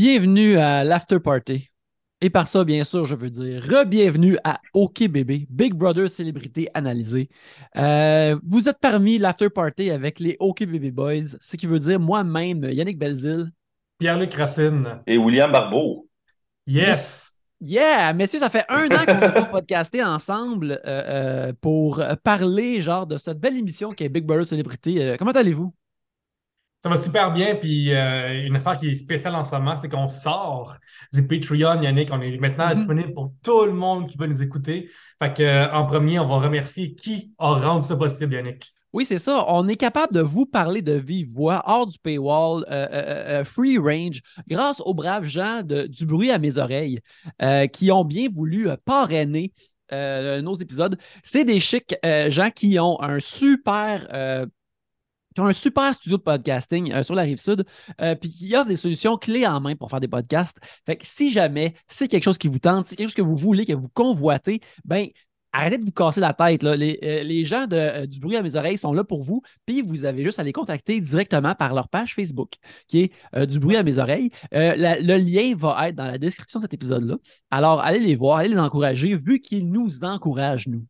Bienvenue 0.00 0.56
à 0.58 0.84
l'After 0.84 1.18
Party. 1.18 1.66
Et 2.20 2.30
par 2.30 2.46
ça, 2.46 2.62
bien 2.62 2.84
sûr, 2.84 3.04
je 3.04 3.16
veux 3.16 3.30
dire 3.30 3.60
re-bienvenue 3.64 4.38
à 4.44 4.60
OK 4.72 5.02
Bébé, 5.08 5.48
Big 5.50 5.74
Brother 5.74 6.08
Célébrité 6.08 6.68
Analysée. 6.72 7.28
Euh, 7.74 8.38
vous 8.46 8.68
êtes 8.68 8.78
parmi 8.80 9.18
l'After 9.18 9.50
Party 9.50 9.90
avec 9.90 10.20
les 10.20 10.36
OK 10.38 10.64
Bébé 10.64 10.92
Boys, 10.92 11.36
ce 11.40 11.56
qui 11.56 11.66
veut 11.66 11.80
dire 11.80 11.98
moi-même, 11.98 12.62
Yannick 12.62 12.96
Belzil. 12.96 13.50
Pierre-Luc 13.98 14.32
Racine. 14.34 15.00
Et 15.04 15.18
William 15.18 15.50
Barbeau. 15.50 16.08
Yes! 16.64 17.32
Yeah, 17.60 18.12
messieurs, 18.12 18.38
ça 18.38 18.50
fait 18.50 18.66
un 18.68 18.86
an 18.86 19.04
qu'on 19.04 19.18
n'a 19.18 19.32
pas 19.32 19.44
podcasté 19.50 20.04
ensemble 20.04 20.80
euh, 20.86 21.48
euh, 21.48 21.52
pour 21.60 22.00
parler 22.22 22.80
genre 22.80 23.08
de 23.08 23.16
cette 23.16 23.40
belle 23.40 23.56
émission 23.56 23.90
qui 23.90 24.04
est 24.04 24.08
Big 24.08 24.24
Brother 24.24 24.46
Célébrité. 24.46 25.16
comment 25.18 25.32
allez-vous? 25.32 25.74
Ça 26.82 26.88
va 26.88 26.96
super 26.96 27.32
bien. 27.32 27.56
Puis 27.56 27.92
euh, 27.92 28.46
une 28.46 28.56
affaire 28.56 28.78
qui 28.78 28.88
est 28.88 28.94
spéciale 28.94 29.34
en 29.34 29.44
ce 29.44 29.54
moment, 29.54 29.74
c'est 29.76 29.88
qu'on 29.88 30.08
sort 30.08 30.76
du 31.12 31.26
Patreon, 31.26 31.82
Yannick. 31.82 32.10
On 32.12 32.20
est 32.20 32.38
maintenant 32.38 32.68
mm-hmm. 32.68 32.76
disponible 32.76 33.12
pour 33.14 33.32
tout 33.42 33.64
le 33.64 33.72
monde 33.72 34.06
qui 34.08 34.16
veut 34.16 34.28
nous 34.28 34.42
écouter. 34.42 34.88
Fait 35.20 35.34
que, 35.34 35.42
euh, 35.42 35.72
en 35.72 35.86
premier, 35.86 36.20
on 36.20 36.28
va 36.28 36.36
remercier 36.36 36.94
qui 36.94 37.34
a 37.38 37.54
rendu 37.54 37.86
ça 37.86 37.96
possible, 37.96 38.32
Yannick. 38.32 38.72
Oui, 38.92 39.04
c'est 39.04 39.18
ça. 39.18 39.44
On 39.48 39.66
est 39.66 39.76
capable 39.76 40.14
de 40.14 40.20
vous 40.20 40.46
parler 40.46 40.80
de 40.80 40.92
vive 40.92 41.30
voix, 41.30 41.62
hors 41.66 41.86
du 41.86 41.98
paywall, 41.98 42.64
euh, 42.70 43.44
free 43.44 43.76
range, 43.76 44.22
grâce 44.48 44.80
aux 44.80 44.94
braves 44.94 45.24
gens 45.24 45.62
de, 45.62 45.86
du 45.86 46.06
bruit 46.06 46.30
à 46.30 46.38
mes 46.38 46.56
oreilles 46.56 47.00
qui 47.72 47.92
ont 47.92 48.04
bien 48.04 48.28
voulu 48.32 48.70
parrainer 48.86 49.52
nos 49.92 50.54
épisodes. 50.54 50.96
C'est 51.22 51.44
des 51.44 51.60
chics 51.60 51.94
gens 52.28 52.50
qui 52.50 52.78
ont 52.78 52.98
un 53.02 53.18
super 53.18 54.48
qui 55.34 55.40
ont 55.40 55.46
un 55.46 55.52
super 55.52 55.94
studio 55.94 56.16
de 56.16 56.22
podcasting 56.22 56.92
euh, 56.92 57.02
sur 57.02 57.14
la 57.14 57.22
rive 57.22 57.38
sud, 57.38 57.64
euh, 58.00 58.14
puis 58.14 58.30
qui 58.30 58.54
offre 58.54 58.66
des 58.66 58.76
solutions 58.76 59.16
clés 59.16 59.46
en 59.46 59.60
main 59.60 59.76
pour 59.76 59.90
faire 59.90 60.00
des 60.00 60.08
podcasts. 60.08 60.58
Fait 60.86 60.96
que 60.96 61.06
si 61.06 61.30
jamais 61.30 61.74
c'est 61.88 62.08
quelque 62.08 62.24
chose 62.24 62.38
qui 62.38 62.48
vous 62.48 62.58
tente, 62.58 62.86
c'est 62.86 62.96
quelque 62.96 63.08
chose 63.08 63.14
que 63.14 63.22
vous 63.22 63.36
voulez, 63.36 63.66
que 63.66 63.72
vous 63.72 63.88
convoitez, 63.88 64.60
ben 64.84 65.08
arrêtez 65.52 65.78
de 65.78 65.84
vous 65.84 65.92
casser 65.92 66.20
la 66.20 66.34
tête. 66.34 66.62
Là. 66.62 66.76
Les, 66.76 66.98
euh, 67.02 67.44
gens 67.44 67.66
de, 67.66 68.06
du 68.06 68.20
bruit 68.20 68.36
à 68.36 68.42
mes 68.42 68.54
oreilles 68.54 68.78
sont 68.78 68.92
là 68.92 69.02
pour 69.02 69.22
vous, 69.22 69.42
puis 69.64 69.80
vous 69.80 70.04
avez 70.04 70.22
juste 70.22 70.38
à 70.38 70.42
les 70.42 70.52
contacter 70.52 71.00
directement 71.00 71.54
par 71.54 71.74
leur 71.74 71.88
page 71.88 72.14
Facebook, 72.14 72.52
qui 72.86 73.10
est 73.34 73.46
du 73.46 73.58
bruit 73.58 73.76
à 73.76 73.82
mes 73.82 73.98
oreilles. 73.98 74.30
le 74.52 75.16
lien 75.16 75.54
va 75.56 75.88
être 75.88 75.96
dans 75.96 76.06
la 76.06 76.18
description 76.18 76.60
de 76.60 76.64
cet 76.64 76.74
épisode-là. 76.74 77.16
Alors, 77.50 77.80
allez 77.80 78.00
les 78.00 78.16
voir, 78.16 78.38
allez 78.38 78.50
les 78.50 78.58
encourager, 78.58 79.16
vu 79.16 79.40
qu'ils 79.40 79.68
nous 79.68 80.04
encouragent, 80.04 80.68
nous. 80.68 80.84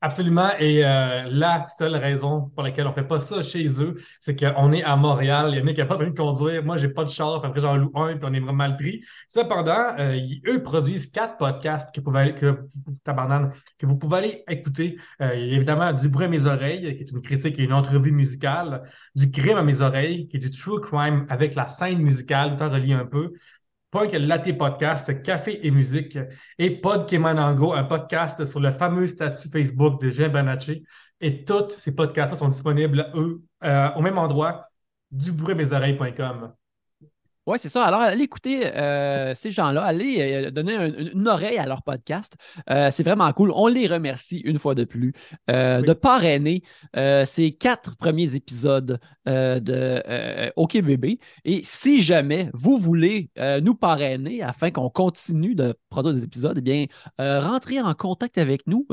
Absolument. 0.00 0.50
Et 0.58 0.84
euh, 0.84 1.24
la 1.30 1.62
seule 1.64 1.96
raison 1.96 2.50
pour 2.54 2.62
laquelle 2.62 2.86
on 2.86 2.90
ne 2.90 2.94
fait 2.94 3.06
pas 3.06 3.20
ça 3.20 3.42
chez 3.42 3.66
eux, 3.82 3.94
c'est 4.20 4.36
qu'on 4.38 4.72
est 4.72 4.82
à 4.82 4.96
Montréal. 4.96 5.50
Il 5.52 5.58
y 5.58 5.62
en 5.62 5.66
a 5.66 5.72
qui 5.72 5.80
n'ont 5.80 5.86
pas 5.86 5.96
permis 5.96 6.12
de 6.12 6.18
conduire. 6.18 6.64
Moi, 6.64 6.76
j'ai 6.76 6.88
pas 6.88 7.04
de 7.04 7.10
char. 7.10 7.44
Après, 7.44 7.60
j'en 7.60 7.76
loue 7.76 7.90
un, 7.94 8.16
puis 8.16 8.24
on 8.28 8.32
est 8.32 8.40
vraiment 8.40 8.52
mal 8.52 8.76
pris. 8.76 9.02
Cependant, 9.28 9.94
euh, 9.98 10.18
eux 10.48 10.62
produisent 10.62 11.06
quatre 11.10 11.36
podcasts 11.36 11.94
que 11.94 12.00
vous 12.00 12.04
pouvez, 12.10 12.34
que, 12.34 12.60
que 13.78 13.86
vous 13.86 13.96
pouvez 13.96 14.16
aller 14.16 14.44
écouter. 14.48 14.98
Euh, 15.20 15.32
évidemment, 15.32 15.92
Du 15.92 16.08
bruit 16.08 16.26
à 16.26 16.28
mes 16.28 16.46
oreilles, 16.46 16.94
qui 16.94 17.02
est 17.02 17.10
une 17.10 17.22
critique 17.22 17.58
et 17.58 17.64
une 17.64 17.72
entrevue 17.72 18.12
musicale. 18.12 18.82
Du 19.14 19.30
crime 19.30 19.56
à 19.56 19.62
mes 19.62 19.80
oreilles, 19.80 20.28
qui 20.28 20.36
est 20.36 20.40
du 20.40 20.50
true 20.50 20.80
crime 20.80 21.26
avec 21.28 21.54
la 21.54 21.68
scène 21.68 21.98
musicale, 21.98 22.56
tout 22.56 22.62
en 22.62 22.70
relié 22.70 22.92
un 22.94 23.06
peu. 23.06 23.32
Punk 23.96 24.12
Latte 24.12 24.58
Podcast, 24.58 25.22
Café 25.22 25.66
et 25.66 25.70
musique, 25.70 26.18
et 26.58 26.68
Pod 26.68 27.08
Kemanango, 27.08 27.72
un 27.72 27.84
podcast 27.84 28.44
sur 28.44 28.60
le 28.60 28.70
fameux 28.70 29.08
statut 29.08 29.48
Facebook 29.48 30.02
de 30.02 30.10
Jean 30.10 30.28
Banacci. 30.30 30.84
Et 31.18 31.44
tous 31.46 31.70
ces 31.70 31.94
podcasts 31.94 32.36
sont 32.36 32.50
disponibles, 32.50 33.10
eux, 33.14 33.42
euh, 33.64 33.88
au 33.96 34.02
même 34.02 34.18
endroit, 34.18 34.66
dubruitmesoreilles.com. 35.10 36.52
Oui, 37.46 37.58
c'est 37.60 37.68
ça. 37.68 37.84
Alors, 37.84 38.00
allez 38.00 38.24
écouter 38.24 38.66
euh, 38.74 39.32
ces 39.36 39.52
gens-là, 39.52 39.84
allez 39.84 40.46
euh, 40.46 40.50
donner 40.50 40.74
une 41.12 41.28
oreille 41.28 41.58
à 41.58 41.66
leur 41.66 41.84
podcast. 41.84 42.34
Euh, 42.70 42.90
c'est 42.90 43.04
vraiment 43.04 43.32
cool. 43.32 43.52
On 43.54 43.68
les 43.68 43.86
remercie 43.86 44.38
une 44.40 44.58
fois 44.58 44.74
de 44.74 44.84
plus 44.84 45.12
de 45.46 45.92
parrainer 45.92 46.62
ces 47.24 47.52
quatre 47.52 47.96
premiers 47.96 48.34
épisodes 48.34 48.98
de 49.26 50.52
OK 50.56 50.80
Bébé. 50.80 51.20
Et 51.44 51.60
si 51.62 52.02
jamais 52.02 52.50
vous 52.52 52.78
voulez 52.78 53.30
nous 53.62 53.74
parrainer 53.74 54.42
afin 54.42 54.70
qu'on 54.70 54.90
continue 54.90 55.54
de 55.54 55.74
produire 55.88 56.14
des 56.14 56.24
épisodes, 56.24 56.58
eh 56.58 56.62
bien, 56.62 56.86
rentrez 57.18 57.80
en 57.80 57.94
contact 57.94 58.38
avec 58.38 58.66
nous 58.66 58.86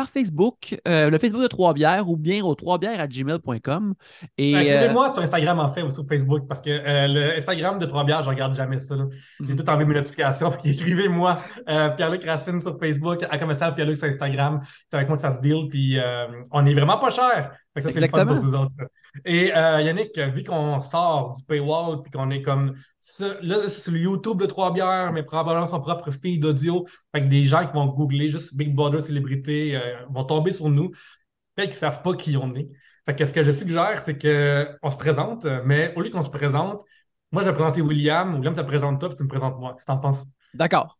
par 0.00 0.08
Facebook, 0.08 0.80
euh, 0.88 1.10
le 1.10 1.18
Facebook 1.18 1.42
de 1.42 1.46
Trois-Bières 1.46 2.08
ou 2.08 2.16
bien 2.16 2.42
au 2.42 2.54
trois-bières 2.54 3.00
à 3.00 3.06
gmail.com. 3.06 3.92
Et, 4.38 4.54
ben, 4.54 4.92
moi 4.94 5.10
sur 5.10 5.22
Instagram, 5.22 5.58
en 5.58 5.70
fait, 5.70 5.82
ou 5.82 5.90
sur 5.90 6.06
Facebook, 6.06 6.48
parce 6.48 6.62
que 6.62 6.70
euh, 6.70 7.06
le 7.06 7.36
Instagram 7.36 7.78
de 7.78 7.84
Trois-Bières, 7.84 8.22
je 8.22 8.30
regarde 8.30 8.54
jamais 8.54 8.80
ça. 8.80 8.96
J'ai 9.40 9.52
mhm. 9.52 9.56
tout 9.56 9.68
enlevé 9.68 9.84
mes 9.84 9.94
notifications. 9.96 10.54
Écrivez-moi 10.64 11.40
euh, 11.68 11.90
Pierre-Luc 11.90 12.24
Racine 12.24 12.62
sur 12.62 12.78
Facebook, 12.78 13.22
à 13.28 13.36
commercial 13.36 13.74
Pierre-Luc 13.74 13.98
sur 13.98 14.08
Instagram. 14.08 14.62
C'est 14.88 14.96
avec 14.96 15.08
moi 15.08 15.18
que 15.18 15.22
ça 15.22 15.32
se 15.32 15.40
deal. 15.42 15.68
Puis 15.68 15.98
on 16.50 16.64
est 16.64 16.74
vraiment 16.74 16.96
pas 16.96 17.10
cher. 17.10 17.52
ça, 17.78 17.90
c'est 17.90 18.00
le 18.00 18.08
fun 18.08 18.24
pour 18.24 18.40
vous 18.40 18.54
autres. 18.54 18.72
Et 19.24 19.54
euh, 19.56 19.80
Yannick, 19.80 20.18
vu 20.18 20.44
qu'on 20.44 20.80
sort 20.80 21.34
du 21.34 21.44
paywall 21.44 22.02
puis 22.02 22.10
qu'on 22.10 22.30
est 22.30 22.42
comme 22.42 22.74
là, 23.42 23.68
c'est 23.68 23.90
le 23.90 23.98
YouTube 23.98 24.40
de 24.40 24.46
Trois 24.46 24.72
Bières, 24.72 25.12
mais 25.12 25.22
probablement 25.22 25.66
son 25.66 25.80
propre 25.80 26.10
feed 26.10 26.42
d'audio. 26.42 26.86
Fait 27.14 27.22
que 27.22 27.28
des 27.28 27.44
gens 27.44 27.66
qui 27.66 27.72
vont 27.72 27.86
googler 27.86 28.28
juste 28.28 28.56
Big 28.56 28.74
Brother 28.74 29.02
célébrité 29.02 29.76
euh, 29.76 30.04
vont 30.10 30.24
tomber 30.24 30.52
sur 30.52 30.68
nous. 30.68 30.90
Peut-être 31.54 31.70
qu'ils 31.70 31.86
ne 31.86 31.92
savent 31.92 32.02
pas 32.02 32.14
qui 32.14 32.36
on 32.36 32.54
est. 32.54 32.68
Fait 33.06 33.16
que 33.16 33.26
ce 33.26 33.32
que 33.32 33.42
je 33.42 33.52
suggère, 33.52 34.02
c'est 34.02 34.18
qu'on 34.18 34.90
se 34.90 34.98
présente, 34.98 35.46
mais 35.64 35.92
au 35.96 36.02
lieu 36.02 36.10
qu'on 36.10 36.22
se 36.22 36.30
présente, 36.30 36.84
moi, 37.32 37.42
je 37.42 37.48
vais 37.48 37.54
présenter 37.54 37.80
William. 37.80 38.34
William 38.34 38.54
te 38.54 38.60
présente 38.60 38.98
toi, 38.98 39.08
puis 39.08 39.16
tu 39.16 39.22
me 39.22 39.28
présentes 39.28 39.58
moi. 39.58 39.72
Qu'est-ce 39.74 39.86
que 39.86 39.92
tu 39.92 39.96
en 39.96 39.98
penses? 39.98 40.26
D'accord. 40.52 40.99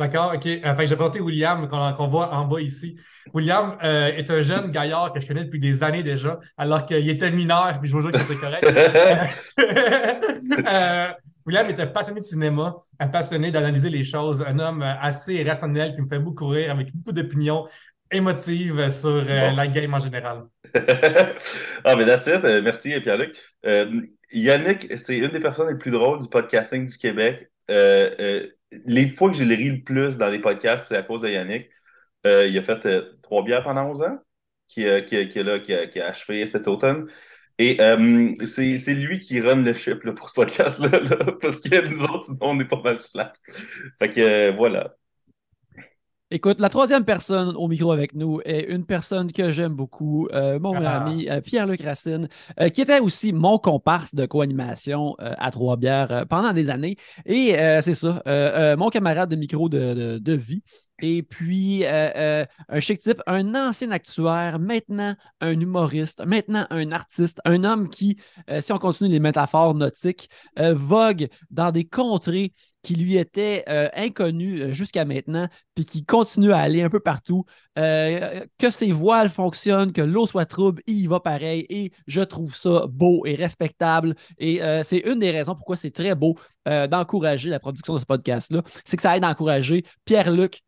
D'accord, 0.00 0.32
OK. 0.34 0.46
Euh, 0.46 0.74
fait 0.74 0.86
je 0.86 0.90
vais 0.90 0.96
présenter 0.96 1.20
William 1.20 1.68
qu'on 1.68 2.08
voit 2.08 2.32
en 2.32 2.46
bas 2.46 2.62
ici. 2.62 2.98
William 3.34 3.76
euh, 3.84 4.06
est 4.06 4.30
un 4.30 4.40
jeune 4.40 4.70
gaillard 4.70 5.12
que 5.12 5.20
je 5.20 5.26
connais 5.26 5.44
depuis 5.44 5.60
des 5.60 5.82
années 5.82 6.02
déjà, 6.02 6.40
alors 6.56 6.86
qu'il 6.86 7.06
était 7.10 7.30
mineur, 7.30 7.78
puis 7.78 7.90
je 7.90 7.94
vous 7.94 8.00
jure 8.00 8.10
qu'il 8.10 8.22
était 8.22 8.36
correct. 8.36 8.64
Euh, 10.52 11.08
William 11.46 11.68
était 11.70 11.86
passionné 11.86 12.20
de 12.20 12.24
cinéma, 12.24 12.74
un 12.98 13.08
passionné 13.08 13.52
d'analyser 13.52 13.90
les 13.90 14.02
choses, 14.02 14.42
un 14.46 14.58
homme 14.58 14.82
assez 14.82 15.42
rationnel 15.44 15.94
qui 15.94 16.00
me 16.00 16.08
fait 16.08 16.18
beaucoup 16.18 16.48
rire, 16.48 16.72
avec 16.72 16.92
beaucoup 16.94 17.12
d'opinions 17.12 17.68
émotives 18.10 18.90
sur 18.90 19.24
la 19.24 19.66
game 19.68 19.94
en 19.94 19.98
général. 19.98 20.44
ah, 21.84 21.96
mais 21.96 22.06
that's 22.06 22.26
it. 22.26 22.42
Merci, 22.64 22.98
Pierre-Luc. 23.00 23.36
Yannick, 24.32 24.96
c'est 24.96 25.18
une 25.18 25.28
des 25.28 25.40
personnes 25.40 25.68
les 25.68 25.78
plus 25.78 25.90
drôles 25.90 26.20
du 26.20 26.28
podcasting 26.28 26.88
du 26.88 26.96
Québec 26.96 27.48
les 28.72 29.10
fois 29.10 29.30
que 29.30 29.36
j'ai 29.36 29.44
ri 29.44 29.70
le 29.70 29.82
plus 29.82 30.16
dans 30.16 30.28
les 30.28 30.38
podcasts, 30.38 30.88
c'est 30.88 30.96
à 30.96 31.02
cause 31.02 31.22
de 31.22 31.28
Yannick. 31.28 31.70
Euh, 32.26 32.46
il 32.46 32.56
a 32.58 32.62
fait 32.62 32.86
euh, 32.86 33.18
trois 33.22 33.42
bières 33.44 33.62
pendant 33.64 33.86
11 33.90 34.02
ans, 34.02 34.18
qui, 34.68 34.86
euh, 34.86 35.00
qui, 35.02 35.16
a, 35.16 35.24
qui, 35.88 36.00
a, 36.00 36.06
achevé 36.06 36.46
cet 36.46 36.68
automne. 36.68 37.10
Et 37.58 37.76
c'est 38.46 38.94
lui 38.94 39.18
qui 39.18 39.40
run 39.40 39.56
le 39.56 39.74
ship 39.74 40.08
pour 40.14 40.30
ce 40.30 40.34
podcast-là, 40.34 40.88
parce 41.42 41.60
que 41.60 41.86
nous 41.88 42.04
autres, 42.04 42.30
on 42.40 42.58
est 42.58 42.64
pas 42.64 42.80
mal 42.82 43.00
slack. 43.00 43.36
Fait 43.98 44.10
que 44.10 44.56
voilà. 44.56 44.94
Écoute, 46.32 46.60
la 46.60 46.68
troisième 46.68 47.04
personne 47.04 47.56
au 47.56 47.66
micro 47.66 47.90
avec 47.90 48.14
nous 48.14 48.40
est 48.44 48.66
une 48.68 48.86
personne 48.86 49.32
que 49.32 49.50
j'aime 49.50 49.72
beaucoup, 49.72 50.28
euh, 50.32 50.60
mon 50.60 50.76
ah. 50.76 51.00
ami 51.00 51.28
euh, 51.28 51.40
Pierre-Luc 51.40 51.82
Racine, 51.82 52.28
euh, 52.60 52.68
qui 52.68 52.82
était 52.82 53.00
aussi 53.00 53.32
mon 53.32 53.58
comparse 53.58 54.14
de 54.14 54.26
co-animation 54.26 55.16
à 55.18 55.50
Trois-Bières 55.50 56.26
pendant 56.30 56.52
des 56.52 56.70
années. 56.70 56.96
Et 57.26 57.54
c'est 57.82 57.94
ça, 57.94 58.22
mon 58.76 58.90
camarade 58.90 59.28
de 59.28 59.34
micro 59.34 59.68
de, 59.68 60.32
vie. 60.32 60.62
Et 61.02 61.24
puis, 61.24 61.84
un 61.86 62.80
chic 62.80 63.00
type, 63.00 63.22
un 63.26 63.54
ancien 63.56 63.90
actuaire, 63.90 64.60
maintenant 64.60 65.16
un 65.40 65.58
humoriste, 65.58 66.24
maintenant 66.24 66.66
un 66.70 66.92
artiste, 66.92 67.40
un 67.44 67.64
homme 67.64 67.88
qui, 67.88 68.18
si 68.60 68.72
on 68.72 68.78
continue 68.78 69.10
les 69.10 69.20
métaphores 69.20 69.74
nautiques, 69.74 70.28
vogue 70.56 71.28
dans 71.50 71.72
des 71.72 71.84
contrées 71.84 72.52
qui 72.82 72.94
lui 72.94 73.16
était 73.16 73.64
euh, 73.68 73.88
inconnu 73.94 74.60
euh, 74.60 74.72
jusqu'à 74.72 75.04
maintenant, 75.04 75.48
puis 75.74 75.84
qui 75.84 76.04
continue 76.04 76.52
à 76.52 76.58
aller 76.58 76.82
un 76.82 76.88
peu 76.88 77.00
partout. 77.00 77.44
Euh, 77.78 78.44
que 78.58 78.70
ses 78.70 78.92
voiles 78.92 79.30
fonctionnent, 79.30 79.92
que 79.92 80.00
l'eau 80.00 80.26
soit 80.26 80.46
trouble, 80.46 80.82
il 80.86 80.96
y 80.96 81.06
va 81.06 81.20
pareil. 81.20 81.66
Et 81.68 81.92
je 82.06 82.20
trouve 82.20 82.54
ça 82.54 82.84
beau 82.88 83.24
et 83.26 83.34
respectable. 83.34 84.14
Et 84.38 84.60
c'est 84.84 84.98
une 84.98 85.18
des 85.18 85.30
raisons 85.30 85.54
pourquoi 85.54 85.76
c'est 85.76 85.90
très 85.90 86.14
beau 86.14 86.36
d'encourager 86.66 87.48
la 87.48 87.58
production 87.58 87.94
de 87.94 87.98
ce 88.00 88.04
podcast-là. 88.04 88.62
C'est 88.84 88.96
que 88.96 89.02
ça 89.02 89.16
aide 89.16 89.24
à 89.24 89.28
encourager 89.28 89.84
Pierre-Luc 90.04 90.60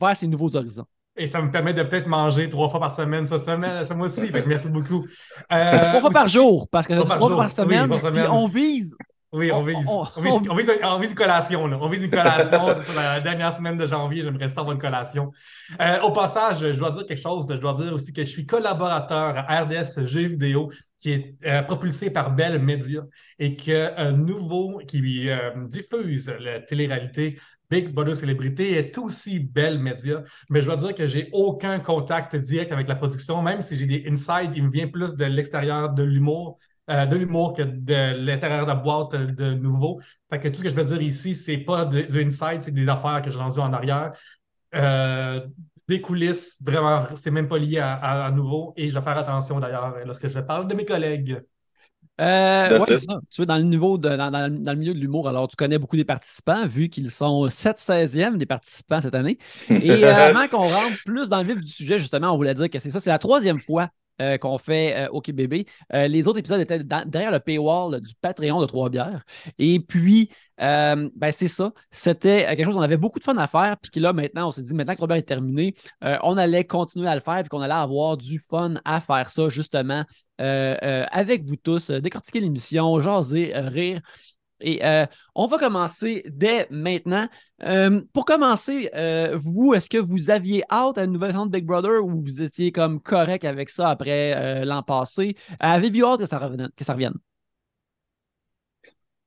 vers 0.00 0.16
ses 0.16 0.28
nouveaux 0.28 0.54
horizons. 0.56 0.86
Et 1.16 1.26
ça 1.26 1.42
me 1.42 1.50
permet 1.50 1.74
de 1.74 1.82
peut-être 1.82 2.06
manger 2.06 2.48
trois 2.48 2.68
fois 2.68 2.80
par 2.80 2.92
semaine 2.92 3.26
cette 3.26 3.44
semaine, 3.44 3.84
ce 3.84 3.94
mois-ci. 3.94 4.30
merci 4.46 4.68
beaucoup. 4.68 5.04
trois 5.48 6.00
fois 6.00 6.10
par 6.10 6.28
jour, 6.28 6.68
parce 6.68 6.86
que 6.86 6.94
trois 6.94 7.18
fois 7.18 7.36
par 7.36 7.50
semaine, 7.50 7.88
Puis 7.88 8.22
on 8.30 8.46
vise 8.46 8.96
oui, 9.32 9.50
on 9.52 9.64
vise, 9.64 9.76
on, 9.88 10.20
vise, 10.20 10.68
on, 10.82 10.98
vise, 10.98 11.10
une 11.10 11.16
collation. 11.16 11.66
Là. 11.66 11.78
On 11.80 11.88
vise 11.88 12.02
une 12.02 12.10
collation 12.10 12.82
sur 12.82 12.94
la 12.94 13.20
dernière 13.20 13.54
semaine 13.54 13.78
de 13.78 13.86
janvier. 13.86 14.22
J'aimerais 14.22 14.50
ça 14.50 14.60
avoir 14.60 14.74
une 14.74 14.80
collation. 14.80 15.32
Euh, 15.80 16.00
au 16.00 16.12
passage, 16.12 16.60
je 16.60 16.78
dois 16.78 16.90
dire 16.90 17.06
quelque 17.06 17.20
chose. 17.20 17.46
Je 17.50 17.60
dois 17.60 17.74
dire 17.74 17.92
aussi 17.92 18.12
que 18.12 18.22
je 18.22 18.30
suis 18.30 18.46
collaborateur 18.46 19.44
à 19.48 19.62
RDS 19.62 20.06
Jeux 20.06 20.28
vidéo. 20.28 20.70
qui 21.00 21.12
est 21.12 21.62
propulsé 21.66 22.10
par 22.10 22.34
Bell 22.34 22.58
Media 22.60 23.02
et 23.38 23.56
que 23.56 24.10
Nouveau, 24.12 24.80
qui 24.86 25.00
diffuse 25.68 26.32
la 26.38 26.60
télé-réalité, 26.60 27.38
Big 27.72 27.88
Brother 27.88 28.14
Célébrité 28.14 28.72
est 28.74 28.98
aussi 28.98 29.40
belle 29.40 29.78
média, 29.78 30.22
mais 30.50 30.60
je 30.60 30.66
dois 30.66 30.76
dire 30.76 30.94
que 30.94 31.06
j'ai 31.06 31.30
aucun 31.32 31.78
contact 31.80 32.36
direct 32.36 32.70
avec 32.70 32.86
la 32.86 32.96
production, 32.96 33.40
même 33.40 33.62
si 33.62 33.78
j'ai 33.78 33.86
des 33.86 34.04
insights, 34.06 34.52
il 34.54 34.64
me 34.64 34.70
vient 34.70 34.88
plus 34.88 35.14
de 35.14 35.24
l'extérieur 35.24 35.88
de 35.88 36.02
l'humour, 36.02 36.58
euh, 36.92 37.06
de 37.06 37.16
l'humour 37.16 37.54
que 37.54 37.62
de 37.62 38.24
l'intérieur 38.24 38.62
de 38.62 38.68
la 38.68 38.74
boîte 38.74 39.14
de 39.14 39.54
nouveau. 39.54 40.00
Fait 40.30 40.38
que 40.38 40.48
tout 40.48 40.56
ce 40.56 40.62
que 40.62 40.68
je 40.68 40.76
veux 40.76 40.84
dire 40.84 41.00
ici, 41.00 41.34
c'est 41.34 41.58
pas 41.58 41.84
des 41.84 42.22
insights, 42.22 42.62
c'est 42.62 42.74
des 42.74 42.88
affaires 42.88 43.22
que 43.22 43.30
j'ai 43.30 43.38
rendues 43.38 43.60
en 43.60 43.72
arrière. 43.72 44.12
Euh, 44.74 45.40
des 45.88 46.00
coulisses, 46.00 46.56
vraiment, 46.60 47.04
c'est 47.16 47.30
même 47.30 47.48
pas 47.48 47.58
lié 47.58 47.78
à, 47.78 48.30
nouveau. 48.30 48.72
Et 48.76 48.88
je 48.90 48.94
vais 48.94 49.02
faire 49.02 49.18
attention 49.18 49.58
d'ailleurs 49.58 49.94
lorsque 50.04 50.28
je 50.28 50.38
parle 50.40 50.68
de 50.68 50.74
mes 50.74 50.84
collègues. 50.84 51.42
Euh, 52.20 52.78
ouais, 52.78 52.98
ça. 52.98 53.20
Tu 53.30 53.42
es 53.42 53.46
dans 53.46 53.56
le 53.56 53.62
niveau 53.62 53.96
de, 53.96 54.08
dans, 54.08 54.30
le 54.30 54.74
milieu 54.76 54.94
de 54.94 54.98
l'humour, 54.98 55.28
alors 55.28 55.48
tu 55.48 55.56
connais 55.56 55.78
beaucoup 55.78 55.96
des 55.96 56.04
participants, 56.04 56.66
vu 56.66 56.88
qu'ils 56.88 57.10
sont 57.10 57.48
7 57.48 57.78
16e 57.78 58.36
des 58.36 58.46
participants 58.46 59.00
cette 59.00 59.14
année. 59.14 59.38
Et 59.70 60.04
euh, 60.04 60.14
avant 60.14 60.46
qu'on 60.46 60.58
rentre 60.58 61.02
plus 61.04 61.28
dans 61.28 61.42
le 61.42 61.46
vif 61.48 61.56
du 61.56 61.72
sujet, 61.72 61.98
justement, 61.98 62.32
on 62.32 62.36
voulait 62.36 62.54
dire 62.54 62.68
que 62.68 62.78
c'est 62.78 62.90
ça, 62.90 63.00
c'est 63.00 63.10
la 63.10 63.18
troisième 63.18 63.60
fois 63.60 63.88
euh, 64.22 64.38
qu'on 64.38 64.56
fait 64.56 64.96
euh, 64.96 65.08
OK 65.10 65.30
Bébé. 65.32 65.66
les 65.92 66.28
autres 66.28 66.38
épisodes 66.38 66.60
étaient 66.60 66.78
derrière 66.84 67.32
le 67.32 67.40
paywall 67.40 68.00
du 68.00 68.14
Patreon 68.20 68.60
de 68.60 68.66
Trois-Bières. 68.66 69.24
Et 69.58 69.80
puis, 69.80 70.30
ben, 70.58 71.10
c'est 71.32 71.48
ça. 71.48 71.72
C'était 71.90 72.44
quelque 72.46 72.64
chose 72.64 72.74
qu'on 72.74 72.82
avait 72.82 72.96
beaucoup 72.96 73.18
de 73.18 73.24
fun 73.24 73.36
à 73.36 73.48
faire. 73.48 73.76
Puis 73.78 74.00
là, 74.00 74.12
maintenant, 74.12 74.48
on 74.48 74.50
s'est 74.52 74.62
dit, 74.62 74.74
maintenant 74.74 74.92
que 74.92 74.98
Trois-Bières 74.98 75.18
est 75.18 75.22
terminé, 75.22 75.74
on 76.00 76.36
allait 76.36 76.64
continuer 76.64 77.08
à 77.08 77.14
le 77.14 77.20
faire. 77.20 77.40
Puis 77.40 77.48
qu'on 77.48 77.60
allait 77.60 77.74
avoir 77.74 78.16
du 78.16 78.38
fun 78.38 78.74
à 78.84 79.00
faire 79.00 79.28
ça, 79.28 79.48
justement, 79.48 80.04
avec 80.38 81.44
vous 81.44 81.56
tous, 81.56 81.90
décortiquer 81.90 82.40
l'émission, 82.40 83.00
jaser, 83.00 83.52
rire. 83.54 84.00
Et 84.62 84.84
euh, 84.84 85.06
on 85.34 85.46
va 85.46 85.58
commencer 85.58 86.22
dès 86.26 86.66
maintenant. 86.70 87.28
Euh, 87.64 88.00
pour 88.12 88.24
commencer, 88.24 88.90
euh, 88.94 89.38
vous, 89.40 89.74
est-ce 89.74 89.90
que 89.90 89.98
vous 89.98 90.30
aviez 90.30 90.64
hâte 90.70 90.98
à 90.98 91.04
une 91.04 91.12
nouvelle 91.12 91.32
saison 91.32 91.46
de 91.46 91.50
Big 91.50 91.64
Brother 91.64 92.04
ou 92.04 92.20
vous 92.20 92.40
étiez 92.40 92.72
comme 92.72 93.00
correct 93.00 93.44
avec 93.44 93.68
ça 93.68 93.90
après 93.90 94.64
l'an 94.64 94.82
passé? 94.82 95.36
Avez-vous 95.60 96.04
hâte 96.04 96.20
que 96.20 96.26
ça 96.26 96.38
revienne? 96.38 97.14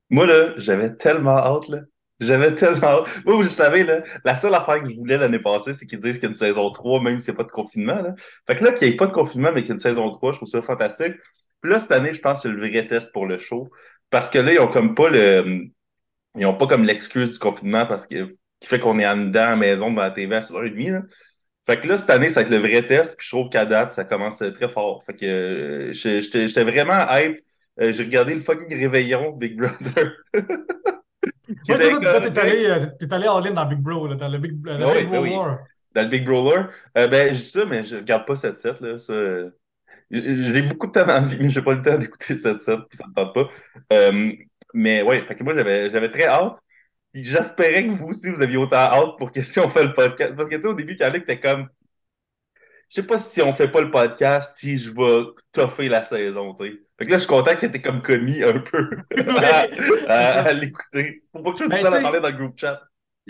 Moi, 0.09 0.25
là, 0.25 0.53
j'avais 0.57 0.95
tellement 0.95 1.37
hâte, 1.37 1.67
là. 1.67 1.79
J'avais 2.19 2.55
tellement 2.55 2.87
hâte. 2.87 3.25
Moi, 3.25 3.35
vous 3.35 3.41
le 3.41 3.49
savez, 3.49 3.83
là, 3.83 4.01
la 4.23 4.35
seule 4.35 4.53
affaire 4.53 4.81
que 4.81 4.89
je 4.89 4.95
voulais 4.95 5.17
l'année 5.17 5.39
passée, 5.39 5.73
c'est 5.73 5.85
qu'ils 5.85 5.99
disent 5.99 6.13
qu'il 6.13 6.23
y 6.23 6.25
a 6.27 6.29
une 6.29 6.35
saison 6.35 6.69
3, 6.71 7.01
même 7.01 7.19
s'il 7.19 7.33
n'y 7.33 7.35
a 7.35 7.43
pas 7.43 7.47
de 7.47 7.51
confinement. 7.51 8.01
Là. 8.01 8.15
Fait 8.47 8.55
que 8.55 8.63
là, 8.63 8.71
qu'il 8.71 8.87
n'y 8.87 8.93
ait 8.93 8.97
pas 8.97 9.07
de 9.07 9.13
confinement, 9.13 9.51
mais 9.53 9.63
qu'il 9.63 9.69
y 9.69 9.71
ait 9.71 9.75
une 9.75 9.79
saison 9.79 10.09
3, 10.09 10.31
je 10.33 10.37
trouve 10.37 10.49
ça 10.49 10.61
fantastique. 10.61 11.13
Puis 11.61 11.71
là, 11.71 11.79
cette 11.79 11.91
année, 11.91 12.13
je 12.13 12.21
pense 12.21 12.37
que 12.37 12.41
c'est 12.43 12.55
le 12.55 12.59
vrai 12.59 12.87
test 12.87 13.11
pour 13.11 13.25
le 13.25 13.37
show. 13.37 13.69
Parce 14.09 14.29
que 14.29 14.39
là, 14.39 14.53
ils 14.53 14.59
ont 14.59 14.67
comme 14.67 14.95
pas 14.95 15.09
le. 15.09 15.67
Ils 16.37 16.45
ont 16.45 16.55
pas 16.55 16.67
comme 16.67 16.83
l'excuse 16.83 17.31
du 17.31 17.39
confinement 17.39 17.85
parce 17.85 18.05
que 18.05 18.27
qui 18.59 18.67
fait 18.67 18.79
qu'on 18.79 18.99
est 18.99 19.07
en 19.07 19.17
dedans 19.17 19.43
à 19.43 19.49
la 19.51 19.55
maison 19.55 19.89
devant 19.89 20.01
la 20.01 20.11
TV 20.11 20.35
à 20.35 20.39
6h30. 20.39 20.91
Là. 20.91 21.01
Fait 21.65 21.79
que 21.79 21.87
là, 21.87 21.97
cette 21.97 22.09
année, 22.09 22.29
ça 22.29 22.41
va 22.41 22.45
être 22.45 22.51
le 22.51 22.59
vrai 22.59 22.85
test, 22.85 23.17
puis 23.17 23.25
je 23.27 23.35
trouve 23.35 23.49
qu'à 23.49 23.65
date, 23.65 23.93
ça 23.93 24.03
commence 24.03 24.37
très 24.37 24.69
fort. 24.69 25.03
Fait 25.03 25.15
que 25.15 25.25
euh, 25.25 25.93
j'étais 25.93 26.63
vraiment 26.63 27.05
hype. 27.09 27.37
Euh, 27.81 27.91
j'ai 27.91 28.03
regardé 28.03 28.35
le 28.35 28.39
fucking 28.39 28.69
réveillon 28.69 29.31
de 29.31 29.37
Big 29.37 29.57
Brother. 29.57 30.13
Ouais, 31.47 31.77
c'est 31.77 31.91
ça, 31.91 31.99
toi, 31.99 32.21
t'es 32.21 32.39
allé, 32.39 32.65
euh, 32.69 32.85
es 32.99 33.13
allé 33.13 33.27
en 33.27 33.39
ligne 33.39 33.53
dans 33.53 33.65
Big 33.65 33.79
Bro, 33.79 34.07
là, 34.07 34.15
dans 34.15 34.27
le 34.27 34.39
Big, 34.39 34.53
Big 34.53 34.61
Bro 34.61 34.77
ben 34.77 35.57
Dans 35.93 36.01
le 36.01 36.07
Big 36.07 36.25
Brawler. 36.25 36.63
ben, 36.95 37.35
je 37.35 37.39
dis 37.39 37.49
ça, 37.49 37.65
mais 37.65 37.83
je 37.83 37.97
regarde 37.97 38.25
pas 38.25 38.35
cette 38.35 38.57
set, 38.57 38.79
là. 38.81 38.97
Ça, 38.97 39.13
j'ai 40.11 40.61
beaucoup 40.61 40.87
de 40.87 40.91
temps 40.91 41.05
dans 41.05 41.13
la 41.13 41.21
vie, 41.21 41.37
mais 41.39 41.49
j'ai 41.49 41.61
pas 41.61 41.73
le 41.73 41.81
temps 41.81 41.97
d'écouter 41.97 42.35
cette 42.35 42.61
set, 42.61 42.79
puis 42.89 42.97
ça 42.97 43.07
me 43.07 43.13
tente 43.13 43.33
pas. 43.33 43.49
Euh, 43.93 44.31
mais 44.73 45.01
ouais, 45.01 45.25
fait 45.25 45.35
que 45.35 45.43
moi, 45.43 45.53
j'avais, 45.55 46.09
très 46.09 46.25
hâte. 46.25 46.57
Puis 47.13 47.23
j'espérais 47.23 47.85
que 47.85 47.91
vous 47.91 48.07
aussi, 48.07 48.29
vous 48.29 48.41
aviez 48.41 48.57
autant 48.57 48.77
hâte 48.77 49.17
pour 49.17 49.31
que 49.31 49.41
si 49.41 49.59
on 49.59 49.69
fait 49.69 49.83
le 49.83 49.93
podcast. 49.93 50.35
Parce 50.35 50.49
que 50.49 50.55
tu 50.55 50.61
sais, 50.61 50.67
au 50.67 50.73
début, 50.73 50.97
Carlic, 50.97 51.25
t'es 51.25 51.39
comme. 51.39 51.69
Je 52.89 52.95
sais 52.95 53.03
pas 53.03 53.17
si 53.17 53.41
on 53.41 53.53
fait 53.53 53.69
pas 53.69 53.81
le 53.81 53.89
podcast, 53.89 54.57
si 54.57 54.77
je 54.77 54.91
vais 54.91 55.25
toffer 55.51 55.89
la 55.89 56.03
saison, 56.03 56.53
tu 56.53 56.65
sais. 56.65 56.73
Fait 56.97 57.05
que 57.05 57.11
là, 57.11 57.17
je 57.17 57.23
suis 57.23 57.29
content 57.29 57.55
que 57.55 57.65
t'es 57.65 57.81
comme 57.81 58.01
commis 58.01 58.43
un 58.43 58.59
peu 58.59 58.89
à, 60.07 60.53
l'écouter. 60.53 61.23
Faut 61.31 61.41
pas 61.41 61.51
que 61.51 61.59
je 61.59 61.63
me 61.63 61.69
ben, 61.69 61.85
à 61.85 62.01
parler 62.01 62.19
dans 62.19 62.29
le 62.29 62.37
groupe 62.37 62.59
chat. 62.59 62.81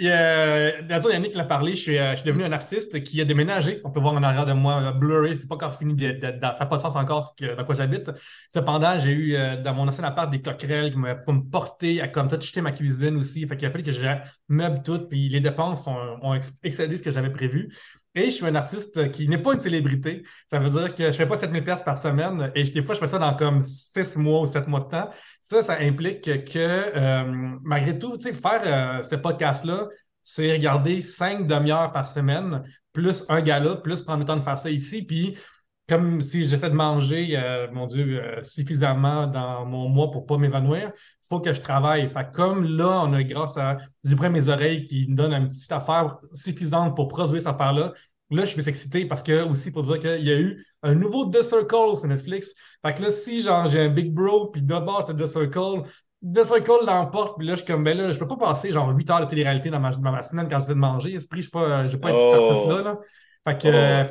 Euh, 0.01 0.71
Yannick 0.89 1.35
l'a 1.35 1.45
parlé, 1.45 1.75
je 1.75 1.81
suis, 1.81 1.97
euh, 1.97 2.11
je 2.11 2.17
suis, 2.17 2.25
devenu 2.25 2.43
un 2.43 2.51
artiste 2.51 3.01
qui 3.03 3.21
a 3.21 3.25
déménagé. 3.25 3.79
On 3.85 3.91
peut 3.91 4.01
voir 4.01 4.13
en 4.13 4.23
arrière 4.23 4.45
de 4.45 4.51
moi, 4.51 4.81
euh, 4.81 4.91
blurry, 4.91 5.37
c'est 5.37 5.47
pas 5.47 5.55
encore 5.55 5.75
fini, 5.77 5.95
de, 5.95 6.11
de, 6.11 6.21
ça 6.21 6.57
n'a 6.59 6.65
pas 6.65 6.75
de 6.75 6.81
sens 6.81 6.95
encore 6.95 7.33
ce 7.39 7.55
dans 7.55 7.63
quoi 7.63 7.75
j'habite. 7.75 8.11
Cependant, 8.49 8.99
j'ai 8.99 9.11
eu 9.11 9.37
dans 9.63 9.73
mon 9.73 9.87
ancien 9.87 10.03
appart 10.03 10.29
des 10.29 10.41
coquerelles 10.41 10.91
qui 10.91 10.97
m'ont 10.97 11.15
me 11.27 11.49
porter 11.49 12.01
à 12.01 12.09
comme 12.09 12.29
jeter 12.29 12.61
ma 12.61 12.73
cuisine 12.73 13.15
aussi. 13.15 13.47
Fait 13.47 13.55
qu'il 13.55 13.67
a 13.67 13.71
fallu 13.71 13.83
que 13.83 13.91
je 13.91 14.05
meuble 14.49 14.81
tout, 14.83 15.07
puis 15.07 15.29
les 15.29 15.39
dépenses 15.39 15.87
ont, 15.87 15.97
ont 16.21 16.37
excédé 16.63 16.97
ce 16.97 17.03
que 17.03 17.11
j'avais 17.11 17.31
prévu. 17.31 17.73
Et 18.15 18.25
je 18.25 18.31
suis 18.31 18.45
un 18.45 18.55
artiste 18.55 19.11
qui 19.11 19.27
n'est 19.27 19.37
pas 19.37 19.53
une 19.53 19.59
célébrité. 19.59 20.23
Ça 20.49 20.57
veut 20.59 20.69
dire 20.69 20.95
que 20.95 21.03
je 21.03 21.07
ne 21.09 21.13
fais 21.13 21.25
pas 21.27 21.35
7000 21.35 21.63
pièces 21.65 21.83
par 21.83 21.97
semaine 21.97 22.49
et 22.55 22.63
des 22.63 22.81
fois, 22.81 22.95
je 22.95 22.99
fais 22.99 23.07
ça 23.07 23.19
dans 23.19 23.35
comme 23.35 23.59
6 23.61 24.15
mois 24.15 24.41
ou 24.41 24.45
7 24.45 24.67
mois 24.67 24.79
de 24.79 24.87
temps. 24.87 25.09
Ça, 25.41 25.61
ça 25.61 25.77
implique 25.81 26.23
que 26.23 26.57
euh, 26.57 27.57
malgré 27.61 27.99
tout, 27.99 28.17
faire 28.21 28.61
euh, 28.63 29.03
ce 29.03 29.15
podcast-là, 29.15 29.89
c'est 30.23 30.53
regarder 30.53 31.01
5 31.01 31.45
demi-heures 31.45 31.91
par 31.91 32.07
semaine, 32.07 32.63
plus 32.93 33.25
un 33.27 33.41
gala, 33.41 33.75
plus 33.75 34.01
prendre 34.01 34.19
le 34.19 34.25
temps 34.25 34.37
de 34.37 34.43
faire 34.43 34.57
ça 34.59 34.71
ici. 34.71 35.03
Puis 35.03 35.37
comme 35.87 36.21
si 36.21 36.43
j'essaie 36.43 36.69
de 36.69 36.75
manger, 36.75 37.37
euh, 37.37 37.67
mon 37.71 37.85
Dieu, 37.85 38.21
euh, 38.21 38.41
suffisamment 38.41 39.27
dans 39.27 39.65
mon 39.65 39.87
mois 39.87 40.09
pour 40.11 40.21
ne 40.21 40.27
pas 40.27 40.37
m'évanouir, 40.37 40.91
il 40.95 41.27
faut 41.27 41.39
que 41.39 41.53
je 41.53 41.61
travaille. 41.61 42.07
Fait 42.09 42.27
comme 42.33 42.65
là, 42.65 43.03
on 43.03 43.13
a 43.13 43.23
grâce 43.23 43.57
à 43.57 43.77
du 44.03 44.15
à 44.19 44.29
mes 44.29 44.49
oreilles 44.49 44.83
qui 44.83 45.07
me 45.07 45.15
donne 45.15 45.33
une 45.33 45.49
petite 45.49 45.71
affaire 45.71 46.17
suffisante 46.33 46.95
pour 46.95 47.07
produire 47.07 47.41
cette 47.41 47.53
affaire-là. 47.53 47.93
Là, 48.31 48.45
je 48.45 48.51
suis 48.59 48.67
excité 48.67 49.05
parce 49.05 49.21
que 49.21 49.47
aussi 49.47 49.71
pour 49.71 49.83
dire 49.83 49.99
qu'il 49.99 50.25
y 50.25 50.31
a 50.31 50.39
eu 50.39 50.65
un 50.81 50.95
nouveau 50.95 51.25
The 51.27 51.43
Circle 51.43 51.95
sur 51.97 52.07
Netflix. 52.07 52.55
Fait 52.83 52.95
que 52.95 53.03
là, 53.03 53.11
si 53.11 53.41
genre 53.41 53.67
j'ai 53.67 53.81
un 53.81 53.89
Big 53.89 54.11
Bro, 54.11 54.47
puis 54.47 54.63
d'abord 54.63 55.03
The 55.05 55.25
Circle, 55.27 55.83
The 56.23 56.43
Circle 56.43 56.85
l'emporte, 56.87 57.37
puis 57.37 57.45
là, 57.45 57.53
je 57.53 57.61
suis 57.61 57.71
comme, 57.71 57.83
ben 57.83 57.95
là, 57.95 58.11
je 58.11 58.17
peux 58.17 58.27
pas 58.27 58.37
passer 58.37 58.71
genre 58.71 58.89
8 58.89 59.09
heures 59.11 59.19
de 59.21 59.25
télé-réalité 59.25 59.69
dans 59.69 59.79
ma, 59.79 59.91
dans 59.91 60.11
ma 60.11 60.23
semaine 60.23 60.47
quand 60.49 60.59
j'essaie 60.59 60.73
de 60.73 60.79
manger. 60.79 61.13
Esprit, 61.13 61.43
je 61.43 61.49
ne 61.55 61.87
vais 61.87 61.99
pas 61.99 62.09
être 62.09 62.31
cet 62.31 62.39
oh. 62.39 62.45
artiste-là. 62.47 62.81
Là. 62.81 62.99
Fait 63.47 63.61
que, 63.61 63.67
euh, 63.67 64.03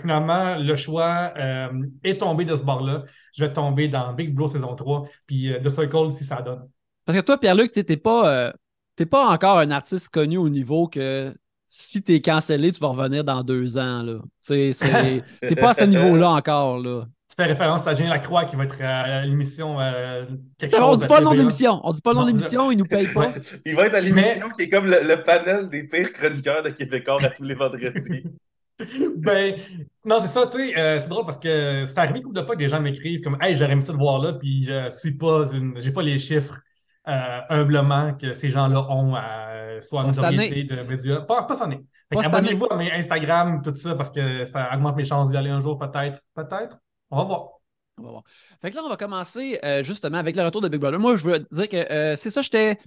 finalement, 0.00 0.56
le 0.56 0.74
choix 0.74 1.32
euh, 1.38 1.68
est 2.02 2.20
tombé 2.20 2.44
de 2.44 2.56
ce 2.56 2.62
bord-là. 2.62 3.04
Je 3.32 3.44
vais 3.44 3.52
tomber 3.52 3.86
dans 3.86 4.12
Big 4.12 4.34
Bro 4.34 4.48
saison 4.48 4.74
3, 4.74 5.06
puis 5.28 5.52
euh, 5.52 5.60
The 5.60 5.68
Circle 5.68 6.12
si 6.12 6.24
ça 6.24 6.42
donne. 6.42 6.68
Parce 7.04 7.16
que 7.16 7.24
toi, 7.24 7.38
Pierre-Luc, 7.38 7.70
tu 7.70 7.84
n'es 7.88 7.96
pas, 7.96 8.52
pas 9.08 9.26
encore 9.28 9.58
un 9.58 9.70
artiste 9.70 10.08
connu 10.08 10.38
au 10.38 10.48
niveau 10.48 10.88
que 10.88 11.32
si 11.68 12.02
tu 12.02 12.14
es 12.14 12.20
cancellé, 12.20 12.72
tu 12.72 12.80
vas 12.80 12.88
revenir 12.88 13.22
dans 13.22 13.44
deux 13.44 13.78
ans. 13.78 14.04
Tu 14.44 14.52
n'es 14.52 14.72
pas 15.60 15.70
à 15.70 15.74
ce 15.74 15.84
niveau-là 15.84 16.30
encore. 16.30 16.78
Là. 16.80 17.04
Tu 17.28 17.36
fais 17.36 17.44
référence 17.44 17.86
à 17.86 17.94
Jean 17.94 18.08
Lacroix 18.08 18.44
qui 18.44 18.56
va 18.56 18.64
être 18.64 18.82
à 18.82 19.24
l'émission 19.24 19.76
quelque 20.58 20.76
chose. 20.76 20.82
On 20.82 20.96
dit 20.96 21.06
pas 21.06 21.20
le 21.20 21.26
nom 21.26 21.34
d'émission. 21.34 21.80
On 21.84 21.92
dit 21.92 22.00
pas 22.00 22.10
le 22.10 22.18
nom 22.18 22.26
d'émission, 22.26 22.72
il 22.72 22.78
nous 22.78 22.86
paye 22.86 23.06
pas. 23.06 23.32
il 23.64 23.76
va 23.76 23.86
être 23.86 23.94
à 23.94 24.00
l'émission 24.00 24.50
qui 24.50 24.62
est 24.62 24.68
comme 24.68 24.86
le, 24.86 25.22
panel 25.22 25.68
des 25.68 25.84
pires 25.84 26.12
chroniqueurs 26.12 26.64
de 26.64 26.70
Québécois 26.70 27.22
à 27.22 27.30
tous 27.30 27.44
les 27.44 27.54
vendredis. 27.54 28.24
ben, 29.16 29.54
non, 30.04 30.18
c'est 30.20 30.28
ça, 30.28 30.46
tu 30.46 30.58
sais, 30.58 30.78
euh, 30.78 31.00
c'est 31.00 31.08
drôle 31.08 31.24
parce 31.24 31.38
que 31.38 31.84
c'est 31.86 31.98
arrivé 31.98 32.18
une 32.18 32.24
couple 32.24 32.40
de 32.40 32.44
fois 32.44 32.54
que 32.54 32.60
des 32.60 32.68
gens 32.68 32.80
m'écrivent 32.80 33.20
comme 33.20 33.36
Hey, 33.40 33.56
j'aurais 33.56 33.72
aimé 33.72 33.82
ça 33.82 33.92
de 33.92 33.98
voir 33.98 34.18
là, 34.18 34.34
puis 34.34 34.64
je 34.64 34.90
suis 34.90 35.16
pas 35.16 35.52
une. 35.52 35.78
J'ai 35.80 35.92
pas 35.92 36.02
les 36.02 36.18
chiffres 36.18 36.58
euh, 37.08 37.40
humblement 37.50 38.14
que 38.14 38.32
ces 38.32 38.50
gens-là 38.50 38.86
ont 38.90 39.14
à 39.14 39.80
soit 39.80 40.02
une 40.02 40.08
notoriété 40.08 40.64
de 40.64 40.82
médias. 40.82 41.20
Pas, 41.20 41.44
pas 41.44 41.62
année. 41.62 41.80
Abonnez-vous 42.14 42.66
à 42.70 42.76
mes 42.76 42.90
Instagram, 42.92 43.62
tout 43.62 43.74
ça, 43.74 43.94
parce 43.94 44.10
que 44.10 44.44
ça 44.46 44.70
augmente 44.74 44.96
mes 44.96 45.04
chances 45.04 45.30
d'y 45.30 45.36
aller 45.36 45.50
un 45.50 45.60
jour, 45.60 45.78
peut-être. 45.78 46.20
Peut-être. 46.34 46.78
On 47.10 47.18
va 47.18 47.24
voir. 47.24 47.48
On 47.98 48.02
va 48.02 48.10
voir. 48.10 48.22
Fait 48.60 48.70
que 48.70 48.76
là, 48.76 48.82
on 48.84 48.88
va 48.88 48.96
commencer 48.96 49.58
euh, 49.64 49.82
justement 49.82 50.18
avec 50.18 50.36
le 50.36 50.42
retour 50.42 50.60
de 50.60 50.68
Big 50.68 50.80
Brother. 50.80 50.98
Moi, 50.98 51.16
je 51.16 51.24
veux 51.24 51.38
dire 51.38 51.68
que 51.68 52.16
c'est 52.16 52.30
ça, 52.30 52.42
j'étais 52.42 52.78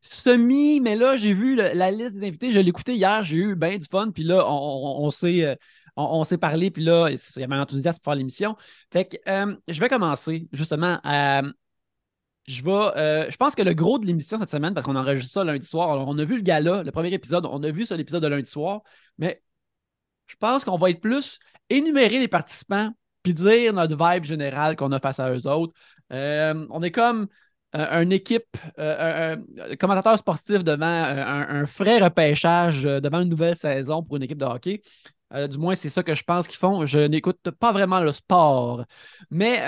semi, 0.00 0.80
mais 0.80 0.96
là, 0.96 1.16
j'ai 1.16 1.32
vu 1.32 1.56
la 1.56 1.90
liste 1.90 2.14
des 2.14 2.26
invités. 2.28 2.52
Je 2.52 2.60
l'ai 2.60 2.68
écouté 2.68 2.94
hier, 2.94 3.22
j'ai 3.24 3.36
eu 3.38 3.54
bien 3.54 3.78
du 3.78 3.86
fun. 3.90 4.10
Puis 4.10 4.22
là, 4.24 4.44
on, 4.46 5.10
s'est. 5.10 5.44
Euh, 5.44 5.54
on, 5.96 6.24
parlé, 6.40 6.70
puis 6.70 6.84
là, 6.84 7.08
il 7.10 7.40
y 7.40 7.44
avait 7.44 7.54
un 7.54 7.62
enthousiasme 7.62 7.98
pour 7.98 8.04
faire 8.04 8.14
l'émission. 8.14 8.56
Fait 8.92 9.06
que 9.06 9.16
euh, 9.28 9.56
je 9.68 9.80
vais 9.80 9.88
commencer 9.88 10.48
justement 10.52 11.00
je 12.46 12.62
vais. 12.62 12.70
Euh, 12.70 13.30
je 13.30 13.36
pense 13.36 13.54
que 13.54 13.62
le 13.62 13.72
gros 13.72 13.98
de 13.98 14.06
l'émission 14.06 14.38
cette 14.38 14.50
semaine, 14.50 14.74
parce 14.74 14.84
qu'on 14.84 14.96
enregistre 14.96 15.32
ça 15.32 15.44
lundi 15.44 15.66
soir, 15.66 15.90
alors 15.92 16.08
on 16.08 16.18
a 16.18 16.24
vu 16.24 16.36
le 16.36 16.42
gala, 16.42 16.82
le 16.82 16.90
premier 16.90 17.12
épisode, 17.12 17.46
on 17.46 17.62
a 17.62 17.70
vu 17.70 17.86
ça 17.86 17.96
l'épisode 17.96 18.22
de 18.22 18.28
lundi 18.28 18.50
soir, 18.50 18.82
mais 19.16 19.42
je 20.26 20.36
pense 20.36 20.64
qu'on 20.64 20.76
va 20.76 20.90
être 20.90 21.00
plus 21.00 21.38
énumérer 21.70 22.18
les 22.18 22.28
participants 22.28 22.90
puis 23.22 23.32
dire 23.34 23.72
notre 23.72 23.96
vibe 23.96 24.24
générale 24.24 24.76
qu'on 24.76 24.92
a 24.92 25.00
face 25.00 25.18
à 25.20 25.30
eux 25.32 25.46
autres. 25.46 25.72
on 26.10 26.82
est 26.82 26.90
comme 26.90 27.28
une 27.74 28.12
équipe, 28.12 28.56
euh, 28.78 29.36
un, 29.58 29.76
commentateur 29.76 30.16
sportif 30.18 30.62
devant 30.62 30.86
euh, 30.86 31.62
un, 31.62 31.66
frais 31.66 31.98
repêchage 31.98 32.86
euh, 32.86 33.00
devant 33.00 33.20
une 33.20 33.28
nouvelle 33.28 33.56
saison 33.56 34.02
pour 34.02 34.16
une 34.16 34.22
équipe 34.22 34.38
de 34.38 34.44
hockey. 34.44 34.82
du 35.50 35.58
moins, 35.58 35.74
c'est 35.74 35.90
ça 35.90 36.02
que 36.02 36.14
je 36.14 36.22
pense 36.22 36.46
qu'ils 36.46 36.58
font. 36.58 36.86
Je 36.86 37.00
n'écoute 37.00 37.50
pas 37.58 37.72
vraiment 37.72 38.00
le 38.00 38.12
sport. 38.12 38.84
Mais 39.30 39.60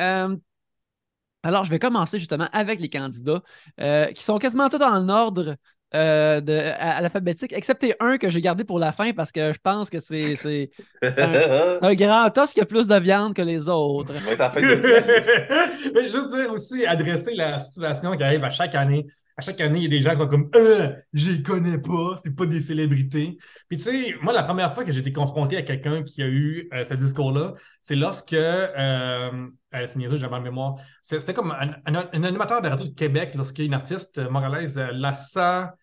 Alors, 1.46 1.62
je 1.64 1.70
vais 1.70 1.78
commencer 1.78 2.18
justement 2.18 2.48
avec 2.52 2.80
les 2.80 2.88
candidats 2.90 3.40
euh, 3.80 4.06
qui 4.12 4.24
sont 4.24 4.36
quasiment 4.38 4.68
tous 4.68 4.78
dans 4.78 4.98
l'ordre 4.98 5.54
euh, 5.94 6.40
de, 6.40 6.52
à, 6.78 7.00
l'alphabétique, 7.00 7.52
excepté 7.52 7.94
un 8.00 8.18
que 8.18 8.28
j'ai 8.28 8.40
gardé 8.40 8.64
pour 8.64 8.78
la 8.78 8.92
fin 8.92 9.12
parce 9.12 9.30
que 9.30 9.52
je 9.52 9.58
pense 9.62 9.88
que 9.88 10.00
c'est, 10.00 10.34
c'est, 10.34 10.70
un, 11.02 11.78
un, 11.82 11.94
grand 11.94 12.36
os 12.36 12.52
qui 12.52 12.60
a 12.60 12.66
plus 12.66 12.88
de 12.88 12.98
viande 12.98 13.34
que 13.34 13.42
les 13.42 13.68
autres. 13.68 14.12
Mais 15.94 16.08
juste 16.08 16.34
dire 16.34 16.52
aussi, 16.52 16.84
adresser 16.84 17.34
la 17.34 17.60
situation 17.60 18.16
qui 18.16 18.24
arrive 18.24 18.42
à 18.42 18.50
chaque 18.50 18.74
année 18.74 19.06
à 19.36 19.42
chaque 19.42 19.60
année, 19.60 19.80
il 19.80 19.82
y 19.82 19.86
a 19.86 19.90
des 19.90 20.00
gens 20.00 20.12
qui 20.12 20.18
sont 20.18 20.28
comme 20.28 20.50
euh, 20.54 20.92
je 21.12 21.30
les 21.30 21.42
connais 21.42 21.78
pas, 21.78 22.16
c'est 22.22 22.34
pas 22.34 22.46
des 22.46 22.62
célébrités. 22.62 23.36
Puis 23.68 23.76
tu 23.76 23.84
sais, 23.84 24.14
moi, 24.22 24.32
la 24.32 24.42
première 24.42 24.72
fois 24.72 24.82
que 24.84 24.92
j'ai 24.92 25.00
été 25.00 25.12
confronté 25.12 25.58
à 25.58 25.62
quelqu'un 25.62 26.02
qui 26.02 26.22
a 26.22 26.26
eu 26.26 26.68
euh, 26.72 26.84
ce 26.84 26.94
discours-là, 26.94 27.54
c'est 27.82 27.96
lorsque 27.96 28.32
euh, 28.32 28.68
euh 28.76 29.48
c'est 29.72 29.96
niaiseux, 29.96 30.16
j'ai 30.16 30.28
mal 30.28 30.42
mémoire. 30.42 30.76
C'était 31.02 31.34
comme 31.34 31.50
un, 31.50 32.24
animateur 32.24 32.62
de 32.62 32.68
radio 32.68 32.86
de 32.86 32.94
Québec, 32.94 33.32
lorsqu'il 33.34 33.64
y 33.64 33.66
a 33.66 33.68
une 33.68 33.74
artiste 33.74 34.18
moralaise, 34.30 34.78
Lassa 34.78 35.74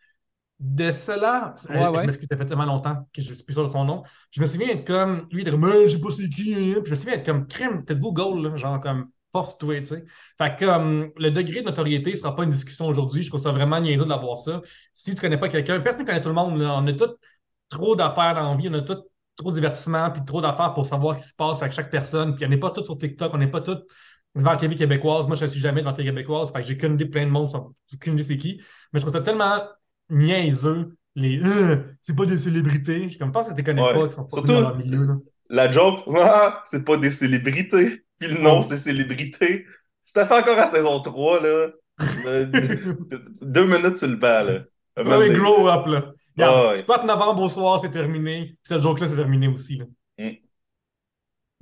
Dessela. 0.60 1.56
Ouais, 1.70 2.00
Je 2.00 2.06
m'excuse, 2.06 2.28
ça 2.28 2.36
fait 2.36 2.46
tellement 2.46 2.66
longtemps 2.66 3.08
que 3.14 3.22
je 3.22 3.30
ne 3.30 3.36
suis 3.36 3.44
plus 3.44 3.54
sûr 3.54 3.66
de 3.66 3.72
son 3.72 3.86
nom. 3.86 4.02
Je 4.32 4.42
me 4.42 4.48
souviens 4.48 4.70
être 4.70 4.88
comme, 4.88 5.28
lui, 5.32 5.44
dire, 5.44 5.60
mais 5.60 5.88
je 5.88 5.96
sais 5.96 6.02
pas 6.02 6.10
c'est 6.10 6.28
qui. 6.28 6.56
Hein. 6.56 6.82
Puis 6.82 6.86
je 6.88 6.92
me 6.92 6.96
souviens 6.96 7.14
être 7.14 7.26
comme, 7.26 7.46
crime, 7.46 7.86
t'es 7.86 7.96
Google, 7.96 8.48
là, 8.48 8.56
genre 8.56 8.80
comme, 8.80 9.10
force-toi, 9.34 9.80
tu 9.80 9.86
sais. 9.86 10.06
Fait 10.38 10.56
que 10.56 10.66
um, 10.66 11.12
le 11.18 11.32
degré 11.32 11.62
de 11.62 11.66
notoriété 11.66 12.12
ne 12.12 12.16
sera 12.16 12.36
pas 12.36 12.44
une 12.44 12.52
discussion 12.52 12.88
aujourd'hui. 12.88 13.24
Je 13.24 13.30
trouve 13.30 13.42
ça 13.42 13.52
vraiment 13.52 13.82
niaiseux 13.82 14.06
d'avoir 14.06 14.38
ça. 14.38 14.62
Si 14.94 15.12
tu 15.12 15.18
ne 15.18 15.22
connais 15.22 15.38
pas 15.38 15.50
quelqu'un, 15.50 15.80
personne 15.80 16.04
ne 16.04 16.08
connaît 16.08 16.22
tout 16.22 16.30
le 16.30 16.36
monde. 16.36 16.62
On 16.62 16.88
a 16.88 16.94
tout 16.94 17.16
trop 17.70 17.96
d'affaires 17.96 18.36
dans 18.36 18.52
la 18.52 18.56
vie, 18.56 18.70
on 18.70 18.74
a 18.74 18.82
tout 18.82 19.04
trop 19.36 19.50
de 19.50 19.56
divertissement, 19.56 20.12
puis 20.12 20.24
trop 20.24 20.40
d'affaires 20.40 20.74
pour 20.76 20.86
savoir 20.86 21.18
ce 21.18 21.24
qui 21.24 21.30
se 21.32 21.36
passe 21.36 21.62
avec 21.62 21.74
chaque 21.74 21.90
personne. 21.90 22.36
Puis 22.36 22.46
on 22.46 22.50
n'est 22.50 22.58
pas 22.58 22.70
tous 22.70 22.86
sur 22.86 22.98
TikTok, 22.98 23.34
on 23.34 23.40
n'est 23.40 23.48
pas 23.48 23.62
tous 23.62 23.80
devant 24.36 24.52
la 24.52 24.58
TV 24.58 24.76
québécoise. 24.76 25.28
Moi, 25.28 25.36
je 25.36 25.46
ne 25.46 25.50
suis 25.50 25.60
jamais 25.60 25.82
devant 25.82 25.92
la 25.92 25.98
TV 25.98 26.10
québécoise. 26.10 26.52
Fait 26.52 26.62
que 26.62 26.68
j'ai 26.68 26.78
qu'une 26.78 26.94
idée 26.94 27.08
plein 27.08 27.26
de 27.26 27.32
monde, 27.32 27.50
j'ai 27.88 27.98
qu'une 27.98 28.14
idée 28.14 28.24
c'est 28.24 28.38
qui. 28.38 28.62
Mais 28.94 29.00
je 29.00 29.06
trouve 29.06 29.14
ça 29.14 29.22
tellement 29.22 29.64
niaiseux. 30.10 30.96
Les 31.16 31.40
euh, 31.44 31.78
c'est 32.02 32.16
pas 32.16 32.26
des 32.26 32.38
célébrités. 32.38 33.10
Je 33.10 33.24
ne 33.24 33.32
pense 33.32 33.48
que 33.48 33.54
tu 33.54 33.62
ne 33.62 33.66
connais 33.66 33.82
pas, 33.82 34.08
qui 34.08 34.16
sont 34.16 34.26
pas 34.26 34.42
dans 34.42 34.62
leur 34.62 34.78
milieu. 34.78 35.06
Là. 35.06 35.18
La 35.50 35.72
joke, 35.72 36.02
ah, 36.16 36.62
c'est 36.66 36.84
pas 36.84 36.98
des 36.98 37.12
célébrités. 37.12 38.03
Puis 38.24 38.34
le 38.36 38.42
nom, 38.42 38.62
c'est 38.62 38.78
célébrité. 38.78 39.66
C'était 40.02 40.26
fait 40.26 40.34
encore 40.34 40.60
à 40.60 40.68
saison 40.68 41.00
3, 41.00 41.42
là. 41.42 41.68
Euh, 42.26 42.48
deux 43.42 43.66
minutes 43.66 43.98
sur 43.98 44.08
le 44.08 44.16
banc, 44.16 44.44
là. 44.44 44.64
Oui, 44.98 45.30
grow 45.30 45.68
up, 45.68 45.86
là. 45.86 46.12
Regarde, 46.36 46.76
C'est 46.76 46.88
pas 46.88 47.04
novembre 47.04 47.44
au 47.44 47.50
soir, 47.50 47.80
c'est 47.82 47.92
terminé. 47.92 48.58
Cette 48.64 48.82
joke-là, 48.82 49.08
c'est 49.08 49.16
terminé 49.16 49.48
aussi, 49.48 49.78
là. 49.78 49.86
Mm. 50.18 50.32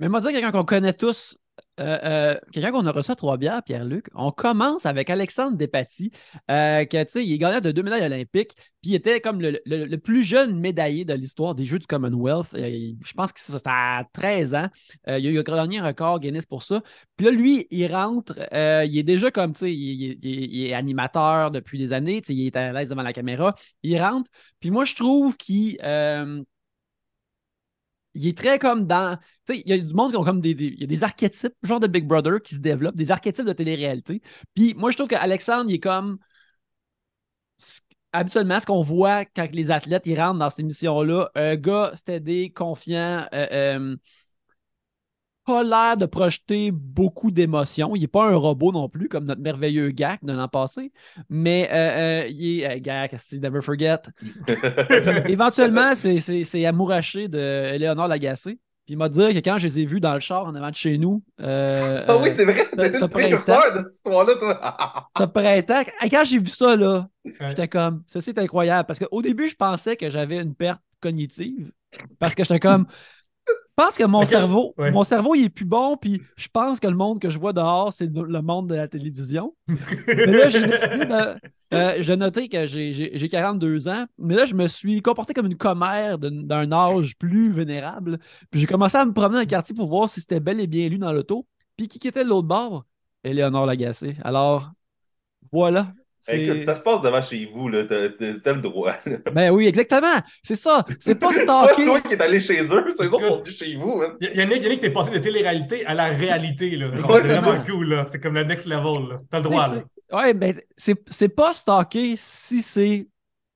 Mais 0.00 0.08
moi, 0.08 0.20
dire 0.20 0.30
quelqu'un 0.32 0.50
qu'on 0.50 0.64
connaît 0.64 0.94
tous 0.94 1.36
euh, 1.80 1.98
euh, 2.04 2.38
quelqu'un 2.52 2.70
qu'on 2.70 2.86
a 2.86 2.92
reçu 2.92 3.10
à 3.10 3.14
Trois-Bières, 3.14 3.62
Pierre-Luc, 3.62 4.08
on 4.14 4.30
commence 4.30 4.84
avec 4.84 5.08
Alexandre 5.08 5.56
Despatie, 5.56 6.12
euh, 6.50 6.84
qui 6.84 6.96
il 6.96 7.32
est 7.32 7.38
gagnant 7.38 7.60
de 7.60 7.70
deux 7.70 7.82
médailles 7.82 8.04
olympiques, 8.04 8.52
puis 8.82 8.90
il 8.90 8.94
était 8.94 9.20
comme 9.20 9.40
le, 9.40 9.96
plus 9.96 10.22
jeune 10.22 10.58
médaillé 10.58 11.04
de 11.04 11.14
l'histoire 11.14 11.54
des 11.54 11.64
Jeux 11.64 11.78
du 11.78 11.86
Commonwealth. 11.86 12.48
je 12.52 13.12
pense 13.14 13.32
que 13.32 13.40
c'était 13.40 13.58
à 13.66 14.04
13 14.12 14.54
ans. 14.54 14.68
il 15.06 15.26
a 15.26 15.30
eu 15.30 15.42
gagné 15.42 15.78
un 15.78 15.86
record 15.86 16.20
Guinness 16.20 16.46
pour 16.46 16.62
ça. 16.62 16.82
Puis 17.16 17.26
là, 17.26 17.32
lui, 17.32 17.66
il 17.70 17.86
rentre, 17.94 18.34
il 18.52 18.98
est 18.98 19.02
déjà 19.02 19.30
comme, 19.30 19.52
tu 19.54 19.60
sais, 19.60 19.72
il, 19.72 20.66
est 20.66 20.74
animateur 20.74 21.50
depuis 21.50 21.78
des 21.78 21.92
années, 21.92 22.20
il 22.28 22.46
est 22.46 22.56
à 22.56 22.72
l'aise 22.72 22.88
devant 22.88 23.02
la 23.02 23.12
caméra. 23.12 23.54
Il 23.82 24.00
rentre, 24.00 24.30
puis 24.60 24.70
moi, 24.70 24.84
je 24.84 24.94
trouve 24.94 25.36
qu'il 25.36 25.78
il 28.14 28.26
est 28.26 28.36
très 28.36 28.58
comme 28.58 28.86
dans. 28.86 29.16
Tu 29.46 29.54
sais, 29.54 29.62
il 29.64 29.70
y 29.70 29.72
a 29.72 29.78
du 29.78 29.94
monde 29.94 30.12
qui 30.12 30.16
ont 30.18 30.24
comme 30.24 30.40
des, 30.40 30.50
Il 30.50 30.80
y 30.80 30.84
a 30.84 30.86
des 30.86 31.04
archétypes, 31.04 31.54
genre 31.62 31.80
de 31.80 31.86
Big 31.86 32.06
Brother, 32.06 32.40
qui 32.42 32.54
se 32.54 32.60
développent, 32.60 32.96
des 32.96 33.10
archétypes 33.10 33.46
de 33.46 33.52
télé-réalité. 33.52 34.22
Puis 34.54 34.74
moi, 34.74 34.90
je 34.90 34.96
trouve 34.96 35.08
qu'Alexandre, 35.08 35.70
il 35.70 35.74
est 35.76 35.80
comme. 35.80 36.18
Habituellement, 38.14 38.60
ce 38.60 38.66
qu'on 38.66 38.82
voit 38.82 39.24
quand 39.24 39.48
les 39.52 39.70
athlètes 39.70 40.06
ils 40.06 40.20
rentrent 40.20 40.38
dans 40.38 40.50
cette 40.50 40.60
émission-là, 40.60 41.30
un 41.34 41.56
gars 41.56 41.92
stédé, 41.94 42.52
confiant, 42.52 43.26
euh, 43.32 43.46
euh, 43.52 43.96
pas 45.44 45.62
l'air 45.62 45.96
de 45.96 46.06
projeter 46.06 46.70
beaucoup 46.70 47.30
d'émotions. 47.30 47.94
Il 47.94 48.00
n'est 48.00 48.08
pas 48.08 48.28
un 48.28 48.36
robot 48.36 48.72
non 48.72 48.88
plus, 48.88 49.08
comme 49.08 49.24
notre 49.24 49.40
merveilleux 49.40 49.90
Gak 49.90 50.24
de 50.24 50.32
l'an 50.32 50.48
passé. 50.48 50.92
Mais 51.28 51.68
euh, 51.72 52.22
euh 52.22 52.28
il 52.28 52.60
est. 52.60 52.76
Euh, 52.76 52.78
Gak, 52.80 53.14
never 53.32 53.60
forget? 53.60 54.02
éventuellement, 55.28 55.94
c'est 55.94 56.64
amouraché 56.64 57.28
de 57.28 57.76
Léonard 57.76 58.08
Lagacé. 58.08 58.58
Puis 58.84 58.94
il 58.94 58.96
m'a 58.96 59.08
dit 59.08 59.32
que 59.32 59.38
quand 59.38 59.58
je 59.58 59.68
les 59.68 59.80
ai 59.80 59.84
vus 59.86 60.00
dans 60.00 60.14
le 60.14 60.18
char 60.18 60.44
en 60.44 60.56
avant 60.56 60.70
de 60.70 60.74
chez 60.74 60.98
nous. 60.98 61.22
Euh, 61.40 62.04
ah 62.08 62.16
oui, 62.16 62.32
c'est 62.32 62.44
vrai, 62.44 62.66
t'es 62.76 62.98
une 62.98 63.08
précurseur 63.08 63.72
de 63.74 63.80
cette 63.80 63.92
histoire-là, 63.92 64.34
toi. 64.34 65.08
ce 65.18 65.24
printemps. 65.24 65.82
Quand 66.10 66.24
j'ai 66.24 66.38
vu 66.40 66.50
ça, 66.50 66.74
là, 66.74 67.06
j'étais 67.24 67.68
comme, 67.68 68.02
ceci 68.08 68.30
est 68.30 68.38
incroyable. 68.40 68.86
Parce 68.86 68.98
qu'au 68.98 69.22
début, 69.22 69.46
je 69.46 69.54
pensais 69.54 69.94
que 69.94 70.10
j'avais 70.10 70.40
une 70.40 70.56
perte 70.56 70.82
cognitive. 71.00 71.70
Parce 72.18 72.34
que 72.34 72.42
j'étais 72.42 72.58
comme, 72.58 72.86
je 73.78 73.84
pense 73.84 73.96
que 73.96 74.04
mon 74.04 74.26
cerveau, 74.26 74.74
mon 74.76 75.02
cerveau, 75.02 75.34
il 75.34 75.44
est 75.44 75.48
plus 75.48 75.64
bon, 75.64 75.96
puis 75.96 76.20
je 76.36 76.48
pense 76.52 76.78
que 76.78 76.86
le 76.86 76.94
monde 76.94 77.20
que 77.20 77.30
je 77.30 77.38
vois 77.38 77.54
dehors, 77.54 77.90
c'est 77.92 78.06
le 78.06 78.42
monde 78.42 78.68
de 78.68 78.74
la 78.74 78.86
télévision. 78.86 79.54
mais 80.06 80.26
là, 80.26 80.48
j'ai. 80.50 80.62
Euh, 81.72 81.96
j'ai 82.00 82.16
noté 82.16 82.50
que 82.50 82.66
j'ai 82.66 83.28
42 83.30 83.88
ans, 83.88 84.04
mais 84.18 84.34
là, 84.34 84.44
je 84.44 84.54
me 84.54 84.66
suis 84.66 85.00
comporté 85.00 85.32
comme 85.32 85.46
une 85.46 85.56
commère 85.56 86.18
d'un 86.18 86.70
âge 86.70 87.16
plus 87.16 87.50
vénérable. 87.50 88.18
Puis 88.50 88.60
j'ai 88.60 88.66
commencé 88.66 88.98
à 88.98 89.06
me 89.06 89.14
promener 89.14 89.36
dans 89.36 89.40
le 89.40 89.46
quartier 89.46 89.74
pour 89.74 89.86
voir 89.86 90.06
si 90.06 90.20
c'était 90.20 90.40
bel 90.40 90.60
et 90.60 90.66
bien 90.66 90.88
lui 90.90 90.98
dans 90.98 91.12
l'auto. 91.12 91.46
Puis 91.78 91.88
qui 91.88 92.06
était 92.06 92.24
de 92.24 92.28
l'autre 92.28 92.48
bord? 92.48 92.84
Éléonore 93.24 93.64
Lagacé. 93.64 94.16
Alors, 94.22 94.70
voilà, 95.50 95.94
Écoute, 96.28 96.62
ça 96.62 96.76
se 96.76 96.82
passe 96.82 97.00
devant 97.00 97.22
chez 97.22 97.50
vous, 97.52 97.68
là. 97.68 97.84
T'as, 97.84 98.52
le 98.52 98.60
droit. 98.60 98.94
Ben 99.32 99.50
oui, 99.50 99.66
exactement. 99.66 100.20
C'est 100.42 100.54
ça. 100.54 100.84
C'est 101.00 101.14
pas 101.14 101.32
stalker. 101.32 101.74
c'est 101.76 101.84
toi 101.84 102.00
qui 102.00 102.14
es 102.14 102.22
allé 102.22 102.40
chez 102.40 102.62
eux, 102.62 102.84
c'est 102.96 103.04
eux 103.04 103.14
autres 103.14 103.22
qui 103.22 103.28
sont 103.28 103.38
venus 103.38 103.58
chez 103.58 103.74
vous. 103.74 104.02
Il 104.20 104.40
y, 104.40 104.42
en 104.42 104.50
a, 104.50 104.76
qui 104.76 104.86
est 104.86 104.90
passé 104.90 105.10
de 105.10 105.18
télé-réalité 105.18 105.84
à 105.86 105.94
la 105.94 106.08
réalité, 106.08 106.76
là. 106.76 106.90
c'est 106.94 107.02
vraiment 107.02 107.62
cool, 107.64 107.88
là. 107.88 108.06
C'est 108.08 108.20
comme 108.20 108.34
le 108.34 108.44
next 108.44 108.66
level, 108.66 109.08
là. 109.08 109.20
T'as 109.30 109.38
le 109.38 109.44
droit, 109.44 109.68
là. 109.68 109.82
Ouais, 110.12 110.34
ben, 110.34 110.54
c'est, 110.76 110.96
c'est 111.10 111.30
pas 111.30 111.54
stalker 111.54 112.14
si 112.18 112.60
c'est 112.60 113.08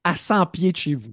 à 0.03 0.17
100 0.17 0.47
pieds 0.47 0.73
de 0.73 0.77
chez 0.77 0.95
vous. 0.95 1.13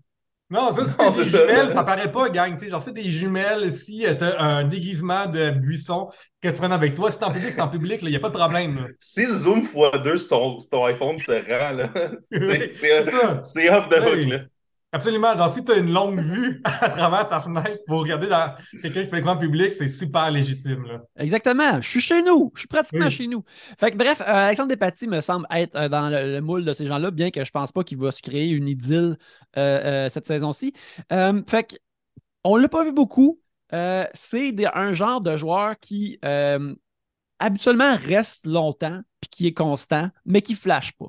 Non, 0.49 0.71
ça, 0.71 0.85
c'est 0.85 1.17
des 1.17 1.23
jumelles, 1.23 1.69
ça 1.71 1.83
paraît 1.83 2.11
pas, 2.11 2.29
gang. 2.29 2.57
Genre, 2.63 2.81
c'est 2.81 2.93
des 2.93 3.09
jumelles. 3.09 3.75
Si 3.75 4.05
euh, 4.05 4.13
t'as 4.13 4.39
un 4.39 4.63
déguisement 4.63 5.25
de 5.25 5.49
buisson 5.49 6.09
que 6.41 6.49
tu 6.49 6.53
prends 6.53 6.71
avec 6.71 6.93
toi, 6.93 7.11
si 7.11 7.17
c'est 7.17 7.25
en 7.25 7.31
public, 7.31 7.53
c'est 7.53 7.61
en 7.61 7.69
public, 7.69 7.99
il 8.03 8.09
n'y 8.09 8.15
a 8.15 8.19
pas 8.19 8.29
de 8.29 8.37
problème. 8.37 8.87
Si 8.99 9.25
le 9.25 9.33
zoom 9.33 9.63
x2 9.63 10.17
sur 10.17 10.57
ton, 10.69 10.85
iPhone 10.85 11.17
se 11.17 11.31
rend, 11.31 11.71
là, 11.71 11.89
c'est 13.43 13.69
off 13.69 13.89
the 13.89 13.99
hook. 13.99 14.29
Là. 14.29 14.39
Absolument. 14.93 15.35
Genre, 15.35 15.49
si 15.49 15.65
tu 15.65 15.71
as 15.71 15.77
une 15.77 15.91
longue 15.91 16.19
vue 16.19 16.61
à 16.81 16.87
travers 16.87 17.27
ta 17.27 17.41
fenêtre 17.41 17.83
pour 17.87 18.01
regarder 18.01 18.27
dans 18.27 18.53
quelqu'un 18.79 19.03
qui 19.03 19.09
fait 19.09 19.21
grand 19.21 19.37
public, 19.37 19.73
c'est 19.73 19.89
super 19.89 20.29
légitime. 20.29 20.85
Là. 20.85 21.01
Exactement. 21.17 21.81
Je 21.81 21.89
suis 21.89 21.99
chez 21.99 22.21
nous. 22.21 22.51
Je 22.53 22.59
suis 22.59 22.67
pratiquement 22.67 23.09
chez 23.09 23.25
nous. 23.25 23.43
Fait 23.79 23.89
que, 23.89 23.97
bref, 23.97 24.21
euh, 24.21 24.25
Alexandre 24.27 24.69
Despatie 24.69 25.07
me 25.07 25.19
semble 25.19 25.47
être 25.49 25.75
euh, 25.75 25.89
dans 25.89 26.09
le, 26.09 26.39
moule 26.41 26.63
de 26.63 26.73
ces 26.73 26.85
gens-là, 26.85 27.09
bien 27.09 27.31
que 27.31 27.43
je 27.43 27.49
pense 27.49 27.71
pas 27.71 27.83
qu'il 27.83 27.97
va 27.97 28.11
se 28.11 28.21
créer 28.21 28.49
une 28.49 28.67
idylle 28.67 29.17
euh, 29.57 30.09
cette 30.09 30.27
saison-ci. 30.27 30.73
fait 31.09 31.63
que, 31.63 31.75
on 32.43 32.55
l'a 32.55 32.69
pas 32.69 32.83
vu 32.83 32.93
beaucoup. 32.93 33.39
c'est 33.71 34.53
un 34.75 34.93
genre 34.93 35.21
de 35.21 35.35
joueur 35.37 35.79
qui 35.79 36.19
habituellement 37.39 37.95
reste 37.97 38.45
longtemps 38.45 39.01
puis 39.21 39.29
qui 39.29 39.47
est 39.47 39.53
constant, 39.53 40.09
mais 40.25 40.41
qui 40.41 40.53
flash 40.53 40.91
pas. 40.93 41.07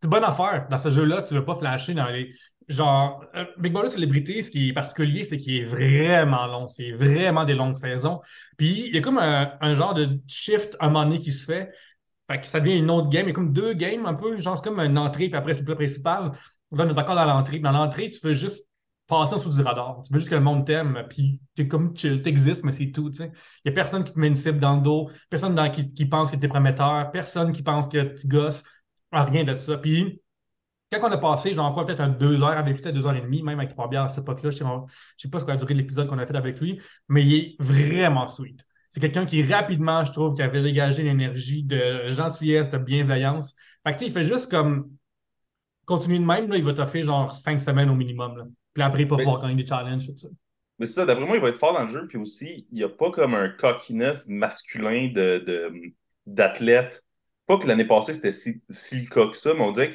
C'est 0.00 0.06
une 0.06 0.10
bonne 0.10 0.24
affaire. 0.24 0.66
Dans 0.70 0.78
ce 0.78 0.90
jeu-là, 0.90 1.22
tu 1.22 1.34
ne 1.34 1.40
veux 1.40 1.44
pas 1.44 1.56
flasher 1.56 1.94
dans 1.94 2.08
les 2.08 2.32
genre, 2.70 3.24
euh, 3.34 3.44
Big 3.58 3.72
Brother 3.72 3.90
Célébrité, 3.90 4.42
ce 4.42 4.50
qui 4.50 4.68
est 4.68 4.72
particulier, 4.72 5.24
c'est 5.24 5.36
qu'il 5.36 5.56
est 5.56 5.64
vraiment 5.64 6.46
long. 6.46 6.68
C'est 6.68 6.92
vraiment 6.92 7.44
des 7.44 7.54
longues 7.54 7.76
saisons. 7.76 8.20
Puis 8.56 8.86
il 8.88 8.94
y 8.94 8.98
a 8.98 9.00
comme 9.00 9.18
un, 9.18 9.74
genre 9.74 9.94
de 9.94 10.20
shift 10.26 10.76
à 10.78 10.86
un 10.86 10.88
moment 10.88 11.04
donné 11.04 11.18
qui 11.18 11.32
se 11.32 11.44
fait. 11.44 11.70
Fait 12.30 12.40
que 12.40 12.46
ça 12.46 12.60
devient 12.60 12.78
une 12.78 12.90
autre 12.90 13.08
game. 13.08 13.26
Il 13.26 13.28
y 13.28 13.32
a 13.32 13.34
comme 13.34 13.52
deux 13.52 13.74
games 13.74 14.06
un 14.06 14.14
peu. 14.14 14.38
Genre, 14.40 14.56
c'est 14.56 14.64
comme 14.64 14.80
une 14.80 14.98
entrée, 14.98 15.28
puis 15.28 15.36
après, 15.36 15.54
c'est 15.54 15.60
le 15.60 15.66
plat 15.66 15.74
principal. 15.74 16.32
Là, 16.72 16.84
on 16.84 16.88
est 16.88 16.98
encore 16.98 17.16
dans 17.16 17.24
l'entrée. 17.24 17.58
Dans 17.58 17.72
l'entrée, 17.72 18.08
tu 18.08 18.20
veux 18.24 18.34
juste 18.34 18.66
passer 19.08 19.34
en 19.34 19.38
dessous 19.38 19.50
du 19.50 19.62
radar. 19.62 20.02
Tu 20.06 20.12
veux 20.12 20.20
juste 20.20 20.30
que 20.30 20.36
le 20.36 20.40
monde 20.40 20.64
t'aime, 20.64 21.04
puis 21.10 21.40
es 21.58 21.66
comme 21.66 21.94
chill, 21.96 22.22
t'existes, 22.22 22.64
mais 22.64 22.72
c'est 22.72 22.92
tout. 22.92 23.10
Il 23.18 23.32
n'y 23.64 23.72
a 23.72 23.74
personne 23.74 24.04
qui 24.04 24.12
te 24.12 24.18
met 24.20 24.28
une 24.28 24.36
cible 24.36 24.60
dans 24.60 24.76
le 24.76 24.82
dos, 24.82 25.10
personne 25.28 25.60
qui, 25.72 26.06
pense 26.06 26.30
que 26.30 26.36
tu 26.36 26.44
es 26.44 26.48
prometteur, 26.48 27.10
personne 27.10 27.50
qui 27.50 27.62
pense 27.62 27.88
que 27.88 28.14
tu 28.16 28.28
gosses, 28.28 28.62
rien 29.10 29.42
de 29.42 29.56
ça. 29.56 29.76
Puis 29.78 30.19
quand 30.92 31.08
on 31.08 31.12
a 31.12 31.18
passé, 31.18 31.54
genre, 31.54 31.72
quoi, 31.72 31.84
peut-être 31.84 32.00
un 32.00 32.08
deux 32.08 32.42
heures 32.42 32.48
avec 32.50 32.74
lui, 32.74 32.82
peut-être 32.82 32.94
deux 32.94 33.06
heures 33.06 33.14
et 33.14 33.20
demie, 33.20 33.42
même 33.42 33.58
avec 33.58 33.70
trois 33.70 33.88
bières 33.88 34.04
à 34.04 34.08
cette 34.08 34.24
époque-là, 34.24 34.50
je 34.50 34.64
ne 34.64 34.68
sais, 35.16 35.28
pas 35.28 35.40
ce 35.40 35.44
qu'a 35.44 35.56
duré 35.56 35.74
l'épisode 35.74 36.08
qu'on 36.08 36.18
a 36.18 36.26
fait 36.26 36.36
avec 36.36 36.60
lui, 36.60 36.80
mais 37.08 37.24
il 37.24 37.34
est 37.34 37.56
vraiment 37.60 38.26
sweet. 38.26 38.64
C'est 38.90 38.98
quelqu'un 38.98 39.24
qui, 39.24 39.42
rapidement, 39.44 40.04
je 40.04 40.10
trouve, 40.10 40.34
qui 40.34 40.42
avait 40.42 40.62
dégagé 40.62 41.04
l'énergie 41.04 41.62
de 41.62 42.10
gentillesse, 42.10 42.70
de 42.70 42.78
bienveillance. 42.78 43.54
Fait 43.86 43.92
que, 43.92 43.98
tu 43.98 44.04
sais, 44.04 44.10
il 44.10 44.12
fait 44.12 44.24
juste 44.24 44.50
comme 44.50 44.90
continuer 45.86 46.18
de 46.18 46.24
même, 46.24 46.48
là, 46.48 46.56
il 46.56 46.64
va 46.64 46.74
t'offrir 46.74 47.04
genre 47.04 47.32
cinq 47.34 47.60
semaines 47.60 47.88
au 47.88 47.94
minimum. 47.94 48.36
Là. 48.36 48.44
Puis 48.74 48.82
après, 48.82 49.02
il 49.02 49.08
va 49.08 49.16
pouvoir 49.16 49.42
gagner 49.42 49.62
des 49.62 49.66
challenges, 49.66 50.06
tout 50.06 50.16
ça. 50.16 50.28
Mais 50.78 50.86
c'est 50.86 50.94
ça, 50.94 51.06
d'après 51.06 51.24
moi, 51.24 51.36
il 51.36 51.42
va 51.42 51.50
être 51.50 51.58
fort 51.58 51.74
dans 51.74 51.84
le 51.84 51.90
jeu. 51.90 52.08
Puis 52.08 52.18
aussi, 52.18 52.66
il 52.70 52.76
n'y 52.76 52.82
a 52.82 52.88
pas 52.88 53.10
comme 53.10 53.34
un 53.34 53.48
cockiness 53.48 54.28
masculin 54.28 55.12
de, 55.14 55.72
d'athlète 56.26 57.04
pas 57.50 57.58
que 57.58 57.66
l'année 57.66 57.84
passée, 57.84 58.14
c'était 58.14 58.30
si, 58.30 58.62
si, 58.70 59.00
le 59.00 59.08
cas 59.08 59.26
que 59.26 59.36
ça, 59.36 59.52
mais 59.54 59.62
on 59.62 59.72
dirait 59.72 59.90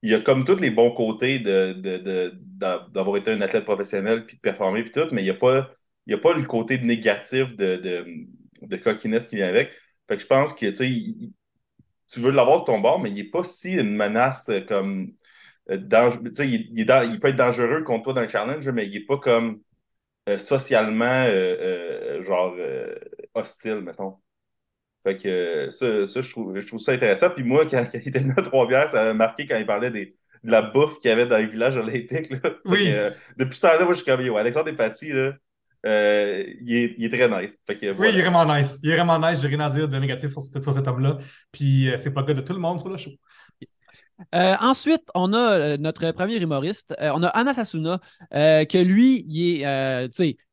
qu'il 0.00 0.10
y 0.10 0.14
a 0.14 0.20
comme 0.20 0.44
tous 0.44 0.56
les 0.56 0.70
bons 0.70 0.92
côtés 0.92 1.38
d'avoir 1.38 1.74
de, 1.76 3.10
de, 3.12 3.18
été 3.18 3.30
un 3.32 3.40
athlète 3.40 3.64
professionnel 3.64 4.26
puis 4.26 4.36
de 4.36 4.40
performer 4.40 4.82
puis 4.82 4.92
tout, 4.92 5.08
mais 5.12 5.22
il 5.22 5.24
n'y 5.24 5.30
a, 5.30 5.34
pas, 5.34 5.70
a 6.10 6.18
pas 6.18 6.32
le 6.34 6.44
côté 6.44 6.78
négatif 6.78 7.56
de, 7.56 7.76
de, 8.62 8.76
qui 9.28 9.36
vient 9.36 9.48
avec. 9.48 9.70
Fait 10.08 10.16
que 10.16 10.22
je 10.22 10.26
pense 10.26 10.54
que 10.54 10.66
tu 10.70 12.20
veux 12.20 12.30
l'avoir 12.30 12.60
de 12.60 12.64
ton 12.64 12.80
bord, 12.80 13.00
mais 13.00 13.10
il 13.10 13.16
n'est 13.16 13.24
pas 13.24 13.42
si 13.44 13.74
une 13.74 13.94
menace 13.94 14.50
comme. 14.68 15.12
Euh, 15.70 15.76
il, 16.38 16.72
il, 16.74 17.20
peut 17.20 17.28
être 17.28 17.36
dangereux 17.36 17.82
contre 17.82 18.04
toi 18.04 18.14
dans 18.14 18.22
le 18.22 18.28
challenge, 18.28 18.66
mais 18.70 18.86
il 18.86 18.92
n'est 18.92 19.04
pas 19.04 19.18
comme 19.18 19.60
euh, 20.28 20.38
socialement 20.38 21.24
euh, 21.26 22.22
genre 22.22 22.56
hostile, 23.34 23.80
mettons. 23.82 24.18
Fait 25.04 25.16
que 25.16 25.70
ça, 25.70 25.86
je, 26.06 26.30
trouve, 26.30 26.58
je 26.58 26.66
trouve 26.66 26.80
ça 26.80 26.92
intéressant. 26.92 27.30
Puis 27.30 27.44
moi, 27.44 27.66
quand, 27.70 27.84
il 27.94 28.08
était 28.08 28.20
dans 28.20 28.42
trois 28.42 28.66
bières, 28.66 28.90
ça 28.90 29.04
m'a 29.04 29.14
marqué 29.14 29.46
quand 29.46 29.56
il 29.56 29.66
parlait 29.66 29.90
des, 29.90 30.16
de 30.44 30.50
la 30.50 30.62
bouffe 30.62 30.98
qu'il 30.98 31.08
y 31.08 31.12
avait 31.12 31.26
dans 31.26 31.38
le 31.38 31.46
village 31.46 31.76
olympique. 31.76 32.30
Là. 32.30 32.50
Oui. 32.64 32.92
depuis 33.36 33.56
ce 33.56 33.62
temps-là, 33.62 33.84
moi, 33.84 33.94
je 33.94 34.02
suis 34.02 34.06
comme, 34.06 34.36
Alexandre 34.36 34.66
Despatie, 34.66 35.12
là, 35.12 35.32
euh, 35.86 36.44
il, 36.60 36.74
est, 36.74 36.94
il, 36.98 37.04
est, 37.04 37.08
très 37.08 37.28
nice. 37.28 37.56
oui, 37.68 37.76
il 37.80 38.18
est 38.18 38.22
vraiment 38.22 38.44
nice. 38.44 38.80
Il 38.82 38.90
est 38.90 38.96
vraiment 38.96 39.18
nice. 39.18 39.40
J'ai 39.40 39.48
rien 39.48 39.60
à 39.60 39.70
dire 39.70 39.88
de 39.88 39.98
négatif 39.98 40.30
sur, 40.30 40.42
sur 40.42 40.74
cet 40.74 40.86
homme-là. 40.86 41.18
Puis 41.52 41.88
euh, 41.88 41.96
c'est 41.96 42.12
pas 42.12 42.22
le 42.22 42.26
cas 42.26 42.34
de 42.34 42.40
tout 42.40 42.52
le 42.52 42.58
monde 42.58 42.80
sur 42.80 42.90
le 42.90 42.98
show. 42.98 43.10
Euh, 44.34 44.56
ensuite, 44.60 45.02
on 45.14 45.32
a 45.32 45.76
notre 45.76 46.10
premier 46.10 46.38
humoriste. 46.38 46.94
on 47.00 47.22
a 47.22 47.28
Anna 47.28 47.54
Sasuna, 47.54 48.00
que 48.32 48.82
lui, 48.82 49.24
il 49.28 49.62
est, 49.62 50.08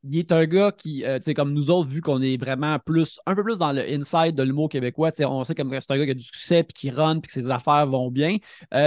il 0.05 0.19
est 0.19 0.31
un 0.31 0.45
gars 0.45 0.71
qui, 0.71 1.03
comme 1.35 1.53
nous 1.53 1.71
autres, 1.71 1.89
vu 1.89 2.01
qu'on 2.01 2.21
est 2.21 2.37
vraiment 2.37 2.77
plus, 2.79 3.19
un 3.25 3.35
peu 3.35 3.43
plus 3.43 3.59
dans 3.59 3.71
le 3.71 3.81
inside 3.81 4.35
de 4.35 4.43
l'humour 4.43 4.69
québécois, 4.69 5.11
on 5.21 5.43
sait 5.43 5.55
que 5.55 5.63
c'est 5.79 5.91
un 5.91 5.97
gars 5.97 6.05
qui 6.05 6.11
a 6.11 6.15
du 6.15 6.23
succès, 6.23 6.63
puis 6.63 6.73
qui 6.73 6.89
run, 6.89 7.19
puis 7.19 7.27
que 7.27 7.33
ses 7.33 7.49
affaires 7.49 7.87
vont 7.87 8.11
bien, 8.11 8.37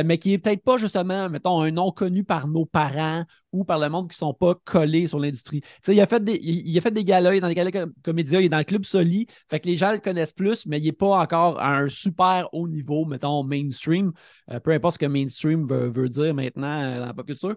mais 0.05 0.19
qui 0.19 0.33
est 0.33 0.39
peut-être 0.39 0.63
pas 0.63 0.79
justement, 0.79 1.29
mettons, 1.29 1.61
un 1.61 1.71
nom 1.71 1.91
connu 1.91 2.25
par 2.25 2.49
nos 2.49 2.67
parents 2.67 3.25
ou 3.53 3.65
par 3.65 3.79
le 3.79 3.89
monde 3.89 4.11
qui 4.11 4.17
sont 4.17 4.35
pas 4.35 4.55
collés 4.65 5.07
sur 5.07 5.19
l'industrie. 5.19 5.63
Il 5.87 6.01
a, 6.01 6.07
fait 6.07 6.23
des, 6.23 6.39
il, 6.43 6.77
a 6.77 6.81
fait 6.81 6.91
des 6.91 7.05
galas, 7.05 7.39
dans 7.41 7.49
des 7.49 7.55
galas 7.55 7.87
comédia, 8.03 8.41
il 8.41 8.47
est 8.47 8.49
dans 8.49 8.59
le 8.59 8.65
club 8.65 8.85
Soli, 8.85 9.27
fait 9.49 9.61
que 9.61 9.69
les 9.69 9.77
gens 9.77 9.93
le 9.93 9.99
connaissent 9.99 10.33
plus, 10.33 10.67
mais 10.67 10.79
il 10.79 10.85
n'est 10.85 10.93
pas 10.93 11.19
encore 11.19 11.59
à 11.61 11.79
un 11.79 11.89
super 11.89 12.49
haut 12.53 12.69
niveau, 12.69 13.05
mettons, 13.05 13.43
mainstream, 13.45 14.13
euh, 14.51 14.61
peu 14.61 14.73
importe 14.73 14.95
ce 14.95 14.99
que 14.99 15.07
mainstream 15.07 15.67
veut, 15.67 16.09
dire 16.09 16.35
maintenant 16.35 16.83
euh, 16.83 17.01
dans 17.01 17.07
la 17.07 17.15
pop 17.15 17.27
culture. 17.27 17.57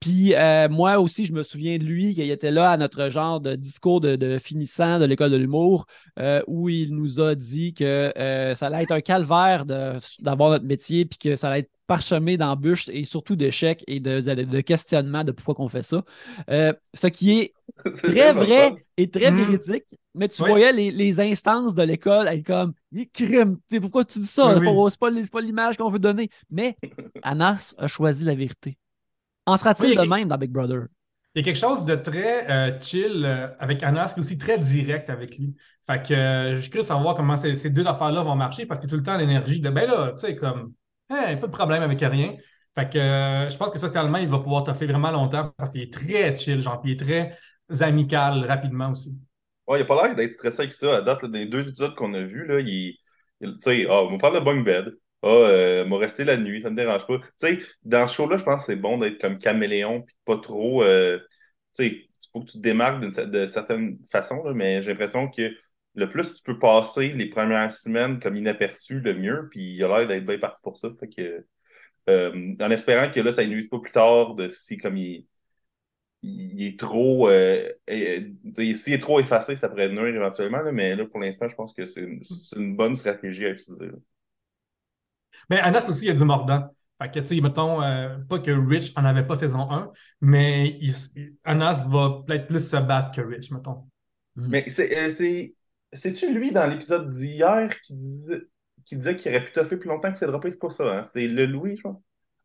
Puis 0.00 0.34
euh, 0.34 0.68
moi 0.68 0.98
aussi, 0.98 1.24
je 1.24 1.32
me 1.32 1.42
souviens 1.42 1.78
de 1.78 1.84
lui, 1.84 2.14
qu'il 2.14 2.30
était 2.30 2.50
là 2.50 2.70
à 2.70 2.76
notre 2.76 3.01
genre 3.10 3.40
de 3.40 3.54
discours 3.54 4.00
de, 4.00 4.38
finissant 4.38 4.98
de 4.98 5.04
l'école 5.04 5.30
de 5.30 5.36
l'humour, 5.36 5.86
où 6.46 6.68
il 6.68 6.94
nous 6.94 7.20
a 7.20 7.34
dit 7.34 7.74
que 7.74 8.12
ça 8.56 8.66
allait 8.66 8.82
être 8.82 8.92
un 8.92 9.00
calvaire 9.00 9.64
d'avoir 9.66 10.50
notre 10.50 10.64
métier, 10.64 11.04
puis 11.04 11.18
que 11.18 11.36
ça 11.36 11.48
allait 11.48 11.60
être 11.60 11.70
parsemé 11.92 12.38
d'embûches 12.38 12.88
et 12.88 13.04
surtout 13.04 13.36
d'échecs 13.36 13.84
et 13.86 14.00
de, 14.00 14.60
questionnements 14.60 15.24
de 15.24 15.32
pourquoi 15.32 15.62
on 15.62 15.68
fait 15.68 15.82
ça. 15.82 16.02
Euh, 16.48 16.72
ce 16.94 17.06
qui 17.08 17.38
est, 17.38 17.52
très 18.02 18.32
vrai 18.32 18.74
et 18.96 19.10
très 19.10 19.30
mm. 19.30 19.36
véridique, 19.36 19.84
mais 20.14 20.28
tu 20.28 20.42
voyais 20.42 20.72
les, 20.72 21.20
instances 21.20 21.74
de 21.74 21.82
l'école 21.82 22.28
être 22.28 22.46
comme 22.46 22.72
crime, 23.12 23.58
pourquoi 23.80 24.06
tu 24.06 24.20
dis 24.20 24.26
ça? 24.26 24.58
C'est 24.58 25.30
pas, 25.30 25.40
l'image 25.40 25.76
qu'on 25.76 25.90
veut 25.90 25.98
donner. 25.98 26.30
Mais 26.50 26.76
Anas 27.22 27.74
a 27.76 27.88
choisi 27.88 28.24
la 28.24 28.34
vérité. 28.34 28.78
En 29.44 29.58
sera-t-il 29.58 29.94
de 29.94 30.06
même 30.06 30.28
dans 30.28 30.38
Big 30.38 30.50
Brother? 30.50 30.86
Il 31.34 31.38
y 31.38 31.40
a 31.40 31.44
quelque 31.44 31.58
chose 31.58 31.84
de 31.84 31.94
très 31.94 32.50
euh, 32.50 32.78
chill 32.80 33.24
euh, 33.24 33.48
avec 33.58 33.82
Anas, 33.82 34.14
mais 34.16 34.22
aussi 34.22 34.36
très 34.36 34.58
direct 34.58 35.08
avec 35.08 35.38
lui. 35.38 35.56
Fait 35.86 36.02
que 36.02 36.56
je 36.56 36.60
suis 36.60 36.70
curieux 36.70 36.82
de 36.82 36.88
savoir 36.88 37.14
comment 37.14 37.36
ces, 37.36 37.56
ces 37.56 37.70
deux 37.70 37.86
affaires-là 37.86 38.22
vont 38.22 38.36
marcher 38.36 38.66
parce 38.66 38.80
que 38.80 38.86
tout 38.86 38.96
le 38.96 39.02
temps 39.02 39.16
l'énergie 39.16 39.60
de 39.60 39.70
ben 39.70 39.88
là, 39.88 40.12
tu 40.12 40.18
sais, 40.18 40.36
comme 40.36 40.74
pas 41.08 41.34
de 41.34 41.46
problème 41.46 41.82
avec 41.82 42.00
rien. 42.00 42.36
Fait 42.74 42.88
que 42.90 42.98
euh, 42.98 43.50
je 43.50 43.56
pense 43.56 43.70
que 43.70 43.78
socialement, 43.78 44.18
il 44.18 44.28
va 44.28 44.38
pouvoir 44.38 44.64
toffer 44.64 44.86
vraiment 44.86 45.10
longtemps 45.10 45.52
parce 45.56 45.72
qu'il 45.72 45.82
est 45.82 45.92
très 45.92 46.36
chill, 46.38 46.60
genre, 46.60 46.80
puis 46.80 46.92
il 46.92 46.94
est 46.94 47.04
très 47.04 47.82
amical 47.82 48.46
rapidement 48.46 48.90
aussi. 48.90 49.18
Ouais, 49.66 49.78
il 49.78 49.82
a 49.82 49.84
pas 49.84 50.06
l'air 50.06 50.16
d'être 50.16 50.32
stressé 50.32 50.60
avec 50.60 50.72
ça. 50.72 50.96
À 50.96 51.02
date, 51.02 51.24
des 51.26 51.46
deux 51.46 51.68
épisodes 51.68 51.94
qu'on 51.94 52.14
a 52.14 52.22
vus, 52.22 52.46
là, 52.46 52.60
il, 52.60 52.96
tu 53.40 53.48
sais, 53.58 53.86
ah, 53.88 54.02
on 54.02 54.12
va 54.12 54.18
prendre 54.18 54.38
le 54.38 54.44
bunk 54.44 54.64
bed. 54.64 54.94
Ah, 55.22 55.28
euh, 55.28 55.84
m'a 55.84 55.98
resté 55.98 56.24
la 56.24 56.36
nuit, 56.36 56.60
ça 56.62 56.70
me 56.70 56.76
dérange 56.76 57.06
pas. 57.06 57.18
Tu 57.18 57.26
sais, 57.38 57.58
dans 57.84 58.06
ce 58.08 58.14
show-là, 58.16 58.38
je 58.38 58.44
pense 58.44 58.62
que 58.62 58.72
c'est 58.72 58.76
bon 58.76 58.98
d'être 58.98 59.20
comme 59.20 59.38
caméléon, 59.38 60.02
puis 60.02 60.16
pas 60.24 60.38
trop. 60.38 60.82
Euh, 60.82 61.18
tu 61.76 61.84
sais, 61.84 61.88
il 61.90 62.28
faut 62.32 62.40
que 62.40 62.46
tu 62.50 62.58
te 62.58 62.62
démarques 62.62 63.00
de 63.04 63.46
certaines 63.46 63.98
façons, 64.10 64.42
mais 64.52 64.82
j'ai 64.82 64.90
l'impression 64.90 65.28
que 65.30 65.54
le 65.94 66.10
plus 66.10 66.32
tu 66.32 66.42
peux 66.42 66.58
passer 66.58 67.08
les 67.10 67.26
premières 67.28 67.72
semaines 67.72 68.18
comme 68.18 68.36
inaperçu, 68.36 69.00
le 69.00 69.14
mieux. 69.14 69.48
Puis 69.50 69.74
il 69.76 69.84
a 69.84 69.88
l'air 69.98 70.08
d'être 70.08 70.26
bien 70.26 70.38
parti 70.38 70.60
pour 70.62 70.76
ça. 70.76 70.88
Fait 70.98 71.08
que, 71.08 71.46
euh, 72.10 72.54
en 72.60 72.70
espérant 72.70 73.10
que 73.10 73.20
là, 73.20 73.30
ça 73.32 73.46
nuise 73.46 73.68
pas 73.68 73.78
plus 73.78 73.92
tard 73.92 74.34
de 74.34 74.48
si 74.48 74.76
comme 74.78 74.96
il, 74.96 75.26
est 76.22 76.78
trop. 76.78 77.28
S'il 77.28 78.92
est 78.94 79.02
trop 79.02 79.20
effacé, 79.20 79.54
ça 79.56 79.68
pourrait 79.68 79.88
nuire 79.88 80.16
éventuellement. 80.16 80.62
mais 80.72 80.96
là, 80.96 81.06
pour 81.06 81.20
l'instant, 81.20 81.48
je 81.48 81.54
pense 81.54 81.74
que 81.74 81.86
c'est 81.86 82.08
une, 82.56 82.76
bonne 82.76 82.96
stratégie 82.96 83.46
à 83.46 83.50
utiliser. 83.50 83.90
Mais 85.50 85.58
Anas 85.60 85.88
aussi, 85.88 86.06
il 86.06 86.10
a 86.10 86.14
du 86.14 86.24
mordant. 86.24 86.74
Fait 87.00 87.10
que, 87.10 87.18
tu 87.20 87.26
sais, 87.26 87.40
mettons, 87.40 87.82
euh, 87.82 88.16
pas 88.28 88.38
que 88.38 88.50
Rich 88.50 88.92
en 88.96 89.04
avait 89.04 89.26
pas 89.26 89.36
saison 89.36 89.70
1, 89.70 89.90
mais 90.20 90.78
Anas 91.44 91.84
va 91.88 92.22
peut-être 92.26 92.46
plus 92.46 92.68
se 92.68 92.76
battre 92.76 93.10
que 93.16 93.20
Rich, 93.20 93.50
mettons. 93.50 93.86
Mais 94.36 94.68
c'est 94.68 95.54
c'est-tu 95.94 96.32
lui 96.32 96.52
dans 96.52 96.66
l'épisode 96.66 97.10
d'hier 97.10 97.68
qui 97.82 97.94
disait 97.94 98.42
qui 98.84 98.96
disait 98.96 99.16
qu'il 99.16 99.30
aurait 99.30 99.44
pu 99.44 99.52
toffer 99.52 99.76
plus 99.76 99.88
longtemps 99.88 100.12
que 100.12 100.18
c'est 100.18 100.26
droppé? 100.26 100.50
C'est 100.52 100.58
pas 100.58 100.70
ça, 100.70 100.98
hein? 100.98 101.04
C'est 101.04 101.26
le 101.26 101.46
Louis, 101.46 101.76
je 101.76 101.82
crois. 101.82 102.00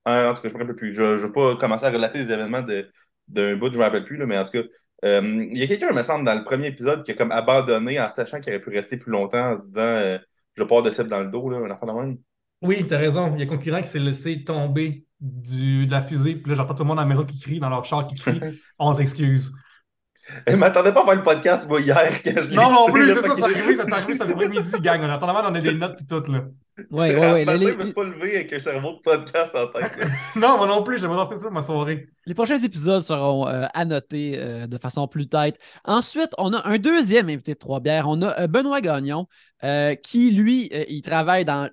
Ah, 0.06 0.30
en 0.30 0.34
tout 0.34 0.42
cas, 0.42 0.50
je 0.50 0.54
me 0.54 0.60
rappelle 0.60 0.76
plus. 0.76 0.94
Je 0.94 1.02
ne 1.02 1.16
vais 1.16 1.32
pas 1.32 1.56
commencer 1.56 1.86
à 1.86 1.90
relater 1.90 2.24
des 2.24 2.32
événements 2.32 2.62
d'un 2.62 3.56
bout, 3.58 3.68
je 3.68 3.74
ne 3.74 3.78
me 3.78 3.84
rappelle 3.84 4.06
plus, 4.06 4.18
là, 4.18 4.26
mais 4.26 4.38
en 4.38 4.44
tout 4.46 4.52
cas, 4.52 4.64
euh, 5.06 5.48
il 5.52 5.58
y 5.58 5.64
a 5.64 5.68
quelqu'un, 5.68 5.92
me 5.92 6.04
semble, 6.04 6.26
dans 6.26 6.36
le 6.36 6.44
premier 6.44 6.68
épisode 6.68 7.04
qui 7.04 7.12
a 7.12 7.14
comme 7.14 7.32
abandonné 7.32 8.00
en 8.00 8.10
sachant 8.10 8.40
qu'il 8.40 8.54
aurait 8.54 8.62
pu 8.62 8.70
rester 8.70 8.98
plus 8.98 9.12
longtemps 9.12 9.52
en 9.52 9.58
se 9.58 9.66
disant 9.66 9.82
euh, 9.82 10.18
je 10.56 10.64
pars 10.64 10.82
de 10.82 10.92
celle 10.92 11.08
dans 11.08 11.22
le 11.22 11.30
dos, 11.30 11.50
là, 11.50 11.58
un 11.58 11.72
enfant 11.72 11.88
de 11.88 11.92
même. 11.92 12.18
Oui, 12.62 12.86
tu 12.88 12.93
as 12.93 12.98
raison. 12.98 13.34
Il 13.36 13.39
y 13.39 13.43
a 13.43 13.46
un 13.46 13.48
concurrent 13.48 13.82
qui 13.82 13.88
s'est 13.88 14.00
laissé 14.00 14.43
tomber 14.43 15.06
du, 15.20 15.88
de 15.88 15.91
la 15.91 16.02
fusée, 16.02 16.36
puis 16.36 16.50
là, 16.50 16.56
j'entends 16.56 16.76
tout 16.76 16.84
le 16.84 16.89
monde 16.89 17.00
à 17.00 17.04
la 17.04 17.08
maison 17.08 17.26
qui 17.26 17.39
crie, 17.39 17.60
dans 17.60 17.70
leur 17.70 17.86
char 17.86 18.06
qui 18.06 18.15
crie 18.15 18.39
on 18.80 18.93
s'excuse. 18.93 19.54
Je 20.46 20.56
m'attendais 20.56 20.91
pas 20.91 21.04
à 21.04 21.06
faire 21.06 21.15
le 21.15 21.24
podcast, 21.24 21.67
moi, 21.67 21.80
hier. 21.80 22.22
Quand 22.24 22.34
je 22.36 22.50
non, 22.54 22.72
non 22.72 22.91
plus, 22.91 23.13
c'est 23.13 23.22
ça, 23.22 23.36
ça 23.36 23.46
arrivé, 23.46 23.76
ça 23.76 23.86
arrivé, 23.89 24.13
ça 24.13 24.26
devrait 24.26 24.50
midi, 24.50 24.72
gang. 24.82 25.02
En 25.02 25.10
attendant, 25.10 25.34
on 25.50 25.56
a 25.56 25.60
des 25.60 25.74
notes 25.74 26.02
et 26.02 26.06
tout, 26.06 26.32
là. 26.32 26.41
Oui, 26.91 27.10
oui, 27.10 27.46
oui. 27.48 27.67
Je 27.72 27.78
me 27.78 27.86
suis 27.86 27.93
pas 27.93 28.04
levé 28.04 28.36
avec 28.36 28.54
un 28.54 28.60
cerveau 28.60 28.93
de 28.93 29.00
podcast 29.00 29.56
en 29.56 29.67
tête. 29.67 29.98
non, 30.36 30.58
moi 30.58 30.67
non 30.67 30.84
plus, 30.84 31.00
j'aimerais 31.00 31.17
danser 31.17 31.38
ça 31.38 31.50
ma 31.50 31.63
soirée. 31.63 32.08
Les 32.26 32.36
prochains 32.36 32.58
épisodes 32.58 33.02
seront 33.02 33.48
euh, 33.48 33.65
annotés 33.74 34.38
euh, 34.38 34.67
de 34.67 34.78
façon 34.78 35.08
plus 35.08 35.28
tête. 35.28 35.58
Ensuite, 35.86 36.30
on 36.38 36.54
a 36.54 36.67
un 36.67 36.78
deuxième 36.78 37.30
invité 37.30 37.54
de 37.54 37.58
Trois-Bières. 37.58 38.08
On 38.08 38.22
a 38.22 38.41
euh, 38.41 38.48
Benoît 38.48 38.82
Gagnon, 38.82 39.28
qui, 40.04 40.32
lui, 40.32 40.70
il 40.89 41.02
travaille 41.02 41.46
dans 41.46 41.67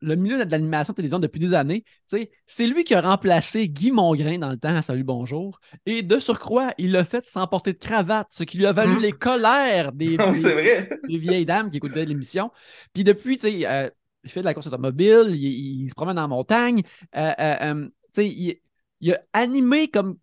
le 0.00 0.16
milieu 0.16 0.44
de 0.44 0.50
l'animation 0.50 0.92
télévision 0.92 1.18
depuis 1.18 1.40
des 1.40 1.54
années, 1.54 1.84
c'est 2.06 2.66
lui 2.66 2.84
qui 2.84 2.94
a 2.94 3.00
remplacé 3.00 3.68
Guy 3.68 3.90
Mongrain 3.90 4.38
dans 4.38 4.50
le 4.50 4.56
temps 4.56 4.74
à 4.74 4.82
Salut 4.82 5.04
Bonjour. 5.04 5.58
Et 5.86 6.02
de 6.02 6.18
surcroît, 6.18 6.72
il 6.78 6.92
l'a 6.92 7.04
fait 7.04 7.24
sans 7.24 7.46
porter 7.46 7.72
de 7.72 7.78
cravate, 7.78 8.28
ce 8.30 8.44
qui 8.44 8.58
lui 8.58 8.66
a 8.66 8.72
valu 8.72 8.96
hum. 8.96 9.02
les 9.02 9.12
colères 9.12 9.92
des, 9.92 10.16
vieilles 11.08 11.46
dames 11.46 11.70
qui 11.70 11.78
écoutaient 11.78 12.04
l'émission. 12.04 12.50
Puis 12.92 13.04
depuis, 13.04 13.38
euh, 13.44 13.90
il 14.24 14.30
fait 14.30 14.40
de 14.40 14.44
la 14.44 14.54
course 14.54 14.66
automobile, 14.66 15.34
il, 15.34 15.88
se 15.88 15.94
promène 15.94 16.18
en 16.18 16.28
montagne. 16.28 16.82
Euh, 17.16 17.32
euh, 17.38 17.88
il, 18.18 18.60
il, 19.00 19.12
a 19.12 19.20
animé 19.32 19.88
comme. 19.88 20.16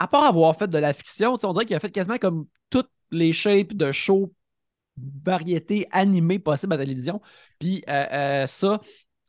À 0.00 0.08
part 0.08 0.24
avoir 0.24 0.56
fait 0.56 0.68
de 0.68 0.76
la 0.76 0.92
fiction, 0.92 1.38
on 1.42 1.52
dirait 1.52 1.64
qu'il 1.64 1.76
a 1.76 1.80
fait 1.80 1.90
quasiment 1.90 2.18
comme 2.18 2.46
toutes 2.68 2.90
les 3.12 3.32
shapes 3.32 3.74
de 3.74 3.92
shows 3.92 4.32
variété 4.96 5.86
animée 5.90 6.38
possible 6.38 6.72
à 6.72 6.76
la 6.76 6.84
télévision. 6.84 7.20
Puis 7.58 7.82
euh, 7.88 8.04
euh, 8.12 8.46
ça, 8.46 8.80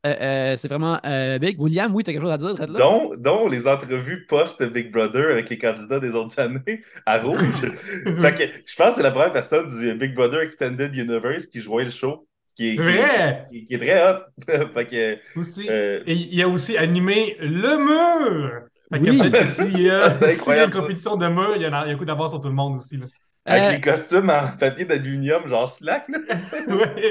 euh, 0.05 0.55
c'est 0.57 0.67
vraiment 0.67 0.99
big. 1.39 1.59
William, 1.59 1.93
oui, 1.93 2.03
tu 2.03 2.09
as 2.09 2.13
quelque 2.13 2.23
chose 2.23 2.31
à 2.31 2.37
dire? 2.37 2.55
Dont, 2.67 3.15
dont, 3.17 3.47
les 3.47 3.67
entrevues 3.67 4.25
post-Big 4.27 4.91
Brother 4.91 5.31
avec 5.31 5.49
les 5.49 5.57
candidats 5.57 5.99
des 5.99 6.13
autres 6.13 6.39
années 6.39 6.83
à 7.05 7.17
Rouge. 7.19 7.39
fait 8.21 8.35
que, 8.35 8.43
je 8.65 8.75
pense 8.75 8.89
que 8.89 8.95
c'est 8.95 9.03
la 9.03 9.11
première 9.11 9.33
personne 9.33 9.67
du 9.67 9.93
Big 9.95 10.13
Brother 10.13 10.41
Extended 10.41 10.93
Universe 10.95 11.47
qui 11.47 11.61
jouait 11.61 11.85
le 11.85 11.89
show. 11.89 12.27
Ce 12.43 12.53
qui 12.53 12.73
est, 12.73 12.75
vrai! 12.75 13.47
Qui, 13.49 13.67
est 13.71 13.77
très 13.79 14.07
hot. 14.07 14.19
fait 14.73 14.85
que, 14.85 15.39
aussi, 15.39 15.67
et 15.67 16.13
il 16.13 16.39
a 16.43 16.47
aussi 16.47 16.77
animé 16.77 17.35
Le 17.39 17.77
Mur! 17.77 18.67
Fait 18.93 18.99
oui. 18.99 19.17
que 19.17 19.29
peut-être 19.29 19.47
s'il 19.47 19.81
y 19.81 19.89
a 19.89 20.65
une 20.65 20.71
compétition 20.71 21.15
de 21.15 21.27
mur, 21.27 21.53
il 21.55 21.63
y 21.63 21.65
a, 21.65 21.75
un 21.75 21.95
coup 21.95 22.05
d'avance 22.05 22.31
sur 22.31 22.39
tout 22.39 22.47
le 22.47 22.53
monde 22.53 22.75
aussi. 22.75 22.97
Là. 22.97 23.07
Avec 23.45 23.63
euh, 23.63 23.71
les 23.71 23.81
costumes 23.81 24.29
en 24.29 24.57
papier 24.57 24.85
d'aluminium, 24.85 25.47
genre 25.47 25.69
slack. 25.69 26.09
Là. 26.09 26.19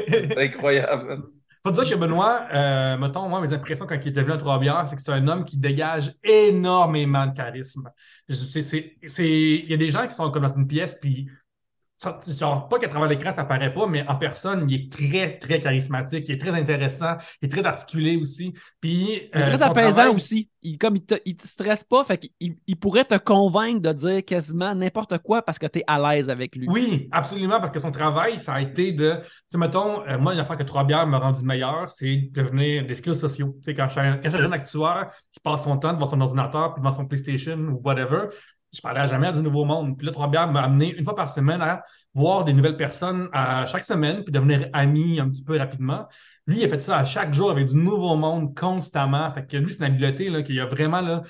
c'est 0.09 0.38
incroyable. 0.38 1.23
Faut 1.66 1.73
dire 1.73 1.88
que 1.88 1.94
Benoît, 1.94 2.47
euh, 2.53 2.99
mettons, 2.99 3.27
moi, 3.29 3.40
mes 3.40 3.53
impressions 3.53 3.87
quand 3.87 3.94
il 3.94 4.09
était 4.09 4.20
venu 4.20 4.33
à 4.33 4.37
Trois-Bières, 4.37 4.87
c'est 4.87 4.97
que 4.97 5.03
c'est 5.03 5.12
un 5.12 5.27
homme 5.29 5.47
qui 5.47 5.57
dégage 5.57 6.12
énormément 6.23 7.27
de 7.27 7.35
charisme. 7.35 7.88
Il 8.29 9.70
y 9.70 9.73
a 9.73 9.77
des 9.77 9.88
gens 9.88 10.07
qui 10.07 10.14
sont 10.14 10.31
comme 10.31 10.42
dans 10.42 10.55
une 10.55 10.66
pièce, 10.66 10.99
puis 11.01 11.31
genre, 12.39 12.69
pas 12.69 12.79
qu'à 12.79 12.89
travers 12.89 13.09
l'écran, 13.09 13.33
ça 13.33 13.45
paraît 13.45 13.73
pas, 13.73 13.87
mais 13.87 14.07
en 14.09 14.17
personne, 14.17 14.69
il 14.69 14.75
est 14.75 14.93
très, 14.93 15.39
très 15.39 15.61
charismatique, 15.61 16.29
il 16.29 16.35
est 16.35 16.39
très 16.39 16.51
intéressant, 16.51 17.17
il 17.41 17.47
est 17.47 17.49
très 17.49 17.65
articulé 17.65 18.17
aussi. 18.17 18.53
Puis, 18.81 19.05
il 19.05 19.13
est 19.13 19.31
très 19.31 19.63
apaisant 19.63 20.15
aussi. 20.15 20.51
Il, 20.63 20.79
comme 20.79 20.97
il 20.97 21.05
te, 21.05 21.15
te 21.15 21.47
stresse 21.47 21.85
pas, 21.85 22.05
fait 22.05 22.19
qu'il 22.19 22.57
il 22.67 22.77
pourrait 22.77 23.05
te 23.05 23.17
convaincre 23.17 23.81
de 23.81 23.93
dire 23.93 24.25
quasiment 24.25 24.75
n'importe 24.75 25.19
quoi 25.19 25.43
parce 25.43 25.59
que 25.59 25.67
tu 25.67 25.81
es 25.81 25.85
à 25.87 25.99
l'aise 25.99 26.31
avec 26.31 26.57
lui. 26.57 26.67
Oui, 26.69 27.09
absolument, 27.13 27.61
parce 27.61 27.71
que 27.71 27.81
son 27.81 27.91
travail, 27.91 28.41
ça 28.41 28.55
a 28.55 28.61
été 28.61 28.93
de. 28.93 29.17
Tu 29.51 29.59
mettons, 29.59 30.03
moi, 30.19 30.33
une 30.33 30.41
affaire 30.41 30.57
que 30.57 30.63
Trois 30.63 30.85
Bières 30.85 31.07
m'a 31.07 31.19
rendu 31.19 31.45
meilleur, 31.45 31.91
c'est 31.91 32.17
de 32.17 32.43
devenir 32.43 32.87
des 32.87 32.95
skills 32.95 33.17
sociaux. 33.17 33.57
Tu 33.59 33.65
sais, 33.65 33.75
quand 33.75 33.87
je 33.87 33.91
suis 33.93 34.01
un, 34.01 34.21
jeune 34.31 34.53
actuaire 34.53 35.11
qui 35.33 35.41
passe 35.41 35.65
son 35.65 35.77
temps 35.77 35.93
devant 35.93 36.09
son 36.09 36.21
ordinateur 36.21 36.75
puis 36.75 36.81
devant 36.81 36.93
son 36.93 37.07
PlayStation 37.07 37.57
ou 37.57 37.81
whatever, 37.85 38.29
je 38.77 38.83
parlais 38.83 39.07
jamais 39.09 39.33
du 39.33 39.41
nouveau 39.41 39.65
monde. 39.65 39.97
Puis 39.97 40.07
là, 40.07 40.13
Trois 40.13 40.29
Bières 40.29 40.51
m'a 40.51 40.63
amené 40.63 40.95
une 40.95 41.05
fois 41.05 41.15
par 41.15 41.31
semaine 41.31 41.61
à 41.63 41.83
voir 42.15 42.45
des 42.45 42.53
nouvelles 42.53 42.77
personnes 42.77 43.29
à 43.33 43.67
chaque 43.67 43.85
semaine, 43.85 44.23
puis 44.25 44.33
devenir 44.33 44.69
ami 44.73 45.21
un 45.21 45.29
petit 45.29 45.45
peu 45.45 45.57
rapidement. 45.59 46.07
Lui, 46.47 46.59
il 46.59 46.65
a 46.65 46.69
fait 46.69 46.81
ça 46.83 46.99
à 46.99 47.05
chaque 47.05 47.33
jour 47.33 47.51
avec 47.51 47.67
du 47.69 47.77
nouveau 47.77 48.17
monde 48.17 48.57
constamment. 48.57 49.33
Fait 49.33 49.47
que 49.47 49.57
lui, 49.57 49.73
c'est 49.73 49.79
une 49.79 49.93
habileté 49.93 50.43
qu'il 50.43 50.61
a 50.61 50.67
vraiment 50.67 51.01
là. 51.01 51.23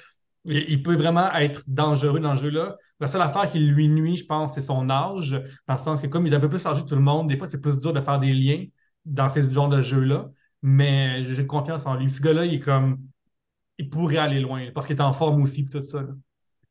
Il 0.45 0.83
peut 0.83 0.97
vraiment 0.97 1.33
être 1.33 1.63
dangereux 1.67 2.21
dans 2.21 2.33
le 2.33 2.39
jeu-là. 2.39 2.77
La 3.01 3.07
seule 3.07 3.23
affaire 3.23 3.51
qui 3.51 3.61
lui 3.61 3.89
nuit, 3.89 4.17
je 4.17 4.27
pense, 4.27 4.55
c'est 4.55 4.61
son 4.61 4.91
âge. 4.91 5.31
Dans 5.67 5.75
le 5.75 5.79
sens 5.79 6.03
que 6.03 6.07
comme 6.07 6.27
il 6.27 6.33
est 6.33 6.37
un 6.37 6.41
peu 6.41 6.49
plus 6.51 6.65
âgé 6.67 6.83
que 6.83 6.89
tout 6.89 6.95
le 6.97 7.01
monde, 7.01 7.29
des 7.29 7.39
fois, 7.39 7.49
c'est 7.49 7.61
plus 7.61 7.81
dur 7.81 7.93
de 7.93 8.01
faire 8.01 8.19
des 8.21 8.33
liens 8.33 8.65
dans 9.05 9.29
ces 9.29 9.51
genres 9.51 9.69
de 9.69 9.81
jeux-là. 9.81 10.29
Mais 10.63 11.23
j'ai 11.25 11.47
confiance 11.47 11.87
en 11.87 11.95
lui. 11.95 12.11
Ce 12.11 12.21
gars-là, 12.21 12.45
il 12.47 12.55
est 12.55 12.61
comme. 12.61 12.99
Il 13.79 13.89
pourrait 13.89 14.19
aller 14.19 14.41
loin 14.41 14.69
parce 14.75 14.87
qu'il 14.87 14.97
est 14.97 15.03
en 15.03 15.13
forme 15.13 15.43
aussi, 15.43 15.65
tout 15.67 15.83
ça. 15.83 16.05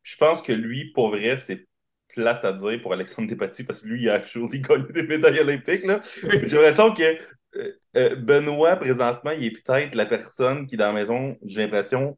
Je 0.03 0.15
pense 0.17 0.41
que 0.41 0.51
lui, 0.51 0.91
pour 0.91 1.09
vrai, 1.09 1.37
c'est 1.37 1.65
plate 2.09 2.45
à 2.45 2.53
dire 2.53 2.81
pour 2.81 2.93
Alexandre 2.93 3.27
Despatie 3.27 3.63
parce 3.63 3.81
que 3.81 3.87
lui, 3.87 4.03
il 4.03 4.09
a 4.09 4.15
actually 4.15 4.61
gagné 4.61 4.91
des 4.91 5.03
médailles 5.03 5.39
olympiques. 5.39 5.83
J'ai 6.23 6.57
l'impression 6.57 6.93
que 6.93 7.17
euh, 7.55 7.71
euh, 7.95 8.15
Benoît, 8.15 8.75
présentement, 8.75 9.31
il 9.31 9.45
est 9.45 9.51
peut-être 9.51 9.95
la 9.95 10.05
personne 10.05 10.67
qui, 10.67 10.77
dans 10.77 10.87
la 10.87 10.93
maison, 10.93 11.37
j'ai 11.43 11.61
l'impression, 11.61 12.17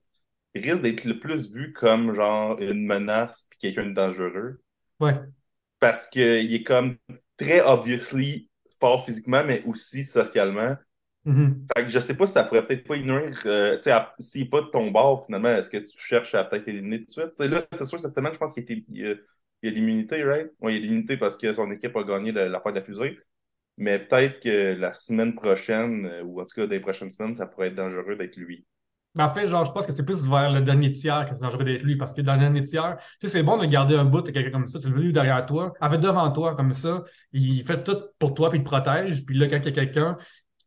risque 0.54 0.82
d'être 0.82 1.04
le 1.04 1.20
plus 1.20 1.52
vu 1.52 1.74
comme 1.74 2.14
genre 2.14 2.60
une 2.60 2.86
menace 2.86 3.46
puis 3.50 3.60
quelqu'un 3.60 3.88
de 3.88 3.94
dangereux. 3.94 4.62
Ouais. 5.00 5.16
Parce 5.80 6.08
qu'il 6.08 6.54
est 6.54 6.64
comme 6.64 6.98
très 7.38 7.62
obviously 7.62 8.50
fort 8.80 9.06
physiquement, 9.06 9.44
mais 9.44 9.64
aussi 9.66 10.04
socialement. 10.04 10.76
Mm-hmm. 11.26 11.68
Fait 11.76 11.84
que 11.86 11.90
je 11.90 12.00
sais 12.00 12.14
pas 12.14 12.28
si 12.28 12.34
ça 12.34 12.44
pourrait 12.44 12.66
peut-être 12.66 12.88
pas 12.88 12.96
ignorer. 12.96 13.32
Euh, 13.46 13.76
tu 13.78 13.84
sais, 13.84 13.94
s'il 14.20 14.44
n'est 14.44 14.50
pas 14.50 14.62
de 14.62 14.68
ton 14.68 14.92
bord, 14.92 15.26
finalement, 15.26 15.50
est-ce 15.50 15.70
que 15.70 15.78
tu 15.78 15.98
cherches 15.98 16.36
à 16.36 16.44
peut-être 16.44 16.68
éliminer 16.68 17.00
tout 17.00 17.08
de 17.08 17.12
suite? 17.12 17.40
là, 17.40 17.64
c'est 17.72 17.86
sûr, 17.86 18.00
cette 18.00 18.14
semaine, 18.14 18.34
je 18.34 18.38
pense 18.38 18.54
qu'il. 18.54 18.86
Il 19.64 19.70
y 19.70 19.72
a 19.72 19.72
l'immunité, 19.72 20.24
right? 20.24 20.52
Oui, 20.62 20.76
il 20.76 20.76
y 20.76 20.80
a 20.80 20.82
l'immunité 20.82 21.18
parce 21.18 21.38
que 21.38 21.52
son 21.54 21.72
équipe 21.72 21.96
a 21.96 22.04
gagné 22.04 22.32
la 22.32 22.60
fin 22.60 22.72
de 22.72 22.76
la 22.76 22.84
fusée. 22.84 23.18
Mais 23.78 24.00
peut-être 24.00 24.40
que 24.40 24.74
la 24.80 24.94
semaine 24.94 25.36
prochaine, 25.36 26.06
euh, 26.06 26.24
ou 26.24 26.40
en 26.40 26.46
tout 26.46 26.56
cas 26.56 26.68
des 26.68 26.80
prochaines 26.80 27.12
semaines, 27.12 27.36
ça 27.36 27.46
pourrait 27.46 27.68
être 27.68 27.76
dangereux 27.76 28.16
d'être 28.16 28.38
lui. 28.38 28.66
en 29.18 29.30
fait, 29.30 29.48
genre, 29.48 29.66
je 29.66 29.72
pense 29.72 29.86
que 29.86 29.92
c'est 29.92 30.06
plus 30.06 30.28
vers 30.28 30.52
le 30.52 30.62
dernier 30.62 30.92
tiers 30.92 31.26
que 31.26 31.36
c'est 31.36 31.42
dangereux 31.42 31.64
d'être 31.64 31.84
lui, 31.84 31.98
parce 31.98 32.14
que 32.14 32.22
dans 32.22 32.34
le 32.34 32.40
dernier 32.40 32.62
tiers, 32.62 32.98
tu 33.20 33.28
sais, 33.28 33.40
c'est 33.40 33.44
bon 33.44 33.58
de 33.58 33.66
garder 33.66 33.96
un 33.96 34.06
bout 34.06 34.22
de 34.22 34.32
quelqu'un 34.32 34.52
comme 34.52 34.68
ça, 34.68 34.80
tu 34.80 34.90
le 34.90 34.96
veux 34.96 35.12
derrière 35.12 35.46
toi, 35.46 35.74
fait, 35.90 35.98
devant 35.98 36.32
toi, 36.32 36.56
comme 36.56 36.74
ça, 36.74 37.04
il 37.34 37.66
fait 37.66 37.84
tout 37.84 37.98
pour 38.20 38.34
toi, 38.34 38.50
puis 38.50 38.60
il 38.60 38.64
te 38.64 38.70
protège, 38.70 39.26
puis 39.26 39.38
là, 39.38 39.48
quand 39.48 39.58
il 39.58 39.66
y 39.66 39.68
a 39.68 39.72
quelqu'un, 39.72 40.18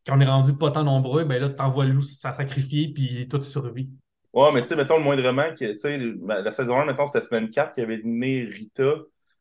quand 0.09 0.17
on 0.17 0.21
est 0.21 0.27
rendu 0.27 0.55
pas 0.55 0.71
tant 0.71 0.85
nombreux, 0.85 1.25
ben 1.25 1.41
là, 1.41 1.49
t'envoies 1.51 1.85
lui 1.85 2.03
ça 2.03 2.33
sacrifier, 2.33 2.93
puis 2.95 3.29
tout 3.29 3.43
survie. 3.43 3.91
Ouais, 4.33 4.51
mais 4.53 4.63
tu 4.63 4.69
sais, 4.69 4.77
mettons 4.77 4.99
le 4.99 5.05
moindrement 5.05 5.51
que, 5.59 5.73
tu 5.73 5.79
sais, 5.79 5.99
la 6.27 6.51
saison 6.51 6.81
1, 6.81 6.87
mettons, 6.87 7.07
c'était 7.07 7.25
semaine 7.25 7.51
4 7.51 7.75
qui 7.75 7.81
avait 7.81 7.95
éliminé 7.95 8.45
Rita. 8.45 8.95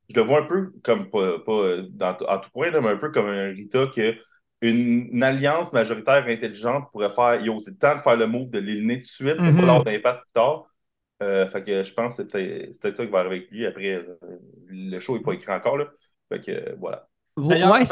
Je 0.10 0.16
le 0.16 0.22
vois 0.22 0.42
un 0.42 0.48
peu 0.48 0.72
comme, 0.84 1.10
pas, 1.10 1.40
pas 1.40 1.78
dans, 1.90 2.18
en 2.28 2.40
tout 2.40 2.50
point, 2.52 2.72
mais 2.72 2.90
un 2.90 2.98
peu 2.98 3.12
comme 3.12 3.28
un 3.28 3.50
Rita 3.50 3.88
que 3.88 4.16
une, 4.62 5.24
alliance 5.24 5.72
majoritaire 5.72 6.26
intelligente 6.28 6.90
pourrait 6.92 7.12
faire, 7.12 7.42
yo, 7.42 7.60
c'est 7.60 7.72
le 7.72 7.78
temps 7.78 7.96
de 7.96 8.00
faire 8.00 8.16
le 8.16 8.28
move, 8.28 8.50
de 8.50 8.60
l'éliminer 8.60 8.96
tout 8.96 9.02
de 9.02 9.06
suite, 9.06 9.38
pour 9.38 9.46
mm-hmm. 9.46 9.62
avoir 9.62 9.84
d'impact 9.84 10.22
plus 10.22 10.32
tard. 10.34 10.66
Euh, 11.24 11.48
fait 11.48 11.64
que 11.64 11.84
je 11.84 11.94
pense 11.94 12.18
que 12.18 12.24
c'est 12.24 12.80
peut-être 12.80 12.96
ça 12.96 13.06
qui 13.06 13.12
va 13.12 13.20
arriver 13.20 13.36
avec 13.38 13.52
lui. 13.52 13.66
Après, 13.66 13.94
euh, 13.94 14.18
le 14.68 15.00
show 15.00 15.18
n'est 15.18 15.24
pas 15.24 15.34
écrit 15.34 15.52
encore, 15.52 15.78
là. 15.78 15.88
Fait 16.30 16.42
que, 16.42 16.76
voilà. 16.78 17.08
Ouais, 17.38 17.84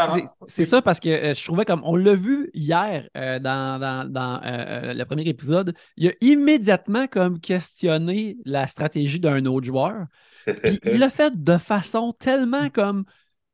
c'est 0.48 0.66
ça 0.66 0.82
parce 0.82 1.00
que 1.00 1.10
euh, 1.10 1.34
je 1.36 1.46
trouvais 1.46 1.66
comme 1.66 1.82
on 1.84 1.96
l'a 1.96 2.16
vu 2.16 2.50
hier 2.56 3.08
euh, 3.16 3.38
dans, 3.38 3.80
dans, 4.10 4.42
euh, 4.44 4.94
le 4.94 5.06
premier 5.06 5.28
épisode, 5.28 5.76
il 5.98 6.10
a 6.10 6.14
immédiatement 6.22 7.06
comme 7.06 7.40
questionné 7.40 8.38
la 8.44 8.66
stratégie 8.66 9.20
d'un 9.20 9.46
autre 9.46 9.68
joueur. 9.68 10.08
Puis 10.46 10.80
il 10.86 10.98
l'a 10.98 11.10
fait 11.10 11.44
de 11.44 11.58
façon 11.58 12.12
tellement 12.14 12.70
comme 12.70 13.06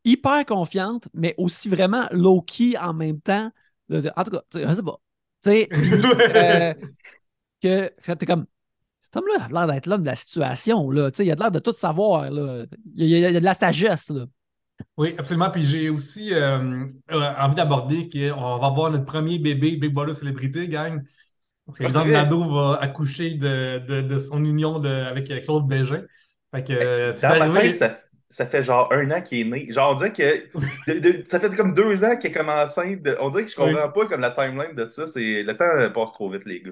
hyper 0.06 0.45
confiante, 0.45 1.10
mais 1.13 1.36
aussi 1.38 1.67
vraiment 1.67 2.08
low-key 2.12 2.77
en 2.77 2.93
même 2.93 3.19
temps. 3.19 3.51
En 3.91 4.23
tout 4.23 4.32
cas, 4.32 4.43
je 4.54 4.75
sais 4.75 4.84
pas. 4.84 4.97
Tu 5.43 5.49
sais, 5.49 5.67
que 7.62 7.91
c'était 8.01 8.25
comme 8.25 8.45
cet 9.01 9.17
homme-là 9.17 9.43
a 9.43 9.49
l'air 9.49 9.67
d'être 9.67 9.88
l'homme 9.88 10.04
de 10.04 10.08
la 10.08 10.15
situation. 10.15 10.89
Là. 10.89 11.10
Il 11.19 11.32
a 11.32 11.36
l'air 11.36 11.51
de 11.51 11.60
tout 11.60 11.73
savoir. 11.73 12.30
Là. 12.30 12.65
Il, 12.95 13.08
y 13.08 13.25
a, 13.25 13.34
de 13.34 13.39
la 13.39 13.56
sagesse. 13.56 14.10
Là. 14.10 14.25
Oui, 14.98 15.15
absolument. 15.17 15.50
Puis 15.50 15.65
j'ai 15.65 15.89
aussi 15.89 16.34
euh, 16.34 16.86
euh, 17.12 17.34
envie 17.39 17.56
d'aborder 17.56 18.10
qu'on 18.10 18.58
va 18.58 18.70
voir 18.70 18.91
notre 18.91 19.06
premier 19.06 19.39
bébé 19.39 19.78
Big 19.78 19.94
Brother 19.94 20.15
Célébrité, 20.15 20.67
gang. 20.67 21.02
C'est 21.74 21.86
ah, 21.96 22.04
Nado 22.04 22.44
va 22.50 22.80
accoucher 22.82 23.36
de, 23.36 24.20
son 24.20 24.44
union 24.44 24.84
avec 24.84 25.32
Claude 25.44 25.67
Bégin. 25.67 26.04
Fait 26.54 26.63
que, 26.63 26.74
euh, 26.74 27.12
ça, 27.13 28.46
fait 28.46 28.63
genre 28.63 28.91
un 28.91 29.10
an 29.12 29.22
qu'il 29.22 29.39
est 29.39 29.50
né. 29.50 29.72
Genre, 29.72 29.91
on 29.91 29.96
dirait 29.96 30.12
que 30.12 31.24
ça 31.28 31.39
fait 31.39 31.56
comme 31.56 31.74
deux 31.74 32.04
ans 32.04 32.17
qu'il 32.17 32.32
a 32.32 32.34
commencé. 32.34 33.02
on 33.20 33.30
dirait 33.30 33.46
que 33.46 33.52
je 33.52 33.56
comprends 33.56 33.89
pas 33.89 34.06
comme 34.08 34.22
la 34.22 34.32
timeline 34.32 34.76
de 34.76 34.89
ça. 34.89 35.04
Le 35.15 35.52
temps 35.54 35.94
passe 35.94 36.13
trop 36.13 36.30
vite, 36.30 36.46
les 36.46 36.62
gars. 36.62 36.72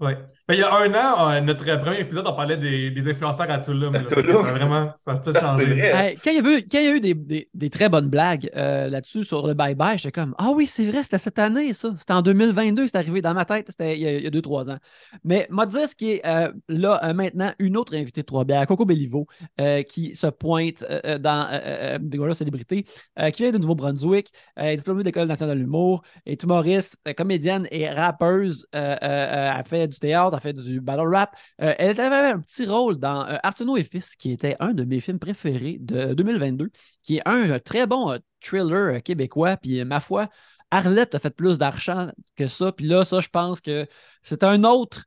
Oui. 0.00 0.12
Il 0.50 0.56
y 0.58 0.62
a 0.62 0.74
un 0.76 0.92
an, 0.92 1.30
euh, 1.30 1.40
notre 1.40 1.64
premier 1.80 2.00
épisode, 2.00 2.26
on 2.28 2.34
parlait 2.34 2.58
des, 2.58 2.90
des 2.90 3.10
influenceurs 3.10 3.50
à 3.50 3.58
Tulum. 3.60 3.94
À 3.94 4.04
Tulum. 4.04 4.44
Ça 4.44 4.50
a 4.50 4.52
vraiment 4.52 4.92
ça 4.94 5.12
a 5.12 5.16
tout 5.16 5.32
changé. 5.32 6.16
quand, 6.22 6.30
il 6.30 6.34
y 6.34 6.38
a 6.38 6.58
eu, 6.58 6.62
quand 6.70 6.78
il 6.78 6.84
y 6.84 6.86
a 6.86 6.96
eu 6.96 7.00
des, 7.00 7.14
des, 7.14 7.48
des 7.54 7.70
très 7.70 7.88
bonnes 7.88 8.08
blagues 8.08 8.50
euh, 8.54 8.90
là-dessus 8.90 9.24
sur 9.24 9.46
le 9.46 9.54
bye-bye, 9.54 9.96
j'étais 9.96 10.12
comme 10.12 10.34
Ah 10.36 10.50
oui, 10.54 10.66
c'est 10.66 10.84
vrai, 10.84 11.02
c'était 11.02 11.16
cette 11.16 11.38
année, 11.38 11.72
ça. 11.72 11.94
C'était 11.98 12.12
en 12.12 12.20
2022, 12.20 12.88
c'est 12.88 12.96
arrivé 12.98 13.22
dans 13.22 13.32
ma 13.32 13.46
tête, 13.46 13.68
c'était 13.70 13.96
il 13.96 14.22
y 14.22 14.26
a 14.26 14.28
deux, 14.28 14.42
trois 14.42 14.68
ans. 14.68 14.76
Mais 15.24 15.46
m'a 15.48 15.64
dit 15.64 15.78
ce 15.88 15.94
qui 15.94 16.12
est 16.12 16.26
euh, 16.26 16.52
là 16.68 17.14
maintenant 17.14 17.52
une 17.58 17.78
autre 17.78 17.94
invitée 17.96 18.20
de 18.20 18.26
Trois-Bières, 18.26 18.66
Coco 18.66 18.84
Bellivo, 18.84 19.26
qui 19.88 20.14
se 20.14 20.26
pointe 20.26 20.84
dans 21.20 21.98
des 22.02 22.18
grosses 22.18 22.38
célébrités, 22.38 22.84
qui 23.32 23.42
vient 23.42 23.52
de 23.52 23.58
Nouveau-Brunswick, 23.58 24.30
diplômée 24.58 25.02
de 25.04 25.08
l'École 25.08 25.28
nationale 25.28 25.56
de 25.56 25.62
l'humour, 25.62 26.02
est 26.26 26.42
humoriste, 26.42 26.98
comédienne 27.16 27.66
et 27.70 27.88
rappeuse 27.88 28.66
fait 28.72 29.88
du 29.88 29.98
théâtre, 29.98 30.33
elle 30.34 30.40
fait 30.40 30.52
du 30.52 30.80
battle 30.80 31.08
rap. 31.08 31.36
Euh, 31.60 31.74
elle 31.78 32.00
avait 32.00 32.32
un 32.32 32.40
petit 32.40 32.66
rôle 32.66 32.96
dans 32.96 33.26
euh, 33.26 33.36
Arsenault 33.42 33.76
et 33.76 33.84
Fils, 33.84 34.16
qui 34.16 34.32
était 34.32 34.56
un 34.60 34.72
de 34.72 34.84
mes 34.84 35.00
films 35.00 35.18
préférés 35.18 35.78
de 35.80 36.14
2022, 36.14 36.70
qui 37.02 37.16
est 37.18 37.22
un 37.26 37.50
euh, 37.50 37.58
très 37.58 37.86
bon 37.86 38.18
thriller 38.40 39.02
québécois. 39.02 39.56
Puis, 39.56 39.84
ma 39.84 40.00
foi, 40.00 40.28
Arlette 40.70 41.14
a 41.14 41.18
fait 41.18 41.34
plus 41.34 41.58
d'argent 41.58 42.08
que 42.36 42.46
ça. 42.46 42.72
Puis 42.72 42.86
là, 42.86 43.04
ça, 43.04 43.20
je 43.20 43.28
pense 43.28 43.60
que 43.60 43.86
c'est 44.22 44.42
un 44.44 44.64
autre. 44.64 45.04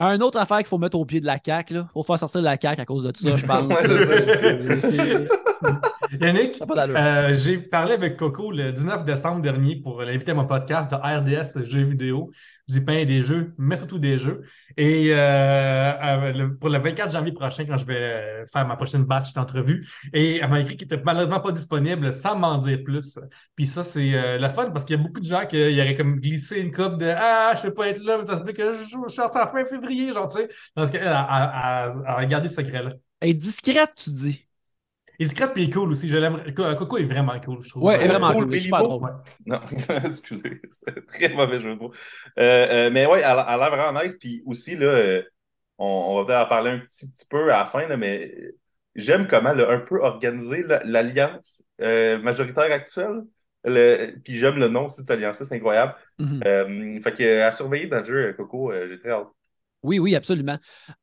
Un 0.00 0.20
autre 0.20 0.38
affaire 0.38 0.58
qu'il 0.58 0.66
faut 0.66 0.78
mettre 0.78 0.98
au 0.98 1.04
pied 1.04 1.20
de 1.20 1.26
la 1.26 1.38
CAQ. 1.44 1.74
Il 1.74 1.86
faut 1.92 2.02
faire 2.02 2.18
sortir 2.18 2.42
la 2.42 2.58
CAQ 2.60 2.82
à 2.82 2.84
cause 2.84 3.04
de 3.04 3.12
tout 3.12 3.22
ça, 3.22 3.36
je 3.36 3.46
pense. 3.46 3.68
Yannick, 6.20 6.62
j'ai 7.34 7.58
parlé 7.58 7.94
avec 7.94 8.16
Coco 8.16 8.50
le 8.50 8.72
19 8.72 9.04
décembre 9.04 9.42
dernier 9.42 9.76
pour 9.76 10.02
l'inviter 10.02 10.32
à 10.32 10.34
mon 10.34 10.46
podcast 10.46 10.90
de 10.90 10.96
RDS 10.96 11.64
Jeux 11.64 11.84
vidéo 11.84 12.30
du 12.66 12.82
pain 12.82 12.94
et 12.94 13.06
des 13.06 13.22
jeux, 13.22 13.54
mais 13.58 13.76
surtout 13.76 13.98
des 13.98 14.16
jeux. 14.16 14.42
Et 14.76 15.10
euh, 15.12 15.16
euh, 15.16 16.48
pour 16.58 16.70
le 16.70 16.78
24 16.78 17.12
janvier 17.12 17.32
prochain, 17.32 17.64
quand 17.66 17.76
je 17.76 17.84
vais 17.84 17.96
euh, 17.96 18.46
faire 18.46 18.66
ma 18.66 18.76
prochaine 18.76 19.04
batch 19.04 19.34
d'entrevue, 19.34 19.86
et 20.12 20.38
elle 20.38 20.48
m'a 20.48 20.60
écrit 20.60 20.76
qu'il 20.76 20.88
n'était 20.88 21.02
malheureusement 21.04 21.40
pas 21.40 21.52
disponible 21.52 22.14
sans 22.14 22.36
m'en 22.36 22.58
dire 22.58 22.82
plus. 22.82 23.18
Puis 23.54 23.66
ça, 23.66 23.84
c'est 23.84 24.38
la 24.38 24.50
fun 24.50 24.70
parce 24.70 24.84
qu'il 24.84 24.96
y 24.96 24.98
a 24.98 25.02
beaucoup 25.02 25.20
de 25.20 25.26
gens 25.26 25.44
qui 25.46 25.56
auraient 25.56 25.94
comme 25.94 26.20
glissé 26.20 26.60
une 26.60 26.72
coupe 26.72 26.96
de 26.98 27.12
Ah, 27.14 27.52
je 27.54 27.62
ne 27.62 27.66
vais 27.66 27.74
pas 27.74 27.88
être 27.88 28.02
là, 28.02 28.18
mais 28.18 28.26
ça 28.26 28.38
se 28.38 28.42
dit 28.42 28.54
que 28.54 28.74
je, 28.74 28.80
je 28.80 29.12
suis 29.12 29.20
en 29.20 29.30
fin 29.30 29.64
février, 29.64 30.12
genre, 30.12 30.28
tu 30.28 30.38
sais. 30.38 30.48
Parce 30.74 30.90
qu'elle 30.90 31.06
a, 31.06 31.90
regardé 32.18 32.48
ce 32.48 32.56
secret-là. 32.56 32.92
Est 33.20 33.34
discrète, 33.34 33.92
tu 33.96 34.10
dis. 34.10 34.43
Il 35.18 35.28
se 35.28 35.34
puis 35.34 35.62
il 35.62 35.68
est 35.68 35.72
cool 35.72 35.92
aussi. 35.92 36.08
Je 36.08 36.16
l'aime. 36.16 36.42
Coco 36.54 36.98
est 36.98 37.04
vraiment 37.04 37.38
cool, 37.40 37.62
je 37.62 37.70
trouve. 37.70 37.84
Ouais, 37.84 37.98
il 38.00 38.06
est 38.06 38.08
vraiment 38.08 38.32
cool. 38.32 38.58
Super 38.58 38.82
drôle. 38.82 39.10
Non, 39.46 39.60
excusez. 40.04 40.60
C'est 40.70 41.06
très 41.06 41.28
mauvais 41.30 41.60
jeu 41.60 41.74
de 41.74 41.80
mots. 41.80 41.92
Euh, 42.38 42.86
euh, 42.88 42.90
mais 42.90 43.06
ouais, 43.06 43.18
elle, 43.20 43.24
a 43.38 43.56
l'air 43.56 43.70
vraiment 43.70 44.02
nice. 44.02 44.16
Puis 44.16 44.42
aussi, 44.46 44.76
là, 44.76 44.86
euh, 44.86 45.22
on, 45.78 45.86
on, 45.86 46.16
va 46.18 46.26
peut-être 46.26 46.46
en 46.46 46.48
parler 46.48 46.70
un 46.72 46.78
petit, 46.78 47.08
petit 47.08 47.26
peu 47.26 47.52
à 47.52 47.58
la 47.58 47.66
fin, 47.66 47.86
là, 47.86 47.96
mais 47.96 48.34
j'aime 48.94 49.26
comment 49.26 49.50
elle 49.50 49.60
a 49.60 49.70
un 49.70 49.80
peu 49.80 50.00
organisé 50.00 50.64
l'alliance 50.84 51.64
majoritaire 51.78 52.72
actuelle. 52.72 53.22
Le, 53.66 54.12
puis 54.22 54.36
j'aime 54.36 54.58
le 54.58 54.68
nom 54.68 54.86
aussi 54.86 54.98
de 54.98 55.02
cette 55.02 55.12
alliance 55.12 55.42
c'est 55.42 55.54
incroyable. 55.54 55.94
Mm 56.18 56.40
-hmm. 56.40 57.02
fait 57.02 57.14
que, 57.14 57.40
à 57.40 57.52
surveiller 57.52 57.86
dans 57.86 58.00
le 58.00 58.04
jeu, 58.04 58.32
Coco, 58.34 58.72
j'ai 58.72 58.98
très 58.98 59.10
hâte. 59.10 59.28
Oui, 59.84 59.98
oui, 59.98 60.14
absolument. 60.16 60.56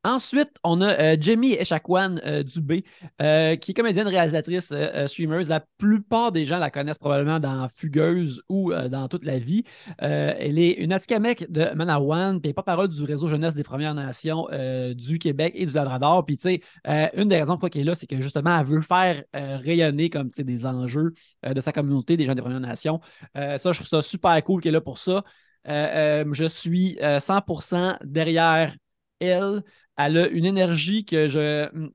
Ensuite, 0.04 0.50
on 0.64 0.82
a 0.82 1.00
euh, 1.00 1.18
Jamie 1.20 1.54
Echaquan 1.54 2.16
euh, 2.26 2.42
Dubé, 2.42 2.84
euh, 3.22 3.56
qui 3.56 3.72
est 3.72 3.74
comédienne, 3.76 4.08
réalisatrice, 4.08 4.74
streamer. 5.06 5.44
La 5.44 5.64
plupart 5.78 6.32
des 6.32 6.46
gens 6.46 6.58
la 6.58 6.72
connaissent 6.72 6.98
probablement 6.98 7.40
dans 7.40 7.70
Fugueuse 7.70 8.42
ou 8.50 8.74
dans 8.74 9.08
toute 9.08 9.24
la 9.24 9.38
vie. 9.38 9.64
elle 10.00 10.58
est 10.58 10.72
une 10.72 10.94
Atikamek 10.94 11.52
de 11.52 11.70
Manawan, 11.76 12.42
puis 12.42 12.54
pas 12.54 12.64
parole 12.64 12.88
du 12.88 13.04
réseau 13.04 13.28
jeunesse 13.28 13.54
des 13.54 13.64
Premières 13.64 13.94
Nations 13.94 14.48
du 14.96 15.20
Québec 15.20 15.54
et 15.56 15.68
du 15.68 15.74
Labrador. 15.74 16.26
Puis, 16.26 16.38
tu 16.38 16.50
sais, 16.50 17.12
une 17.16 17.30
des 17.30 17.36
raisons 17.36 17.58
pourquoi 17.58 17.70
elle 17.76 17.82
est 17.82 17.84
là, 17.86 17.96
c'est 17.96 18.08
que 18.08 18.20
justement, 18.20 18.60
elle 18.60 18.66
veut 18.66 18.82
faire 18.82 19.24
rayonner 19.34 20.10
comme 20.10 20.30
des 20.30 20.66
enjeux 20.66 21.14
de 21.46 21.62
sa 21.62 21.72
communauté, 21.72 22.18
des 22.18 22.26
gens 22.26 22.34
des 22.34 22.42
Premières 22.42 22.60
Nations. 22.60 23.00
ça, 23.36 23.58
je 23.58 23.74
trouve 23.74 23.88
ça 23.88 24.02
super 24.02 24.44
cool 24.44 24.62
qu'elle 24.62 24.74
est 24.74 24.78
là 24.78 24.82
pour 24.82 24.98
ça. 24.98 25.24
Euh, 25.68 26.24
euh, 26.24 26.34
je 26.34 26.46
suis 26.46 26.98
100% 27.20 27.94
euh, 27.94 27.98
derrière 28.04 28.76
elle. 29.20 29.64
Elle 29.98 30.18
a 30.18 30.28
une 30.30 30.46
énergie 30.46 31.06
que 31.06 31.28
je 31.28 31.70
mm, 31.74 31.92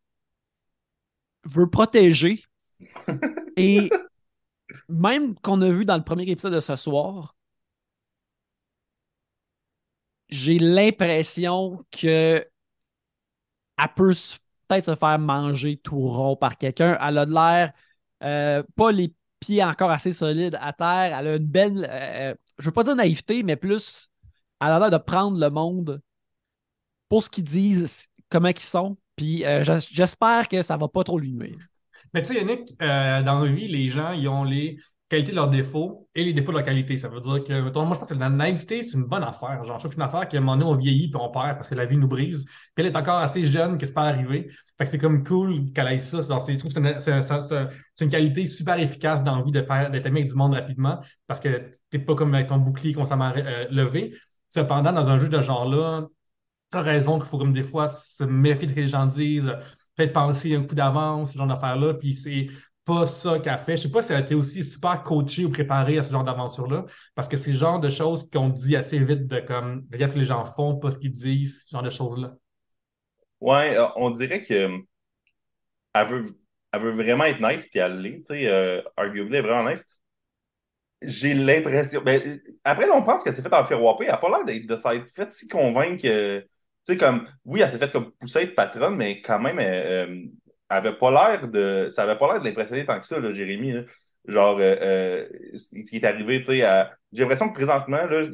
veux 1.45 1.71
protéger. 1.71 2.45
Et 3.57 3.91
même 4.89 5.35
qu'on 5.41 5.63
a 5.63 5.71
vu 5.71 5.85
dans 5.85 5.97
le 5.97 6.05
premier 6.05 6.25
épisode 6.31 6.55
de 6.55 6.61
ce 6.61 6.77
soir, 6.77 7.37
j'ai 10.29 10.59
l'impression 10.59 11.85
que 11.91 12.47
elle 13.79 13.89
peut 13.95 14.15
peut-être 14.69 14.87
se 14.87 14.95
faire 14.97 15.19
manger 15.19 15.77
tout 15.79 15.99
rond 15.99 16.37
par 16.37 16.57
quelqu'un. 16.59 16.99
Elle 17.01 17.19
a 17.19 17.27
de 17.27 17.33
l'air 17.33 17.73
pas 18.77 18.93
les 18.93 19.13
pieds 19.41 19.63
encore 19.65 19.91
assez 19.91 20.13
solides 20.13 20.59
à 20.61 20.73
terre. 20.73 21.19
Elle 21.19 21.27
a 21.29 21.37
une 21.37 21.47
belle 21.47 22.37
je 22.59 22.67
veux 22.67 22.73
pas 22.73 22.85
dire 22.85 22.97
naïveté, 22.97 23.43
mais 23.43 23.57
plus 23.57 24.09
à 24.61 24.69
la 24.69 24.91
de 24.91 24.97
prendre 24.97 25.39
le 25.39 25.51
monde 25.51 26.01
pour 27.09 27.23
ce 27.23 27.31
qu'ils 27.31 27.45
disent, 27.45 28.07
comment 28.29 28.49
ils 28.49 28.59
sont. 28.59 28.97
Puis 29.17 29.45
euh, 29.45 29.63
j'espère 29.91 30.49
que 30.49 30.63
ça 30.63 30.77
va 30.77 30.89
pas 30.89 31.05
trop 31.05 31.19
lui 31.19 31.33
nuire. 31.33 31.59
Mais 32.13 32.23
tu 32.23 32.35
sais, 32.35 32.41
Yannick, 32.41 32.75
euh, 32.83 33.23
dans 33.23 33.41
vie, 33.45 33.69
les 33.69 33.89
gens, 33.89 34.13
ils 34.13 34.29
ont 34.29 34.45
les 34.45 34.79
qualités 35.09 35.31
de 35.31 35.37
leurs 35.37 35.49
défauts 35.49 36.09
et 36.15 36.25
les 36.25 36.33
défauts 36.33 36.51
de 36.51 36.57
leur 36.57 36.65
qualité. 36.65 36.97
Ça 36.97 37.09
veut 37.09 37.21
dire 37.21 37.45
que, 37.45 37.53
moi, 37.61 37.95
je 37.95 37.99
pense 38.01 38.09
que 38.09 38.15
la 38.15 38.29
naïveté, 38.29 38.83
c'est 38.83 38.97
une 38.97 39.05
bonne 39.05 39.23
affaire. 39.23 39.63
Genre, 39.65 39.79
je 39.79 39.85
trouve 39.85 39.95
une 39.95 40.03
affaire 40.03 40.27
qu'à 40.27 40.39
un 40.39 40.41
moment 40.41 40.57
donné, 40.57 40.71
on 40.71 40.75
vieillit 40.75 41.09
puis 41.09 41.21
on 41.23 41.31
perd 41.31 41.57
parce 41.57 41.69
que 41.69 41.75
la 41.77 41.87
vie 41.87 41.97
nous 41.97 42.09
brise. 42.09 42.47
Puis 42.75 42.85
elle 42.85 42.87
est 42.87 42.97
encore 42.97 43.19
assez 43.19 43.45
jeune 43.45 43.79
que 43.79 43.87
c'est 43.87 43.93
pas 43.93 44.05
arrivé. 44.05 44.51
Fait 44.79 44.85
que 44.85 44.91
c'est 44.91 44.99
comme 44.99 45.23
cool 45.23 45.73
qu'elle 45.73 45.89
ait 45.89 46.01
ça. 46.01 46.23
je 46.23 46.59
trouve 46.59 46.73
que 46.75 47.01
c'est 47.01 48.05
une, 48.05 48.11
qualité 48.11 48.47
super 48.47 48.79
efficace 48.79 49.23
d'envie 49.23 49.53
de 49.53 49.63
faire, 49.63 49.91
d'être 49.91 50.07
aimé 50.07 50.21
avec 50.21 50.31
du 50.31 50.37
monde 50.37 50.55
rapidement 50.55 51.01
parce 51.27 51.41
que 51.41 51.71
t'es 51.91 51.99
pas 51.99 52.15
comme 52.15 52.35
avec 52.35 52.49
ton 52.49 52.59
bouclier 52.59 52.93
constamment 52.93 53.33
euh, 53.37 53.67
levé. 53.71 54.15
Cependant, 54.49 54.93
dans 54.93 55.09
un 55.09 55.19
jeu 55.19 55.29
de 55.29 55.41
genre-là, 55.41 56.07
tu 56.73 56.79
as 56.79 56.81
raison 56.83 57.19
qu'il 57.19 57.29
faut 57.29 57.39
comme 57.39 57.53
des 57.53 57.63
fois 57.63 57.89
se 57.89 58.25
méfier 58.25 58.67
de 58.67 58.71
ce 58.73 58.77
que 58.77 58.81
les 58.81 58.87
gens 58.89 59.07
disent, 59.07 59.53
peut-être 59.97 60.13
penser 60.13 60.55
un 60.55 60.65
coup 60.65 60.75
d'avance, 60.75 61.33
ce 61.33 61.39
genre 61.39 61.47
d'affaires-là, 61.47 61.95
puis 61.95 62.13
c'est 62.13 62.49
pas 62.87 63.07
ça 63.07 63.41
qu'elle 63.41 63.59
fait. 63.59 63.77
Je 63.77 63.83
sais 63.83 63.91
pas 63.91 64.01
si 64.01 64.13
elle 64.13 64.19
a 64.19 64.21
été 64.23 64.35
aussi 64.35 64.65
super 64.65 65.03
coachée 65.03 65.45
ou 65.45 65.51
préparée 65.51 65.99
à 65.99 66.05
ce 66.05 66.13
genre 66.13 66.25
d'aventure-là, 66.25 66.87
parce 67.15 67.29
que 67.29 67.37
c'est 67.37 67.51
le 67.51 67.59
genre 67.59 67.81
de 67.81 67.91
choses 67.91 68.31
qu'on 68.31 68.49
dit 68.49 68.77
assez 68.77 68.99
vite 69.01 69.27
de 69.27 69.41
comme, 69.41 69.85
regarde 69.93 70.11
ce 70.11 70.15
que 70.15 70.21
les 70.21 70.25
gens 70.25 70.47
font, 70.47 70.77
pas 70.77 70.93
ce 70.93 70.99
qu'ils 70.99 71.11
disent, 71.11 71.65
ce 71.67 71.71
genre 71.73 71.83
de 71.83 71.91
choses-là. 71.91 72.35
Ouais, 73.41 73.77
euh, 73.77 73.87
on 73.97 74.11
dirait 74.11 74.41
que 74.41 74.55
euh, 74.55 74.79
elle 75.95 76.07
veut, 76.07 76.25
elle 76.73 76.81
veut 76.81 76.93
vraiment 76.93 77.25
être 77.25 77.41
nice, 77.41 77.67
puis 77.67 77.81
elle 77.81 78.01
l'est, 78.01 78.19
tu 78.19 78.25
sais, 78.27 78.47
euh, 78.47 78.81
arguably, 78.97 79.37
est 79.37 79.43
vraiment 79.43 79.69
nice. 79.69 79.85
J'ai 81.03 81.35
l'impression. 81.35 82.01
Ben, 82.03 82.41
après, 82.65 82.89
on 82.89 83.03
pense 83.03 83.23
qu'elle 83.23 83.35
s'est 83.35 83.43
fait 83.43 83.53
en 83.53 83.65
faire 83.65 83.83
whopper. 83.83 84.07
Elle 84.07 84.13
n'a 84.13 84.17
pas 84.17 84.31
l'air 84.31 84.45
de 84.45 84.77
s'être 84.77 85.11
fait 85.15 85.31
si 85.31 85.47
convaincre. 85.49 86.03
tu 86.03 86.49
sais, 86.85 86.97
comme, 86.97 87.29
oui, 87.45 87.61
elle 87.61 87.71
s'est 87.71 87.79
fait 87.79 87.91
comme 87.93 88.13
pousser 88.13 88.47
de 88.47 88.53
patronne, 88.53 88.97
mais 88.97 89.21
quand 89.21 89.39
même, 89.39 89.59
elle, 89.59 90.31
avait 90.69 90.97
pas 90.97 91.11
l'air 91.11 91.49
de. 91.49 91.89
Ça 91.91 92.03
avait 92.03 92.19
pas 92.19 92.29
l'air 92.33 92.41
de 92.41 92.47
l'impressionner 92.47 92.85
tant 92.85 92.99
que 93.01 93.07
ça, 93.07 93.19
là, 93.21 93.33
Jérémy. 93.33 93.75
Genre, 94.27 94.59
euh, 94.59 94.77
euh, 94.81 95.29
ce 95.57 95.89
qui 95.89 95.97
est 95.97 96.05
arrivé, 96.05 96.41
tu 96.41 96.47
sais, 96.47 96.59
j'ai 97.13 97.23
l'impression 97.23 97.49
que 97.49 97.55
présentement, 97.55 98.07
là, 98.07 98.27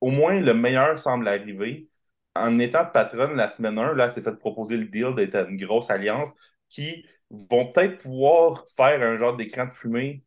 au 0.00 0.10
moins 0.10 0.40
le 0.40 0.54
meilleur 0.54 0.98
semble 0.98 1.28
arriver. 1.28 1.88
En 2.34 2.58
étant 2.58 2.84
patronne 2.86 3.36
la 3.36 3.48
semaine 3.48 3.78
1, 3.78 3.94
là, 3.94 4.08
s'est 4.08 4.22
fait 4.22 4.36
proposer 4.36 4.76
le 4.76 4.86
deal 4.86 5.14
d'être 5.14 5.48
une 5.48 5.56
grosse 5.56 5.90
alliance 5.90 6.30
qui 6.68 7.06
vont 7.30 7.70
peut-être 7.72 7.98
pouvoir 8.02 8.64
faire 8.76 9.02
un 9.02 9.16
genre 9.16 9.36
d'écran 9.36 9.66
de 9.66 9.70
fumée 9.70 10.24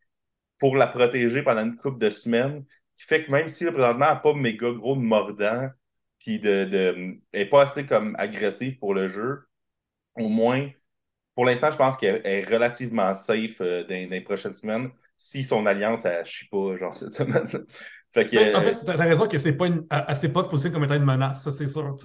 pour 0.60 0.76
la 0.76 0.88
protéger 0.88 1.44
pendant 1.44 1.64
une 1.66 1.76
couple 1.78 2.00
de 2.00 2.10
semaines, 2.10 2.66
qui 2.96 3.04
fait 3.06 3.26
que 3.26 3.32
même 3.32 3.48
si 3.48 3.66
là, 3.66 3.72
présentement, 3.72 4.00
n'a 4.00 4.16
pas 4.16 4.34
méga 4.34 4.72
gros 4.72 4.96
de 4.96 5.02
mordant, 5.02 5.70
puis 6.20 6.40
de, 6.40 6.66
de, 6.66 7.44
pas 7.46 7.64
assez 7.64 7.86
comme 7.86 8.16
agressive 8.18 8.78
pour 8.80 8.94
le 8.94 9.08
jeu, 9.08 9.48
au 10.16 10.30
moins 10.30 10.70
pour 11.38 11.46
l'instant, 11.46 11.70
je 11.70 11.78
pense 11.78 11.96
qu'elle 11.96 12.20
est 12.24 12.52
relativement 12.52 13.14
safe 13.14 13.62
euh, 13.62 13.84
dans, 13.84 14.10
les 14.10 14.22
prochaines 14.22 14.56
semaines 14.56 14.90
si 15.16 15.44
son 15.44 15.68
alliance, 15.68 16.04
elle 16.04 16.22
ne 16.22 16.26
chie 16.26 16.48
pas, 16.48 16.78
genre, 16.78 16.98
cette 16.98 17.14
semaine. 17.14 17.46
fait 18.12 18.26
que, 18.26 18.56
en 18.56 18.62
fait, 18.64 18.84
tu 18.84 18.90
as 18.90 18.96
raison 18.96 19.28
que 19.28 19.38
c'est 19.38 19.54
pas 19.54 19.68
une, 19.68 19.86
elle, 19.92 20.34
pas 20.34 20.44
posée 20.46 20.72
comme 20.72 20.84
étant 20.86 20.96
une 20.96 21.06
menace, 21.06 21.44
ça, 21.44 21.52
c'est 21.52 21.68
sûr. 21.68 21.96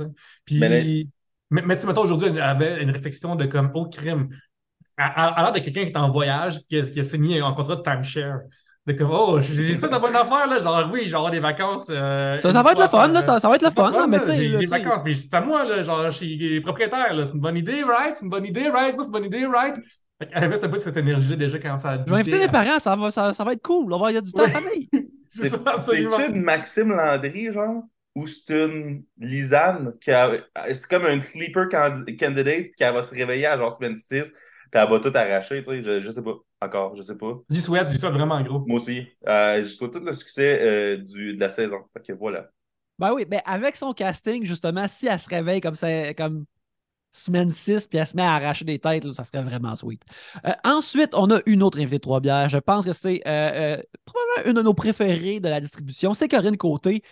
Puis, 0.45 0.61
mais, 0.61 1.07
mais, 1.49 1.77
tu 1.79 1.87
mettons, 1.87 2.03
aujourd'hui, 2.03 2.29
elle 2.29 2.43
avait 2.43 2.83
une 2.83 2.91
réflexion 2.91 3.35
de 3.35 3.47
comme, 3.47 3.71
au 3.73 3.89
crime. 3.89 4.29
À, 4.99 5.35
l'air 5.39 5.53
de 5.53 5.61
quelqu'un 5.61 5.85
qui 5.85 5.93
est 5.93 5.97
en 5.97 6.11
voyage, 6.11 6.61
qui 6.69 6.79
a, 6.79 6.83
qui 6.83 7.01
a 7.01 7.05
signé 7.05 7.41
un 7.41 7.55
contrat 7.55 7.77
de 7.77 7.83
timeshare. 7.83 8.41
De 8.85 8.95
comme, 8.95 9.11
oh, 9.13 9.39
j'ai 9.41 9.79
ça 9.79 9.87
dans 9.87 10.01
bonne 10.01 10.17
affaire, 10.17 10.49
là. 10.49 10.59
Genre, 10.59 10.91
oui, 10.93 11.07
genre 11.07 11.31
des 11.31 11.39
vacances. 11.39 11.87
Euh, 11.89 12.37
ça, 12.39 12.53
ça 12.53 12.63
va 12.65 12.73
être 12.73 12.83
le 12.83 12.89
fun, 12.89 13.09
là. 13.09 13.21
Ça, 13.21 13.39
ça 13.39 13.49
va 13.49 13.55
être 13.55 13.63
le 13.63 13.71
fun, 13.71 13.93
là. 13.93 14.07
Mais 14.09 14.19
tu 14.21 14.27
sais. 14.27 14.51
J'ai 14.51 14.59
des 14.59 14.67
vacances, 14.67 15.03
mais 15.05 15.15
c'est 15.15 15.33
à 15.35 15.41
moi, 15.41 15.65
là. 15.65 15.85
Genre, 15.85 16.11
je 16.11 16.17
suis 16.17 16.61
propriétaire, 16.63 17.15
là. 17.15 17.25
C'est 17.25 17.35
une 17.35 17.41
bonne 17.41 17.57
idée, 17.57 17.85
right? 17.85 18.17
C'est 18.17 18.25
une 18.25 18.31
bonne 18.31 18.45
idée, 18.45 18.69
right? 18.69 18.95
Moi, 18.97 19.05
c'est 19.05 19.07
une 19.07 19.13
bonne 19.13 19.25
idée, 19.25 19.47
right? 19.47 19.77
Elle 20.19 20.45
avait 20.45 20.65
un 20.65 20.69
peu 20.69 20.79
cette 20.81 20.97
énergie-là 20.97 21.37
déjà 21.37 21.59
quand 21.59 21.79
ça 21.79 21.91
a 21.91 22.05
Je 22.05 22.11
vais 22.13 22.21
inviter 22.21 22.39
mes 22.39 22.49
parents, 22.49 22.79
ça 22.79 22.97
va, 22.97 23.11
ça, 23.11 23.33
ça 23.33 23.45
va 23.45 23.53
être 23.53 23.63
cool. 23.63 23.93
On 23.93 23.99
va 23.99 24.11
y 24.11 24.17
avoir 24.17 24.23
du 24.23 24.33
temps 24.33 24.45
à 24.45 24.49
famille. 24.49 24.89
c'est 25.29 25.49
ça, 25.49 25.59
absolument. 25.67 26.17
C'est 26.17 26.29
une 26.29 26.43
Maxime 26.43 26.91
Landry, 26.91 27.53
genre? 27.53 27.85
Ou 28.15 28.27
c'est 28.27 28.51
une 28.51 29.05
Lisanne 29.19 29.95
qui 30.01 30.11
a. 30.11 30.31
C'est 30.67 30.87
comme 30.89 31.07
un 31.07 31.21
sleeper 31.21 31.69
candidate 31.69 32.73
qui 32.77 32.85
va 32.85 33.03
se 33.03 33.15
réveiller 33.15 33.47
à 33.47 33.57
genre 33.57 33.73
semaine 33.73 33.97
6 33.97 34.33
puis 34.73 34.81
elle 34.81 34.89
va 34.89 35.01
tout 35.01 35.13
arracher, 35.15 35.63
tu 35.63 35.71
sais, 35.71 35.83
je, 35.83 36.01
je 36.01 36.11
sais 36.11 36.23
pas, 36.23 36.35
encore, 36.63 36.97
je 36.97 37.03
sais 37.03 37.17
pas. 37.17 37.41
J'y 37.51 37.61
souhaite, 37.61 37.91
j'y 37.91 37.99
souhaite 37.99 38.13
vraiment 38.13 38.41
gros. 38.43 38.65
Moi 38.67 38.77
aussi. 38.77 39.07
Euh, 39.27 39.63
j'y 39.63 39.71
souhaite 39.71 39.93
tout 39.93 40.01
le 40.01 40.13
succès 40.13 40.61
euh, 40.63 40.97
du, 40.97 41.35
de 41.35 41.41
la 41.41 41.49
saison. 41.49 41.79
Fait 41.93 42.03
que 42.07 42.13
voilà. 42.13 42.49
Ben 42.99 43.13
oui, 43.13 43.25
ben 43.25 43.41
avec 43.45 43.77
son 43.77 43.93
casting, 43.93 44.45
justement, 44.45 44.87
si 44.89 45.07
elle 45.07 45.19
se 45.19 45.29
réveille 45.29 45.61
comme, 45.61 45.75
ça, 45.75 46.15
comme 46.15 46.45
semaine 47.13 47.53
6 47.53 47.87
puis 47.87 47.99
elle 47.99 48.07
se 48.07 48.17
met 48.17 48.23
à 48.23 48.35
arracher 48.35 48.65
des 48.65 48.79
têtes, 48.79 49.11
ça 49.13 49.25
serait 49.25 49.43
vraiment 49.43 49.77
sweet. 49.77 50.03
Euh, 50.47 50.53
ensuite, 50.65 51.15
on 51.15 51.31
a 51.31 51.41
une 51.47 51.63
autre 51.63 51.79
invitée 51.79 51.99
de 51.99 52.03
trois 52.03 52.21
bières. 52.21 52.49
Je 52.49 52.59
pense 52.59 52.85
que 52.85 52.93
c'est 52.93 53.23
euh, 53.27 53.77
euh, 53.77 53.83
probablement 54.05 54.51
une 54.51 54.57
de 54.57 54.63
nos 54.63 54.75
préférées 54.75 55.39
de 55.39 55.49
la 55.49 55.61
distribution. 55.61 56.15
C'est 56.15 56.29
Corinne 56.29 56.57
Côté 56.57 57.03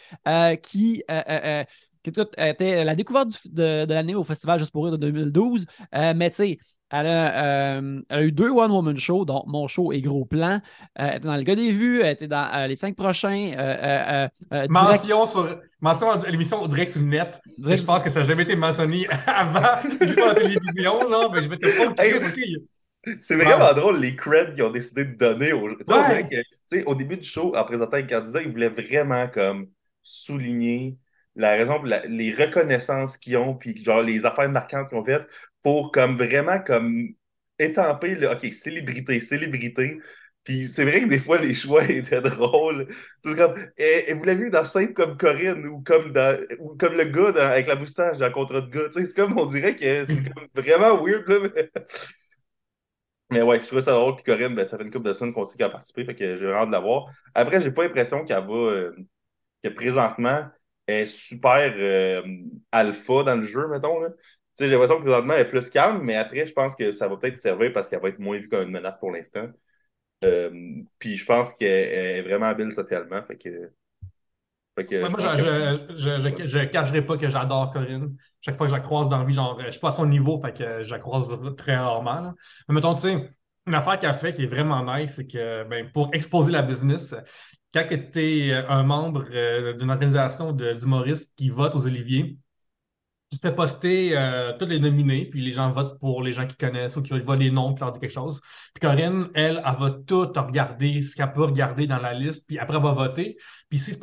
qui. 0.62 1.02
qui 2.02 2.24
était 2.38 2.84
la 2.84 2.94
découverte 2.94 3.46
de, 3.48 3.84
de 3.84 3.94
l'année 3.94 4.14
au 4.14 4.24
Festival 4.24 4.58
Juste 4.58 4.72
pour 4.72 4.84
rire 4.84 4.92
de 4.92 4.96
2012. 4.96 5.66
mais 5.92 6.30
tu 6.30 6.36
sais, 6.36 6.58
euh, 6.92 8.00
elle 8.08 8.18
a, 8.18 8.22
eu 8.22 8.32
deux 8.32 8.50
One 8.50 8.70
Woman 8.70 8.96
Show, 8.96 9.24
dont 9.24 9.44
mon 9.46 9.68
show 9.68 9.92
est 9.92 10.00
gros 10.00 10.24
plan. 10.24 10.54
Euh, 10.54 10.58
elle 10.96 11.16
était 11.16 11.28
dans 11.28 11.36
le 11.36 11.42
gars 11.42 11.54
des 11.54 11.70
vues, 11.70 12.00
elle 12.02 12.12
était 12.12 12.26
dans 12.26 12.48
euh, 12.52 12.66
les 12.66 12.76
cinq 12.76 12.96
prochains. 12.96 13.52
mention, 14.68 15.26
sur, 15.26 15.60
mention 15.80 16.10
à 16.10 16.30
l'émission 16.30 16.66
Direct 16.66 16.90
sur 16.90 17.00
le 17.00 17.06
net. 17.06 17.40
Je 17.58 17.82
pense 17.84 18.02
que 18.02 18.10
ça 18.10 18.20
n'a 18.20 18.26
jamais 18.26 18.42
été 18.42 18.56
mentionné 18.56 19.06
avant 19.26 19.88
l'émission 20.00 20.24
à 20.24 20.28
la 20.28 20.34
télévision. 20.34 21.08
Genre, 21.08 21.32
mais 21.32 21.42
je 21.42 21.48
vais 21.48 21.56
te 21.56 21.94
pas 21.94 23.14
C'est 23.20 23.36
vraiment 23.36 23.72
drôle 23.72 24.00
les 24.00 24.16
creds 24.16 24.52
qu'ils 24.54 24.64
ont 24.64 24.70
décidé 24.70 25.04
de 25.04 25.16
donner 25.16 25.52
aux 25.52 25.68
ouais. 25.68 26.44
Au 26.86 26.94
début 26.94 27.16
du 27.16 27.26
show, 27.26 27.54
en 27.56 27.64
présentant 27.64 27.96
un 27.96 28.02
candidat, 28.02 28.42
ils 28.42 28.50
voulaient 28.50 28.68
vraiment 28.68 29.28
comme 29.28 29.68
souligner 30.02 30.96
la 31.36 31.50
raison, 31.52 31.80
les 31.82 32.32
reconnaissances 32.32 33.16
qu'ils 33.16 33.36
ont, 33.36 33.54
puis 33.54 33.76
genre 33.82 34.02
les 34.02 34.26
affaires 34.26 34.48
marquantes 34.48 34.88
qu'ils 34.88 34.98
ont 34.98 35.04
faites 35.04 35.26
pour 35.62 35.92
comme 35.92 36.16
vraiment 36.16 36.60
comme 36.60 37.14
étamper 37.58 38.14
le 38.14 38.30
OK, 38.30 38.52
célébrité, 38.52 39.20
célébrité. 39.20 39.98
Puis 40.44 40.68
c'est 40.68 40.84
vrai 40.84 41.02
que 41.02 41.06
des 41.06 41.18
fois, 41.18 41.38
les 41.38 41.54
choix 41.54 41.84
étaient 41.88 42.22
drôles. 42.22 42.88
Comme, 43.22 43.54
et, 43.76 44.12
vous 44.14 44.24
l'avez 44.24 44.44
vu 44.44 44.50
dans 44.50 44.64
Simple 44.64 44.94
comme 44.94 45.16
Corinne 45.16 45.66
ou 45.66 45.82
comme, 45.82 46.12
dans, 46.12 46.38
ou 46.58 46.76
comme 46.76 46.94
le 46.94 47.04
gars 47.04 47.50
avec 47.50 47.66
la 47.66 47.76
moustache 47.76 48.18
dans 48.18 48.26
le 48.26 48.32
contrat 48.32 48.62
de 48.62 48.70
gars. 48.70 48.88
C'est 48.92 49.14
comme, 49.14 49.38
on 49.38 49.46
dirait 49.46 49.76
que 49.76 50.06
c'est 50.06 50.06
vraiment 50.54 51.02
weird. 51.02 51.28
Là, 51.28 51.70
mais... 53.30 53.42
ouais, 53.42 53.60
je 53.60 53.66
trouve 53.66 53.80
ça 53.80 53.92
drôle. 53.92 54.16
Puis 54.16 54.24
Corinne, 54.24 54.54
ben, 54.54 54.64
ça 54.66 54.78
fait 54.78 54.84
une 54.84 54.90
couple 54.90 55.08
de 55.08 55.12
semaines 55.14 55.34
qu'on 55.34 55.44
sait 55.44 55.56
qu'elle 55.56 55.66
a 55.66 55.70
participé. 55.70 56.04
Fait 56.04 56.14
que 56.14 56.36
j'ai 56.36 56.46
vraiment 56.46 56.66
de 56.66 56.72
la 56.72 56.80
voir. 56.80 57.06
Après, 57.34 57.60
j'ai 57.60 57.70
pas 57.70 57.82
l'impression 57.84 58.24
qu'elle 58.24 58.44
va. 58.44 58.54
Euh, 58.54 58.96
que 59.62 59.68
présentement, 59.68 60.46
elle 60.86 61.02
est 61.02 61.06
super 61.06 61.70
euh, 61.76 62.22
alpha 62.72 63.24
dans 63.24 63.36
le 63.36 63.42
jeu, 63.42 63.68
mettons. 63.68 64.00
Là 64.00 64.08
j'ai 64.58 64.68
l'impression 64.68 64.96
que 64.96 65.02
présentement, 65.02 65.34
elle 65.34 65.46
est 65.46 65.50
plus 65.50 65.70
calme, 65.70 66.00
mais 66.02 66.16
après, 66.16 66.46
je 66.46 66.52
pense 66.52 66.74
que 66.74 66.92
ça 66.92 67.08
va 67.08 67.16
peut-être 67.16 67.36
servir 67.36 67.72
parce 67.72 67.88
qu'elle 67.88 68.00
va 68.00 68.08
être 68.08 68.18
moins 68.18 68.38
vue 68.38 68.48
comme 68.48 68.62
une 68.62 68.70
menace 68.70 68.98
pour 68.98 69.10
l'instant. 69.10 69.48
Euh, 70.24 70.50
puis 70.98 71.16
je 71.16 71.24
pense 71.24 71.54
qu'elle 71.54 71.68
est 71.68 72.22
vraiment 72.22 72.46
habile 72.46 72.72
socialement. 72.72 73.22
Fait 73.22 73.36
que, 73.36 73.70
moi, 74.76 75.08
je, 75.96 76.46
je, 76.46 76.64
cacherai 76.64 77.02
pas 77.02 77.16
que 77.16 77.28
j'adore 77.28 77.70
Corinne. 77.70 78.16
Chaque 78.40 78.56
fois 78.56 78.66
que 78.66 78.70
je 78.70 78.76
la 78.76 78.80
croise 78.80 79.08
dans 79.08 79.18
la 79.18 79.24
vie, 79.24 79.34
genre, 79.34 79.60
je 79.60 79.70
suis 79.70 79.80
pas 79.80 79.88
à 79.88 79.92
son 79.92 80.06
niveau, 80.06 80.40
fait 80.40 80.56
que 80.56 80.82
je 80.82 80.90
la 80.90 80.98
croise 80.98 81.36
très 81.56 81.76
rarement. 81.76 82.32
Mais 82.68 82.74
mettons, 82.74 82.94
tu 82.94 83.02
sais, 83.02 83.30
une 83.66 83.74
affaire 83.74 83.98
qu'elle 83.98 84.14
fait 84.14 84.32
qui 84.32 84.44
est 84.44 84.46
vraiment 84.46 84.82
nice, 84.84 85.14
c'est 85.16 85.26
que 85.26 85.64
ben, 85.64 85.90
pour 85.92 86.10
exposer 86.12 86.52
la 86.52 86.62
business, 86.62 87.14
quand 87.74 87.86
tu 87.88 88.20
es 88.20 88.52
un 88.52 88.82
membre 88.82 89.26
euh, 89.32 89.74
d'une 89.74 89.90
organisation 89.90 90.52
d'humoristes 90.52 91.32
qui 91.36 91.50
vote 91.50 91.74
aux 91.74 91.86
Oliviers, 91.86 92.38
tu 93.30 93.38
fais 93.38 93.54
poster 93.54 94.10
euh, 94.16 94.52
tous 94.58 94.66
les 94.66 94.80
nominés, 94.80 95.26
puis 95.26 95.40
les 95.40 95.52
gens 95.52 95.70
votent 95.70 96.00
pour 96.00 96.22
les 96.22 96.32
gens 96.32 96.46
qui 96.46 96.56
connaissent 96.56 96.96
ou 96.96 97.02
qui 97.02 97.18
voient 97.20 97.36
les 97.36 97.50
noms, 97.52 97.74
qui 97.74 97.80
leur 97.80 97.92
disent 97.92 98.00
quelque 98.00 98.12
chose. 98.12 98.40
Puis 98.74 98.80
Corinne, 98.80 99.28
elle, 99.34 99.62
elle 99.64 99.76
va 99.78 99.90
tout 100.04 100.32
regarder, 100.36 101.02
ce 101.02 101.14
qu'elle 101.14 101.32
peut 101.32 101.44
regarder 101.44 101.86
dans 101.86 101.98
la 101.98 102.12
liste, 102.12 102.46
puis 102.48 102.58
après, 102.58 102.76
elle 102.76 102.82
va 102.82 102.92
voter. 102.92 103.36
Puis 103.68 103.78
si, 103.78 103.94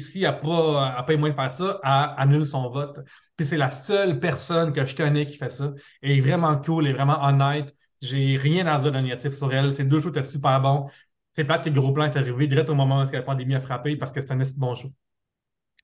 si 0.00 0.18
elle 0.18 0.22
n'a 0.22 0.32
pas, 0.32 1.06
moyen 1.16 1.32
de 1.32 1.40
faire 1.40 1.52
ça, 1.52 1.80
elle 1.84 2.22
annule 2.22 2.44
son 2.44 2.70
vote. 2.70 2.98
Puis 3.36 3.46
c'est 3.46 3.56
la 3.56 3.70
seule 3.70 4.18
personne 4.18 4.72
que 4.72 4.84
je 4.84 4.96
connais 4.96 5.26
qui 5.26 5.36
fait 5.36 5.50
ça. 5.50 5.72
Elle 6.02 6.12
est 6.12 6.20
vraiment 6.20 6.56
cool, 6.60 6.86
elle 6.86 6.92
est 6.92 6.94
vraiment 6.94 7.22
honnête. 7.24 7.74
J'ai 8.00 8.36
rien 8.36 8.66
à 8.66 8.80
dire 8.80 8.90
de 8.90 8.98
négatif 8.98 9.32
sur 9.32 9.52
elle. 9.54 9.72
Ces 9.72 9.84
deux 9.84 10.00
shows 10.00 10.10
étaient 10.10 10.24
super 10.24 10.60
bons. 10.60 10.88
C'est 11.32 11.44
pas 11.44 11.58
que 11.58 11.68
le 11.68 11.80
gros 11.80 11.92
plan 11.92 12.04
est 12.04 12.16
arrivé 12.16 12.46
direct 12.48 12.68
au 12.68 12.74
moment 12.74 13.04
où 13.04 13.10
la 13.12 13.22
pandémie 13.22 13.54
a 13.54 13.60
frappé 13.60 13.96
parce 13.96 14.12
que 14.12 14.20
c'était 14.20 14.34
un 14.34 14.42
bon 14.58 14.74
show. 14.74 14.92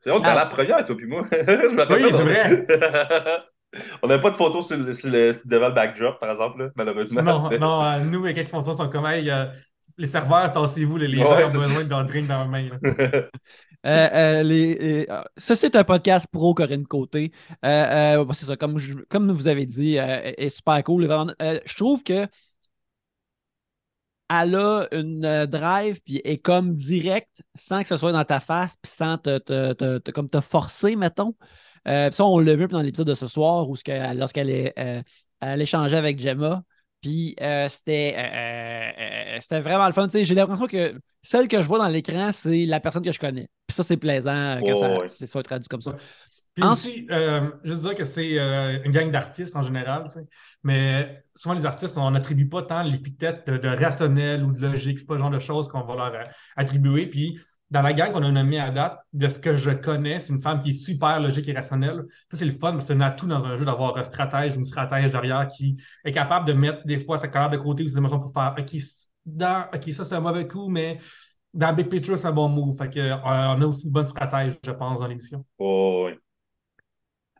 C'est 0.00 0.10
vrai, 0.10 0.18
on 0.20 0.22
ah. 0.24 0.34
la 0.34 0.46
première, 0.46 0.84
toi 0.84 0.96
puis 0.96 1.06
moi. 1.06 1.22
oui, 1.32 2.04
c'est 2.10 2.22
vrai. 2.22 2.66
on 4.02 4.08
n'a 4.08 4.18
pas 4.18 4.30
de 4.30 4.36
photos 4.36 4.66
sur 4.66 4.76
le, 4.76 4.94
sur 4.94 5.10
le, 5.10 5.32
devant 5.46 5.68
le 5.68 5.74
backdrop, 5.74 6.18
par 6.20 6.30
exemple, 6.30 6.70
malheureusement. 6.76 7.22
Non, 7.22 7.50
non 7.58 7.84
euh, 7.84 8.00
nous, 8.00 8.24
avec 8.24 8.36
quelques 8.36 8.62
ça, 8.62 8.74
sont 8.74 8.88
comme 8.88 9.06
hey, 9.06 9.30
euh, 9.30 9.46
les 9.96 10.06
serveurs, 10.06 10.52
tassez-vous, 10.52 10.96
les, 10.96 11.16
gens 11.16 11.32
ont 11.32 11.50
besoin 11.50 11.84
d'un 11.84 12.04
drink 12.04 12.26
dans 12.28 12.40
la 12.40 12.46
main. 12.46 12.68
Euh, 13.86 14.42
les, 14.42 15.06
ça, 15.36 15.54
c'est 15.54 15.76
un 15.76 15.84
podcast 15.84 16.26
pro 16.32 16.52
Corinne 16.52 16.84
Côté. 16.84 17.30
c'est 17.62 18.44
ça, 18.44 18.56
comme, 18.56 18.76
comme 19.08 19.30
vous 19.30 19.46
avez 19.46 19.66
dit, 19.66 19.96
est 19.96 20.48
super 20.48 20.82
cool. 20.82 21.04
je 21.08 21.76
trouve 21.76 22.02
que 22.02 22.26
elle 24.30 24.54
a 24.56 24.86
une 24.92 25.24
euh, 25.24 25.46
drive, 25.46 26.00
puis 26.04 26.20
est 26.24 26.38
comme 26.38 26.76
direct, 26.76 27.42
sans 27.54 27.82
que 27.82 27.88
ce 27.88 27.96
soit 27.96 28.12
dans 28.12 28.24
ta 28.24 28.40
face, 28.40 28.76
puis 28.76 28.92
sans 28.92 29.16
te, 29.18 29.38
te, 29.38 30.10
comme 30.10 30.28
te 30.28 30.40
forcer, 30.40 30.96
mettons. 30.96 31.34
Euh, 31.86 32.10
ça, 32.10 32.24
on 32.24 32.38
l'a 32.38 32.54
vu 32.54 32.68
dans 32.68 32.82
l'épisode 32.82 33.06
de 33.06 33.14
ce 33.14 33.26
soir, 33.26 33.68
où 33.68 33.76
lorsqu'elle 34.14 34.50
est, 34.50 34.74
euh, 34.78 35.02
elle 35.40 35.62
échangeait 35.62 35.96
avec 35.96 36.20
Gemma. 36.20 36.62
Puis 37.00 37.36
c'était, 37.68 38.16
c'était 39.40 39.60
vraiment 39.60 39.86
le 39.86 39.92
fun. 39.92 40.08
J'ai 40.12 40.34
l'impression 40.34 40.66
que 40.66 40.98
celle 41.22 41.46
que 41.46 41.62
je 41.62 41.68
vois 41.68 41.78
dans 41.78 41.86
l'écran, 41.86 42.30
c'est 42.32 42.66
la 42.66 42.80
personne 42.80 43.04
que 43.04 43.12
je 43.12 43.20
connais. 43.20 43.48
Puis 43.68 43.74
ça, 43.76 43.84
c'est 43.84 43.96
plaisant 43.96 44.58
quand 44.60 45.06
ça, 45.06 45.26
ça 45.26 45.42
traduit 45.44 45.68
comme 45.68 45.80
ça. 45.80 45.94
Puis 46.58 46.68
aussi, 46.68 47.06
euh, 47.12 47.50
je 47.62 47.72
dire 47.74 47.94
que 47.94 48.04
c'est 48.04 48.36
euh, 48.36 48.82
une 48.82 48.90
gang 48.90 49.12
d'artistes 49.12 49.54
en 49.54 49.62
général, 49.62 50.08
mais 50.64 51.24
souvent 51.32 51.54
les 51.54 51.64
artistes, 51.64 51.96
on 51.96 52.10
n'attribue 52.10 52.48
pas 52.48 52.62
tant 52.62 52.82
l'épithète 52.82 53.48
de, 53.48 53.68
rationnel 53.68 54.42
ou 54.42 54.50
de 54.50 54.60
logique. 54.60 54.98
C'est 54.98 55.06
pas 55.06 55.14
le 55.14 55.20
genre 55.20 55.30
de 55.30 55.38
choses 55.38 55.68
qu'on 55.68 55.82
va 55.82 55.94
leur 55.94 56.14
euh, 56.14 56.24
attribuer. 56.56 57.06
Puis 57.06 57.38
dans 57.70 57.80
la 57.80 57.92
gang 57.92 58.10
qu'on 58.10 58.24
a 58.24 58.30
nommée 58.32 58.58
à 58.58 58.72
date, 58.72 58.98
de 59.12 59.28
ce 59.28 59.38
que 59.38 59.54
je 59.54 59.70
connais, 59.70 60.18
c'est 60.18 60.32
une 60.32 60.40
femme 60.40 60.60
qui 60.60 60.70
est 60.70 60.72
super 60.72 61.20
logique 61.20 61.46
et 61.46 61.52
rationnelle. 61.52 62.02
Ça, 62.28 62.36
c'est 62.36 62.44
le 62.44 62.50
fun, 62.50 62.76
c'est 62.80 62.94
un 62.94 63.00
atout 63.02 63.28
dans 63.28 63.44
un 63.44 63.56
jeu 63.56 63.64
d'avoir 63.64 63.96
un 63.96 64.02
stratège 64.02 64.56
ou 64.56 64.58
une 64.58 64.64
stratège 64.64 65.12
derrière 65.12 65.46
qui 65.46 65.76
est 66.04 66.12
capable 66.12 66.48
de 66.48 66.54
mettre 66.54 66.84
des 66.86 66.98
fois 66.98 67.18
sa 67.18 67.28
colère 67.28 67.50
de 67.50 67.56
côté 67.56 67.84
ou 67.84 67.88
ses 67.88 67.98
émotions 67.98 68.18
pour 68.18 68.32
faire 68.32 68.52
OK, 68.58 68.76
dans, 69.26 69.66
OK, 69.72 69.92
ça 69.92 70.02
c'est 70.02 70.14
un 70.16 70.20
mauvais 70.20 70.48
coup, 70.48 70.68
mais 70.68 70.98
dans 71.54 71.72
Big 71.72 71.88
Picture, 71.88 72.18
c'est 72.18 72.26
un 72.26 72.32
bon 72.32 72.48
move. 72.48 72.76
Fait 72.76 72.90
que, 72.90 73.12
on 73.12 73.62
a 73.62 73.66
aussi 73.66 73.84
une 73.84 73.92
bonne 73.92 74.06
stratège, 74.06 74.58
je 74.64 74.70
pense, 74.72 75.00
dans 75.00 75.06
l'émission. 75.06 75.44
Oh, 75.58 76.06
oui. 76.06 76.18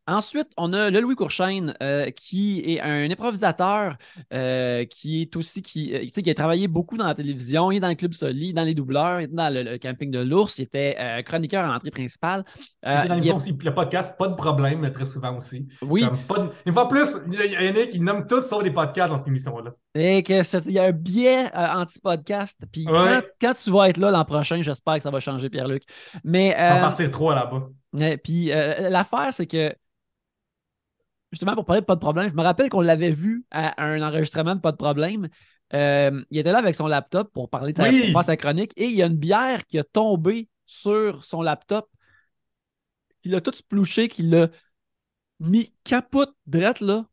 Ensuite, 0.08 0.48
on 0.56 0.72
a 0.72 0.88
le 0.88 1.00
Louis 1.00 1.16
Courchaine, 1.16 1.74
euh, 1.82 2.10
qui 2.10 2.60
est 2.64 2.80
un 2.80 3.10
improvisateur, 3.10 3.96
euh, 4.32 4.86
qui 4.86 5.20
est 5.20 5.36
aussi 5.36 5.60
qui, 5.60 5.94
euh, 5.94 6.06
qui 6.06 6.30
a 6.30 6.34
travaillé 6.34 6.66
beaucoup 6.66 6.96
dans 6.96 7.06
la 7.06 7.14
télévision, 7.14 7.70
il 7.70 7.76
est 7.76 7.80
dans 7.80 7.90
le 7.90 7.94
Club 7.94 8.14
Soli, 8.14 8.54
dans 8.54 8.62
les 8.62 8.72
doubleurs, 8.72 9.20
il 9.20 9.24
est 9.24 9.34
dans 9.34 9.52
le, 9.52 9.76
camping 9.76 10.10
de 10.10 10.20
l'ours, 10.20 10.58
il 10.58 10.62
était 10.62 10.96
chroniqueur 11.26 11.62
à 11.62 11.74
l'entrée 11.74 11.90
principale. 11.90 12.42
il 12.82 12.90
était 12.90 13.08
dans 13.08 13.14
l'émission 13.16 13.36
aussi, 13.36 13.52
le 13.62 13.74
podcast, 13.74 14.16
pas 14.18 14.28
de 14.28 14.34
problème, 14.34 14.80
mais 14.80 14.90
très 14.90 15.04
souvent 15.04 15.36
aussi. 15.36 15.68
Oui. 15.82 16.06
Une 16.64 16.72
fois 16.72 16.88
plus, 16.88 17.16
il 17.30 17.52
y 17.52 17.68
en 17.68 17.82
a 17.82 17.86
qui 17.86 18.00
nomment 18.00 18.26
tout 18.26 18.42
sauf 18.42 18.62
des 18.62 18.70
podcasts 18.70 19.10
dans 19.10 19.18
cette 19.18 19.28
émission-là. 19.28 19.72
Et 19.94 20.22
que 20.22 20.68
il 20.68 20.72
y 20.72 20.78
a 20.78 20.84
un 20.84 20.92
biais 20.92 21.54
anti-podcast. 21.54 22.56
Puis 22.72 22.86
quand, 22.86 23.52
tu 23.52 23.70
vas 23.70 23.90
être 23.90 23.98
là 23.98 24.10
l'an 24.10 24.24
prochain, 24.24 24.62
j'espère 24.62 24.96
que 24.96 25.02
ça 25.02 25.10
va 25.10 25.20
changer, 25.20 25.50
Pierre-Luc. 25.50 25.82
Mais. 26.24 26.56
On 26.58 26.74
va 26.74 26.80
partir 26.80 27.10
trois 27.10 27.34
là-bas. 27.34 28.16
Puis 28.24 28.46
l'affaire, 28.46 29.32
c'est 29.32 29.46
que 29.46 29.70
justement 31.32 31.54
pour 31.54 31.64
parler 31.64 31.80
de 31.80 31.86
pas 31.86 31.94
de 31.94 32.00
problème, 32.00 32.30
je 32.30 32.34
me 32.34 32.42
rappelle 32.42 32.68
qu'on 32.68 32.80
l'avait 32.80 33.10
vu 33.10 33.44
à 33.50 33.82
un 33.82 34.02
enregistrement 34.02 34.54
de 34.54 34.60
pas 34.60 34.72
de 34.72 34.76
problème. 34.76 35.28
Euh, 35.74 36.24
il 36.30 36.38
était 36.38 36.52
là 36.52 36.58
avec 36.58 36.74
son 36.74 36.86
laptop 36.86 37.30
pour 37.32 37.50
parler 37.50 37.72
de 37.72 37.82
sa, 37.82 38.22
sa 38.22 38.36
chronique 38.36 38.72
et 38.76 38.86
il 38.86 38.96
y 38.96 39.02
a 39.02 39.06
une 39.06 39.16
bière 39.16 39.66
qui 39.66 39.78
a 39.78 39.84
tombé 39.84 40.48
sur 40.64 41.24
son 41.24 41.42
laptop. 41.42 41.90
Il 43.24 43.34
a 43.34 43.40
tout 43.40 43.52
splouché, 43.52 44.08
qu'il 44.08 44.30
l'a 44.30 44.48
mis 45.40 45.74
capote 45.84 46.34
drette 46.46 46.80
là. 46.80 47.06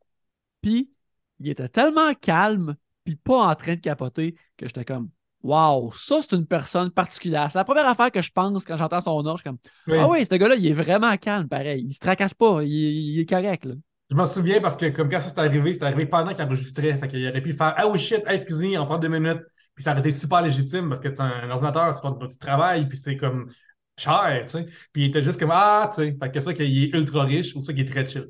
Puis 0.61 0.91
il 1.39 1.49
était 1.49 1.69
tellement 1.69 2.13
calme, 2.13 2.75
puis 3.03 3.15
pas 3.15 3.49
en 3.49 3.55
train 3.55 3.75
de 3.75 3.81
capoter, 3.81 4.35
que 4.57 4.67
j'étais 4.67 4.85
comme 4.85 5.09
Wow, 5.43 5.93
ça 5.93 6.21
c'est 6.21 6.35
une 6.35 6.47
personne 6.47 6.89
particulière. 6.89 7.49
C'est 7.51 7.57
la 7.59 7.65
première 7.65 7.87
affaire 7.87 8.11
que 8.11 8.21
je 8.21 8.31
pense 8.31 8.65
quand 8.65 8.77
j'entends 8.77 9.01
son 9.01 9.21
nom. 9.21 9.35
Je 9.35 9.43
suis 9.43 9.49
comme 9.49 9.59
Ah 9.95 10.07
oui, 10.09 10.25
ce 10.25 10.33
gars-là, 10.33 10.55
il 10.55 10.65
est 10.65 10.73
vraiment 10.73 11.15
calme, 11.17 11.47
pareil. 11.47 11.85
Il 11.87 11.93
se 11.93 11.99
tracasse 11.99 12.33
pas, 12.33 12.63
il, 12.63 12.71
il 12.71 13.19
est 13.19 13.29
correct. 13.29 13.65
Là. 13.65 13.75
Je 14.09 14.15
m'en 14.15 14.25
souviens 14.25 14.61
parce 14.61 14.77
que 14.77 14.87
comme 14.89 15.09
quand 15.09 15.19
ça 15.19 15.29
s'est 15.29 15.39
arrivé, 15.39 15.73
c'est 15.73 15.83
arrivé 15.83 16.05
pendant 16.05 16.33
qu'il 16.33 16.43
enregistrait. 16.43 16.97
Fait 16.97 17.07
qu'il 17.07 17.27
aurait 17.27 17.41
pu 17.41 17.53
faire 17.53 17.73
Ah 17.75 17.87
oh 17.87 17.97
shit, 17.97 18.21
excusez, 18.27 18.77
on 18.77 18.85
prend 18.85 18.97
deux 18.97 19.07
minutes. 19.07 19.41
Puis 19.73 19.83
ça 19.83 19.91
aurait 19.91 20.01
été 20.01 20.11
super 20.11 20.41
légitime 20.41 20.89
parce 20.89 21.01
que 21.01 21.09
c'est 21.09 21.21
un 21.21 21.49
ordinateur, 21.49 21.93
c'est 21.93 22.01
pas 22.01 22.27
du 22.27 22.37
travail, 22.37 22.87
puis 22.87 22.97
c'est 22.97 23.17
comme 23.17 23.49
cher, 23.97 24.45
tu 24.47 24.57
sais. 24.57 24.65
Puis 24.93 25.03
il 25.03 25.05
était 25.05 25.21
juste 25.21 25.39
comme 25.39 25.51
Ah, 25.51 25.89
tu 25.93 26.01
sais. 26.01 26.17
Fait 26.21 26.31
que 26.31 26.39
ça 26.39 26.53
qu'il 26.53 26.83
est 26.83 26.93
ultra 26.93 27.23
riche 27.23 27.55
ou 27.55 27.63
ça 27.63 27.73
qu'il 27.73 27.81
est 27.81 27.91
très 27.91 28.07
chill. 28.07 28.29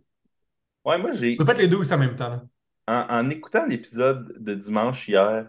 Ouais, 0.86 0.98
moi 0.98 1.14
j'ai. 1.14 1.36
Peut 1.36 1.46
être 1.48 1.60
les 1.60 1.68
deux 1.68 1.78
aussi 1.78 1.94
en 1.94 1.98
même 1.98 2.16
temps. 2.16 2.42
En, 2.88 3.30
écoutant 3.30 3.66
l'épisode 3.66 4.36
de 4.38 4.54
dimanche 4.54 5.08
hier, 5.08 5.48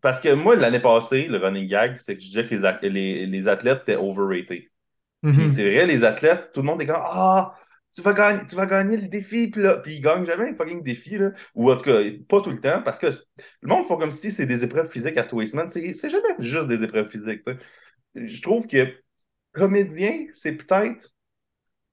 parce 0.00 0.20
que 0.20 0.32
moi, 0.32 0.54
l'année 0.54 0.78
passée, 0.78 1.26
le 1.26 1.38
running 1.38 1.66
gag, 1.66 1.96
c'est 1.96 2.16
que 2.16 2.22
je 2.22 2.28
disais 2.28 2.44
que 2.44 2.86
les, 2.86 3.26
les, 3.26 3.48
athlètes 3.48 3.82
étaient 3.82 3.96
overrated. 3.96 4.62
Puis 5.22 5.32
mm-hmm. 5.32 5.48
c'est 5.50 5.68
vrai, 5.68 5.86
les 5.86 6.04
athlètes, 6.04 6.52
tout 6.54 6.60
le 6.60 6.66
monde 6.66 6.80
est 6.80 6.86
comme 6.86 7.00
Ah, 7.00 7.54
tu 7.96 8.02
vas 8.02 8.12
gagner, 8.12 8.44
tu 8.44 8.54
vas 8.56 8.66
gagner 8.66 8.98
le 8.98 9.08
défi, 9.08 9.50
puis 9.50 9.62
là, 9.62 9.78
puis 9.78 9.96
ils 9.96 10.00
gagnent 10.02 10.26
jamais 10.26 10.50
un 10.50 10.54
fucking 10.54 10.82
défi, 10.82 11.16
là. 11.16 11.30
Ou 11.54 11.72
en 11.72 11.76
tout 11.78 11.84
cas, 11.84 12.02
pas 12.28 12.42
tout 12.42 12.50
le 12.50 12.60
temps, 12.60 12.82
parce 12.82 12.98
que 12.98 13.06
le 13.06 13.68
monde 13.68 13.86
fait 13.86 13.96
comme 13.96 14.10
si 14.10 14.30
c'est 14.30 14.44
des 14.44 14.64
épreuves 14.64 14.90
physiques 14.90 15.16
à 15.16 15.24
tous 15.24 15.40
les 15.40 15.46
semaines. 15.46 15.68
C'est 15.68 16.10
jamais 16.10 16.28
juste 16.38 16.68
des 16.68 16.82
épreuves 16.82 17.08
physiques, 17.08 17.42
Je 18.14 18.42
trouve 18.42 18.66
que 18.66 18.94
comédien, 19.52 20.26
c'est 20.34 20.52
peut-être 20.52 21.14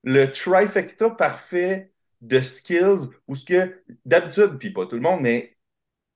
le 0.04 0.32
trifecta 0.32 1.10
parfait 1.10 1.94
de 2.22 2.42
skills 2.42 3.08
où 3.28 3.36
ce 3.38 3.46
que 3.46 3.82
d'habitude, 4.06 4.58
puis 4.60 4.72
pas 4.74 4.86
tout 4.86 4.96
le 4.96 5.02
monde, 5.02 5.22
mais 5.22 5.58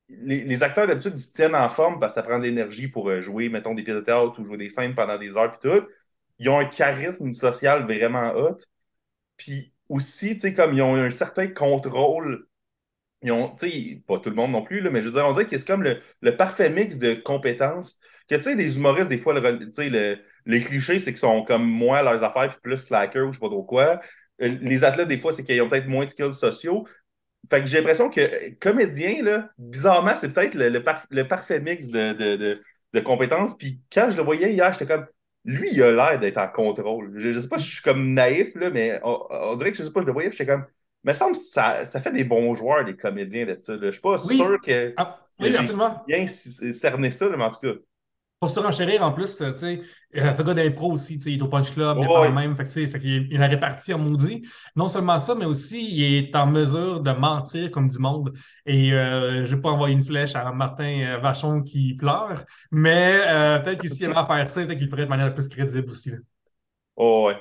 les, 0.10 0.64
acteurs 0.64 0.88
d'habitude 0.88 1.14
ils 1.18 1.22
se 1.22 1.32
tiennent 1.32 1.56
en 1.56 1.70
forme 1.70 2.00
parce 2.00 2.14
que 2.14 2.22
ça 2.22 2.24
prend 2.24 2.40
de 2.40 2.44
l'énergie 2.44 2.88
pour 2.90 3.10
euh, 3.10 3.22
jouer, 3.22 3.50
mettons, 3.50 3.74
des 3.74 3.84
pièces 3.84 3.98
de 3.98 4.02
théâtre 4.02 4.40
ou 4.40 4.46
jouer 4.46 4.58
des 4.58 4.70
scènes 4.70 4.96
pendant 4.96 5.18
des 5.18 5.38
heures, 5.38 5.52
puis 5.52 5.70
tout. 5.70 5.88
Ils 6.40 6.50
ont 6.50 6.60
un 6.60 6.66
charisme 6.66 7.34
social 7.34 7.84
vraiment 7.86 8.34
hot. 8.36 8.58
Puis 9.38 9.74
aussi, 9.90 10.36
tu 10.36 10.42
sais, 10.42 10.54
comme 10.54 10.74
ils 10.74 10.82
ont 10.82 10.96
un 10.96 11.10
certain 11.10 11.48
contrôle, 11.48 12.48
ils 13.22 13.32
ont, 13.32 13.56
tu 13.56 13.70
sais, 13.70 14.04
pas 14.08 14.20
tout 14.20 14.30
le 14.30 14.36
monde 14.36 14.52
non 14.52 14.64
plus, 14.64 14.82
là, 14.82 14.90
mais 14.92 15.02
je 15.02 15.08
veux 15.08 15.14
dire, 15.14 15.26
on 15.26 15.34
dirait 15.34 15.46
que 15.46 15.58
c'est 15.58 15.68
comme 15.68 15.84
le, 15.84 16.38
parfait 16.38 16.70
mix 16.70 16.98
de 16.98 17.14
compétences. 17.16 18.00
Que, 18.30 18.36
tu 18.36 18.44
sais, 18.44 18.56
des 18.56 18.78
humoristes, 18.78 19.10
des 19.10 19.18
fois, 19.18 19.34
sais, 19.72 19.90
le, 19.90 20.20
les 20.46 20.60
clichés, 20.60 21.00
c'est 21.00 21.12
qu'ils 21.12 21.20
sont 21.20 21.44
comme 21.44 21.66
moi, 21.66 22.04
leurs 22.04 22.24
affaires, 22.24 22.50
puis 22.50 22.60
plus 22.62 22.78
slacker 22.78 23.22
ou 23.22 23.32
je 23.32 23.38
sais 23.38 23.40
pas 23.40 23.50
trop 23.50 23.64
quoi. 23.64 24.02
Euh, 24.42 24.56
les 24.62 24.84
athlètes, 24.84 25.08
des 25.08 25.20
fois, 25.20 25.34
c'est 25.34 25.44
qu'ils 25.44 25.62
ont 25.62 25.70
peut-être 25.70 25.88
moins 25.88 26.06
de 26.06 26.10
skills 26.10 26.34
sociaux. 26.34 26.88
Fait 27.50 27.62
que 27.62 27.68
j'ai 27.68 27.78
l'impression 27.78 28.10
que 28.10 28.54
comédien, 28.60 29.24
là, 29.24 29.50
bizarrement, 29.58 30.16
c'est 30.16 30.30
peut-être 30.34 30.56
le, 30.56 30.70
le, 30.70 31.28
parfait 31.28 31.60
mix 31.60 31.90
de, 31.90 32.14
de, 32.14 32.62
de 32.94 33.00
compétences. 33.00 33.56
Puis 33.58 33.82
quand 33.92 34.10
je 34.12 34.18
le 34.18 34.24
voyais 34.24 34.54
hier, 34.54 34.74
j'étais 34.74 34.86
comme, 34.86 35.08
lui, 35.48 35.70
il 35.72 35.82
a 35.82 35.92
l'air 35.92 36.20
d'être 36.20 36.38
en 36.38 36.50
contrôle. 36.50 37.14
Je, 37.16 37.30
ne 37.30 37.42
sais 37.42 37.48
pas 37.48 37.58
si 37.58 37.68
je 37.68 37.74
suis 37.76 37.82
comme 37.82 38.14
naïf, 38.14 38.54
là, 38.56 38.70
mais 38.70 39.00
on, 39.04 39.56
dirait 39.56 39.72
que 39.72 39.78
je 39.78 39.84
sais 39.84 39.92
pas, 39.92 40.02
je 40.02 40.06
le 40.06 40.12
voyais, 40.12 40.30
puis 40.30 40.38
j'étais 40.38 40.52
comme. 40.52 40.66
Mais 41.04 41.14
ça 41.14 41.20
semble 41.20 41.36
ça, 41.36 41.86
ça 41.86 42.02
fait 42.02 42.12
des 42.12 42.26
bons 42.26 42.54
joueurs, 42.56 42.84
les 42.84 42.96
comédiens 42.98 43.48
ça. 43.62 43.78
Je 43.82 43.92
suis 43.92 44.02
pas 44.02 44.18
sûr 44.18 44.60
que, 44.62 44.94
ah, 44.98 45.20
oui, 45.40 45.54
j'ai 45.54 45.74
bien 46.06 46.28
cerné 46.28 47.10
ça, 47.12 47.30
mais 47.30 47.44
en 47.44 47.50
tout 47.50 47.60
cas. 47.62 47.80
Pour 48.40 48.52
se 48.52 48.60
renchérir 48.60 49.02
en 49.02 49.12
plus, 49.12 49.38
tu 49.38 49.58
sais, 49.58 49.82
euh, 50.16 50.34
ce 50.34 50.42
gars 50.44 50.54
d'impro 50.54 50.92
aussi, 50.92 51.16
il 51.16 51.40
est 51.40 51.42
au 51.42 51.48
Punch 51.48 51.74
Club, 51.74 51.98
il 52.00 52.04
est 52.04 52.28
le 52.28 52.32
même, 52.32 52.56
fait 52.56 52.66
que, 52.66 52.88
fait 52.88 53.00
qu'il 53.00 53.28
il 53.32 53.42
a 53.42 53.48
réparti 53.48 53.94
en 53.94 53.98
maudit. 53.98 54.48
Non 54.76 54.90
seulement 54.90 55.18
ça, 55.18 55.34
mais 55.34 55.46
aussi 55.46 55.84
il 55.92 56.04
est 56.04 56.36
en 56.36 56.46
mesure 56.46 57.02
de 57.02 57.12
mentir 57.12 57.72
comme 57.72 57.88
du 57.88 57.98
monde. 57.98 58.34
Et 58.66 58.94
euh, 58.94 59.46
je 59.46 59.56
vais 59.56 59.62
pas 59.62 59.70
envoyer 59.70 59.96
une 59.96 60.04
flèche 60.04 60.36
à 60.36 60.52
Martin 60.52 61.02
euh, 61.02 61.18
Vachon 61.18 61.64
qui 61.64 61.96
pleure, 61.96 62.46
mais 62.72 63.22
euh, 63.28 63.60
peut-être 63.60 63.82
qu'ici, 63.82 64.04
il 64.04 64.10
va 64.10 64.26
faire 64.26 64.48
ça, 64.50 64.64
peut-être 64.64 64.78
qu'il 64.78 64.90
ferait 64.90 65.06
de 65.06 65.10
manière 65.10 65.34
plus 65.34 65.50
crédible 65.50 65.90
aussi. 65.90 66.12
Oh, 66.96 67.28
ouais. 67.28 67.38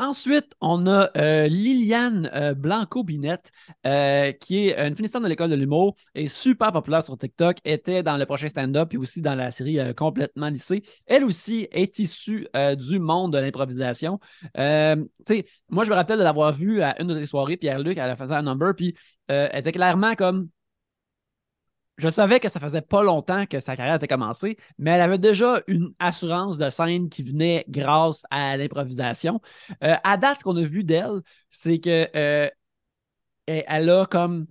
Ensuite, 0.00 0.54
on 0.62 0.86
a 0.86 1.10
euh, 1.18 1.46
Liliane 1.46 2.30
euh, 2.32 2.54
Blanco-Binette, 2.54 3.52
euh, 3.86 4.32
qui 4.32 4.68
est 4.68 4.80
une 4.80 4.96
finissante 4.96 5.24
de 5.24 5.28
l'école 5.28 5.50
de 5.50 5.54
l'humour 5.54 5.94
et 6.14 6.26
super 6.26 6.72
populaire 6.72 7.02
sur 7.02 7.18
TikTok, 7.18 7.58
était 7.66 8.02
dans 8.02 8.16
le 8.16 8.24
prochain 8.24 8.48
stand-up 8.48 8.94
et 8.94 8.96
aussi 8.96 9.20
dans 9.20 9.34
la 9.34 9.50
série 9.50 9.78
Complètement 9.94 10.48
lycée. 10.48 10.84
Elle 11.06 11.22
aussi 11.22 11.68
est 11.70 11.98
issue 11.98 12.48
du 12.78 12.98
monde 12.98 13.34
de 13.34 13.38
l'improvisation. 13.38 14.18
moi, 14.56 15.84
je 15.84 15.90
me 15.90 15.94
rappelle 15.94 16.18
de 16.18 16.24
l'avoir 16.24 16.54
vue 16.54 16.80
à 16.80 16.98
une 16.98 17.08
de 17.08 17.18
tes 17.18 17.26
soirées, 17.26 17.58
Pierre-Luc, 17.58 17.98
la 17.98 18.16
faisait 18.16 18.34
un 18.34 18.42
number, 18.42 18.74
puis 18.74 18.94
elle 19.28 19.50
était 19.54 19.72
clairement 19.72 20.14
comme 20.14 20.48
je 22.00 22.08
savais 22.08 22.40
que 22.40 22.48
ça 22.48 22.60
faisait 22.60 22.80
pas 22.80 23.02
longtemps 23.02 23.44
que 23.46 23.60
sa 23.60 23.76
carrière 23.76 23.96
était 23.96 24.08
commencée, 24.08 24.56
mais 24.78 24.92
elle 24.92 25.02
avait 25.02 25.18
déjà 25.18 25.60
une 25.66 25.92
assurance 25.98 26.56
de 26.56 26.70
scène 26.70 27.10
qui 27.10 27.22
venait 27.22 27.64
grâce 27.68 28.24
à 28.30 28.56
l'improvisation. 28.56 29.40
Euh, 29.84 29.96
à 30.02 30.16
date, 30.16 30.38
ce 30.38 30.44
qu'on 30.44 30.56
a 30.56 30.62
vu 30.62 30.82
d'elle, 30.82 31.20
c'est 31.50 31.78
que 31.78 32.08
euh, 32.16 32.48
elle 33.46 33.90
a 33.90 34.06
comme 34.06 34.46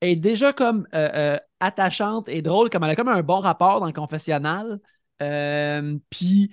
est 0.00 0.16
déjà 0.16 0.52
comme 0.52 0.86
euh, 0.94 1.38
attachante 1.58 2.28
et 2.28 2.40
drôle, 2.40 2.70
comme 2.70 2.84
elle 2.84 2.90
a 2.90 2.96
comme 2.96 3.08
un 3.08 3.22
bon 3.22 3.40
rapport 3.40 3.80
dans 3.80 3.86
le 3.86 3.92
confessionnal. 3.92 4.80
Puis 6.10 6.52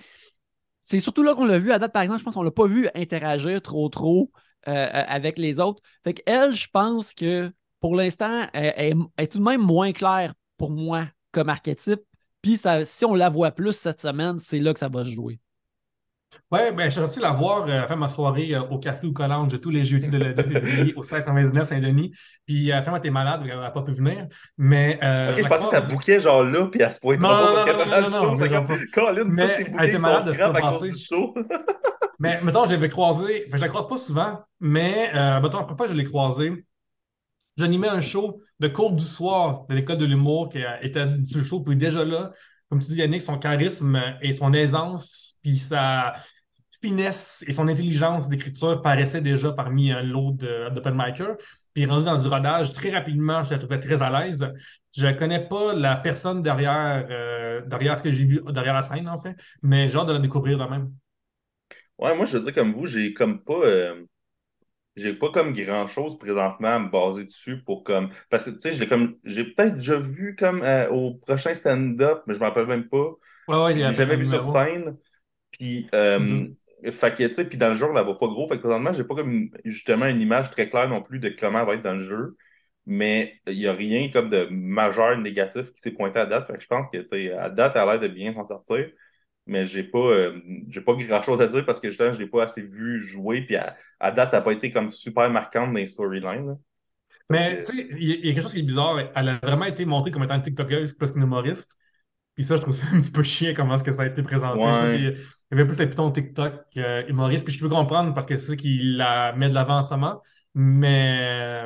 c'est 0.81 0.99
surtout 0.99 1.23
là 1.23 1.35
qu'on 1.35 1.45
l'a 1.45 1.59
vu. 1.59 1.71
À 1.71 1.79
date, 1.79 1.93
par 1.93 2.01
exemple, 2.01 2.19
je 2.19 2.25
pense 2.25 2.33
qu'on 2.33 2.43
l'a 2.43 2.51
pas 2.51 2.67
vu 2.67 2.89
interagir 2.95 3.61
trop 3.61 3.88
trop 3.89 4.31
avec 4.63 5.38
les 5.38 5.59
autres. 5.59 5.81
Fait 6.03 6.13
qu'elle, 6.13 6.53
je 6.53 6.67
pense 6.71 7.13
que 7.13 7.53
pour 7.80 7.95
l'instant, 7.95 8.47
elle, 8.53 8.95
est 9.17 9.32
tout 9.32 9.39
de 9.39 9.43
même 9.43 9.61
moins 9.61 9.91
claire 9.91 10.34
pour 10.57 10.71
moi 10.71 11.05
comme 11.32 11.49
archétype. 11.49 12.01
Puis 12.41 12.59
si 12.84 13.05
on 13.05 13.15
la 13.15 13.30
voit 13.30 13.51
plus 13.51 13.73
cette 13.73 14.01
semaine, 14.01 14.39
c'est 14.39 14.59
là 14.59 14.73
que 14.73 14.80
ça 14.80 14.89
va 14.89 15.03
se 15.03 15.09
jouer. 15.09 15.39
Oui, 16.51 16.59
ben, 16.75 16.89
je 16.89 17.05
suis 17.05 17.21
la 17.21 17.32
voir 17.32 17.65
euh, 17.67 17.88
faire 17.88 17.97
ma 17.97 18.09
soirée 18.09 18.53
euh, 18.53 18.61
au 18.69 18.80
Café 18.80 19.07
ou 19.07 19.13
Collange 19.13 19.59
tous 19.59 19.69
les 19.69 19.86
jeudis 19.86 20.09
de, 20.09 20.17
de 20.17 20.43
février 20.43 20.93
au 20.95 21.01
1699 21.01 21.69
Saint-Denis. 21.69 22.13
Puis, 22.45 22.71
euh, 22.71 22.80
elle 22.86 23.01
t'es 23.01 23.09
malade, 23.09 23.41
elle 23.49 23.59
n'a 23.59 23.71
pas 23.71 23.82
pu 23.82 23.91
venir. 23.91 24.28
Mais. 24.57 24.99
Euh, 25.03 25.34
ok, 25.34 25.43
je 25.43 25.47
pensais 25.47 25.78
que 25.78 25.86
tu 25.86 25.91
bouqué 25.93 26.19
genre 26.19 26.43
là, 26.43 26.65
puis 26.67 26.84
à 26.84 26.91
ce 26.91 26.99
point 26.99 27.17
Non, 27.17 27.30
non, 27.30 27.38
non, 27.38 27.65
non, 27.65 28.01
non, 28.01 28.09
non, 28.09 29.13
non, 29.13 29.25
Mais 29.25 29.67
elle 29.80 29.89
était 29.89 29.99
malade 29.99 30.25
de 30.25 30.34
se 30.34 30.38
passer. 30.38 30.89
mais, 32.19 32.39
mettons, 32.43 32.65
je 32.65 32.71
l'avais 32.71 32.89
croisé. 32.89 33.45
Enfin, 33.47 33.57
je 33.57 33.61
la 33.61 33.69
croise 33.69 33.88
pas 33.88 33.97
souvent, 33.97 34.39
mais, 34.59 35.09
euh, 35.13 35.41
mettons, 35.41 35.59
la 35.59 35.63
première 35.63 35.78
fois 35.78 35.88
je 35.88 35.93
l'ai 35.93 36.03
croisée, 36.03 36.65
J'animais 37.58 37.89
un 37.89 38.01
show 38.01 38.41
de 38.60 38.68
cours 38.68 38.93
du 38.93 39.03
soir 39.03 39.66
de 39.68 39.76
l'école 39.76 39.97
de 39.97 40.05
l'humour 40.05 40.49
qui 40.49 40.60
était 40.82 41.08
du 41.08 41.43
show, 41.43 41.62
puis 41.62 41.76
déjà 41.76 42.05
là, 42.05 42.32
comme 42.70 42.80
tu 42.80 42.88
dis, 42.89 42.97
Yannick, 42.97 43.22
son 43.22 43.38
charisme 43.38 43.99
et 44.22 44.34
son 44.34 44.53
aisance, 44.53 45.38
puis 45.41 45.58
sa 45.58 46.14
finesse 46.80 47.43
et 47.47 47.53
son 47.53 47.68
intelligence 47.68 48.30
d'écriture 48.30 48.82
paraissaient 48.82 49.22
déjà 49.22 49.51
parmi 49.51 49.91
un 49.91 50.03
lot 50.03 50.32
d'open 50.32 50.95
micer. 50.95 51.26
Puis 51.74 51.86
rendu 51.86 52.05
dans 52.05 52.22
du 52.22 52.28
rodage 52.28 52.74
très 52.74 52.91
rapidement, 52.91 53.43
je 53.43 53.51
la 53.51 53.60
trouvais 53.60 53.80
très 53.80 54.01
à 54.01 54.10
l'aise. 54.10 54.51
Je 54.95 55.08
ne 55.08 55.12
connais 55.14 55.47
pas 55.47 55.74
la 55.74 55.95
personne 55.95 56.41
derrière, 56.41 57.05
euh, 57.10 57.62
derrière 57.66 57.97
ce 57.97 58.03
que 58.03 58.12
j'ai 58.12 58.26
vu, 58.26 58.41
derrière 58.49 58.74
la 58.74 58.82
scène, 58.82 59.08
en 59.08 59.18
fait, 59.18 59.36
mais 59.62 59.88
j'ai 59.88 59.97
hâte 59.97 60.08
de 60.08 60.14
la 60.14 60.20
découvrir 60.20 60.58
de 60.58 60.66
même. 60.66 60.91
Ouais, 61.97 62.16
moi, 62.16 62.26
je 62.26 62.38
veux 62.38 62.43
dire, 62.43 62.53
comme 62.53 62.74
vous, 62.74 62.86
j'ai 62.86 63.14
comme 63.14 63.43
pas. 63.43 63.53
Euh, 63.53 64.05
j'ai 64.97 65.13
pas 65.13 65.29
comme 65.29 65.53
grand 65.53 65.87
chose 65.87 66.17
présentement 66.17 66.75
à 66.75 66.79
me 66.79 66.89
baser 66.89 67.25
dessus 67.25 67.61
pour 67.63 67.83
comme. 67.83 68.09
Parce 68.29 68.43
que 68.43 68.49
tu 68.49 68.61
sais, 68.61 68.71
j'ai 68.73 68.87
comme 68.87 69.15
j'ai 69.23 69.45
peut-être 69.45 69.75
déjà 69.75 69.97
vu 69.97 70.35
comme 70.35 70.63
euh, 70.63 70.89
au 70.89 71.13
prochain 71.13 71.53
stand-up, 71.53 72.23
mais 72.25 72.33
je 72.33 72.39
m'en 72.39 72.47
rappelle 72.47 72.65
même 72.65 72.89
pas. 72.89 73.11
Ouais, 73.47 73.63
ouais, 73.63 73.75
j'ai 73.75 73.93
jamais 73.93 74.17
vu 74.17 74.25
sur 74.25 74.43
scène. 74.43 74.97
Puis 75.51 75.87
euh, 75.93 76.19
mm-hmm. 76.19 76.91
fait 76.91 77.15
que 77.15 77.27
tu 77.27 77.33
sais, 77.35 77.45
puis 77.47 77.59
dans 77.59 77.69
le 77.69 77.75
jeu, 77.75 77.85
elle 77.87 77.93
va 77.93 78.03
pas 78.03 78.27
gros. 78.27 78.47
Fait 78.47 78.55
que 78.55 78.61
présentement, 78.61 78.91
j'ai 78.91 79.03
pas 79.03 79.15
comme 79.15 79.49
justement 79.63 80.07
une 80.07 80.19
image 80.19 80.49
très 80.49 80.67
claire 80.67 80.89
non 80.89 81.03
plus 81.03 81.19
de 81.19 81.29
comment 81.29 81.59
elle 81.59 81.67
va 81.67 81.75
être 81.75 81.83
dans 81.83 81.93
le 81.93 82.03
jeu. 82.03 82.35
Mais 82.87 83.35
il 83.45 83.57
n'y 83.57 83.67
a 83.67 83.73
rien 83.73 84.09
comme 84.11 84.29
de 84.29 84.47
majeur 84.49 85.17
négatif 85.17 85.73
qui 85.73 85.81
s'est 85.81 85.91
pointé 85.91 86.19
à 86.19 86.25
date. 86.25 86.47
Fait 86.47 86.53
que 86.53 86.61
je 86.61 86.67
pense 86.67 86.87
que 86.87 86.97
tu 86.97 87.05
sais, 87.05 87.31
à 87.33 87.49
date, 87.49 87.73
elle 87.75 87.81
a 87.81 87.85
l'air 87.85 87.99
de 87.99 88.07
bien 88.07 88.31
s'en 88.31 88.43
sortir 88.43 88.89
mais 89.47 89.65
j'ai 89.65 89.83
pas, 89.83 89.97
euh, 89.97 90.39
j'ai 90.69 90.81
pas 90.81 90.93
grand 90.93 91.21
chose 91.21 91.41
à 91.41 91.47
dire 91.47 91.65
parce 91.65 91.79
que 91.79 91.89
justement, 91.89 92.13
je 92.13 92.19
l'ai 92.19 92.27
pas 92.27 92.43
assez 92.43 92.61
vu 92.61 92.99
jouer. 92.99 93.41
Puis 93.41 93.55
à, 93.55 94.11
date, 94.11 94.29
elle 94.31 94.39
n'a 94.39 94.41
pas 94.41 94.51
été 94.51 94.71
comme 94.71 94.91
super 94.91 95.29
marquante 95.29 95.67
dans 95.67 95.79
les 95.79 95.87
storylines. 95.87 96.57
Mais 97.29 97.59
tu 97.59 97.77
sais, 97.77 97.87
il 97.91 98.25
y, 98.25 98.29
a 98.29 98.33
quelque 98.33 98.41
chose 98.41 98.53
qui 98.53 98.59
est 98.59 98.63
bizarre. 98.63 98.99
Elle 99.15 99.29
a 99.29 99.39
vraiment 99.43 99.65
été 99.65 99.85
montrée 99.85 100.11
comme 100.11 100.23
étant 100.23 100.35
une 100.35 100.41
TikTokeuse 100.41 100.93
plus 100.93 101.11
qu'une 101.11 101.23
humoriste. 101.23 101.77
Puis 102.35 102.45
ça, 102.45 102.55
je 102.55 102.61
trouve 102.61 102.73
ça 102.73 102.85
un 102.93 102.99
petit 102.99 103.11
peu 103.11 103.23
chiant 103.23 103.53
comment 103.55 103.75
est-ce 103.75 103.83
que 103.83 103.91
ça 103.91 104.03
a 104.03 104.05
été 104.05 104.21
présenté. 104.21 104.59
Il 104.59 105.57
y 105.57 105.59
avait 105.59 105.65
plus 105.65 105.79
les 105.79 105.87
pitons 105.87 106.11
TikTok 106.11 106.53
euh, 106.77 107.03
humoriste. 107.07 107.43
Puis 107.45 107.53
je 107.53 107.59
peux 107.59 107.69
comprendre 107.69 108.13
parce 108.13 108.25
que 108.25 108.37
c'est 108.37 108.51
ça 108.51 108.55
qui 108.55 108.79
la 108.95 109.33
met 109.33 109.49
de 109.49 109.53
l'avant 109.53 109.79
en 109.79 109.83
ce 109.83 109.93
moment. 109.93 110.21
Mais. 110.53 111.63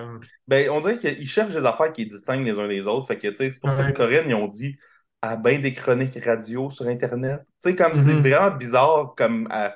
Ben, 0.47 0.69
on 0.69 0.79
dirait 0.79 0.97
qu'ils 0.97 1.27
cherchent 1.27 1.53
des 1.53 1.65
affaires 1.65 1.93
qui 1.93 2.05
distinguent 2.05 2.45
les 2.45 2.59
uns 2.59 2.67
des 2.67 2.87
autres. 2.87 3.07
Fait 3.07 3.17
que, 3.17 3.27
tu 3.27 3.35
sais, 3.35 3.51
c'est 3.51 3.59
pour 3.59 3.71
ça 3.71 3.89
que 3.89 3.95
Corinne, 3.95 4.25
ils 4.27 4.35
ont 4.35 4.47
dit 4.47 4.77
à 5.21 5.35
bien 5.35 5.59
des 5.59 5.73
chroniques 5.73 6.17
radio 6.23 6.71
sur 6.71 6.87
Internet. 6.87 7.41
Tu 7.41 7.69
sais, 7.69 7.75
comme 7.75 7.95
c'est 7.95 8.13
mhm. 8.13 8.21
vraiment 8.21 8.55
bizarre, 8.55 9.13
comme 9.15 9.47
à... 9.51 9.75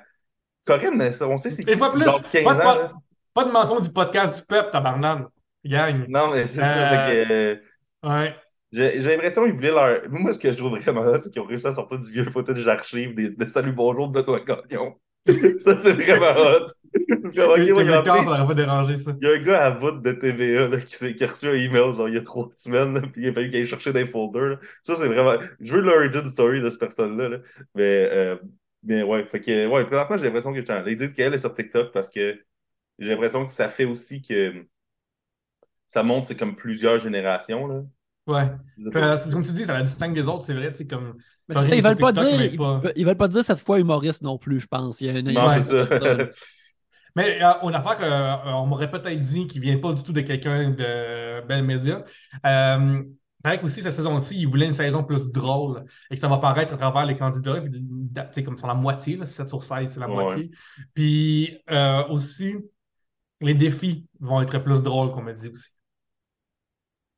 Corinne, 0.66 1.14
on 1.22 1.38
sait 1.38 1.52
c'est 1.52 1.64
qui, 1.64 1.78
fois 1.78 1.92
plus, 1.92 2.04
genre 2.04 2.22
15 2.32 2.44
pas, 2.44 2.86
ans. 2.86 2.92
Pas, 3.36 3.46
de 3.46 3.52
mention 3.52 3.80
du 3.80 3.92
podcast 3.92 4.42
du 4.42 4.46
peuple, 4.48 4.72
tabarnane. 4.72 5.28
Gagne. 5.64 6.06
Non, 6.08 6.32
mais 6.32 6.46
c'est 6.48 6.60
ça. 6.60 7.08
Que, 7.08 7.32
euh, 7.32 7.56
ouais. 8.04 8.36
J'ai 8.72 9.00
l'impression 9.00 9.46
qu'ils 9.46 9.54
voulaient 9.54 9.72
leur. 9.72 10.02
Moi, 10.10 10.34
ce 10.34 10.40
que 10.40 10.52
je 10.52 10.58
trouve 10.58 10.78
vraiment 10.80 11.04
c'est 11.22 11.32
qu'ils 11.32 11.42
ont 11.42 11.46
réussi 11.46 11.68
à 11.68 11.72
sortir 11.72 12.00
du 12.00 12.12
vieux 12.12 12.26
footage 12.32 12.66
d'archives 12.66 13.14
des, 13.14 13.30
de 13.30 13.48
Salut 13.48 13.72
Bonjour 13.72 14.10
de 14.10 14.22
Benoît 14.22 14.40
Gagnon. 14.40 14.96
ça, 15.60 15.78
c'est 15.78 15.94
vraiment 15.94 16.36
hot. 16.38 16.68
Pas 18.48 18.54
dérangé, 18.54 18.98
ça. 18.98 19.14
Il 19.20 19.28
y 19.28 19.30
a 19.30 19.34
un 19.34 19.42
gars 19.42 19.66
à 19.66 19.70
voûte 19.72 20.02
de 20.02 20.12
TVA 20.12 20.68
là, 20.68 20.80
qui, 20.80 21.16
qui, 21.16 21.24
a 21.24 21.28
reçu 21.28 21.48
un 21.48 21.54
email 21.54 21.94
genre 21.94 22.08
il 22.08 22.16
y 22.16 22.18
a 22.18 22.22
trois 22.22 22.48
semaines, 22.54 23.12
puis 23.12 23.24
il 23.24 23.30
a 23.30 23.34
fallu 23.34 23.50
qu'il 23.50 23.60
aille 23.60 23.66
chercher 23.66 23.92
des 23.92 24.06
folders. 24.06 24.60
Ça, 24.84 24.96
c'est 24.96 25.08
vraiment. 25.08 25.38
Je 25.60 25.74
veux 25.74 25.82
l'origin 25.82 26.26
story 26.28 26.62
de 26.62 26.70
cette 26.70 26.80
personne-là. 26.80 27.40
Mais, 27.74 28.10
euh, 28.12 28.38
mais 28.84 29.04
ouais, 29.04 29.26
fait 29.26 29.42
que, 29.42 29.68
ouais, 29.68 29.86
présentement, 29.86 30.18
j'ai 30.18 30.26
l'impression 30.26 30.54
que 30.54 30.62
je 30.62 30.90
Ils 30.90 30.96
disent 30.96 31.14
qu'elle 31.14 31.34
est 31.34 31.40
sur 31.40 31.54
TikTok 31.54 31.92
parce 31.92 32.10
que 32.10 32.40
j'ai 33.00 33.10
l'impression 33.10 33.46
que 33.46 33.52
ça 33.52 33.68
fait 33.68 33.86
aussi 33.86 34.22
que 34.22 34.66
ça 35.88 36.04
montre, 36.04 36.28
c'est 36.28 36.38
comme 36.38 36.56
plusieurs 36.56 37.00
générations. 37.00 37.68
Là. 37.68 37.84
Ouais. 38.28 38.52
comme 39.32 39.44
tu 39.44 39.52
dis, 39.52 39.66
ça 39.66 39.74
la 39.74 39.84
distingue 39.84 40.14
des 40.14 40.28
autres, 40.28 40.46
c'est 40.46 40.54
vrai. 40.54 40.72
Tu 40.72 40.80
sais, 40.80 40.88
comme. 40.88 41.16
ils 41.72 41.82
veulent 41.82 41.96
pas 41.96 42.12
dire, 42.12 42.42
ils, 42.96 43.06
veulent 43.06 43.18
pas 43.18 43.28
dire 43.28 43.44
cette 43.44 43.60
fois 43.60 43.80
humoriste 43.80 44.22
non 44.22 44.38
plus, 44.38 44.60
je 44.60 44.68
pense. 44.68 45.02
Il 45.02 45.08
y 45.08 45.10
a 45.10 45.20
une, 45.20 45.32
non, 45.32 45.50
c'est 45.60 46.00
ça. 46.00 46.18
Mais 47.18 47.42
euh, 47.42 47.54
une 47.64 47.76
affaire 47.76 47.96
qu'on 47.96 48.04
euh, 48.04 48.66
m'aurait 48.66 48.92
peut-être 48.92 49.22
dit 49.22 49.48
qui 49.48 49.60
vient 49.60 49.78
pas 49.78 49.94
du 49.94 50.04
tout 50.04 50.12
de 50.12 50.20
quelqu'un 50.20 50.72
de 50.72 51.48
Bell 51.48 51.64
Media. 51.64 52.04
Euh, 52.46 53.04
que 53.54 53.66
aussi, 53.66 53.82
cette 53.82 53.94
saison-ci, 53.94 54.38
ils 54.40 54.48
voulaient 54.48 54.66
une 54.66 54.74
saison 54.74 55.04
plus 55.04 55.32
drôle 55.32 55.86
et 56.10 56.16
que 56.16 56.20
ça 56.20 56.28
va 56.28 56.38
paraître 56.40 56.74
à 56.74 56.78
travers 56.78 57.06
les 57.06 57.16
candidats, 57.16 57.62
puis, 58.32 58.44
comme 58.44 58.58
sur 58.58 58.68
la 58.68 58.74
moitié, 58.74 59.18
là, 59.18 59.26
7 59.26 59.48
sur 59.50 59.62
16, 59.62 59.92
c'est 59.94 60.00
la 60.00 60.08
moitié. 60.08 60.50
Puis 60.94 61.58
euh, 61.70 62.08
aussi, 62.08 62.56
les 63.42 63.54
défis 63.54 64.08
vont 64.20 64.42
être 64.42 64.58
plus 64.60 64.82
drôles, 64.82 65.12
qu'on 65.12 65.22
m'a 65.22 65.34
dit 65.34 65.50
aussi. 65.50 65.70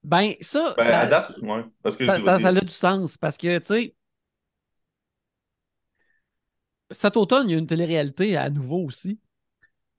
Ben, 0.07 0.35
ça. 0.39 0.73
Ben, 0.77 0.85
ça, 0.85 1.29
ouais, 1.41 1.65
parce 1.83 1.97
que 1.97 2.07
ça, 2.07 2.39
ça, 2.39 2.47
a 2.47 2.53
du 2.53 2.69
sens 2.69 3.17
parce 3.17 3.35
que, 3.35 3.57
tu 3.57 3.65
sais, 3.65 3.95
cet 6.91 7.17
automne, 7.17 7.49
il 7.49 7.51
y 7.51 7.55
a 7.55 7.59
une 7.59 7.67
télé-réalité 7.67 8.37
à 8.37 8.49
nouveau 8.49 8.85
aussi 8.85 9.19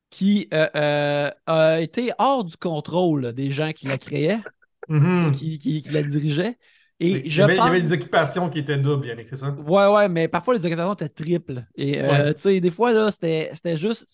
qui 0.09 0.49
euh, 0.55 0.67
euh, 0.75 1.31
a 1.45 1.81
été 1.81 2.13
hors 2.17 2.43
du 2.43 2.57
contrôle 2.57 3.35
des 3.35 3.51
gens 3.51 3.73
qui 3.73 3.87
la 3.87 3.99
créaient, 3.99 4.41
mm-hmm. 4.89 5.33
qui, 5.33 5.59
qui, 5.59 5.83
la 5.91 6.03
dirigeaient. 6.03 6.57
Et 7.01 7.27
il, 7.27 7.37
y 7.37 7.43
avait, 7.43 7.57
il 7.57 7.59
y 7.59 7.61
avait 7.61 7.83
des 7.83 7.93
occupations 7.93 8.49
qui 8.49 8.61
étaient 8.61 8.79
doubles, 8.79 9.09
Yannick, 9.09 9.29
c'est 9.29 9.37
ça? 9.37 9.51
Ouais, 9.51 9.89
ouais, 9.89 10.09
mais 10.09 10.27
parfois 10.27 10.55
les 10.55 10.65
occupations 10.65 10.95
étaient 10.95 11.11
triples. 11.11 11.67
Et 11.75 12.01
euh, 12.01 12.33
tu 12.33 12.41
sais, 12.41 12.61
des 12.61 12.71
fois, 12.71 12.93
là, 12.93 13.11
c'était 13.11 13.77
juste 13.77 14.07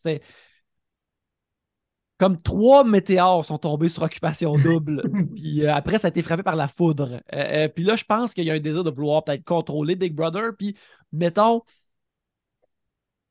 comme 2.19 2.41
trois 2.41 2.85
météores 2.85 3.45
sont 3.45 3.59
tombés 3.59 3.89
sur 3.89 4.03
occupation 4.03 4.57
double. 4.59 5.03
puis 5.35 5.65
euh, 5.65 5.75
après, 5.75 5.99
ça 5.99 6.09
a 6.09 6.11
été 6.11 6.23
frappé 6.23 6.43
par 6.43 6.57
la 6.57 6.69
foudre. 6.69 7.21
Euh, 7.33 7.65
euh, 7.65 7.69
puis 7.69 7.85
là, 7.85 7.97
je 7.97 8.05
pense 8.05 8.35
qu'il 8.35 8.45
y 8.45 8.51
a 8.51 8.55
un 8.55 8.61
désir 8.61 8.85
de 8.85 8.91
vouloir 8.91 9.25
peut-être 9.25 9.45
contrôler 9.45 9.97
Big 9.97 10.15
Brother. 10.15 10.53
Puis, 10.57 10.77
mettons, 11.13 11.63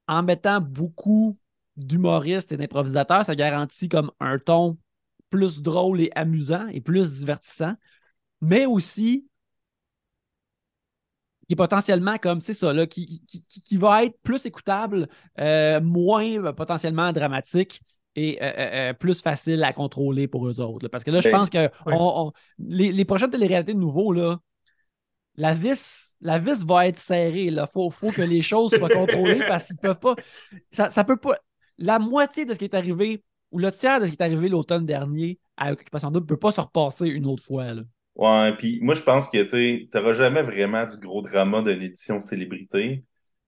en 0.07 0.23
mettant 0.23 0.59
beaucoup 0.61 1.38
d'humoristes 1.77 2.51
et 2.51 2.57
d'improvisateurs, 2.57 3.25
ça 3.25 3.36
garantit 3.36 3.89
comme 3.89 4.11
un 4.19 4.38
ton 4.38 4.77
plus 5.29 5.61
drôle 5.61 6.01
et 6.01 6.11
amusant 6.15 6.67
et 6.67 6.81
plus 6.81 7.11
divertissant. 7.11 7.73
Mais 8.41 8.65
aussi, 8.65 9.27
qui 11.47 11.53
est 11.53 11.55
potentiellement 11.55 12.17
comme, 12.17 12.41
c'est 12.41 12.53
ça, 12.53 12.73
là, 12.73 12.86
qui, 12.86 13.23
qui, 13.25 13.77
va 13.77 14.05
être 14.05 14.17
plus 14.23 14.45
écoutable, 14.45 15.07
moins 15.38 16.53
potentiellement 16.53 17.11
dramatique 17.11 17.81
et 18.16 18.38
euh, 18.41 18.93
plus 18.93 19.22
facile 19.22 19.64
à 19.64 19.74
contrôler 19.74 20.28
pour 20.28 20.47
eux 20.47 20.59
autres. 20.59 20.88
Parce 20.88 21.03
que 21.03 21.11
là, 21.11 21.22
je 21.22 21.30
ben, 21.30 21.39
pense 21.39 21.49
que 21.49 21.70
les, 22.59 22.91
les, 22.91 23.05
prochaines 23.05 23.32
téléréalités 23.32 23.74
de 23.74 23.80
nouveau, 23.80 24.14
là, 24.14 24.38
la 25.36 25.53
vis, 25.53 26.16
la 26.22 26.38
vis 26.39 26.64
va 26.64 26.88
être 26.88 26.99
serrée. 26.99 27.45
Il 27.45 27.66
faut, 27.74 27.89
faut, 27.89 28.11
que 28.11 28.22
les 28.22 28.41
choses 28.41 28.76
soient 28.76 28.89
contrôlées 28.89 29.41
parce 29.47 29.68
qu'ils 29.68 29.78
peuvent 29.78 29.99
pas. 29.99 30.16
Ça, 30.72 30.89
ça 30.89 31.03
peut 31.03 31.18
pas. 31.18 31.36
La 31.78 31.99
moitié 31.99 32.45
de 32.45 32.53
ce 32.53 32.59
qui 32.59 32.66
est 32.66 32.76
arrivé, 32.76 33.24
ou 33.51 33.59
le 33.59 33.72
tiers 33.72 33.99
de 33.99 34.05
ce 34.05 34.11
qui 34.11 34.18
est 34.18 34.24
arrivé 34.24 34.47
l'automne 34.47 34.86
dernier 34.86 35.39
à 35.57 35.72
Occupation 35.72 36.11
Double 36.11 36.26
ne 36.26 36.30
peut 36.30 36.39
pas 36.39 36.51
se 36.51 36.61
repasser 36.61 37.07
une 37.07 37.26
autre 37.26 37.43
fois. 37.43 37.74
Là. 37.74 37.82
Ouais, 38.16 38.55
puis 38.57 38.80
moi, 38.82 38.93
je 38.95 39.01
pense 39.01 39.28
que 39.28 39.43
tu 39.43 39.89
n'auras 39.93 40.14
jamais 40.14 40.43
vraiment 40.43 40.86
du 40.86 40.97
gros 40.97 41.22
drama 41.22 41.61
de 41.61 41.72
l'édition 41.72 42.20
célébrité. 42.20 43.03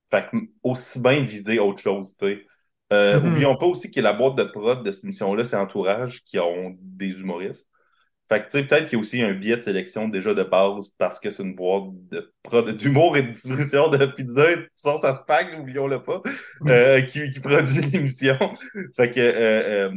Fait 0.09 0.27
que 0.29 0.37
aussi 0.63 1.01
bien 1.01 1.21
viser 1.21 1.59
autre 1.59 1.81
chose, 1.81 2.13
tu 2.13 2.27
sais. 2.27 2.45
Euh, 2.93 3.19
mm-hmm. 3.19 3.27
Oublions 3.27 3.55
pas 3.57 3.65
aussi 3.65 3.91
que 3.91 3.99
la 3.99 4.13
boîte 4.13 4.35
de 4.35 4.43
prod 4.43 4.83
de 4.83 4.91
cette 4.91 5.03
émission-là, 5.03 5.45
c'est 5.45 5.55
Entourage 5.55 6.23
qui 6.23 6.39
ont 6.39 6.75
des 6.79 7.19
humoristes. 7.19 7.69
Fait 8.27 8.39
que, 8.39 8.45
tu 8.45 8.51
sais, 8.57 8.63
peut-être 8.63 8.85
qu'il 8.87 8.97
y 8.97 8.99
a 8.99 9.01
aussi 9.01 9.21
un 9.21 9.33
biais 9.33 9.57
de 9.57 9.61
sélection 9.61 10.07
déjà 10.07 10.33
de 10.33 10.43
base 10.43 10.89
parce 10.97 11.19
que 11.19 11.29
c'est 11.29 11.43
une 11.43 11.53
boîte 11.53 11.83
de 12.09 12.71
d'humour 12.71 13.15
et 13.17 13.21
de 13.21 13.27
distribution 13.29 13.87
de 13.89 14.03
pizza 14.07 14.51
et 14.51 14.55
de 14.55 14.69
ça 14.77 14.97
se 14.97 15.23
pague, 15.27 15.59
oublions-le 15.59 16.01
pas, 16.01 16.23
mm. 16.61 16.69
euh, 16.69 17.01
qui, 17.01 17.29
qui, 17.29 17.39
produit 17.39 17.81
l'émission. 17.93 18.37
fait 18.95 19.11
que, 19.11 19.19
euh, 19.19 19.89
euh, 19.89 19.91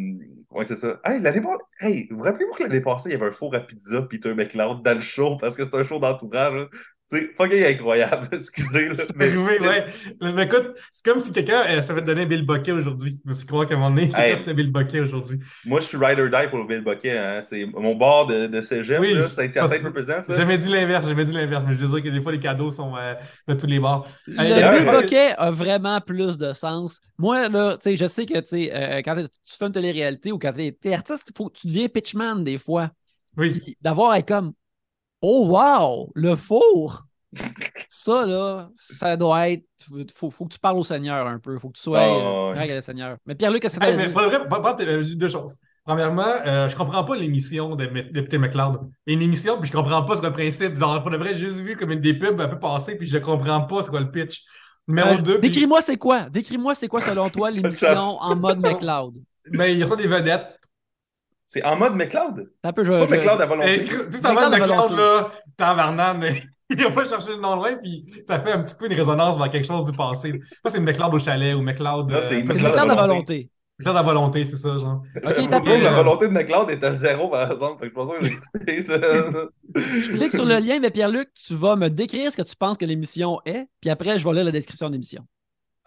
ouais, 0.51 0.65
c'est 0.67 0.77
ça. 0.77 1.01
Hey, 1.05 1.21
l'année 1.21 1.41
hey, 1.81 2.07
vous 2.11 2.23
rappelez-vous 2.23 2.53
que 2.53 2.65
l'année 2.65 2.83
passée, 2.83 3.09
il 3.09 3.13
y 3.13 3.15
avait 3.15 3.29
un 3.29 3.31
four 3.31 3.55
à 3.55 3.61
pizza 3.61 4.03
Peter 4.03 4.35
McLeod 4.35 4.83
dans 4.83 4.95
le 4.95 5.01
show 5.01 5.39
parce 5.39 5.57
que 5.57 5.65
c'est 5.65 5.75
un 5.75 5.85
show 5.85 5.99
d'entourage. 5.99 6.69
C'est 7.11 7.35
fucking 7.37 7.65
incroyable, 7.65 8.29
excusez. 8.33 8.91
C'est 8.93 9.17
mais... 9.17 9.35
ouais. 9.35 9.87
Mais 10.21 10.45
écoute, 10.45 10.75
c'est 10.93 11.05
comme 11.05 11.21
si 11.21 11.33
quelqu'un 11.33 11.63
euh, 11.67 11.81
ça 11.81 11.95
va 11.95 12.03
te 12.03 12.07
donner 12.07 12.27
Bill 12.27 12.45
Bucket 12.45 12.75
aujourd'hui. 12.75 13.19
Je 13.25 13.31
me 13.31 13.35
suis 13.35 13.47
croire 13.47 13.67
qu'à 13.67 13.75
un 13.75 13.79
moment 13.79 13.95
donné, 13.95 14.11
quelqu'un 14.11 14.39
c'est 14.39 14.53
Bill 14.53 14.71
Bucket 14.71 15.01
aujourd'hui. 15.01 15.39
Moi, 15.65 15.81
je 15.81 15.87
suis 15.87 15.97
rider 15.97 16.29
die 16.29 16.49
pour 16.51 16.59
le 16.59 16.67
Bill 16.67 16.83
Bucket. 16.83 17.17
Hein. 17.17 17.41
C'est 17.43 17.65
mon 17.65 17.95
bord 17.95 18.27
de, 18.27 18.47
de 18.47 18.61
cégep, 18.61 19.01
oui, 19.01 19.15
là, 19.15 19.27
Saint-Hyacinthe 19.27 19.83
représente. 19.83 20.25
J'ai 20.29 20.37
jamais 20.37 20.59
dit 20.59 20.69
l'inverse, 20.69 21.05
j'ai 21.05 21.11
jamais 21.11 21.25
dit 21.25 21.33
l'inverse, 21.33 21.65
mais 21.67 21.75
je 21.75 21.85
veux 21.85 22.01
dire 22.01 22.11
que 22.11 22.15
des 22.15 22.23
fois, 22.23 22.33
les 22.33 22.41
cadeaux 22.41 22.71
sont 22.71 22.95
euh, 22.97 23.15
de 23.47 23.55
tous 23.55 23.67
les 23.67 23.79
bords. 23.79 24.07
Le 24.27 24.79
Bill 24.79 25.01
Bucket 25.01 25.35
a 25.39 25.51
vraiment 25.51 26.01
plus 26.03 26.37
de 26.37 26.53
sens. 26.53 27.01
Moi, 27.17 27.49
là, 27.49 27.79
tu 27.79 27.91
sais, 27.91 27.97
je 27.97 28.07
sais 28.07 28.27
que, 28.27 28.39
tu 28.41 28.71
euh, 28.71 29.01
quand 29.03 29.17
tu 29.17 29.57
fais 29.57 29.67
une 29.67 29.73
télé-réalité 29.73 30.31
ou 30.31 30.39
quand 30.39 30.53
tu 30.53 30.75
es, 30.85 30.95
artiste, 30.95 31.33
faut, 31.37 31.51
tu 31.51 31.67
deviens 31.67 31.89
pitchman 31.89 32.45
des 32.45 32.59
fois. 32.59 32.91
Oui. 33.37 33.77
D'avoir 33.81 34.23
comme 34.25 34.53
Oh 35.21 35.47
wow, 35.47 36.11
le 36.15 36.37
four! 36.37 37.05
Ça, 37.91 38.25
là, 38.27 38.71
ça 38.77 39.17
doit 39.17 39.51
être. 39.51 39.65
Faut, 40.15 40.31
faut 40.31 40.47
que 40.47 40.55
tu 40.55 40.59
parles 40.59 40.79
au 40.79 40.85
Seigneur 40.85 41.27
un 41.27 41.39
peu. 41.39 41.59
Faut 41.59 41.69
que 41.69 41.77
tu 41.77 41.83
sois 41.83 42.01
oh, 42.09 42.53
le 42.57 42.81
Seigneur. 42.81 43.17
Mais 43.27 43.35
Pierre-Luc, 43.35 43.63
qu'est-ce 43.63 43.79
que 43.79 43.85
hey, 43.85 43.97
mais 43.97 44.09
pas 44.11 44.29
vrai, 44.29 45.03
dis 45.03 45.17
deux 45.17 45.29
choses. 45.29 45.59
Premièrement, 45.85 46.27
euh, 46.47 46.69
je 46.69 46.77
comprends 46.77 47.03
pas 47.05 47.17
l'émission 47.17 47.75
de, 47.75 47.87
Peter 47.87 48.39
McLeod. 48.39 48.79
Une 49.07 49.23
émission, 49.23 49.59
puis 49.59 49.69
je 49.69 49.73
comprends 49.73 50.03
pas 50.03 50.17
ce 50.17 50.23
le 50.23 50.31
principe. 50.31 50.77
Genre, 50.77 51.01
pour 51.03 51.11
de 51.11 51.17
vrai, 51.17 51.35
juste 51.35 51.61
vu 51.61 51.77
comme 51.77 51.93
une 51.93 52.01
des 52.01 52.15
pubs 52.15 52.41
un 52.41 52.49
peu 52.49 52.59
passer, 52.59 52.97
puis 52.97 53.07
je 53.07 53.19
comprends 53.19 53.63
pas 53.63 53.83
ce 53.83 53.91
qu'est 53.91 54.01
le 54.01 54.11
pitch. 54.11 54.45
Numéro 54.87 55.15
euh, 55.15 55.23
2. 55.23 55.39
Décris-moi 55.39 55.81
c'est 55.83 55.97
quoi. 55.97 56.29
Décris-moi 56.31 56.75
c'est 56.75 56.89
quoi 56.89 57.01
selon 57.01 57.29
toi 57.31 57.51
l'émission 57.53 58.19
en 58.21 58.37
mode 58.37 58.59
McLeod? 58.59 59.15
Mais 59.51 59.73
il 59.73 59.79
y 59.79 59.83
a 59.83 59.87
pas 59.87 59.97
des 59.97 60.07
vedettes. 60.07 60.58
C'est 61.51 61.65
en 61.65 61.77
mode 61.77 61.95
McLeod. 61.95 62.51
Un 62.63 62.73
peu 62.75 62.85
je, 62.85 62.93
pas 62.93 63.07
McLeod 63.07 63.41
à 63.41 63.47
volonté. 63.47 63.79
Si 63.79 63.87
c'est 64.11 64.27
en 64.27 64.35
mode 64.35 64.53
McLeod, 64.53 64.91
là, 64.93 65.33
t'es 65.57 65.65
en 65.65 66.15
mais 66.19 66.43
il 66.71 66.85
a 66.85 66.91
pas 66.91 67.07
cherché 67.07 67.31
le 67.31 67.39
nom 67.39 67.57
loin, 67.57 67.75
puis 67.77 68.05
ça 68.27 68.39
fait 68.39 68.53
un 68.53 68.63
petit 68.63 68.75
peu 68.79 68.85
une 68.85 68.93
résonance 68.93 69.39
vers 69.39 69.51
quelque 69.51 69.67
chose 69.67 69.87
du 69.87 69.97
passé. 69.97 70.39
Ça, 70.63 70.71
c'est 70.71 70.81
McLeod 70.81 71.15
au 71.15 71.19
chalet 71.19 71.55
ou 71.55 71.63
McLeod. 71.63 72.13
Euh, 72.13 72.21
c'est 72.21 72.43
McLeod 72.43 72.77
à 72.77 72.95
volonté. 72.95 73.51
McLeod 73.79 73.97
à 73.97 74.03
volonté, 74.03 74.45
c'est 74.45 74.59
ça, 74.59 74.77
genre. 74.77 75.03
Ok, 75.25 75.49
tapez. 75.49 75.81
La 75.81 75.93
volonté 75.93 76.29
de 76.29 76.33
McLeod 76.33 76.69
est 76.69 76.85
à 76.85 76.93
zéro, 76.93 77.29
par 77.29 77.51
exemple. 77.51 77.83
Fait 77.83 77.91
que 77.91 77.93
je 77.93 77.95
pense 77.95 78.11
que 78.11 78.23
j'ai 78.23 78.33
écouté 78.35 78.83
ça. 78.83 78.99
je 79.75 80.11
clique 80.11 80.33
sur 80.33 80.45
le 80.45 80.59
lien, 80.59 80.81
mais 80.81 80.91
Pierre-Luc, 80.91 81.31
tu 81.33 81.55
vas 81.55 81.77
me 81.77 81.89
décrire 81.89 82.31
ce 82.31 82.37
que 82.37 82.43
tu 82.43 82.57
penses 82.57 82.77
que 82.77 82.85
l'émission 82.85 83.41
est, 83.47 83.69
puis 83.81 83.89
après, 83.89 84.19
je 84.19 84.29
vais 84.29 84.35
lire 84.35 84.45
la 84.45 84.51
description 84.51 84.89
de 84.89 84.93
l'émission. 84.93 85.25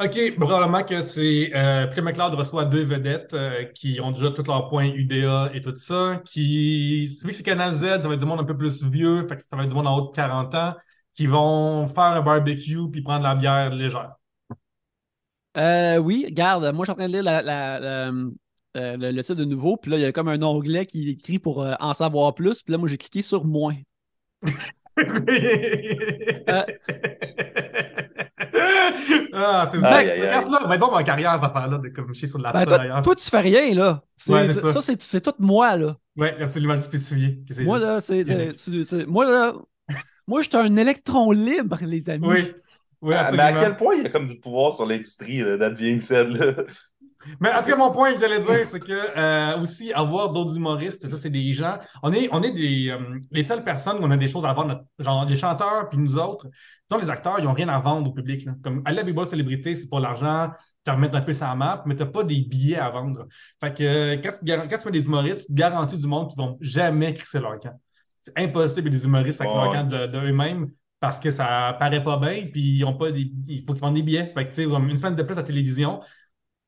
OK, 0.03 0.35
probablement 0.35 0.83
que 0.83 1.03
c'est 1.03 1.51
euh, 1.53 1.85
McLeod 2.01 2.33
reçoit 2.33 2.65
deux 2.65 2.83
vedettes 2.83 3.35
euh, 3.35 3.65
qui 3.65 4.01
ont 4.01 4.09
déjà 4.09 4.31
tous 4.31 4.47
leurs 4.47 4.67
points 4.67 4.87
UDA 4.87 5.51
et 5.53 5.61
tout 5.61 5.75
ça. 5.75 6.19
Qui, 6.25 7.05
vu 7.21 7.27
que 7.27 7.35
c'est 7.35 7.43
Canal 7.43 7.75
Z, 7.75 7.83
ça 7.83 7.99
va 8.07 8.15
être 8.15 8.19
du 8.19 8.25
monde 8.25 8.39
un 8.39 8.45
peu 8.45 8.57
plus 8.57 8.83
vieux, 8.83 9.27
fait 9.27 9.37
que 9.37 9.43
ça 9.43 9.55
va 9.55 9.61
être 9.61 9.69
du 9.69 9.75
monde 9.75 9.85
en 9.85 9.99
haut 9.99 10.09
de 10.09 10.15
40 10.15 10.55
ans, 10.55 10.73
qui 11.15 11.27
vont 11.27 11.87
faire 11.87 12.03
un 12.03 12.21
barbecue 12.21 12.89
puis 12.91 13.03
prendre 13.03 13.21
la 13.21 13.35
bière 13.35 13.75
légère. 13.75 14.15
Euh, 15.57 15.97
oui, 15.97 16.25
regarde, 16.25 16.63
moi 16.73 16.83
je 16.83 16.85
suis 16.85 16.93
en 16.93 16.95
train 16.95 17.07
de 17.07 17.13
lire 17.13 17.23
euh, 17.27 18.31
le, 18.97 19.11
le, 19.11 19.21
titre 19.21 19.35
de 19.35 19.45
nouveau, 19.45 19.77
puis 19.77 19.91
là 19.91 19.97
il 19.97 20.01
y 20.01 20.05
a 20.05 20.11
comme 20.11 20.29
un 20.29 20.41
onglet 20.41 20.87
qui 20.87 21.11
écrit 21.11 21.37
pour 21.37 21.63
en 21.79 21.93
savoir 21.93 22.33
plus, 22.33 22.63
puis 22.63 22.71
là 22.71 22.79
moi 22.79 22.87
j'ai 22.87 22.97
cliqué 22.97 23.21
sur 23.21 23.45
moins. 23.45 23.75
Ah, 29.33 29.67
c'est 29.71 29.79
ça. 29.79 30.03
là 30.03 30.67
va 30.67 30.75
être 30.75 30.81
bon 30.81 30.91
ma 30.91 31.03
carrière, 31.03 31.33
cette 31.35 31.49
affaire-là, 31.49 31.77
de 31.77 31.87
comme 31.89 32.13
chier 32.13 32.27
sur 32.27 32.37
de 32.37 32.43
la 32.43 32.51
ben, 32.51 32.65
toi, 32.65 33.01
toi, 33.01 33.15
tu 33.15 33.29
fais 33.29 33.39
rien, 33.39 33.73
là. 33.73 34.03
Ouais, 34.27 34.53
ça, 34.53 34.81
ça 34.81 34.93
c'est 34.99 35.21
tout 35.21 35.33
moi, 35.39 35.77
là. 35.77 35.95
Oui, 36.17 36.27
absolument 36.39 36.77
spécifié. 36.77 37.41
Moi, 37.59 37.79
là, 37.79 38.01
c'est. 38.01 38.25
Moi, 39.07 39.25
là. 39.25 39.53
Moi, 40.27 40.41
je 40.41 40.49
suis 40.49 40.57
un 40.57 40.75
électron 40.75 41.31
libre, 41.31 41.77
les 41.81 42.09
amis. 42.09 42.27
Oui. 42.27 42.53
Oui, 43.01 43.15
absolument. 43.15 43.43
Ah, 43.47 43.51
mais 43.51 43.57
à 43.57 43.63
quel 43.63 43.75
point 43.77 43.95
il 43.95 44.03
y 44.03 44.05
a 44.05 44.09
comme 44.09 44.27
du 44.27 44.39
pouvoir 44.39 44.75
sur 44.75 44.85
l'industrie, 44.85 45.41
that 45.41 45.71
being 45.71 46.01
said, 46.01 46.27
là? 46.27 46.53
Mais 47.39 47.51
en 47.53 47.61
tout 47.61 47.69
cas, 47.69 47.75
mon 47.75 47.91
point 47.91 48.13
que 48.13 48.19
j'allais 48.19 48.39
dire, 48.39 48.67
c'est 48.67 48.79
que 48.79 49.17
euh, 49.17 49.59
aussi 49.59 49.93
avoir 49.93 50.31
d'autres 50.31 50.55
humoristes, 50.55 51.07
ça, 51.07 51.17
c'est 51.17 51.29
des 51.29 51.51
gens. 51.53 51.77
On 52.03 52.11
est, 52.13 52.29
on 52.31 52.41
est 52.43 52.51
des, 52.51 52.89
euh, 52.89 53.19
les 53.31 53.43
seules 53.43 53.63
personnes 53.63 53.97
où 53.97 54.03
on 54.03 54.11
a 54.11 54.17
des 54.17 54.27
choses 54.27 54.45
à 54.45 54.53
vendre, 54.53 54.83
genre 54.99 55.25
les 55.25 55.35
chanteurs, 55.35 55.89
puis 55.89 55.97
nous 55.97 56.17
autres. 56.17 56.47
les 56.99 57.09
acteurs, 57.09 57.35
ils 57.39 57.45
n'ont 57.45 57.53
rien 57.53 57.69
à 57.69 57.79
vendre 57.79 58.09
au 58.09 58.13
public. 58.13 58.47
Comme 58.63 58.81
aller 58.85 58.99
à 58.99 59.03
Big 59.03 59.23
Célébrité, 59.25 59.75
c'est 59.75 59.87
pour 59.87 59.99
l'argent, 59.99 60.49
te 60.83 60.91
remettre 60.91 61.15
un 61.15 61.21
peu 61.21 61.33
sur 61.33 61.45
la 61.45 61.55
map, 61.55 61.83
mais 61.85 61.95
tu 61.95 62.03
n'as 62.03 62.09
pas 62.09 62.23
des 62.23 62.41
billets 62.41 62.77
à 62.77 62.89
vendre. 62.89 63.27
Fait 63.59 63.73
que 63.73 63.83
euh, 63.83 64.17
quand, 64.17 64.31
tu, 64.31 64.45
quand 64.45 64.77
tu 64.77 64.83
fais 64.83 64.91
des 64.91 65.05
humoristes, 65.05 65.41
tu 65.41 65.47
te 65.47 65.53
garantis 65.53 65.97
du 65.97 66.07
monde 66.07 66.29
qui 66.29 66.39
ne 66.39 66.43
vont 66.45 66.57
jamais 66.61 67.13
crisser 67.13 67.39
leur 67.39 67.59
camp. 67.59 67.79
C'est 68.19 68.37
impossible 68.37 68.89
des 68.89 69.03
humoristes 69.05 69.41
avec 69.41 69.53
leur 69.53 69.71
camp 69.71 69.87
d'eux-mêmes. 69.87 70.71
parce 70.99 71.19
que 71.19 71.31
ça 71.31 71.75
paraît 71.79 72.03
pas 72.03 72.17
bien, 72.17 72.45
puis 72.51 72.77
ils 72.77 72.85
ont 72.85 72.93
pas 72.93 73.11
des, 73.11 73.31
il 73.47 73.63
faut 73.65 73.73
qu'ils 73.73 73.81
vendent 73.81 73.95
des 73.95 74.03
billets. 74.03 74.31
Fait 74.35 74.45
que, 74.45 74.49
tu 74.49 74.55
sais, 74.55 74.63
une 74.63 74.97
semaine 74.97 75.15
de 75.15 75.23
plus 75.23 75.33
à 75.33 75.37
la 75.37 75.43
télévision, 75.43 75.99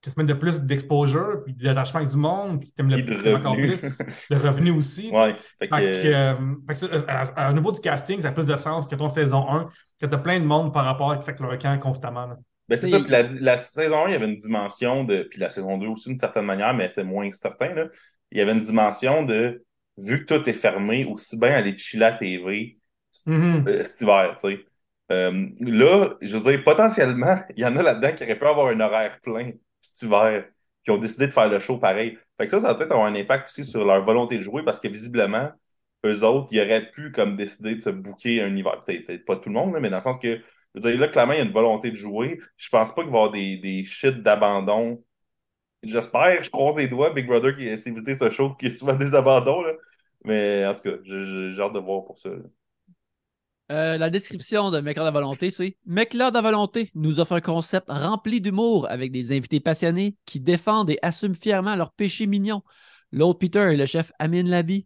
tu 0.04 0.10
semaines 0.10 0.28
de 0.28 0.34
plus 0.34 0.62
d'exposure, 0.62 1.44
puis 1.46 1.54
d'attachement 1.54 2.02
avec 2.02 2.12
du 2.12 2.18
monde, 2.18 2.60
puis 2.60 2.72
t'aimes 2.74 2.90
le 2.90 3.36
encore 3.36 3.56
plus. 3.56 3.82
Le 4.30 4.38
revenu 4.38 4.72
aussi. 4.72 5.10
Ouais, 5.12 5.36
fait 5.60 5.70
que... 5.70 5.76
Euh, 5.76 6.34
euh, 7.38 7.50
au 7.50 7.54
niveau 7.54 7.72
du 7.72 7.80
casting, 7.80 8.22
ça 8.22 8.28
a 8.28 8.32
plus 8.34 8.46
de 8.46 8.58
sens 8.58 8.88
que 8.88 8.96
ton 8.96 9.08
saison 9.08 9.50
1, 9.50 9.70
que 10.02 10.06
tu 10.06 10.14
as 10.14 10.18
plein 10.18 10.42
de 10.42 10.46
monde 10.46 10.74
par 10.74 10.84
rapport 10.84 11.12
à 11.12 11.16
le 11.16 11.58
camp 11.58 11.80
constamment. 11.80 12.36
Ben 12.68 12.78
c'est 12.78 12.90
ça, 12.90 13.00
puis 13.00 13.10
la, 13.40 13.58
saison 13.58 14.06
1, 14.06 14.10
il 14.10 14.12
y 14.12 14.16
avait 14.16 14.26
une 14.26 14.38
dimension 14.38 15.06
de. 15.06 15.24
Puis 15.24 15.40
la 15.40 15.50
saison 15.50 15.78
2 15.78 15.88
aussi, 15.88 16.10
d'une 16.10 16.18
certaine 16.18 16.46
manière, 16.46 16.74
mais 16.74 16.90
c'est 16.90 17.04
moins 17.04 17.30
certain. 17.32 17.74
Là. 17.74 17.86
Il 18.32 18.40
y 18.40 18.42
avait 18.42 18.54
une 18.54 18.62
dimension 18.62 19.24
de. 19.24 19.64
Vu 19.98 20.26
que 20.26 20.34
tout 20.34 20.50
est 20.50 20.54
fermé, 20.54 21.06
aussi 21.06 21.38
bien 21.40 21.52
aller 21.52 21.78
chiller 21.78 22.06
à 22.06 22.12
TV 22.14 22.78
mm-hmm. 23.28 23.70
euh, 23.70 23.84
cet 23.84 24.02
hiver, 24.02 24.36
tu 24.42 24.50
sais. 24.50 24.66
là, 25.10 26.16
je 26.20 26.38
veux 26.38 26.52
dire, 26.52 26.64
potentiellement, 26.64 27.40
il 27.56 27.62
y 27.62 27.66
en 27.66 27.78
a 27.78 27.82
là-dedans 27.84 28.12
qui 28.14 28.24
auraient 28.24 28.40
pu 28.40 28.48
avoir 28.48 28.68
un 28.68 28.80
horaire 28.80 29.20
plein 29.22 29.52
cet 29.84 30.02
hiver, 30.04 30.46
qui 30.84 30.92
ont 30.92 30.98
décidé 30.98 31.28
de 31.28 31.32
faire 31.32 31.50
le 31.50 31.60
show 31.60 31.78
pareil. 31.78 32.18
Fait 32.38 32.46
que 32.46 32.52
ça, 32.52 32.60
ça 32.60 32.68
va 32.68 32.76
peut-être 32.76 32.92
avoir 32.92 33.08
un 33.08 33.16
impact 33.16 33.50
aussi 33.50 33.66
sur 33.66 33.86
leur 33.86 34.04
volonté 34.04 34.38
de 34.38 34.44
jouer 34.44 34.64
parce 34.64 34.80
que 34.80 34.88
visiblement, 34.88 35.52
eux 36.06 36.24
autres, 36.24 36.50
ils 36.52 36.62
auraient 36.62 36.90
pu 36.92 37.12
comme 37.12 37.36
décider 37.38 37.76
de 37.76 37.80
se 37.82 37.90
bouquer 37.90 38.42
un 38.42 38.56
hiver. 38.56 38.82
Peut-être 38.86 39.26
pas 39.26 39.38
tout 39.38 39.50
le 39.50 39.56
monde, 39.56 39.76
mais 39.80 39.90
dans 39.90 39.98
le 39.98 40.02
sens 40.04 40.20
que, 40.20 40.40
je 40.76 40.82
veux 40.82 40.92
dire, 40.92 41.00
là, 41.00 41.08
clairement, 41.08 41.34
il 41.34 41.38
y 41.40 41.42
a 41.42 41.46
une 41.46 41.52
volonté 41.52 41.92
de 41.92 41.96
jouer. 41.96 42.40
Je 42.58 42.70
pense 42.70 42.94
pas 42.94 43.04
qu'il 43.04 43.12
va 43.12 43.18
y 43.18 43.22
avoir 43.22 43.32
des, 43.32 43.58
des 43.58 43.86
shit 43.86 44.22
d'abandon. 44.22 45.04
J'espère, 45.84 46.44
je 46.44 46.50
croise 46.50 46.78
les 46.78 46.88
doigts, 46.88 47.12
Big 47.14 47.28
Brother 47.28 47.56
qui 47.56 47.68
essaie 47.68 47.92
d'éviter 47.92 48.16
ce 48.16 48.30
show 48.30 48.54
qui 48.56 48.68
est 48.68 48.72
souvent 48.72 48.96
des 48.96 49.16
abandons. 49.16 49.62
Là. 49.62 49.74
Mais 50.26 50.66
en 50.66 50.74
tout 50.74 50.84
cas, 50.84 50.98
j'ai 51.04 51.62
hâte 51.62 51.74
de 51.74 51.80
voir 51.80 52.06
pour 52.06 52.18
ça. 52.18 52.30
Euh, 53.72 53.98
la 53.98 54.10
description 54.10 54.72
de 54.72 54.82
McLeod 54.82 55.08
à 55.08 55.12
volonté, 55.12 55.50
c'est 55.50 55.78
McLeod 55.86 56.36
à 56.36 56.42
volonté 56.42 56.92
nous 56.96 57.20
offre 57.20 57.34
un 57.34 57.42
concept 57.42 57.90
rempli 57.90 58.42
d'humour 58.42 58.88
avec 58.90 59.12
des 59.12 59.32
invités 59.32 59.62
passionnés 59.62 60.18
qui 60.26 60.42
défendent 60.42 60.90
et 60.90 61.00
assument 61.02 61.36
fièrement 61.36 61.76
leurs 61.76 61.94
péchés 61.94 62.28
mignons. 62.28 62.62
L'autre 63.12 63.40
Peter 63.40 63.72
et 63.72 63.78
le 63.78 63.86
chef 63.86 64.12
Amin 64.20 64.44
Labi 64.44 64.86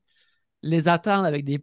les 0.61 0.87
attendent 0.87 1.25
avec 1.25 1.43
des, 1.43 1.59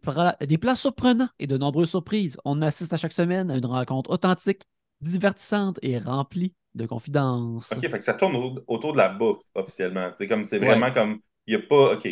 des 0.46 0.58
plats 0.58 0.76
surprenants 0.76 1.28
et 1.38 1.46
de 1.46 1.56
nombreuses 1.56 1.90
surprises. 1.90 2.36
On 2.44 2.62
assiste 2.62 2.92
à 2.92 2.96
chaque 2.96 3.12
semaine 3.12 3.50
à 3.50 3.56
une 3.56 3.66
rencontre 3.66 4.10
authentique, 4.10 4.62
divertissante 5.00 5.78
et 5.82 5.98
remplie 5.98 6.54
de 6.74 6.86
confidences. 6.86 7.72
OK, 7.72 7.88
fait 7.88 7.98
que 7.98 8.04
ça 8.04 8.14
tourne 8.14 8.60
autour 8.66 8.92
de 8.92 8.98
la 8.98 9.08
bouffe 9.08 9.42
officiellement. 9.54 10.10
C'est 10.14 10.26
comme 10.26 10.44
c'est 10.44 10.58
vraiment 10.58 10.92
comme 10.92 11.20
il 11.46 11.56
n'y 11.56 11.62
a 11.62 11.66
pas. 11.66 11.94
OK 11.94 12.08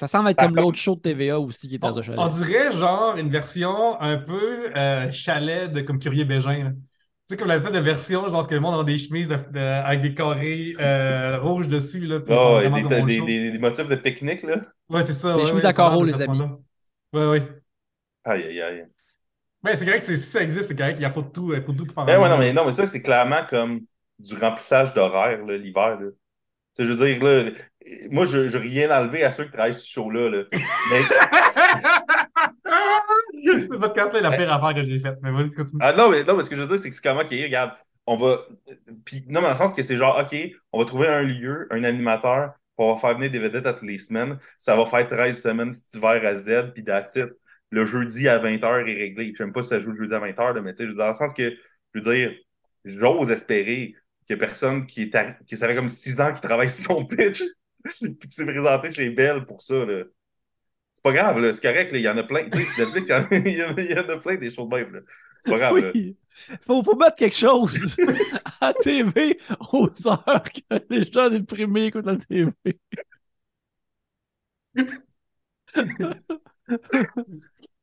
Ça 0.00 0.06
semble 0.06 0.30
être 0.30 0.38
comme 0.38 0.56
l'autre 0.56 0.78
show 0.78 0.94
de 0.94 1.00
TVA 1.00 1.38
aussi 1.38 1.68
qui 1.68 1.74
est 1.74 1.78
dans 1.78 1.98
un 1.98 2.00
chalet. 2.00 2.18
On 2.18 2.28
dirait 2.28 2.72
genre 2.72 3.18
une 3.18 3.28
version 3.28 4.00
un 4.00 4.16
peu 4.16 4.74
euh, 4.74 5.12
chalet 5.12 5.70
de 5.70 5.82
comme 5.82 5.98
Curier 5.98 6.24
Bégin. 6.24 6.72
Tu 6.72 6.76
sais, 7.26 7.36
comme 7.36 7.48
la 7.48 7.60
fait 7.60 7.70
de 7.70 7.80
version, 7.80 8.24
je 8.24 8.30
pense 8.30 8.46
que 8.46 8.54
le 8.54 8.62
monde 8.62 8.80
a 8.80 8.82
des 8.82 8.96
chemises 8.96 9.30
avec 9.30 10.00
des 10.00 10.14
carrés 10.14 10.72
euh, 10.80 11.38
rouges 11.42 11.68
dessus. 11.68 12.06
Là, 12.06 12.16
oh, 12.26 12.60
des, 12.62 13.20
des, 13.20 13.50
des, 13.50 13.58
motifs 13.58 13.90
de 13.90 13.94
pique-nique, 13.94 14.42
là. 14.42 14.56
Ouais, 14.88 15.04
c'est 15.04 15.12
ça. 15.12 15.36
Des 15.36 15.44
chemises 15.44 15.66
à 15.66 15.74
carreaux, 15.74 16.02
les 16.02 16.18
amis. 16.22 16.40
Ouais, 17.12 17.28
ouais. 17.28 17.42
Aïe, 18.24 18.44
aïe, 18.44 18.62
aïe. 18.62 18.86
Ben, 19.62 19.76
c'est 19.76 19.84
correct 19.84 20.00
que 20.00 20.06
si 20.06 20.18
ça 20.18 20.42
existe, 20.42 20.68
c'est 20.68 20.76
correct 20.76 20.94
qu'il 20.94 21.02
y 21.02 21.04
a 21.04 21.10
faut 21.10 21.20
tout, 21.20 21.54
faut 21.66 21.72
tout 21.74 21.84
pour 21.84 21.94
faire 21.94 22.06
ben, 22.06 22.18
ouais, 22.18 22.28
non, 22.30 22.38
mais, 22.38 22.54
non, 22.54 22.64
mais 22.64 22.72
ça, 22.72 22.86
c'est 22.86 23.02
clairement 23.02 23.42
comme 23.50 23.80
du 24.18 24.34
remplissage 24.34 24.94
d'horaire 24.94 25.44
l'hiver. 25.44 25.98
Je 26.78 26.84
veux 26.84 26.96
dire, 26.96 27.22
là, 27.22 27.50
moi, 28.10 28.24
je 28.24 28.38
n'ai 28.38 28.58
rien 28.58 28.90
enlevé 28.90 29.24
à 29.24 29.30
ceux 29.30 29.44
qui 29.44 29.52
travaillent 29.52 29.74
sur 29.74 29.82
ce 29.82 29.90
show-là. 29.90 30.28
Là. 30.30 30.44
Mais... 30.52 31.02
ce 33.42 33.76
podcast-là 33.76 34.18
est 34.18 34.22
la 34.22 34.36
pire 34.36 34.52
affaire 34.52 34.74
que 34.74 34.82
j'ai 34.88 34.98
faite. 35.00 35.18
Mais 35.22 35.30
vas-y, 35.30 35.50
continue. 35.52 35.80
Ah 35.82 35.92
non, 35.92 36.10
mais, 36.10 36.24
non, 36.24 36.36
mais 36.36 36.44
ce 36.44 36.50
que 36.50 36.56
je 36.56 36.62
veux 36.62 36.68
dire, 36.68 36.78
c'est 36.78 36.90
que 36.90 36.94
c'est 36.94 37.02
comment, 37.02 37.20
OK, 37.22 37.30
regarde, 37.30 37.72
on 38.06 38.16
va. 38.16 38.38
Puis, 39.04 39.24
non, 39.28 39.40
mais 39.40 39.46
dans 39.46 39.52
le 39.52 39.56
sens 39.56 39.74
que 39.74 39.82
c'est 39.82 39.96
genre, 39.96 40.18
OK, 40.18 40.36
on 40.72 40.78
va 40.78 40.84
trouver 40.84 41.08
un 41.08 41.22
lieu, 41.22 41.66
un 41.70 41.84
animateur, 41.84 42.52
on 42.76 42.94
va 42.94 43.00
faire 43.00 43.14
venir 43.14 43.30
des 43.30 43.38
vedettes 43.38 43.66
à 43.66 43.72
toutes 43.72 43.88
les 43.88 43.98
semaines. 43.98 44.38
Ça 44.58 44.76
va 44.76 44.84
faire 44.86 45.06
13 45.06 45.40
semaines 45.40 45.70
cet 45.70 45.94
hiver 45.94 46.24
à 46.24 46.36
Z, 46.36 46.72
puis 46.74 46.84
that's 46.84 47.18
Le 47.70 47.86
jeudi 47.86 48.28
à 48.28 48.38
20h 48.38 48.88
est 48.88 48.94
réglé. 48.94 49.32
Je 49.36 49.42
n'aime 49.42 49.52
pas 49.52 49.62
si 49.62 49.68
ça 49.68 49.78
joue 49.78 49.92
le 49.92 49.98
jeudi 49.98 50.14
à 50.14 50.20
20h, 50.20 50.60
mais 50.60 50.72
tu 50.72 50.86
sais, 50.86 50.94
dans 50.94 51.08
le 51.08 51.14
sens 51.14 51.32
que, 51.34 51.50
je 51.94 52.00
veux 52.00 52.14
dire, 52.14 52.34
j'ose 52.84 53.30
espérer 53.30 53.94
qu'il 54.26 54.34
a 54.34 54.38
personne 54.38 54.86
qui, 54.86 55.02
est 55.02 55.36
qui 55.46 55.56
savait 55.56 55.74
comme 55.74 55.88
6 55.88 56.20
ans 56.20 56.32
qui 56.32 56.40
travaille 56.40 56.70
sur 56.70 56.94
son 56.94 57.04
pitch, 57.04 57.42
puis 57.84 58.18
qui 58.18 58.30
s'est 58.30 58.46
présenté 58.46 58.92
chez 58.92 59.10
Belle 59.10 59.44
pour 59.44 59.62
ça. 59.62 59.84
Là. 59.84 60.04
C'est 60.94 61.02
pas 61.02 61.12
grave, 61.12 61.52
c'est 61.52 61.62
correct, 61.62 61.90
il 61.94 62.00
y 62.00 62.08
en 62.08 62.16
a 62.18 62.22
plein. 62.22 62.48
Tu 62.50 62.62
sais, 62.62 62.84
Netflix, 62.84 63.08
il 63.30 63.56
y, 63.56 63.94
en 63.94 64.08
a, 64.08 64.16
plein 64.18 64.36
des 64.36 64.50
choses 64.50 64.68
de 64.68 64.76
même. 64.76 65.02
C'est 65.42 65.50
pas 65.50 65.58
grave. 65.58 65.72
Oui. 65.72 66.16
Faut, 66.66 66.82
faut 66.82 66.96
mettre 66.96 67.16
quelque 67.16 67.36
chose 67.36 67.96
à 68.60 68.74
TV 68.74 69.38
aux 69.72 69.88
heures 70.06 70.44
que 70.44 70.60
les 70.90 71.10
gens 71.10 71.30
déprimés 71.30 71.86
écoutent 71.86 72.06
la 72.06 72.16
TV. 72.16 72.52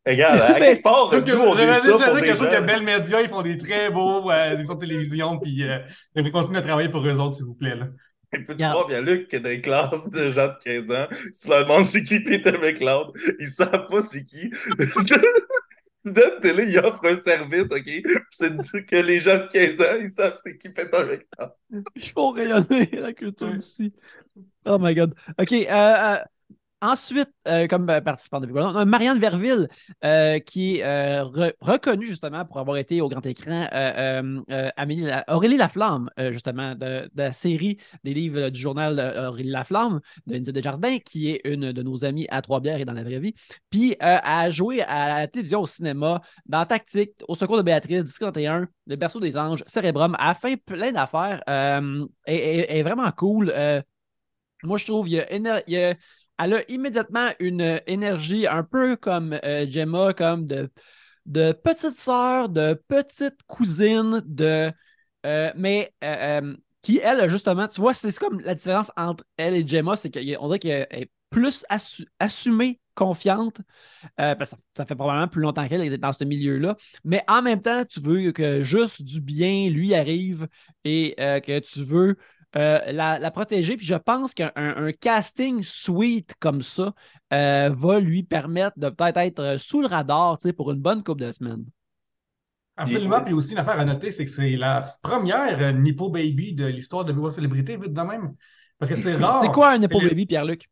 Regarde, 0.06 0.40
à 0.40 0.54
quelque 0.54 0.82
part, 0.84 1.10
que, 1.10 1.32
nous, 1.32 1.42
on 1.42 1.56
dit 1.56 1.62
ça 2.00 2.08
pour 2.08 2.22
des 2.22 2.34
gens. 2.34 2.46
que 2.46 2.62
Bell 2.62 2.82
Media, 2.82 3.22
ils 3.22 3.28
font 3.30 3.42
des 3.42 3.58
très 3.58 3.90
beaux 3.90 4.32
euh, 4.32 4.54
émissions 4.54 4.76
de 4.76 4.80
télévision, 4.80 5.38
puis 5.40 5.68
euh, 5.68 5.80
ils 6.16 6.32
continuent 6.32 6.58
à 6.58 6.62
travailler 6.62 6.90
pour 6.90 7.06
eux 7.06 7.16
autres, 7.16 7.36
s'il 7.36 7.46
vous 7.46 7.56
plaît. 7.56 7.76
Là. 7.76 7.88
Peux-tu 8.32 8.64
voir 8.64 8.88
bien 8.88 9.02
Luc 9.02 9.30
que 9.30 9.38
dans 9.38 9.50
les 9.50 9.62
classes 9.62 10.10
de 10.10 10.32
gens 10.32 10.48
de 10.48 10.58
15 10.64 10.92
ans, 10.92 11.08
tu 11.10 11.50
leur 11.50 11.64
demandes 11.64 11.88
c'est 11.88 12.04
qui 12.04 12.20
Peter 12.20 12.52
McLeod, 12.52 13.14
ils 13.40 13.48
savent 13.48 13.88
pas 13.88 14.02
c'est 14.02 14.24
qui. 14.24 14.52
Notre 16.06 16.40
télé, 16.40 16.68
il 16.70 16.80
offre 16.80 17.06
un 17.06 17.20
service, 17.20 17.72
OK? 17.72 17.90
C'est 18.32 18.86
que 18.86 18.96
les 18.96 19.20
gens 19.20 19.38
de 19.38 19.48
15 19.48 19.82
ans, 19.82 19.98
ils 20.00 20.10
savent 20.10 20.38
c'est 20.44 20.58
qui 20.58 20.70
Peter 20.70 21.00
McLeod. 21.00 21.86
Ils 21.96 22.10
font 22.10 22.32
rayonner 22.32 22.90
la 22.94 23.14
culture 23.14 23.54
ici. 23.56 23.94
Oh 24.66 24.78
my 24.80 24.94
God. 24.94 25.16
OK. 25.40 25.52
Euh, 25.52 25.66
euh 25.70 26.18
Ensuite, 26.80 27.32
euh, 27.48 27.66
comme 27.66 27.90
euh, 27.90 28.02
participant 28.02 28.40
de 28.40 28.52
on 28.52 28.76
a 28.76 28.86
Marianne 28.86 29.18
Verville 29.18 29.68
euh, 30.06 30.38
qui 30.38 30.78
est 30.78 31.22
reconnue 31.22 32.06
justement 32.06 32.46
pour 32.46 32.60
avoir 32.60 32.78
été 32.78 33.02
au 33.02 33.10
grand 33.10 33.26
écran 33.26 33.68
Amélie 34.76 35.08
Aurélie 35.28 35.58
Laflamme, 35.58 36.10
justement, 36.32 36.76
de, 36.76 37.10
la 37.16 37.34
série 37.34 37.78
des 38.04 38.14
livres 38.14 38.50
du 38.50 38.60
journal 38.60 39.00
Aurélie 39.28 39.50
Laflamme 39.50 40.02
de 40.28 40.36
Lindsay 40.36 40.52
Desjardins, 40.52 41.00
qui 41.00 41.32
est 41.32 41.42
une 41.46 41.72
de 41.72 41.82
nos 41.82 42.06
amies 42.06 42.28
à 42.30 42.44
Trois-Bières 42.44 42.80
et 42.80 42.86
dans 42.86 42.94
la 42.94 43.04
vraie 43.04 43.20
vie. 43.20 43.34
Puis 43.72 43.96
a 44.00 44.50
joué 44.52 44.82
à 44.84 45.22
la 45.22 45.28
télévision, 45.28 45.62
au 45.62 45.68
cinéma, 45.68 46.22
dans 46.46 46.66
Tactique, 46.66 47.14
Au 47.28 47.34
secours 47.34 47.58
de 47.58 47.64
Béatrice, 47.64 48.04
1031, 48.04 48.68
Le 48.86 48.96
berceau 48.96 49.20
des 49.20 49.36
anges, 49.36 49.64
Cérébrum, 49.66 50.16
a 50.20 50.36
fait 50.36 50.58
plein 50.58 50.92
d'affaires. 50.92 51.42
et, 52.28 52.84
vraiment 52.84 53.12
cool. 53.12 53.52
moi, 54.64 54.78
je 54.78 54.86
trouve, 54.86 55.10
il 55.10 55.26
il 55.68 55.74
y 55.74 55.78
a 55.84 55.96
elle 56.38 56.54
a 56.54 56.72
immédiatement 56.72 57.30
une 57.40 57.82
énergie 57.88 58.48
un 58.48 58.64
peu 58.64 58.96
comme 58.96 59.40
euh, 59.44 59.66
Gemma, 59.70 60.14
comme 60.14 60.46
de, 60.46 60.70
petite 61.52 61.98
sœur, 61.98 62.50
de 62.50 62.74
petite 62.88 63.42
cousine, 63.48 64.22
de. 64.26 64.72
Euh, 65.26 65.52
mais 65.56 65.94
euh, 66.04 66.56
qui, 66.82 67.00
elle, 67.00 67.30
justement, 67.30 67.68
tu 67.68 67.82
vois, 67.82 67.94
c'est 67.94 68.16
comme 68.18 68.40
la 68.42 68.56
différence 68.56 68.92
entre 68.96 69.24
elle 69.36 69.56
et 69.56 69.68
Gemma, 69.68 69.96
c'est 69.96 70.12
qu'on 70.12 70.48
dirait 70.48 70.60
qu'elle 70.60 70.88
est 70.92 71.12
plus 71.30 71.66
assumée, 72.20 72.80
confiante. 72.96 73.62
parce 74.16 74.52
que 74.52 74.58
ça, 74.76 74.86
fait 74.86 74.96
probablement 74.96 75.28
plus 75.28 75.42
longtemps 75.42 75.68
qu'elle 75.68 75.82
est 75.82 75.98
dans 75.98 76.14
ce 76.14 76.24
milieu-là. 76.24 76.78
Mais 77.04 77.24
en 77.28 77.42
même 77.42 77.62
temps, 77.62 77.84
tu 77.86 78.00
veux 78.00 78.32
que 78.32 78.64
juste 78.64 79.02
du 79.04 79.22
bien 79.22 79.70
lui 79.70 79.94
arrive 79.94 80.48
et 80.84 81.14
que 81.18 81.60
tu 81.60 81.84
veux 81.84 82.18
euh, 82.58 82.80
la, 82.92 83.32
protéger. 83.32 83.78
Puis 83.78 83.86
je 83.86 83.96
pense 83.96 84.34
qu'un 84.34 84.52
casting 85.00 85.62
suite 85.64 86.34
comme 86.40 86.62
ça 86.62 86.94
euh, 87.32 87.70
va 87.72 88.00
lui 88.00 88.24
permettre 88.24 88.80
de 88.80 88.90
peut-être 88.90 89.18
être 89.18 89.58
sous 89.60 89.82
le 89.82 89.88
radar 89.88 90.38
pour 90.56 90.72
une 90.72 90.80
bonne 90.80 91.04
couple 91.04 91.22
de 91.22 91.32
semaines. 91.32 91.66
Absolument. 92.76 93.22
Puis 93.22 93.34
aussi, 93.34 93.56
l'affaire 93.56 93.80
à 93.80 93.86
noter, 93.86 94.12
c'est 94.12 94.26
que 94.26 94.32
c'est 94.32 94.56
la 94.56 94.84
première 95.04 95.60
euh, 95.60 95.72
Nippo 95.72 96.10
Baby 96.10 96.54
de 96.54 96.66
l'histoire 96.66 97.06
de 97.06 97.12
Big 97.12 97.30
Célébrité, 97.30 97.78
vite 97.78 97.94
de 97.94 98.02
même. 98.02 98.36
Parce 98.78 98.92
que 98.92 98.96
c'est 98.96 99.16
rare. 99.16 99.42
C'est 99.44 99.52
quoi 99.52 99.72
un 99.72 99.80
Nippo 99.80 100.00
Baby, 100.00 100.26
Pierre-Luc? 100.26 100.70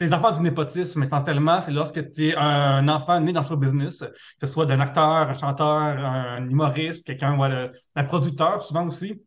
Les 0.00 0.12
enfants 0.12 0.32
du 0.32 0.40
népotisme, 0.40 1.04
essentiellement, 1.04 1.60
c'est 1.60 1.70
lorsque 1.70 2.10
tu 2.10 2.28
es 2.28 2.36
un 2.36 2.86
enfant 2.88 3.20
né 3.20 3.32
dans 3.32 3.40
le 3.40 3.46
show 3.46 3.56
business, 3.56 4.00
que 4.00 4.46
ce 4.46 4.48
soit 4.48 4.66
d'un 4.66 4.80
acteur, 4.80 5.30
un 5.30 5.34
chanteur, 5.34 6.04
un 6.04 6.48
humoriste, 6.48 7.06
quelqu'un, 7.06 7.36
voilà, 7.36 7.70
un 7.94 8.04
producteur, 8.04 8.62
souvent 8.62 8.86
aussi 8.86 9.22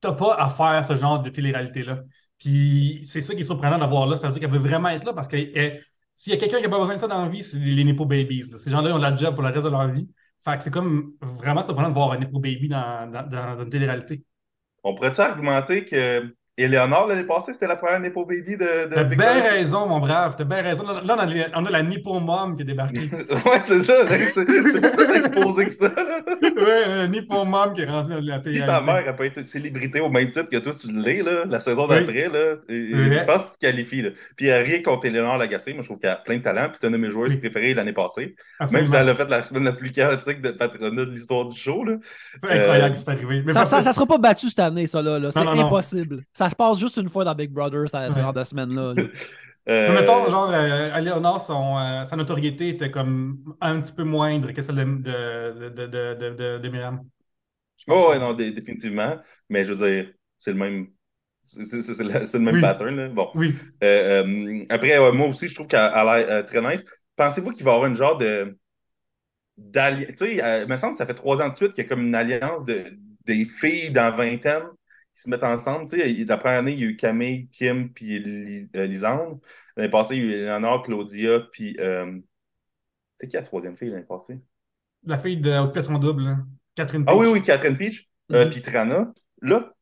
t'as 0.00 0.12
pas 0.12 0.34
à 0.36 0.48
faire 0.50 0.84
ce 0.86 0.96
genre 0.96 1.20
de 1.20 1.30
télé-réalité-là. 1.30 2.02
Puis 2.38 3.00
c'est 3.04 3.20
ça 3.20 3.34
qui 3.34 3.40
est 3.40 3.44
surprenant 3.44 3.78
d'avoir 3.78 4.06
là. 4.06 4.16
Ça 4.16 4.26
veut 4.26 4.32
dire 4.32 4.40
qu'elle 4.40 4.50
veut 4.50 4.58
vraiment 4.58 4.88
être 4.90 5.04
là 5.04 5.12
parce 5.12 5.28
que 5.28 5.36
s'il 6.14 6.32
y 6.32 6.36
a 6.36 6.38
quelqu'un 6.38 6.58
qui 6.58 6.64
n'a 6.64 6.68
pas 6.68 6.78
besoin 6.78 6.96
de 6.96 7.00
ça 7.00 7.08
dans 7.08 7.22
la 7.22 7.28
vie, 7.28 7.42
c'est 7.42 7.58
les 7.58 7.84
Nepo 7.84 8.06
Babies. 8.06 8.44
Ces 8.58 8.70
gens-là 8.70 8.94
ont 8.94 8.98
la 8.98 9.14
job 9.14 9.34
pour 9.34 9.42
le 9.42 9.50
reste 9.50 9.64
de 9.64 9.68
leur 9.70 9.88
vie. 9.88 10.10
Fait 10.44 10.56
que 10.56 10.62
c'est 10.62 10.70
comme 10.70 11.14
vraiment 11.20 11.62
surprenant 11.64 11.88
de 11.90 11.94
voir 11.94 12.12
un 12.12 12.18
Nepo 12.18 12.38
Baby 12.38 12.68
dans, 12.68 13.10
dans, 13.10 13.28
dans 13.28 13.62
une 13.62 13.70
télé-réalité. 13.70 14.24
On 14.84 14.94
pourrait-tu 14.94 15.20
argumenter 15.20 15.84
que 15.84 16.34
Léonard, 16.66 17.06
l'année 17.06 17.22
passée, 17.22 17.52
c'était 17.52 17.68
la 17.68 17.76
première 17.76 18.00
Nepo 18.00 18.24
Baby 18.24 18.56
de, 18.56 18.88
de 18.88 18.94
T'as 18.94 19.04
bien 19.04 19.42
raison, 19.42 19.86
mon 19.86 20.00
brave. 20.00 20.34
T'as 20.36 20.42
bien 20.44 20.60
raison. 20.60 20.82
Là, 20.84 21.02
on 21.04 21.18
a, 21.20 21.26
on 21.54 21.66
a 21.66 21.70
la 21.70 21.82
Nippo 21.84 22.18
Mom 22.18 22.56
qui 22.56 22.62
est 22.62 22.64
débarquée. 22.64 23.08
ouais, 23.46 23.60
c'est 23.62 23.82
ça. 23.82 23.94
C'est 24.08 24.80
pas 24.80 24.90
plus 24.90 25.16
exposé 25.16 25.66
que 25.66 25.72
ça. 25.72 25.86
ouais, 26.42 26.88
la 26.88 27.06
Nippo 27.06 27.44
Mom 27.44 27.72
qui 27.74 27.82
est 27.82 27.86
rendue 27.86 28.10
dans 28.10 28.20
la 28.20 28.40
télé. 28.40 28.58
ta 28.58 28.80
mère 28.80 29.06
n'a 29.06 29.12
pas 29.12 29.26
été 29.26 29.44
célébrité 29.44 30.00
au 30.00 30.08
même 30.08 30.30
titre 30.30 30.50
que 30.50 30.56
toi, 30.56 30.72
tu 30.74 30.90
l'es, 30.90 31.22
là, 31.22 31.44
la 31.46 31.60
saison 31.60 31.86
d'après. 31.86 32.28
Là. 32.28 32.56
Je 32.68 33.24
pense 33.24 33.42
que 33.42 33.48
tu 33.50 33.54
te 33.54 33.60
qualifies. 33.60 34.02
Là. 34.02 34.10
Puis 34.36 34.46
il 34.46 34.48
n'y 34.48 34.52
a 34.52 34.58
rien 34.58 34.82
contre 34.82 35.06
Léonard 35.06 35.38
Lagacé. 35.38 35.74
Moi, 35.74 35.82
je 35.82 35.88
trouve 35.88 36.00
qu'elle 36.00 36.10
a 36.10 36.16
plein 36.16 36.38
de 36.38 36.42
talent. 36.42 36.64
Puis 36.64 36.74
c'était 36.74 36.88
une 36.88 36.94
de 36.94 36.98
mes 36.98 37.10
joueuses 37.10 37.36
préférées 37.36 37.74
l'année 37.74 37.92
passée. 37.92 38.34
Même 38.72 38.86
si 38.86 38.96
elle 38.96 39.08
a 39.08 39.14
fait 39.14 39.28
la 39.28 39.44
semaine 39.44 39.62
la 39.64 39.72
plus 39.72 39.92
chaotique 39.92 40.40
de 40.40 40.50
patronat 40.50 41.04
de 41.04 41.10
l'histoire 41.12 41.46
du 41.46 41.56
show. 41.56 41.84
C'est 42.42 42.50
incroyable 42.50 42.94
que 42.96 43.00
c'est 43.00 43.10
arrivé. 43.10 43.44
ça, 43.52 43.80
ne 43.80 43.92
sera 43.92 44.06
pas 44.06 44.18
battu 44.18 44.48
cette 44.48 44.58
année, 44.58 44.88
ça. 44.88 45.00
là. 45.02 45.30
C'est 45.30 45.38
impossible. 45.38 46.24
Ça 46.32 46.47
se 46.50 46.56
passe 46.56 46.78
juste 46.78 46.96
une 46.96 47.08
fois 47.08 47.32
Big 47.34 47.50
Brother 47.50 47.88
ce 47.88 48.18
genre 48.18 48.32
de 48.32 48.44
semaine-là. 48.44 48.94
Euh... 49.68 49.92
Mettons, 49.92 50.26
genre, 50.30 50.50
euh, 50.50 51.38
son, 51.38 51.76
euh, 51.78 52.04
sa 52.06 52.16
notoriété 52.16 52.70
était 52.70 52.90
comme 52.90 53.54
un 53.60 53.80
petit 53.80 53.92
peu 53.92 54.02
moindre 54.02 54.50
que 54.52 54.62
celle 54.62 54.76
de, 54.76 54.82
de, 54.84 55.68
de, 55.68 55.86
de, 55.86 56.34
de, 56.34 56.58
de 56.58 56.68
Myriam. 56.70 57.02
Oh, 57.86 58.08
ouais, 58.10 58.18
non, 58.18 58.32
définitivement. 58.32 59.18
Mais 59.50 59.66
je 59.66 59.74
veux 59.74 59.90
dire, 59.90 60.12
c'est 60.38 60.52
le 60.52 60.58
même. 60.58 60.86
C'est 61.42 61.62
le, 61.62 62.38
même 62.38 62.60
pattern. 62.62 62.96
Là. 62.96 63.08
Bon. 63.08 63.30
Oui. 63.34 63.54
Euh, 63.84 64.24
euh, 64.24 64.64
après, 64.70 65.12
moi 65.12 65.28
aussi, 65.28 65.48
je 65.48 65.54
trouve 65.54 65.66
qu'elle 65.66 65.80
a 65.80 66.18
l'air 66.18 66.46
très 66.46 66.62
nice. 66.62 66.84
Pensez-vous 67.16 67.52
qu'il 67.52 67.64
va 67.64 67.72
y 67.72 67.74
avoir 67.74 67.90
une 67.90 67.96
genre 67.96 68.16
de. 68.16 68.56
Tu 69.56 70.16
sais, 70.16 70.36
il 70.36 70.66
me 70.66 70.76
semble 70.76 70.92
que 70.92 70.98
ça 70.98 71.06
fait 71.06 71.14
trois 71.14 71.42
ans 71.42 71.48
de 71.48 71.54
suite 71.54 71.74
qu'il 71.74 71.84
y 71.84 71.86
a 71.86 71.88
comme 71.90 72.06
une 72.06 72.14
alliance 72.14 72.64
de, 72.64 72.84
des 73.26 73.44
filles 73.44 73.90
dans 73.90 74.14
vingtaine 74.14 74.64
qui 75.18 75.24
se 75.24 75.30
mettent 75.30 75.42
ensemble. 75.42 75.90
Tu 75.90 75.98
sais, 75.98 76.24
la 76.24 76.36
première 76.36 76.60
année, 76.60 76.72
il 76.72 76.78
y 76.78 76.84
a 76.84 76.86
eu 76.86 76.96
Camille, 76.96 77.48
Kim, 77.48 77.92
puis 77.92 78.68
euh, 78.76 78.86
Lisandre. 78.86 79.40
L'année 79.76 79.90
passée, 79.90 80.16
il 80.16 80.22
y 80.22 80.22
a 80.22 80.28
eu 80.28 80.30
Léonard, 80.44 80.82
Claudia, 80.82 81.40
puis. 81.52 81.76
Euh... 81.80 82.20
C'est 83.16 83.26
qui 83.26 83.34
la 83.34 83.42
troisième 83.42 83.76
fille 83.76 83.90
l'année 83.90 84.04
passée? 84.04 84.40
La 85.04 85.18
fille 85.18 85.38
de 85.38 85.50
Haute 85.50 85.72
Pression 85.72 85.98
Double, 85.98 86.36
Catherine 86.76 87.04
Peach. 87.04 87.12
Ah 87.12 87.18
oui, 87.18 87.26
oui, 87.26 87.42
Catherine 87.42 87.76
Peach, 87.76 88.08
euh, 88.30 88.44
mm-hmm. 88.44 88.50
puis 88.50 88.62
Trana. 88.62 89.12
Là, 89.42 89.74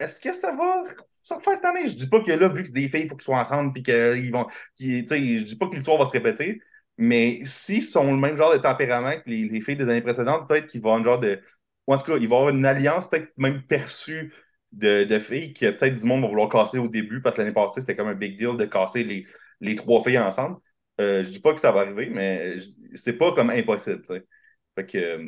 est-ce 0.00 0.18
que 0.18 0.34
ça 0.34 0.52
va 0.52 0.82
ça 1.22 1.38
faire 1.38 1.54
cette 1.54 1.64
année? 1.64 1.86
Je 1.86 1.94
dis 1.94 2.08
pas 2.08 2.20
que 2.20 2.32
là, 2.32 2.48
vu 2.48 2.62
que 2.62 2.66
c'est 2.66 2.74
des 2.74 2.88
filles, 2.88 3.02
il 3.02 3.08
faut 3.08 3.14
qu'ils 3.14 3.24
soient 3.24 3.38
ensemble, 3.38 3.72
puis 3.72 3.84
qu'ils 3.84 4.32
vont. 4.32 4.48
sais, 4.74 5.06
je 5.06 5.44
dis 5.44 5.56
pas 5.56 5.68
que 5.68 5.76
l'histoire 5.76 5.98
va 5.98 6.06
se 6.06 6.12
répéter, 6.12 6.60
mais 6.98 7.40
s'ils 7.44 7.84
sont 7.84 8.10
le 8.10 8.18
même 8.18 8.36
genre 8.36 8.52
de 8.52 8.58
tempérament 8.58 9.12
que 9.20 9.30
les, 9.30 9.48
les 9.48 9.60
filles 9.60 9.76
des 9.76 9.88
années 9.88 10.02
précédentes, 10.02 10.48
peut-être 10.48 10.66
qu'ils 10.66 10.80
vont 10.80 10.94
avoir 10.94 11.00
un 11.00 11.04
genre 11.04 11.20
de. 11.20 11.40
Ou 11.86 11.94
en 11.94 11.98
tout 11.98 12.10
cas, 12.10 12.18
ils 12.18 12.28
vont 12.28 12.38
avoir 12.38 12.52
une 12.52 12.66
alliance 12.66 13.08
peut-être 13.08 13.30
même 13.36 13.62
perçue 13.62 14.32
de, 14.76 15.18
filles 15.18 15.52
que 15.52 15.70
peut-être 15.70 15.94
du 15.94 16.04
monde 16.04 16.22
va 16.22 16.28
vouloir 16.28 16.48
casser 16.48 16.78
au 16.78 16.88
début 16.88 17.20
parce 17.22 17.36
que 17.36 17.42
l'année 17.42 17.54
passée, 17.54 17.80
c'était 17.80 17.96
comme 17.96 18.08
un 18.08 18.14
big 18.14 18.36
deal 18.36 18.56
de 18.56 18.64
casser 18.64 19.04
les, 19.04 19.26
les 19.60 19.74
trois 19.74 20.02
filles 20.02 20.18
ensemble. 20.18 20.56
Je 20.98 21.22
je 21.24 21.30
dis 21.30 21.40
pas 21.40 21.54
que 21.54 21.60
ça 21.60 21.72
va 21.72 21.80
arriver, 21.80 22.08
mais 22.10 22.56
c'est 22.94 23.14
pas 23.14 23.32
comme 23.32 23.50
impossible. 23.50 24.02
Fait 24.06 24.86
que, 24.86 25.20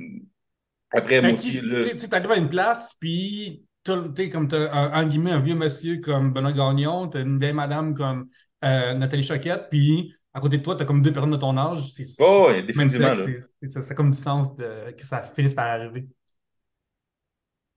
après, 0.91 1.21
moi 1.21 1.33
aussi. 1.33 1.61
Tu 1.61 2.15
arrives 2.15 2.31
à 2.31 2.37
une 2.37 2.49
place, 2.49 2.95
puis 3.01 3.65
tu 3.85 4.29
comme 4.31 4.49
un, 4.53 4.93
un 4.93 5.41
vieux 5.41 5.55
monsieur 5.55 5.99
comme 5.99 6.33
Benoît 6.33 6.53
Gagnon, 6.53 7.09
tu 7.09 7.19
as 7.19 7.21
une 7.21 7.39
vieille 7.39 7.53
madame 7.53 7.95
comme 7.95 8.29
Nathalie 8.63 9.23
Choquette, 9.23 9.69
puis 9.71 10.15
à 10.33 10.41
côté 10.41 10.59
de 10.59 10.63
toi, 10.63 10.77
tu 10.77 10.83
as 10.83 10.87
comme 10.87 11.03
deux 11.03 11.13
personnes 11.13 11.31
de 11.31 11.37
ton 11.37 11.57
âge. 11.57 11.81
Oh, 12.19 12.49
oui, 12.51 12.65
définitivement. 12.65 13.13
Ça, 13.15 13.81
a 13.81 13.95
comme 13.95 14.11
du 14.11 14.19
sens 14.19 14.49
que 14.57 15.07
ça 15.07 15.23
finisse 15.23 15.55
par 15.55 15.67
arriver. 15.67 16.07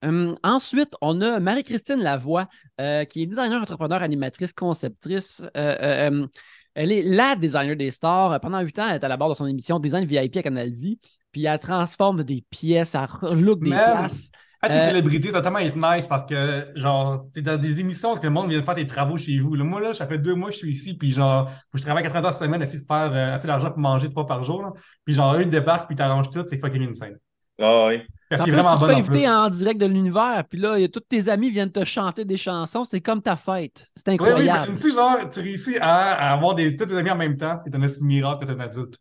Hum, 0.01 0.37
ensuite, 0.43 0.95
on 1.01 1.19
a 1.21 1.39
Marie-Christine 1.39 2.01
Lavoie, 2.01 2.47
euh, 2.79 3.03
qui 3.03 3.23
est 3.23 3.25
designer, 3.25 3.61
entrepreneur, 3.61 4.01
animatrice, 4.01 4.53
conceptrice. 4.53 5.41
Euh, 5.57 5.75
euh, 5.81 6.07
hum, 6.07 6.27
elle 6.73 6.91
est 6.91 7.03
la 7.03 7.35
designer 7.35 7.75
des 7.75 7.91
stars. 7.91 8.39
Pendant 8.39 8.61
huit 8.61 8.79
ans, 8.79 8.85
elle 8.89 8.95
est 8.95 9.03
à 9.03 9.09
la 9.09 9.17
barre 9.17 9.29
de 9.29 9.35
son 9.35 9.47
émission 9.47 9.79
Design 9.79 10.05
VIP 10.05 10.37
à 10.37 10.43
Canal 10.43 10.71
Vie. 10.71 10.99
Puis 11.31 11.45
elle 11.45 11.59
transforme 11.59 12.23
des 12.23 12.43
pièces, 12.49 12.95
elle 12.95 13.41
look 13.41 13.59
des 13.61 13.71
places. 13.71 14.31
Être 14.61 14.75
une 14.75 14.83
célébrité, 14.83 15.31
ça 15.31 15.37
va 15.37 15.41
tellement 15.41 15.59
être 15.59 15.77
nice 15.77 16.05
parce 16.07 16.25
que, 16.25 16.67
genre, 16.75 17.25
tu 17.33 17.41
dans 17.41 17.57
des 17.57 17.79
émissions, 17.79 18.09
parce 18.09 18.19
que 18.19 18.27
le 18.27 18.33
monde 18.33 18.49
vient 18.49 18.61
faire 18.61 18.75
des 18.75 18.87
travaux 18.87 19.17
chez 19.17 19.39
vous. 19.39 19.55
moi, 19.55 19.79
là, 19.79 19.93
ça 19.93 20.05
fait 20.05 20.17
deux 20.17 20.35
mois 20.35 20.49
que 20.49 20.55
je 20.55 20.59
suis 20.59 20.71
ici, 20.71 20.97
puis 20.97 21.11
genre, 21.11 21.49
je 21.73 21.81
travaille 21.81 22.03
80 22.03 22.17
heures 22.17 22.23
par 22.23 22.33
semaine, 22.33 22.61
essayer 22.61 22.79
de 22.79 22.85
faire 22.85 23.13
assez 23.33 23.47
d'argent 23.47 23.69
pour 23.71 23.79
manger 23.79 24.09
trois 24.09 24.27
par 24.27 24.43
jour. 24.43 24.73
Puis 25.05 25.13
genre, 25.13 25.35
eux, 25.35 25.43
ils 25.43 25.49
débarquent, 25.49 25.87
puis 25.87 25.95
t'arranges 25.95 26.29
tout, 26.29 26.43
c'est 26.49 26.59
fucking 26.59 26.89
insane. 26.89 27.17
Ah 27.57 27.87
oui. 27.87 28.01
Parce 28.29 28.43
qu'il 28.43 28.53
est 28.53 28.55
vraiment 28.55 28.77
tu 28.77 28.85
te 28.85 28.91
fais 28.91 28.99
inviter 28.99 29.29
en, 29.29 29.49
direct 29.49 29.81
de 29.81 29.87
l'univers, 29.87 30.43
puis 30.47 30.59
là, 30.59 30.77
tous 30.87 30.99
tes 30.99 31.29
amis 31.29 31.49
viennent 31.49 31.71
te 31.71 31.83
chanter 31.83 32.25
des 32.25 32.37
chansons, 32.37 32.83
c'est 32.83 33.01
comme 33.01 33.21
ta 33.21 33.35
fête. 33.35 33.87
C'est 33.95 34.09
incroyable. 34.09 34.41
Oui, 34.41 34.75
oui, 34.75 34.81
tu 34.81 34.91
genre, 34.91 35.17
tu 35.27 35.39
réussis 35.39 35.77
à, 35.79 36.33
avoir 36.33 36.53
des, 36.53 36.75
tous 36.75 36.85
tes 36.85 36.95
amis 36.95 37.09
en 37.09 37.15
même 37.15 37.37
temps, 37.37 37.57
c'est 37.65 37.73
un 37.73 38.05
miracle 38.05 38.45
quand 38.45 38.45
tu 38.45 38.51
es 38.51 38.55
un 38.55 38.59
adulte. 38.65 38.97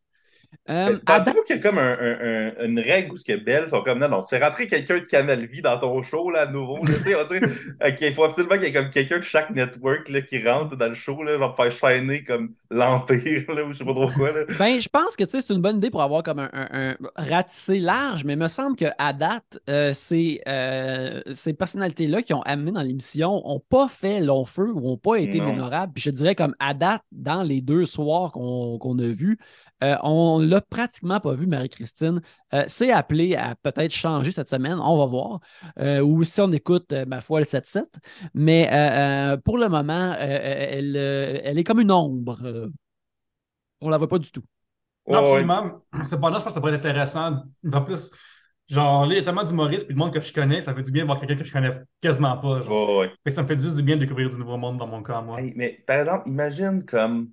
Euh, 0.70 0.98
Pensez-vous 1.06 1.42
qu'il 1.44 1.56
y 1.56 1.58
a 1.58 1.62
comme 1.62 1.78
un, 1.78 1.96
un, 1.98 2.64
une 2.64 2.78
règle 2.78 3.12
où 3.12 3.16
ce 3.16 3.24
que 3.24 3.36
Belle 3.36 3.70
sont 3.70 3.82
comme 3.82 3.98
non, 3.98 4.08
non, 4.08 4.22
tu 4.22 4.36
fais 4.36 4.44
rentrer 4.44 4.66
quelqu'un 4.66 4.98
de 4.98 5.04
Canal 5.04 5.46
Vie 5.46 5.62
dans 5.62 5.78
ton 5.78 6.02
show 6.02 6.30
là, 6.30 6.42
à 6.42 6.46
nouveau. 6.46 6.84
Là, 6.84 6.92
tu 6.98 7.04
sais, 7.04 7.96
il 8.08 8.12
faut 8.12 8.24
absolument 8.24 8.56
qu'il 8.56 8.64
y 8.64 8.66
ait 8.66 8.72
comme 8.72 8.90
quelqu'un 8.90 9.16
de 9.16 9.22
chaque 9.22 9.50
network 9.50 10.08
là, 10.10 10.20
qui 10.20 10.46
rentre 10.46 10.76
dans 10.76 10.88
le 10.88 10.94
show, 10.94 11.22
là, 11.22 11.38
genre 11.38 11.56
faire 11.56 11.70
shiner 11.70 12.22
comme 12.22 12.54
l'Empire, 12.70 13.44
ou 13.48 13.72
je 13.72 13.78
sais 13.78 13.84
pas 13.84 13.94
trop 13.94 14.08
quoi. 14.08 14.32
Là. 14.32 14.44
ben, 14.58 14.78
je 14.78 14.88
pense 14.88 15.16
que 15.16 15.24
c'est 15.26 15.48
une 15.50 15.62
bonne 15.62 15.78
idée 15.78 15.90
pour 15.90 16.02
avoir 16.02 16.22
comme 16.22 16.38
un, 16.38 16.50
un, 16.52 16.96
ratissé 17.16 17.78
large, 17.78 18.24
mais 18.24 18.34
il 18.34 18.38
me 18.38 18.48
semble 18.48 18.76
qu'à 18.76 19.12
date, 19.14 19.58
euh, 19.70 19.94
ces, 19.94 20.42
euh, 20.48 21.22
ces 21.34 21.54
personnalités-là 21.54 22.22
qui 22.22 22.34
ont 22.34 22.42
amené 22.42 22.72
dans 22.72 22.82
l'émission 22.82 23.42
n'ont 23.44 23.62
pas 23.70 23.88
fait 23.88 24.20
long 24.20 24.44
feu 24.44 24.70
ou 24.70 24.80
n'ont 24.80 24.98
pas 24.98 25.16
été 25.16 25.40
mémorables. 25.40 25.92
Puis 25.94 26.02
je 26.02 26.10
dirais 26.10 26.34
comme 26.34 26.54
à 26.58 26.74
date, 26.74 27.02
dans 27.10 27.42
les 27.42 27.62
deux 27.62 27.86
soirs 27.86 28.32
qu'on 28.32 28.98
a 28.98 29.08
vus, 29.08 29.38
euh, 29.82 29.96
on 30.02 30.40
ne 30.40 30.46
l'a 30.46 30.60
pratiquement 30.60 31.20
pas 31.20 31.34
vu, 31.34 31.46
Marie-Christine. 31.46 32.20
Euh, 32.54 32.64
c'est 32.66 32.90
appelé 32.90 33.36
à 33.36 33.54
peut-être 33.54 33.92
changer 33.92 34.32
cette 34.32 34.48
semaine, 34.48 34.78
on 34.80 34.98
va 34.98 35.06
voir. 35.06 35.40
Euh, 35.78 36.00
ou 36.00 36.24
si 36.24 36.40
on 36.40 36.50
écoute, 36.52 36.92
ma 37.06 37.20
foi, 37.20 37.40
le 37.40 37.46
7-7. 37.46 37.86
Mais 38.34 38.68
pour 39.44 39.58
le 39.58 39.68
moment, 39.68 40.14
elle, 40.18 40.96
elle, 40.96 41.58
est 41.58 41.64
comme 41.64 41.80
une 41.80 41.92
ombre. 41.92 42.70
on 43.80 43.86
ne 43.86 43.90
la 43.90 43.98
voit 43.98 44.08
pas 44.08 44.18
du 44.18 44.30
tout. 44.30 44.42
Non, 45.06 45.20
absolument. 45.20 45.82
Cependant, 46.04 46.38
je 46.38 46.44
pense 46.44 46.50
que 46.50 46.54
ça 46.54 46.60
pourrait 46.60 46.74
être 46.74 46.84
intéressant. 46.84 47.44
En 47.72 47.82
plus, 47.82 48.10
genre, 48.68 49.06
là, 49.06 49.14
il 49.14 49.16
y 49.16 49.20
a 49.20 49.22
tellement 49.22 49.44
d'humoristes 49.44 49.88
et 49.88 49.94
de 49.94 49.98
monde 49.98 50.12
que 50.12 50.20
je 50.20 50.32
connais, 50.32 50.60
ça 50.60 50.74
fait 50.74 50.82
du 50.82 50.92
bien 50.92 51.02
de 51.02 51.06
voir 51.06 51.18
quelqu'un 51.18 51.36
que 51.36 51.44
je 51.44 51.52
connais 51.52 51.72
quasiment 52.02 52.36
pas. 52.36 52.60
Ça 53.28 53.42
me 53.42 53.46
fait 53.46 53.58
juste 53.58 53.76
du 53.76 53.82
bien 53.82 53.96
de 53.96 54.00
découvrir 54.00 54.28
du 54.28 54.36
nouveau 54.36 54.58
monde 54.58 54.76
dans 54.76 54.86
mon 54.86 55.02
cas, 55.02 55.22
moi. 55.22 55.40
mais 55.54 55.82
par 55.86 56.00
exemple, 56.00 56.28
imagine 56.28 56.84
comme. 56.84 57.30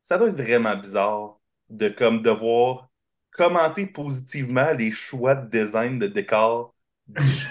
Ça 0.00 0.16
doit 0.16 0.28
être 0.28 0.40
vraiment 0.40 0.74
bizarre 0.76 1.37
de 1.70 1.88
comme 1.88 2.22
devoir 2.22 2.88
commenter 3.30 3.86
positivement 3.86 4.72
les 4.72 4.90
choix 4.90 5.34
de 5.34 5.48
design 5.48 5.98
de 5.98 6.06
décor 6.06 6.74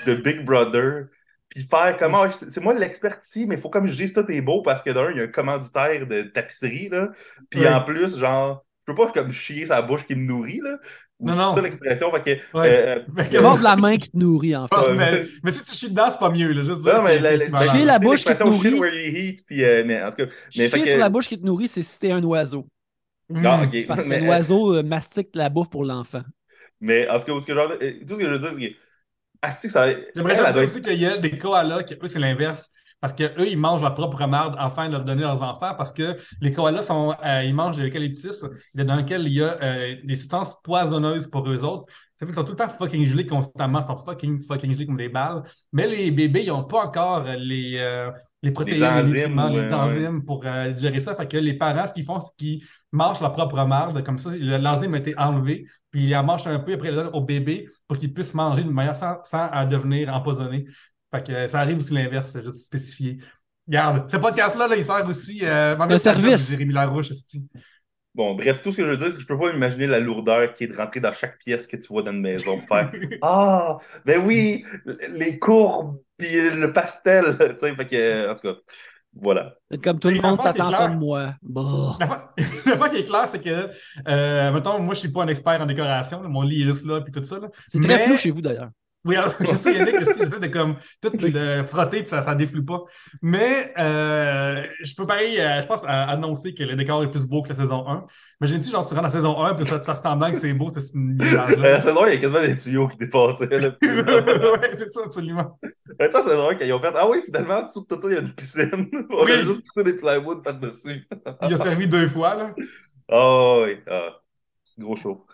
de 0.05 0.15
Big 0.15 0.43
Brother, 0.43 1.07
puis 1.49 1.63
faire 1.63 1.95
comment 1.97 2.23
ah, 2.23 2.31
c'est 2.31 2.59
moi 2.61 2.73
l'expert 2.73 3.17
ici, 3.21 3.45
mais 3.47 3.55
il 3.55 3.61
faut 3.61 3.69
comme 3.69 3.87
je 3.87 3.95
dise 3.95 4.13
tout 4.13 4.29
est 4.29 4.41
beau 4.41 4.61
parce 4.61 4.83
que 4.83 4.89
d'un, 4.89 5.11
il 5.11 5.17
y 5.17 5.19
a 5.21 5.23
un 5.23 5.27
commanditaire 5.27 6.05
de 6.05 6.23
tapisserie, 6.23 6.89
là. 6.89 7.09
Puis 7.49 7.67
en 7.67 7.81
plus, 7.81 8.17
genre, 8.17 8.65
je 8.85 8.93
peux 8.93 8.95
pas 8.95 9.11
comme 9.11 9.31
chier 9.31 9.65
sa 9.65 9.81
bouche 9.81 10.05
qui 10.05 10.15
me 10.15 10.25
nourrit, 10.25 10.59
là. 10.61 10.77
non, 11.19 11.35
non. 11.35 11.49
C'est 11.49 11.55
ça 11.55 11.61
l'expression. 11.61 12.11
Fait 12.11 12.21
que. 12.21 12.57
Ouais. 12.57 13.03
Euh, 13.35 13.57
la 13.61 13.75
main 13.77 13.97
qui 13.97 14.11
te 14.11 14.17
nourrit, 14.17 14.55
en 14.55 14.67
fait. 14.67 14.93
mais, 14.93 15.25
mais, 15.43 15.51
si 15.51 15.63
tu 15.63 15.71
chies 15.73 15.89
dedans, 15.89 16.09
c'est 16.11 16.19
pas 16.19 16.29
mieux. 16.29 16.51
Là. 16.51 16.63
Juste 16.63 16.83
non, 16.85 17.03
mais 17.03 17.19
la, 17.19 17.65
chier 17.71 17.85
la 17.85 17.99
bouche 17.99 18.23
qui 18.23 18.33
te 18.33 18.43
nourrit. 18.43 19.37
puis, 19.45 19.63
euh, 19.63 19.83
mais, 19.85 20.03
en 20.03 20.11
tout 20.11 20.17
cas, 20.17 20.31
mais, 20.57 20.69
chier 20.69 20.85
sur 20.85 20.99
la 20.99 21.09
bouche 21.09 21.27
qui 21.27 21.39
te 21.39 21.45
nourrit, 21.45 21.67
c'est 21.67 21.81
si 21.81 21.97
t'es 21.97 22.11
un 22.11 22.23
oiseau. 22.23 22.67
Ah, 23.35 23.67
Parce 23.87 24.07
que 24.07 24.23
l'oiseau 24.23 24.75
euh, 24.75 24.83
mastique 24.83 25.29
la 25.33 25.49
bouffe 25.49 25.69
pour 25.69 25.83
l'enfant. 25.83 26.23
Mais 26.79 27.09
en 27.09 27.19
tout 27.19 27.25
cas, 27.25 27.39
ce 27.41 27.45
que 27.45 27.51
euh, 27.51 27.99
tout 28.07 28.15
ce 28.15 28.19
que 28.19 28.25
je 28.25 28.29
veux 28.29 28.39
dire, 28.39 28.51
c'est 28.53 28.69
que. 28.69 28.75
Ah, 29.41 29.51
si, 29.51 29.69
ça. 29.69 29.87
J'aimerais 30.15 30.35
dire 30.35 30.63
aussi 30.63 30.81
qu'il 30.81 30.99
y 30.99 31.05
a 31.05 31.17
des 31.17 31.37
koalas 31.37 31.83
qui, 31.83 31.93
eux, 31.93 32.07
c'est 32.07 32.19
l'inverse. 32.19 32.69
Parce 32.99 33.13
qu'eux, 33.13 33.47
ils 33.47 33.57
mangent 33.57 33.83
leur 33.83 33.93
propre 33.93 34.25
merde 34.25 34.55
afin 34.57 34.87
de 34.87 34.93
leur 34.93 35.03
donner 35.03 35.23
à 35.23 35.27
leurs 35.27 35.43
enfants. 35.43 35.75
Parce 35.77 35.93
que 35.93 36.17
les 36.41 36.51
koalas, 36.51 36.83
sont, 36.83 37.13
euh, 37.23 37.43
ils 37.43 37.53
mangent 37.53 37.77
de 37.77 37.83
l'eucalyptus 37.83 38.45
dans 38.73 38.95
lequel 38.95 39.27
il 39.27 39.33
y 39.33 39.43
a 39.43 39.95
des 40.03 40.15
substances 40.15 40.59
poisonneuses 40.63 41.27
pour 41.27 41.47
eux 41.47 41.63
autres. 41.63 41.85
Ça 42.15 42.25
fait 42.25 42.27
qu'ils 42.27 42.35
sont 42.35 42.43
tout 42.45 42.53
le 42.53 42.57
temps 42.57 42.69
fucking 42.69 43.05
gelés 43.05 43.27
constamment, 43.27 43.81
ils 43.81 43.85
sont 43.85 43.97
fucking, 43.97 44.41
fucking 44.41 44.73
gelés 44.73 44.87
comme 44.87 44.97
des 44.97 45.09
balles. 45.09 45.43
Mais 45.71 45.85
les 45.85 46.09
bébés, 46.09 46.41
ils 46.45 46.47
n'ont 46.47 46.63
pas 46.63 46.85
encore 46.85 47.23
les, 47.37 47.77
les 48.43 48.51
protéines, 48.51 48.79
les, 49.11 49.25
enzymes, 49.25 49.49
les 49.51 49.73
enzymes 49.73 50.23
pour 50.23 50.43
euh, 50.45 50.75
gérer 50.75 50.99
ça. 50.99 51.15
Fait 51.15 51.27
que 51.27 51.37
les 51.37 51.53
parents, 51.53 51.87
ce 51.87 51.93
qu'ils 51.93 52.05
font, 52.05 52.19
c'est 52.19 52.35
qu'ils 52.37 52.63
mangent 52.91 53.19
leur 53.19 53.33
propre 53.33 53.63
marde. 53.65 54.03
Comme 54.03 54.19
ça, 54.19 54.29
l'enzyme 54.35 54.93
a 54.93 54.97
été 54.97 55.17
enlevé, 55.17 55.65
puis 55.89 56.05
ils 56.05 56.15
en 56.15 56.23
mangent 56.23 56.47
un 56.47 56.59
peu, 56.59 56.73
après 56.73 56.89
ils 56.89 56.95
le 56.95 57.03
donnent 57.03 57.13
au 57.13 57.21
bébé 57.21 57.67
pour 57.87 57.97
qu'il 57.97 58.13
puisse 58.13 58.33
manger 58.33 58.63
d'une 58.63 58.73
manière 58.73 58.95
sans, 58.95 59.23
sans 59.23 59.49
devenir 59.65 60.13
empoisonné. 60.13 60.65
Fait 61.13 61.25
que 61.25 61.47
ça 61.47 61.59
arrive 61.61 61.77
aussi 61.77 61.93
l'inverse, 61.93 62.31
c'est 62.31 62.45
juste 62.45 62.65
spécifié. 62.65 63.19
Regarde, 63.67 64.09
ce 64.09 64.17
podcast-là, 64.17 64.67
là, 64.67 64.75
il 64.75 64.83
sert 64.83 65.05
aussi. 65.07 65.39
Euh, 65.43 65.77
un 65.77 65.97
service. 65.97 66.49
Jérémy 66.49 66.73
Larouche, 66.73 67.11
Bon, 68.17 68.33
bref, 68.33 68.63
tout 68.63 68.71
ce 68.71 68.77
que 68.77 68.83
je 68.83 68.89
veux 68.89 68.97
dire, 68.97 69.09
c'est 69.11 69.17
que 69.17 69.21
je 69.21 69.27
peux 69.27 69.37
pas 69.37 69.51
imaginer 69.53 69.85
la 69.85 69.99
lourdeur 69.99 70.51
qui 70.51 70.63
est 70.63 70.67
de 70.67 70.75
rentrer 70.75 70.99
dans 70.99 71.13
chaque 71.13 71.37
pièce 71.37 71.67
que 71.67 71.77
tu 71.77 71.87
vois 71.87 72.01
dans 72.01 72.11
une 72.11 72.21
maison 72.21 72.57
pour 72.57 72.67
faire 72.67 72.91
Ah, 73.21 73.77
ben 74.05 74.25
oui, 74.25 74.65
les 75.09 75.37
courbes, 75.37 75.99
puis 76.17 76.49
le 76.49 76.73
pastel, 76.73 77.37
tu 77.39 77.57
sais, 77.57 77.75
fait 77.75 77.85
que, 77.85 78.31
en 78.31 78.33
tout 78.33 78.41
cas, 78.41 78.59
voilà. 79.13 79.53
Comme 79.83 79.99
tout 79.99 80.09
le 80.09 80.19
monde 80.19 80.41
s'attend 80.41 80.71
ça 80.71 80.87
de 80.87 80.95
moi. 80.95 81.35
La 82.65 82.75
fois 82.75 82.89
qui 82.89 82.97
est 82.97 83.05
clair, 83.05 83.29
c'est 83.29 83.39
que, 83.39 83.69
euh, 84.07 84.51
mettons, 84.51 84.79
moi, 84.79 84.95
je 84.95 85.01
suis 85.01 85.09
pas 85.09 85.21
un 85.21 85.27
expert 85.27 85.61
en 85.61 85.67
décoration, 85.67 86.27
mon 86.27 86.41
lit 86.41 86.63
est 86.63 86.85
là, 86.85 87.01
puis 87.01 87.11
tout 87.11 87.23
ça. 87.23 87.39
C'est 87.67 87.79
très 87.79 87.99
flou 87.99 88.17
chez 88.17 88.31
vous, 88.31 88.41
d'ailleurs. 88.41 88.71
Oui, 89.07 89.15
je 89.39 89.55
sais, 89.55 89.73
Yannick, 89.73 89.99
j'essaie 89.99 90.39
de 90.39 90.47
comme 90.47 90.75
tout 91.01 91.11
le 91.13 91.63
frotter 91.63 92.01
puis 92.01 92.09
ça 92.09 92.21
ne 92.33 92.37
déflue 92.37 92.65
pas. 92.65 92.83
Mais 93.21 93.73
euh, 93.79 94.65
je 94.83 94.93
peux 94.95 95.07
pareil, 95.07 95.39
euh, 95.39 95.61
je 95.61 95.67
pense, 95.67 95.83
annoncer 95.85 96.53
que 96.53 96.63
le 96.63 96.75
décor 96.75 97.03
est 97.03 97.09
plus 97.09 97.25
beau 97.25 97.41
que 97.41 97.49
la 97.49 97.55
saison 97.55 97.87
1. 97.87 98.05
Imagine-tu, 98.41 98.69
genre, 98.69 98.87
tu 98.87 98.93
rentres 98.93 99.05
la 99.05 99.09
saison 99.09 99.41
1 99.41 99.55
puis 99.55 99.65
tu 99.65 99.71
fais 99.71 99.95
semblant 99.95 100.31
que 100.31 100.37
c'est 100.37 100.53
beau, 100.53 100.69
c'est 100.73 100.93
une 100.93 101.17
La 101.57 101.81
saison 101.81 102.03
1, 102.03 102.07
il 102.07 102.13
y 102.13 102.17
a 102.17 102.19
quasiment 102.19 102.41
des 102.41 102.55
tuyaux 102.55 102.87
qui 102.87 102.97
dépassaient. 102.97 103.47
oui, 103.51 104.67
c'est 104.73 104.89
ça, 104.89 105.01
absolument. 105.05 105.57
Tu 105.63 105.71
sais, 105.99 106.11
saison 106.11 106.49
1, 106.49 106.55
quand 106.55 106.65
ils 106.65 106.73
ont 106.73 106.79
fait 106.79 106.93
Ah 106.95 107.09
oui, 107.09 107.21
finalement, 107.25 107.61
tout 107.61 107.85
ça, 107.89 108.07
il 108.09 108.13
y 108.13 108.17
a 108.17 108.21
une 108.21 108.33
piscine. 108.33 108.89
On 109.09 109.25
oui. 109.25 109.31
a 109.31 109.43
juste 109.43 109.65
poussé 109.65 109.83
des 109.83 109.93
plywood 109.93 110.43
par-dessus. 110.43 111.07
il 111.43 111.53
a 111.53 111.57
servi 111.57 111.87
deux 111.87 112.07
fois, 112.09 112.35
là. 112.35 112.53
Oh 113.09 113.63
oui, 113.65 113.77
ah, 113.89 114.21
gros 114.77 114.97
show. 114.97 115.25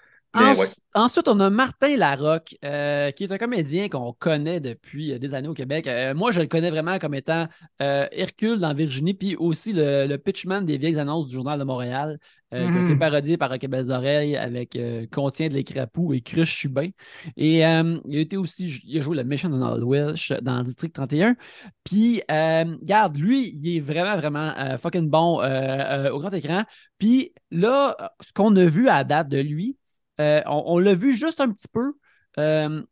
Ensuite, 0.96 1.28
on 1.28 1.40
a 1.40 1.50
Martin 1.50 1.98
Larocque, 1.98 2.56
euh, 2.64 3.10
qui 3.10 3.24
est 3.24 3.32
un 3.32 3.40
comédien 3.40 3.90
qu'on 3.90 4.14
connaît 4.14 4.60
depuis 4.60 5.12
euh, 5.12 5.18
des 5.18 5.34
années 5.34 5.48
au 5.48 5.56
Québec. 5.56 5.88
Euh, 5.88 6.14
moi, 6.14 6.32
je 6.32 6.40
le 6.40 6.46
connais 6.46 6.70
vraiment 6.70 7.00
comme 7.00 7.16
étant 7.16 7.48
Hercule 7.80 8.60
dans 8.60 8.74
Virginie, 8.76 9.16
puis 9.16 9.36
aussi 9.36 9.74
le, 9.74 10.16
pitchman 10.18 10.64
des 10.66 10.78
vieilles 10.78 11.00
annonces 11.00 11.28
du 11.28 11.34
Journal 11.34 11.58
de 11.60 11.64
Montréal, 11.64 12.20
qui 12.52 12.58
a 12.58 12.88
fait 12.88 12.96
parodier 12.96 13.36
par 13.36 13.50
Rocket 13.50 13.70
Belles 13.70 13.90
Oreilles 13.90 14.38
avec 14.38 14.78
Contient 15.12 15.50
de 15.50 15.56
l'écrapou 15.56 16.14
et 16.14 16.22
Cruche 16.22 16.56
Chubin. 16.56 16.90
Et 17.36 17.58
il 17.58 17.64
a 17.64 18.20
été 18.20 18.38
aussi, 18.38 18.82
il 18.86 19.00
a 19.00 19.02
joué 19.02 19.18
le 19.18 19.24
méchant 19.24 19.50
Donald 19.50 19.84
Welsh 19.84 20.32
dans 20.42 20.62
District 20.62 20.94
31. 20.94 21.36
Puis, 21.84 22.22
regarde, 22.30 23.18
lui, 23.18 23.58
il 23.62 23.78
est 23.78 23.80
vraiment, 23.80 24.16
vraiment 24.16 24.78
fucking 24.78 25.10
bon 25.10 25.40
au 25.40 26.20
grand 26.20 26.34
écran. 26.34 26.64
Puis 27.00 27.34
là, 27.52 27.98
ce 28.22 28.32
qu'on 28.32 28.56
a 28.56 28.66
vu 28.66 28.88
à 28.88 29.04
date 29.04 29.30
de 29.30 29.40
lui, 29.40 29.76
euh, 30.20 30.42
on, 30.46 30.80
l'a 30.80 30.94
vu 30.94 31.14
juste 31.14 31.42
un 31.42 31.52
petit 31.52 31.68
peu. 31.72 31.94
Euh, 32.38 32.84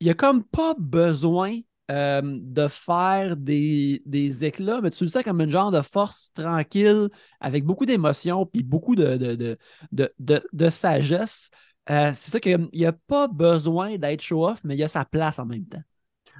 il 0.00 0.04
n'y 0.04 0.10
a 0.10 0.14
comme 0.14 0.44
pas 0.44 0.74
besoin 0.78 1.56
euh, 1.90 2.20
de 2.24 2.68
faire 2.68 3.36
des, 3.36 4.00
éclats, 4.44 4.80
mais 4.80 4.90
tu 4.90 5.04
le 5.04 5.10
sais 5.10 5.24
comme 5.24 5.40
un 5.40 5.50
genre 5.50 5.70
de 5.70 5.80
force 5.80 6.32
tranquille, 6.34 7.08
avec 7.40 7.64
beaucoup 7.64 7.86
d'émotions, 7.86 8.46
puis 8.46 8.62
beaucoup 8.62 8.94
de, 8.94 9.58
de, 9.92 10.68
sagesse. 10.68 11.50
c'est 11.88 12.14
ça 12.14 12.40
qu'il 12.40 12.68
n'y 12.72 12.86
a, 12.86 12.92
pas 12.92 13.28
besoin 13.28 13.96
d'être 13.96 14.20
show-off, 14.20 14.60
mais 14.64 14.74
il 14.74 14.80
y 14.80 14.84
a 14.84 14.88
sa 14.88 15.04
place 15.04 15.38
en 15.38 15.46
même 15.46 15.66
temps. 15.66 15.82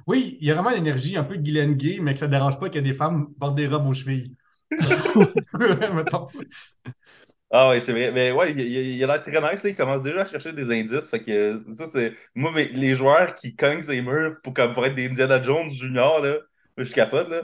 Oui, 0.07 0.37
il 0.39 0.47
y 0.47 0.51
a 0.51 0.53
vraiment 0.53 0.69
l'énergie 0.69 1.17
un 1.17 1.23
peu 1.23 1.35
Guylaine 1.35 1.75
Gay, 1.75 1.99
mais 2.01 2.13
que 2.13 2.19
ça 2.19 2.27
ne 2.27 2.31
dérange 2.31 2.59
pas 2.59 2.69
qu'il 2.69 2.83
y 2.83 2.87
ait 2.87 2.91
des 2.91 2.97
femmes 2.97 3.33
portent 3.33 3.55
des 3.55 3.67
robes 3.67 3.87
aux 3.87 3.93
chevilles. 3.93 4.35
Ah 7.51 7.69
oui, 7.69 7.81
c'est 7.81 7.93
vrai. 7.93 8.11
Mais 8.11 8.31
ouais, 8.31 8.51
il, 8.53 9.03
a 9.03 9.07
l'air 9.07 9.23
très 9.23 9.41
nice. 9.41 9.61
il 9.63 9.75
commence 9.75 10.03
déjà 10.03 10.21
à 10.21 10.25
chercher 10.25 10.53
des 10.53 10.69
indices. 10.69 11.09
Fait 11.09 11.21
que 11.21 11.63
ça, 11.71 11.87
c'est. 11.87 12.13
Moi, 12.35 12.51
mais 12.53 12.65
les 12.65 12.93
joueurs 12.93 13.33
qui 13.35 13.55
cognent 13.55 13.81
ces 13.81 14.01
murs 14.01 14.35
pour, 14.43 14.53
comme, 14.53 14.73
pour 14.73 14.85
être 14.85 14.95
des 14.95 15.07
Indiana 15.07 15.41
Jones 15.41 15.71
Junior, 15.71 16.19
là, 16.19 16.37
je 16.77 16.93
capote. 16.93 17.29
Là. 17.29 17.41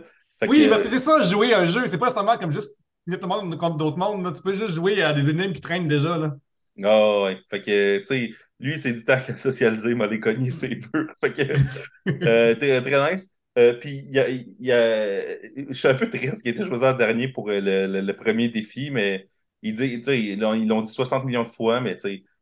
oui, 0.47 0.67
parce 0.69 0.83
que 0.83 0.89
c'est 0.89 0.99
ça, 0.99 1.23
jouer 1.23 1.53
un 1.55 1.65
jeu. 1.65 1.87
C'est 1.87 1.97
pas 1.97 2.11
seulement 2.11 2.37
comme 2.37 2.51
juste 2.51 2.77
mettre 3.07 3.23
le 3.23 3.27
monde 3.27 3.57
contre 3.57 3.77
d'autres 3.77 3.97
mondes. 3.97 4.31
Tu 4.35 4.43
peux 4.43 4.53
juste 4.53 4.73
jouer 4.75 5.01
à 5.01 5.13
des 5.13 5.27
énigmes 5.29 5.53
qui 5.53 5.61
traînent 5.61 5.87
déjà. 5.87 6.17
Là. 6.17 6.35
Ah 6.83 7.23
ouais. 7.23 7.39
Fait 7.49 7.61
que, 7.61 7.97
tu 7.99 8.05
sais, 8.05 8.29
lui, 8.59 8.77
c'est 8.77 8.93
du 8.93 9.03
temps 9.03 9.19
qu'à 9.25 9.37
socialiser, 9.37 9.95
m'a 9.95 10.05
les 10.07 10.51
ses 10.51 10.75
murs. 10.75 11.13
Fait 11.19 11.33
que, 11.33 11.41
euh, 12.27 12.55
très, 12.55 12.81
très 12.81 13.11
nice. 13.11 13.27
Euh, 13.57 13.73
puis, 13.73 14.03
il 14.05 14.11
y 14.11 14.19
a, 14.19 14.29
y 14.29 14.71
a, 14.71 15.37
je 15.69 15.73
suis 15.73 15.87
un 15.87 15.95
peu 15.95 16.09
triste 16.09 16.41
qu'il 16.43 16.51
ait 16.51 16.55
été 16.55 16.65
choisi 16.65 16.83
en 16.83 16.93
dernier 16.93 17.29
pour 17.29 17.47
le, 17.47 17.59
le, 17.59 18.01
le 18.01 18.15
premier 18.15 18.49
défi, 18.49 18.91
mais 18.91 19.29
il 19.61 19.73
dit, 19.73 20.01
ils 20.07 20.39
l'ont 20.39 20.81
dit 20.81 20.91
60 20.91 21.25
millions 21.25 21.43
de 21.43 21.49
fois, 21.49 21.81
mais 21.81 21.97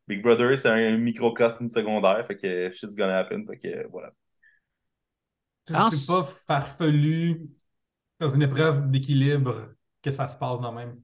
Big 0.07 0.21
Brother, 0.21 0.57
c'est 0.57 0.69
un 0.69 0.97
microcosme 0.97 1.69
secondaire, 1.69 2.25
fait 2.27 2.35
que 2.35 2.71
shit's 2.71 2.95
gonna 2.95 3.19
happen, 3.19 3.45
fait 3.45 3.57
que 3.57 3.87
voilà. 3.89 4.11
C'est 5.65 6.07
pas 6.07 6.23
farfelu 6.23 7.49
dans 8.19 8.29
une 8.29 8.41
épreuve 8.41 8.89
d'équilibre 8.89 9.75
que 10.01 10.11
ça 10.11 10.27
se 10.27 10.37
passe 10.37 10.59
dans 10.59 10.73
même. 10.73 10.99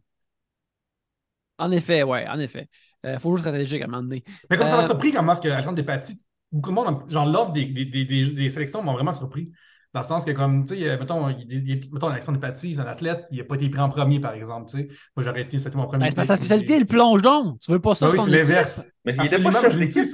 En 1.57 1.71
effet, 1.71 2.03
ouais, 2.03 2.27
en 2.27 2.39
effet. 2.39 2.67
Il 3.03 3.11
euh, 3.11 3.19
faut 3.19 3.31
juste 3.31 3.43
stratégique 3.43 3.81
à 3.81 3.85
un 3.85 3.87
moment 3.87 4.03
donné. 4.03 4.23
Mais 4.49 4.57
comme 4.57 4.67
ça 4.67 4.77
m'a 4.77 4.83
euh, 4.83 4.87
surpris 4.87 5.11
comment 5.11 5.33
est-ce 5.33 5.41
que 5.41 5.47
la 5.47 5.71
des 5.71 5.83
Patis, 5.83 6.21
beaucoup 6.51 6.69
de 6.69 6.75
monde, 6.75 7.09
genre 7.09 7.25
l'ordre 7.25 7.53
des, 7.53 7.65
des, 7.65 7.85
des, 7.85 8.05
des, 8.05 8.49
sélections 8.49 8.81
m'a 8.81 8.93
vraiment 8.93 9.13
surpris. 9.13 9.51
Dans 9.93 10.01
le 10.01 10.05
sens 10.05 10.23
que, 10.23 10.31
comme, 10.31 10.65
tu 10.65 10.75
sais, 10.75 10.97
mettons, 10.97 11.25
mettons, 11.27 12.09
Alexandre 12.09 12.39
Paty, 12.39 12.75
c'est 12.75 12.81
un 12.81 12.85
athlète, 12.85 13.25
il 13.31 13.39
n'a 13.39 13.43
pas 13.43 13.55
été 13.55 13.69
pris 13.69 13.81
en 13.81 13.89
premier, 13.89 14.19
par 14.19 14.33
exemple, 14.33 14.69
tu 14.69 14.77
sais. 14.77 14.87
Moi, 15.15 15.23
j'aurais 15.23 15.41
été, 15.41 15.57
c'était 15.57 15.77
mon 15.77 15.87
premier. 15.87 16.05
Ben, 16.05 16.11
c'est 16.15 16.25
sa 16.25 16.35
spécialité, 16.35 16.77
le 16.79 16.85
plonge 16.85 17.23
donc. 17.23 17.59
Tu 17.59 17.71
veux 17.71 17.79
pas 17.79 17.95
ça? 17.95 18.05
Ben 18.05 18.13
oui, 18.13 18.19
c'est 18.23 18.29
l'inverse. 18.29 18.85
Mais 19.03 19.15
il 19.15 19.21
n'était 19.21 19.41
pas 19.41 19.51
chef 19.51 19.77
d'équipe. 19.77 20.05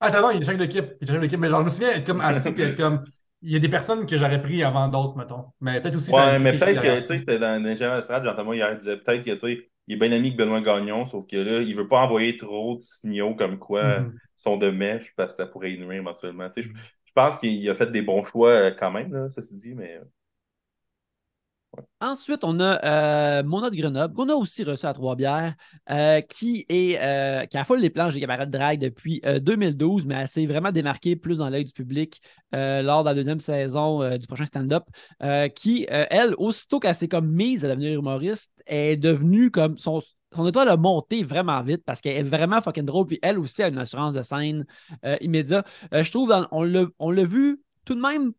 Ah, 0.00 0.06
attends, 0.06 0.30
il 0.30 0.40
est 0.40 0.44
chef 0.44 0.56
d'équipe. 0.56 0.86
Il 1.00 1.08
est 1.08 1.12
chef 1.12 1.20
d'équipe. 1.20 1.38
Mais 1.38 1.48
genre, 1.50 1.60
je 1.60 1.64
me 1.64 1.68
souviens 1.68 1.90
être 1.90 2.06
comme 2.06 2.20
assis, 2.20 2.50
puis 2.50 2.62
être 2.62 2.76
comme. 2.76 3.04
Il 3.42 3.52
y 3.52 3.56
a 3.56 3.58
des 3.60 3.68
personnes 3.68 4.04
que 4.06 4.16
j'aurais 4.16 4.42
pris 4.42 4.64
avant 4.64 4.88
d'autres, 4.88 5.16
mettons. 5.16 5.44
Mais 5.60 5.80
peut-être 5.80 5.96
aussi. 5.96 6.10
Ouais, 6.10 6.38
mais 6.38 6.58
peut-être 6.58 6.82
que, 6.82 6.94
tu 6.96 7.02
sais, 7.02 7.18
c'était 7.18 7.38
dans 7.38 7.62
les 7.62 7.76
Strat, 7.76 8.24
j'entends 8.24 8.52
hier, 8.52 8.68
il 8.72 8.78
disait 8.78 8.96
peut-être 8.96 9.22
que, 9.22 9.30
tu 9.30 9.38
sais, 9.38 9.70
il 9.86 9.94
est 9.94 9.96
bien 9.96 10.10
ami 10.10 10.28
avec 10.28 10.38
Benoît 10.38 10.60
Gagnon, 10.60 11.06
sauf 11.06 11.26
que 11.26 11.36
là, 11.36 11.60
il 11.60 11.76
veut 11.76 11.86
pas 11.86 12.00
envoyer 12.00 12.36
trop 12.36 12.74
de 12.74 12.80
signaux 12.80 13.34
comme 13.34 13.58
quoi 13.58 14.06
sont 14.36 14.56
de 14.56 14.70
mèche 14.70 15.12
parce 15.16 15.36
que 15.36 15.42
ça 15.42 15.46
pourrait 15.46 15.72
y 15.72 15.78
nuire 15.78 16.00
éventuellement. 16.00 16.48
Tu 16.48 16.62
sais, 16.62 16.68
je 17.08 17.12
pense 17.14 17.36
qu'il 17.36 17.68
a 17.70 17.74
fait 17.74 17.90
des 17.90 18.02
bons 18.02 18.22
choix 18.22 18.50
euh, 18.50 18.70
quand 18.78 18.90
même, 18.90 19.12
là, 19.12 19.30
se 19.30 19.54
dit, 19.54 19.74
mais. 19.74 19.96
Euh, 19.96 20.04
Ensuite, 22.00 22.44
on 22.44 22.60
a 22.60 22.84
euh, 22.84 23.42
Mona 23.44 23.70
de 23.70 23.76
Grenoble, 23.76 24.14
qu'on 24.14 24.28
a 24.28 24.34
aussi 24.34 24.64
reçu 24.64 24.84
à 24.84 24.92
Trois-Bières, 24.92 25.54
qui, 26.28 26.66
est, 26.68 27.48
qui 27.48 27.58
affole 27.58 27.80
les 27.80 27.90
planches 27.90 28.14
des 28.14 28.20
camarades 28.20 28.50
de 28.50 28.58
drague 28.58 28.80
depuis 28.80 29.20
2012, 29.20 30.06
mais 30.06 30.14
elle 30.14 30.28
s'est 30.28 30.46
vraiment 30.46 30.72
démarquée 30.72 31.14
plus 31.14 31.38
dans 31.38 31.50
l'œil 31.50 31.66
du 31.66 31.72
public 31.72 32.20
lors 32.52 33.04
de 33.04 33.08
la 33.08 33.14
deuxième 33.14 33.38
saison 33.38 34.16
du 34.16 34.26
prochain 34.26 34.46
stand-up, 34.46 34.84
qui, 35.54 35.86
elle, 35.88 36.34
aussitôt 36.38 36.80
qu'elle 36.80 36.94
s'est 36.94 37.06
comme 37.06 37.30
mise 37.30 37.64
à 37.64 37.68
devenir 37.68 37.98
humoriste, 37.98 38.50
est 38.66 38.96
devenue 38.96 39.50
comme 39.50 39.76
son, 39.76 40.02
son 40.34 40.46
étoile 40.46 40.68
a 40.68 40.76
monté 40.76 41.24
vraiment 41.24 41.60
vite 41.62 41.82
parce 41.84 42.00
qu'elle 42.00 42.16
est 42.16 42.22
vraiment 42.22 42.60
fucking 42.60 42.84
drôle. 42.84 43.06
Puis 43.06 43.18
elle 43.22 43.38
aussi 43.38 43.62
a 43.62 43.68
une 43.68 43.78
assurance 43.78 44.14
de 44.14 44.22
scène 44.22 44.66
euh, 45.04 45.16
immédiat. 45.20 45.64
Euh, 45.94 46.02
je 46.02 46.10
trouve, 46.10 46.34
on 46.50 47.10
l'a 47.10 47.24
vu 47.24 47.60
tout 47.84 47.94
de 47.94 48.00
même 48.00 48.32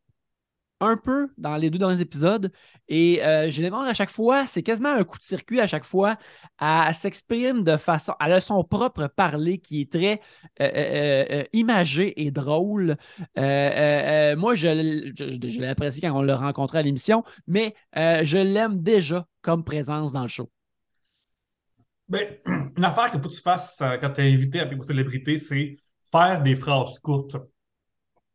un 0.81 0.95
peu 0.95 1.27
dans 1.37 1.57
les 1.57 1.69
deux 1.69 1.77
derniers 1.77 1.99
épisodes. 1.99 2.53
Et 2.87 3.21
euh, 3.25 3.49
j'ai 3.49 3.63
l'impression 3.63 3.89
à 3.89 3.93
chaque 3.93 4.11
fois, 4.11 4.45
c'est 4.47 4.63
quasiment 4.63 4.93
un 4.93 5.03
coup 5.03 5.17
de 5.17 5.23
circuit 5.23 5.59
à 5.59 5.67
chaque 5.67 5.83
fois. 5.83 6.15
Elle, 6.61 6.95
s'exprime 6.95 7.63
de 7.63 7.75
façon. 7.75 8.13
Elle 8.23 8.31
a 8.33 8.39
son 8.39 8.63
propre 8.63 9.07
parler 9.07 9.57
qui 9.57 9.81
est 9.81 9.91
très 9.91 10.21
imagé 11.51 12.21
et 12.21 12.31
drôle. 12.31 12.95
moi, 13.35 14.55
je, 14.55 15.11
je 15.17 15.59
l'ai 15.59 15.67
apprécié 15.67 16.01
quand 16.01 16.17
on 16.17 16.21
l'a 16.21 16.37
rencontré 16.37 16.77
à 16.77 16.81
l'émission, 16.81 17.23
mais 17.45 17.75
je 17.93 18.37
l'aime 18.37 18.81
déjà 18.81 19.27
comme 19.41 19.65
présence 19.65 20.13
dans 20.13 20.21
le 20.21 20.29
show. 20.29 20.49
Ben, 22.10 22.28
une 22.78 22.84
affaire 22.84 23.12
qu'il 23.12 23.22
faut 23.22 23.30
que 23.30 23.34
tu 23.36 23.41
fasses 23.41 23.80
euh, 23.82 23.97
quand 23.97 24.12
tu 24.12 24.22
es 24.22 24.34
invité 24.34 24.60
à 24.60 24.72
une 24.72 24.82
célébrité, 24.82 25.38
c'est 25.38 25.78
faire 26.12 26.41
des 26.41 26.55
phrases 26.55 26.97
courtes. 26.99 27.38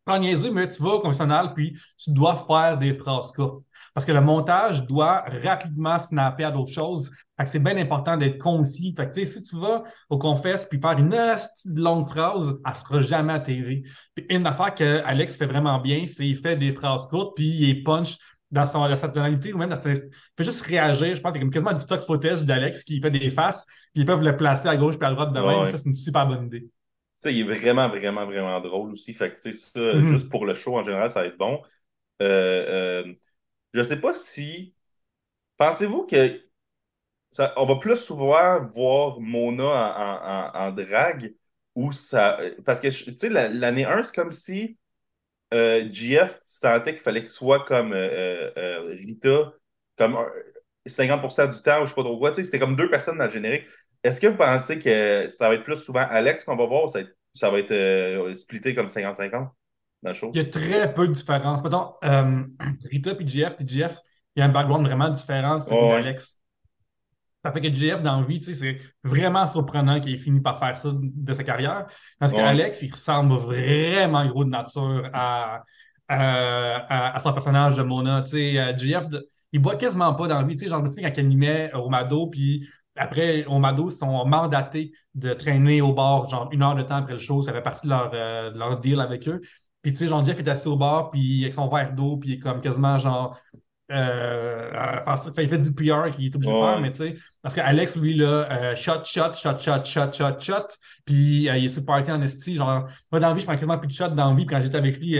En 0.07 0.19
niaiseux, 0.19 0.51
mais 0.53 0.69
tu 0.69 0.83
vas 0.83 0.91
au 0.91 1.01
confessionnal, 1.01 1.55
puis 1.55 1.79
tu 1.97 2.13
dois 2.13 2.37
faire 2.37 2.77
des 2.77 2.93
phrases 2.93 3.33
courtes. 3.33 3.65
Parce 3.95 4.05
que 4.05 4.13
le 4.13 4.21
montage 4.21 4.87
doit 4.87 5.25
rapidement 5.43 5.99
snapper 5.99 6.45
à 6.45 6.51
d'autres 6.51 6.73
choses. 6.73 7.11
c'est 7.47 7.59
bien 7.59 7.77
important 7.79 8.17
d'être 8.19 8.37
concis. 8.37 8.93
Fait 8.95 9.09
que, 9.09 9.25
si 9.25 9.43
tu 9.43 9.57
vas 9.59 9.83
au 10.11 10.19
confesse 10.19 10.67
puis 10.67 10.79
faire 10.79 10.99
une 10.99 11.17
longue 11.77 12.07
phrase, 12.07 12.55
elle 12.67 12.77
sera 12.77 13.01
jamais 13.01 13.33
à. 13.33 13.41
Puis 13.41 13.85
une 14.29 14.47
affaire 14.47 14.75
que 14.75 15.03
Alex 15.07 15.39
fait 15.39 15.47
vraiment 15.47 15.81
bien, 15.81 16.07
c'est 16.07 16.25
qu'il 16.25 16.37
fait 16.37 16.57
des 16.57 16.73
phrases 16.73 17.07
courtes, 17.07 17.35
puis 17.35 17.47
il 17.47 17.83
punch 17.83 18.19
dans, 18.55 18.67
son, 18.67 18.89
dans 18.89 18.97
sa 18.97 19.09
tonalité 19.09 19.53
ou 19.53 19.59
même 19.59 19.69
dans 19.69 19.77
Il 19.77 19.97
fait 19.97 20.45
juste 20.45 20.63
réagir. 20.63 21.17
Je 21.17 21.21
pense 21.21 21.33
qu'il 21.33 21.43
y 21.43 21.47
a 21.47 21.51
quasiment 21.51 21.73
du 21.73 21.83
stock 21.83 22.03
footage 22.03 22.45
d'Alex 22.45 22.85
qui 22.85 23.01
fait 23.01 23.11
des 23.11 23.29
faces, 23.31 23.67
puis 23.93 24.03
ils 24.03 24.07
peuvent 24.07 24.23
le 24.23 24.37
placer 24.37 24.69
à 24.69 24.77
gauche 24.77 24.97
puis 24.97 25.07
à 25.07 25.11
droite 25.11 25.33
de 25.33 25.41
même. 25.41 25.77
c'est 25.77 25.87
une 25.87 25.95
super 25.95 26.27
bonne 26.27 26.47
idée. 26.47 26.69
sais, 27.21 27.35
il 27.35 27.41
est 27.41 27.59
vraiment, 27.59 27.89
vraiment, 27.89 28.25
vraiment 28.25 28.61
drôle 28.61 28.93
aussi. 28.93 29.13
Fait 29.13 29.35
que, 29.35 29.41
ça, 29.41 29.51
mm-hmm. 29.51 30.07
juste 30.07 30.29
pour 30.29 30.47
le 30.47 30.55
show 30.55 30.77
en 30.77 30.83
général, 30.83 31.11
ça 31.11 31.21
va 31.21 31.27
être 31.27 31.37
bon. 31.37 31.61
Euh, 32.23 33.03
euh, 33.05 33.15
je 33.73 33.83
sais 33.83 34.01
pas 34.01 34.15
si. 34.15 34.75
Pensez-vous 35.57 36.07
que 36.07 36.41
ça, 37.31 37.53
on 37.57 37.67
va 37.67 37.77
plus 37.77 37.97
souvent 37.97 38.65
voir 38.67 39.21
Mona 39.21 39.65
en, 39.65 40.61
en, 40.63 40.69
en, 40.69 40.73
drague 40.73 41.35
ou 41.75 41.91
ça. 41.91 42.39
Parce 42.65 42.79
que, 42.79 42.89
tu 42.89 43.19
sais, 43.19 43.29
l'année 43.29 43.85
1, 43.85 44.05
c'est 44.05 44.15
comme 44.15 44.33
si 44.33 44.79
euh, 45.55 45.89
GF 45.91 46.39
sentait 46.49 46.95
qu'il 46.95 47.03
fallait 47.03 47.21
qu'il 47.21 47.31
soit 47.31 47.65
comme 47.65 47.93
euh, 47.93 48.51
euh, 48.57 48.95
Rita, 48.99 49.53
comme 49.97 50.19
50% 50.87 51.55
du 51.55 51.63
temps, 51.63 51.81
ou 51.81 51.85
je 51.85 51.91
sais 51.91 51.95
pas 51.95 52.03
trop 52.03 52.19
quoi. 52.19 52.35
C'était 52.35 52.59
comme 52.59 52.77
deux 52.77 52.91
personnes 52.91 53.19
dans 53.19 53.25
le 53.25 53.31
générique. 53.31 53.65
Est-ce 54.03 54.21
que 54.21 54.27
vous 54.27 54.37
pensez 54.37 54.79
que 54.79 55.29
ça 55.29 55.49
va 55.49 55.55
être 55.55 55.65
plus 55.65 55.77
souvent 55.77 56.05
Alex 56.09 56.45
qu'on 56.45 56.57
va 56.57 56.67
voir 56.67 56.85
ou 56.85 56.89
ça, 57.33 57.51
va 57.51 57.59
être, 57.59 58.35
splitté 58.35 58.75
comme 58.75 58.87
50-50 58.87 59.31
dans 59.31 60.11
le 60.11 60.15
show? 60.15 60.31
Il 60.35 60.43
y 60.43 60.45
a 60.45 60.51
très 60.51 60.93
peu 60.93 61.09
de 61.09 61.13
différence. 61.13 61.63
Mettons, 61.63 61.95
Rita 62.91 63.13
et 63.19 63.27
GF, 63.27 63.57
puis 63.57 63.67
GF, 63.67 63.99
il 64.37 64.41
y 64.41 64.43
a 64.43 64.47
un 64.47 64.51
background 64.51 64.87
vraiment 64.87 65.09
différent 65.09 65.59
de 65.59 65.63
celui 65.63 65.89
d'Alex. 65.89 66.39
Ça 67.45 67.53
fait 67.53 67.61
que 67.61 67.73
JF, 67.73 68.01
dans 68.01 68.23
vie, 68.23 68.41
c'est 68.41 68.79
vraiment 69.03 69.47
surprenant 69.47 70.01
qu'il 70.01 70.15
ait 70.15 70.19
fini 70.19 70.41
par 70.41 70.59
faire 70.59 70.77
ça 70.77 70.91
de 70.95 71.35
sa 71.35 71.45
carrière. 71.45 71.87
Parce 72.19 72.33
qu'Alex, 72.33 72.83
il 72.83 72.91
ressemble 72.91 73.35
vraiment 73.35 74.25
gros 74.27 74.45
de 74.45 74.51
nature 74.51 75.11
à, 75.13 75.63
à, 76.09 77.19
son 77.21 77.33
personnage 77.33 77.75
de 77.75 77.83
Mona. 77.83 78.25
JF, 78.25 79.09
il 79.53 79.61
boit 79.61 79.77
quasiment 79.77 80.15
pas 80.15 80.27
dans 80.27 80.43
vie. 80.45 80.59
Genre, 80.59 80.83
me 80.83 80.89
souviens 80.89 81.11
quand 81.11 81.17
il 81.17 81.27
animait 81.27 81.71
Romado, 81.75 82.29
puis 82.29 82.67
après, 82.97 83.45
Romado 83.47 83.91
sont 83.91 84.25
mandatés 84.25 84.93
de 85.15 85.35
traîner 85.35 85.83
au 85.83 85.93
bord, 85.93 86.29
genre 86.29 86.49
une 86.53 86.63
heure 86.63 86.75
de 86.75 86.83
temps 86.83 86.97
après 86.97 87.15
le 87.15 87.19
show. 87.19 87.43
Ça 87.43 87.53
fait 87.53 87.63
partie 87.63 87.87
de 87.87 87.91
leur, 87.91 88.11
euh, 88.15 88.51
de 88.53 88.59
leur 88.59 88.81
deal 88.81 89.01
avec 89.01 89.29
eux. 89.29 89.41
Puis, 89.83 89.93
tu 89.93 89.99
sais, 89.99 90.07
Jean 90.07 90.25
Jeff 90.25 90.39
est 90.39 90.49
assis 90.49 90.69
au 90.69 90.77
bord, 90.77 91.11
puis 91.11 91.43
avec 91.43 91.53
son 91.53 91.69
verre 91.69 91.93
d'eau, 91.93 92.17
puis 92.17 92.31
il 92.31 92.35
est 92.35 92.39
comme 92.39 92.61
quasiment 92.63 92.97
genre 92.97 93.39
euh, 93.93 95.01
il 95.39 95.49
fait 95.49 95.59
du 95.59 95.75
PR 95.75 96.11
qu'il 96.11 96.27
est 96.27 96.35
obligé 96.35 96.53
de 96.53 96.59
faire, 96.59 96.81
mais 96.81 96.91
tu 96.91 96.99
sais, 96.99 97.17
parce 97.43 97.55
qu'Alex, 97.55 97.97
lui, 97.97 98.15
là, 98.15 98.49
euh, 98.51 98.75
shot, 98.75 99.05
shot, 99.05 99.35
shot, 99.35 99.59
shot, 99.59 99.85
shot, 99.85 100.13
shot, 100.13 100.41
shot, 100.41 100.69
puis 101.05 101.51
euh, 101.51 101.59
il 101.59 101.67
est 101.67 101.69
sur 101.69 101.85
party 101.85 102.11
en 102.11 102.23
esti. 102.23 102.57
Genre, 102.57 102.89
moi, 103.13 103.21
dans 103.21 103.29
la 103.29 103.35
vie, 103.35 103.41
je 103.41 103.47
prends 103.47 103.55
quasiment 103.55 103.79
plus 103.79 103.89
de 103.89 103.93
shots 103.93 104.09
dans 104.09 104.31
la 104.31 104.35
vie. 104.35 104.47
Quand 104.47 104.61
j'étais 104.63 104.79
avec 104.79 104.99
lui 104.99 105.19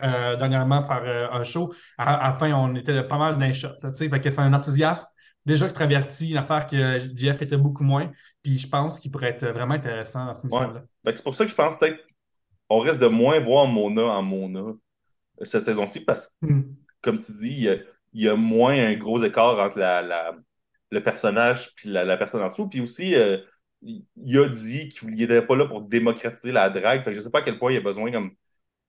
dernièrement 0.00 0.82
faire 0.82 1.30
un 1.32 1.44
show, 1.44 1.74
à, 1.98 2.30
la 2.30 2.38
fin, 2.38 2.52
on 2.54 2.74
était 2.74 3.02
pas 3.02 3.18
mal 3.18 3.36
d'un 3.36 3.52
shot. 3.52 3.68
Tu 3.82 3.88
sais, 3.94 4.08
fait 4.08 4.20
que 4.20 4.30
c'est 4.30 4.40
un 4.40 4.54
enthousiaste 4.54 5.08
déjà 5.44 5.64
extraverti, 5.64 6.30
une 6.30 6.36
affaire 6.36 6.66
que 6.66 7.00
Jeff 7.16 7.42
était 7.42 7.56
beaucoup 7.56 7.84
moins. 7.84 8.10
Puis 8.42 8.58
je 8.58 8.68
pense 8.68 8.98
qu'il 8.98 9.10
pourrait 9.10 9.30
être 9.30 9.46
vraiment 9.46 9.74
intéressant 9.74 10.26
dans 10.26 10.34
cette 10.34 10.44
émission-là. 10.44 10.82
C'est 11.04 11.22
pour 11.22 11.34
ça 11.34 11.44
que 11.44 11.50
je 11.50 11.56
pense 11.56 11.78
peut-être 11.78 11.98
qu'on 12.68 12.80
risque 12.80 13.00
de 13.00 13.06
moins 13.06 13.38
voir 13.40 13.66
Mona 13.66 14.02
en 14.02 14.22
Mona 14.22 14.72
cette 15.42 15.64
saison-ci 15.64 16.00
parce 16.00 16.28
que. 16.28 16.46
Hmm 16.46 16.79
comme 17.02 17.18
tu 17.18 17.32
dis, 17.32 17.68
il 18.12 18.22
y, 18.22 18.28
a, 18.28 18.36
moins 18.36 18.74
un 18.74 18.94
gros 18.94 19.22
écart 19.22 19.58
entre 19.58 19.78
la, 19.78 20.34
le 20.90 21.02
personnage 21.02 21.70
et 21.84 21.88
la, 21.88 22.16
personne 22.16 22.42
en 22.42 22.48
dessous. 22.48 22.68
Puis 22.68 22.80
aussi, 22.80 23.14
euh, 23.14 23.38
il 23.82 24.38
a 24.38 24.48
dit 24.48 24.88
qu'il 24.88 25.10
n'était 25.10 25.42
pas 25.42 25.56
là 25.56 25.66
pour 25.66 25.82
démocratiser 25.82 26.52
la 26.52 26.68
drague. 26.70 27.02
je 27.06 27.16
ne 27.16 27.20
sais 27.20 27.30
pas 27.30 27.38
à 27.38 27.42
quel 27.42 27.58
point 27.58 27.72
il 27.72 27.78
a 27.78 27.80
besoin 27.80 28.10
comme 28.10 28.32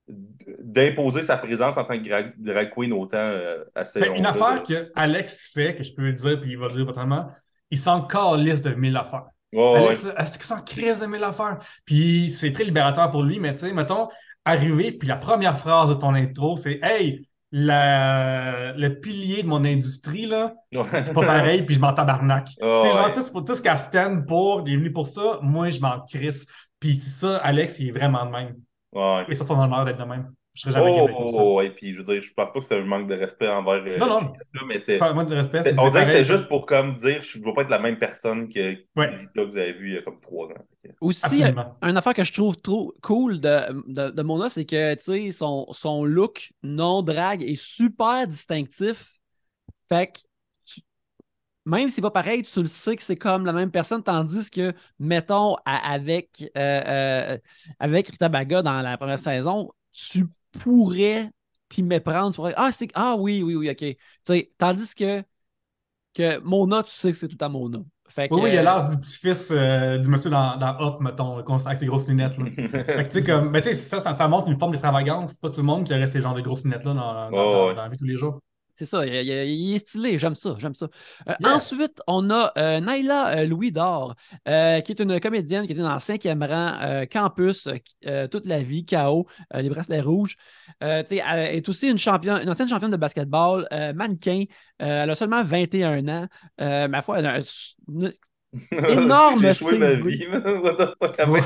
d'imposer 0.08 1.24
sa 1.24 1.38
présence 1.38 1.78
en 1.78 1.84
tant 1.84 1.98
que 2.02 2.34
drag, 2.38 2.70
queen 2.74 2.92
autant 2.92 3.18
euh, 3.18 3.64
à 3.76 3.86
cette 3.86 4.06
Une 4.16 4.26
affaire 4.26 4.64
que 4.64 4.92
Alex 4.96 5.52
fait, 5.54 5.76
que 5.76 5.84
je 5.84 5.94
peux 5.94 6.12
dire, 6.12 6.40
puis 6.42 6.52
il 6.52 6.58
va 6.58 6.68
le 6.68 6.74
dire 6.74 6.88
autrement, 6.88 7.32
il 7.70 7.78
s'en 7.78 8.02
calisse 8.02 8.62
de 8.62 8.74
mille 8.74 8.98
affaires. 8.98 9.28
Alex, 9.54 10.06
est-ce 10.18 10.38
qu'il 10.38 10.48
s'en 10.48 10.62
crise 10.62 11.00
de 11.00 11.06
mille 11.06 11.24
affaires? 11.24 11.60
Puis 11.86 12.30
c'est 12.30 12.52
très 12.52 12.64
libérateur 12.64 13.10
pour 13.12 13.24
lui, 13.24 13.40
mais 13.40 13.54
tu 13.54 13.60
sais, 13.66 13.74
mettons, 13.74 14.10
arriver, 14.44 14.92
puis 14.92 15.08
la 15.08 15.18
première 15.18 15.58
phrase 15.58 15.90
de 15.90 15.94
ton 15.94 16.14
intro, 16.14 16.58
c'est 16.58 16.80
Hey, 16.82 17.28
le 17.52 18.90
pilier 18.90 19.44
de 19.44 19.48
mon 19.48 19.64
industrie, 19.66 20.26
là, 20.26 20.56
c'est 20.72 21.14
pas 21.14 21.26
pareil, 21.26 21.64
puis 21.64 21.76
je 21.76 21.80
m'en 21.80 21.94
tabarnak. 21.94 22.50
Oh, 22.62 22.80
tu 22.82 22.88
sais, 22.88 22.94
genre, 22.94 23.08
ouais. 23.08 23.14
tout, 23.14 23.24
tout, 23.24 23.42
tout 23.42 23.56
ce 23.56 23.62
qu'elle 23.62 23.78
stand 23.78 24.26
pour, 24.26 24.64
il 24.66 24.74
est 24.74 24.78
venu 24.78 24.92
pour 24.92 25.08
ça, 25.08 25.40
moi, 25.42 25.70
je 25.70 25.80
m'en 25.80 26.00
crisse. 26.02 26.48
Puis 26.80 26.96
c'est 26.96 27.26
ça, 27.26 27.38
Alex, 27.38 27.80
il 27.80 27.90
est 27.90 27.92
vraiment 27.92 28.26
de 28.26 28.32
même. 28.32 28.56
Ouais. 28.94 29.26
Et 29.28 29.36
ça, 29.36 29.46
son 29.46 29.60
honneur 29.60 29.86
d'être 29.86 30.00
de 30.00 30.04
même. 30.04 30.32
Je 30.54 30.62
serais 30.62 30.74
jamais 30.74 30.92
Oh, 30.92 31.06
Québec 31.06 31.16
comme 31.18 31.30
ça. 31.30 31.38
oh, 31.38 31.58
ouais, 31.58 31.70
puis 31.72 31.94
je 31.94 31.98
veux 32.00 32.04
dire, 32.04 32.22
je 32.22 32.34
pense 32.34 32.50
pas 32.52 32.60
que 32.60 32.62
c'était 32.62 32.80
un 32.80 32.86
manque 32.86 33.08
de 33.08 33.16
respect 33.16 33.48
envers. 33.48 33.84
euh, 33.88 33.98
Non, 33.98 34.08
non. 34.08 34.34
Mais 34.68 34.80
c'est. 34.80 34.98
Faire 34.98 35.14
moins 35.16 35.24
de 35.24 35.34
respect. 35.34 35.60
On 35.78 35.90
dirait 35.90 36.04
que 36.04 36.10
c'était 36.10 36.24
juste 36.26 36.48
pour 36.50 36.66
comme 36.66 36.96
dire 36.96 37.24
je 37.24 37.40
ne 37.40 37.44
veux 37.46 37.54
pas 37.54 37.62
être 37.62 37.70
la 37.70 37.80
même 37.80 37.98
personne 37.98 38.50
que 38.50 38.76
Ouais. 38.96 39.10
Que 39.34 39.42
vous 39.42 39.56
avez 39.58 39.72
vu 39.74 39.90
il 39.92 39.96
y 39.96 39.98
a 39.98 40.02
comme 40.02 40.20
trois 40.20 40.48
ans. 40.48 40.66
Aussi, 41.00 41.26
Absolument. 41.44 41.76
une 41.84 41.96
affaire 41.98 42.14
que 42.14 42.24
je 42.24 42.34
trouve 42.34 42.58
trop 42.58 42.94
cool 43.02 43.40
de, 43.40 43.84
de, 43.88 44.10
de 44.12 44.22
Mona, 44.24 44.50
c'est 44.50 44.66
que 44.66 44.94
tu 44.96 45.02
sais, 45.04 45.32
son, 45.32 45.68
son 45.72 46.04
look 46.04 46.52
non-drag 46.64 47.44
est 47.44 47.56
super 47.56 48.28
distinctif. 48.28 49.20
Fait 49.90 50.08
que 50.08 50.20
tu- 50.66 50.82
même 51.66 51.90
si 51.90 51.96
c'est 51.96 52.02
pas 52.02 52.12
pareil, 52.12 52.44
tu 52.44 52.62
le 52.62 52.68
sais 52.68 52.96
que 52.96 53.04
c'est 53.04 53.16
comme 53.16 53.46
la 53.46 53.54
même 53.54 53.72
personne, 53.72 54.04
tandis 54.04 54.50
que, 54.50 54.74
mettons, 55.00 55.56
à- 55.66 55.92
avec, 55.94 56.44
euh, 56.58 56.82
euh, 56.88 57.38
avec 57.80 58.10
Rita 58.10 58.30
Baga 58.30 58.62
dans 58.62 58.82
la 58.82 58.98
première 58.98 59.20
saison, 59.20 59.72
tu 59.94 60.26
pourrais 60.60 61.30
t'y 61.70 61.84
méprendre. 61.84 62.32
Tu 62.32 62.36
pourrais, 62.38 62.54
ah, 62.58 62.72
c'est, 62.72 62.90
ah 62.96 63.16
oui, 63.18 63.44
oui, 63.44 63.56
oui, 63.56 63.70
ok. 63.70 63.78
Tu 63.78 63.98
sais, 64.26 64.52
tandis 64.58 64.94
que, 64.96 65.24
que 66.14 66.40
Mona, 66.40 66.84
tu 66.84 66.92
sais 66.92 67.12
que 67.12 67.18
c'est 67.18 67.30
tout 67.30 67.44
à 67.44 67.50
Mona. 67.50 67.80
Fait 68.10 68.30
que, 68.30 68.36
Oui, 68.36 68.40
oui, 68.44 68.50
il 68.54 68.58
a 68.60 68.64
euh, 68.64 68.64
l'air 68.64 68.88
du 68.90 68.98
petit-fils 68.98 69.52
euh, 69.52 69.98
du 69.98 70.08
monsieur 70.10 70.30
dans, 70.30 70.56
dans 70.56 70.78
Hop, 70.80 71.02
mettons, 71.02 71.38
avec 71.40 71.78
ses 71.78 71.86
grosses 71.86 72.08
lunettes. 72.08 72.38
Là. 72.38 72.46
Fait 72.56 73.04
que, 73.04 73.08
tu 73.08 73.12
sais, 73.12 73.24
comme, 73.26 73.52
ben, 73.52 73.62
tu 73.62 73.68
sais, 73.70 73.74
ça, 73.74 74.00
ça, 74.00 74.14
ça 74.14 74.28
montre 74.30 74.48
une 74.48 74.58
forme 74.58 74.72
d'extravagance. 74.72 75.34
C'est 75.34 75.42
pas 75.42 75.50
tout 75.50 75.58
le 75.58 75.64
monde 75.64 75.84
qui 75.86 75.92
aurait 75.94 76.08
ces 76.08 76.22
genres 76.22 76.34
de 76.34 76.40
grosses 76.42 76.64
lunettes-là 76.64 76.94
dans, 76.94 77.32
dans, 77.32 77.32
Oh, 77.32 77.38
dans- 77.50 77.74
ouais. 77.74 77.76
dans 77.76 77.82
la 77.84 77.90
vie 77.90 77.98
de 77.98 78.00
tous 78.00 78.06
les 78.06 78.16
jours. 78.18 78.40
C'est 78.82 78.88
ça, 78.88 79.06
il, 79.06 79.14
il- 79.14 79.50
il 79.50 79.76
est 79.76 79.78
stylé, 79.78 80.18
j'aime 80.18 80.34
ça, 80.34 80.56
j'aime 80.58 80.74
ça. 80.74 80.88
Euh, 81.30 81.34
Yes. 81.40 81.52
Ensuite, 81.54 82.02
on 82.08 82.32
a 82.32 82.52
euh, 82.58 82.80
Naila 82.80 83.38
euh, 83.38 83.46
Louis 83.46 83.72
d'Or, 83.72 84.16
euh, 84.48 84.82
qui 84.82 84.92
est 84.92 85.00
une 85.00 85.20
comédienne 85.20 85.68
qui 85.68 85.74
était 85.74 85.82
dans 85.84 85.94
le 85.94 86.00
cinquième 86.00 86.42
rang, 86.42 87.04
campus, 87.12 87.68
toute 88.32 88.46
la 88.48 88.64
vie, 88.64 88.84
KO, 88.84 89.28
les 89.54 89.70
bracelets 89.70 90.02
rouges. 90.02 90.36
Elle 90.80 91.06
est 91.12 91.70
aussi 91.70 91.90
une, 91.90 92.00
championne, 92.00 92.42
une 92.42 92.50
ancienne 92.50 92.68
championne 92.70 92.90
de 92.90 92.98
basketball, 92.98 93.68
mannequin. 93.94 94.46
Elle 94.80 95.10
a 95.12 95.16
seulement 95.16 95.44
21 95.44 96.08
ans. 96.08 96.28
Ma 96.58 97.02
foi, 97.04 97.20
elle 97.20 97.26
a 97.28 97.36
un- 97.36 97.42
une- 97.88 98.14
Énorme 98.72 99.40
J'ai 99.42 99.54
joué 99.54 99.78
ma 99.78 99.94
vie. 99.94 100.26
Ouais. 101.28 101.42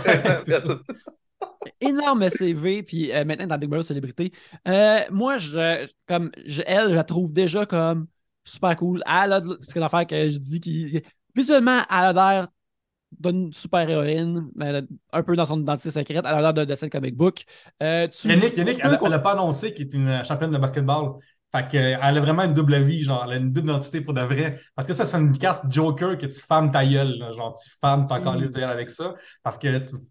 Énorme 1.81 2.29
CV, 2.29 2.83
puis 2.83 3.11
euh, 3.11 3.25
maintenant 3.25 3.47
dans 3.47 3.57
Big 3.57 3.69
Brother 3.69 3.85
Célébrité. 3.85 4.31
Euh, 4.67 4.99
moi, 5.11 5.37
je, 5.37 5.87
comme, 6.07 6.31
je- 6.45 6.61
elle, 6.65 6.89
je 6.89 6.95
la 6.95 7.03
trouve 7.03 7.33
déjà 7.33 7.65
comme 7.65 8.07
super 8.43 8.75
cool. 8.77 9.01
Elle 9.05 9.33
a 9.33 9.41
de- 9.41 9.57
c'est 9.61 9.79
l'affaire 9.79 10.05
que 10.07 10.29
je 10.29 10.37
dis 10.37 10.59
qui. 10.59 11.01
Visuellement, 11.35 11.81
elle 11.89 11.95
a 11.97 12.13
l'air 12.13 12.47
d'une 13.19 13.53
super 13.53 13.89
héroïne, 13.89 14.49
mais 14.55 14.81
un 15.13 15.23
peu 15.23 15.35
dans 15.35 15.45
son 15.45 15.61
identité 15.61 15.91
secrète. 15.91 16.25
Elle 16.27 16.33
a 16.33 16.41
l'air 16.41 16.53
de 16.53 16.65
dessin 16.65 16.89
comic 16.89 17.15
book. 17.15 17.45
Euh, 17.81 18.07
tu- 18.07 18.27
Yannick, 18.29 18.57
Yannick 18.57 18.79
elle, 18.83 18.97
peux- 18.99 19.05
elle 19.05 19.13
a 19.13 19.19
pas 19.19 19.33
annoncé 19.33 19.73
qu'elle 19.73 19.87
est 19.87 19.93
une 19.93 20.23
championne 20.25 20.51
de 20.51 20.57
basketball. 20.57 21.13
Fait 21.55 21.67
qu'elle 21.69 21.99
a 22.01 22.19
vraiment 22.21 22.43
une 22.43 22.53
double 22.53 22.75
vie, 22.81 23.03
genre, 23.03 23.23
elle 23.27 23.33
a 23.33 23.35
une 23.37 23.51
double 23.53 23.69
identité 23.69 24.01
pour 24.01 24.13
de 24.13 24.21
vrai. 24.21 24.59
Parce 24.75 24.87
que 24.87 24.93
ça, 24.93 25.05
c'est 25.05 25.17
une 25.17 25.37
carte 25.37 25.63
Joker 25.69 26.17
que 26.17 26.25
tu 26.25 26.41
fermes 26.41 26.71
ta 26.71 26.85
gueule, 26.85 27.17
là. 27.19 27.31
genre, 27.31 27.53
tu 27.57 27.69
fermes 27.79 28.07
ton 28.07 28.19
Mm. 28.19 28.23
calice 28.23 28.51
de 28.51 28.59
gueule 28.59 28.69
avec 28.69 28.89
ça. 28.89 29.13
Parce 29.43 29.57
que 29.57 29.67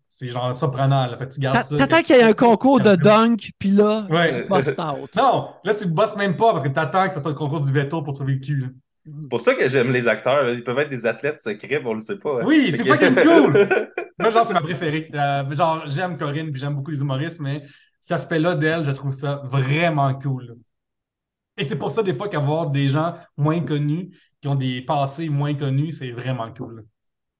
c'est 0.09 0.29
genre 0.29 0.57
surprenant, 0.57 1.07
là. 1.07 1.19
Fait 1.19 1.27
que 1.29 1.35
tu 1.35 1.41
gardes 1.41 1.57
t'a- 1.57 1.65
ça. 1.65 1.77
T'attends 1.77 2.01
que- 2.01 2.07
qu'il 2.07 2.17
y 2.17 2.19
ait 2.21 2.23
un 2.23 2.33
concours 2.33 2.81
de 2.81 2.95
dunk, 2.97 3.51
puis 3.59 3.71
là, 3.71 4.07
Ouais. 4.11 4.43
tu 4.45 4.49
bust 4.49 4.79
out. 4.81 5.11
Non, 5.17 5.49
là, 5.65 5.75
tu 5.75 5.87
bosses 5.89 6.17
même 6.17 6.37
pas 6.37 6.53
parce 6.53 6.63
que 6.65 6.69
t'attends 6.69 7.09
que 7.09 7.15
ce 7.15 7.21
soit 7.21 7.31
le 7.31 7.37
concours 7.37 7.61
du 7.61 7.73
veto 7.73 8.03
pour 8.03 8.15
trouver 8.15 8.35
le 8.35 8.41
cul. 8.41 8.61
là. 8.61 8.67
C'est 9.21 9.29
pour 9.29 9.41
ça 9.43 9.53
que 9.55 9.69
j'aime 9.69 9.91
les 9.93 10.09
acteurs. 10.09 10.49
Ils 10.49 10.65
peuvent 10.65 10.79
être 10.79 10.89
des 10.89 11.05
athlètes 11.05 11.39
secrets, 11.39 11.79
mais 11.83 11.91
on 11.91 11.95
le 11.95 12.01
sait 12.01 12.17
pas. 12.19 12.41
hein. 12.41 12.45
Oui, 12.47 12.73
c'est 12.75 12.85
que- 12.85 12.89
fucking 12.89 13.15
cool! 13.17 13.53
Moi, 14.19 14.31
genre, 14.31 14.47
c'est 14.47 14.55
ma 14.55 14.63
préférée. 14.63 15.11
Euh, 15.13 15.51
genre, 15.55 15.83
j'aime 15.89 16.17
Corinne 16.17 16.51
puis 16.53 16.61
j'aime 16.61 16.75
beaucoup 16.75 16.91
les 16.91 17.01
humoristes, 17.01 17.39
mais 17.41 17.65
cet 18.01 18.17
aspect-là 18.19 18.55
d'elle, 18.55 18.83
je 18.85 18.93
trouve 18.93 19.13
ça 19.13 19.43
vraiment 19.45 20.15
cool. 20.15 20.57
Et 21.57 21.65
c'est 21.65 21.79
pour 21.79 21.91
ça, 21.91 22.03
des 22.03 22.15
fois, 22.15 22.29
qu'avoir 22.29 22.71
des 22.71 22.89
gens 22.89 23.15
moins 23.37 23.61
connus, 23.61 24.11
qui 24.41 24.49
ont 24.49 24.55
des 24.55 24.83
passés 24.83 25.29
moins 25.29 25.55
connus, 25.55 25.93
c'est 25.93 26.11
vraiment 26.11 26.53
cool. 26.53 26.87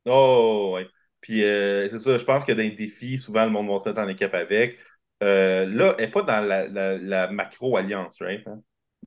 Oh, 0.07 0.73
ouais. 0.75 0.87
Puis 1.21 1.43
euh, 1.45 1.89
c'est 1.89 1.99
ça, 1.99 2.19
je 2.19 2.25
pense 2.25 2.45
que 2.45 2.53
dans 2.53 2.59
les 2.59 2.71
défis, 2.73 3.19
souvent, 3.19 3.45
le 3.45 3.51
monde 3.51 3.69
va 3.69 3.79
se 3.79 3.89
mettre 3.89 4.01
en 4.01 4.09
équipe 4.09 4.35
avec. 4.35 4.79
Euh, 5.23 5.65
là, 5.67 5.95
elle 5.99 6.07
n'est 6.07 6.11
pas 6.11 6.23
dans 6.23 6.41
la, 6.47 6.69
la- 6.69 6.99
la 6.99 7.29
macro-alliance, 7.31 8.19
right? 8.21 8.47
hein? 8.47 8.61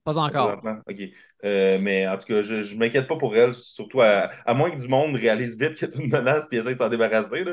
Pas 0.03 0.18
encore. 0.18 0.62
OK. 0.88 1.01
Euh, 1.43 1.78
mais 1.80 2.08
en 2.08 2.18
tout 2.18 2.28
cas, 2.28 2.41
je 2.41 2.55
ne 2.74 2.80
m'inquiète 2.80 3.08
pas 3.08 3.18
pour 3.18 3.36
elle, 3.36 3.53
surtout 3.53 4.01
à, 4.01 4.32
à 4.45 4.53
moins 4.53 4.72
que 4.72 4.78
du 4.78 4.88
monde 4.88 5.16
réalise 5.16 5.58
vite 5.60 5.76
qu'il 5.76 5.89
y 5.89 5.93
a 5.97 6.01
une 6.01 6.10
menace 6.12 6.47
et 6.51 6.58
essaie 6.58 6.74
de 6.74 6.80
s'en 6.80 6.89
débarrasser. 6.89 7.43
Là. 7.43 7.51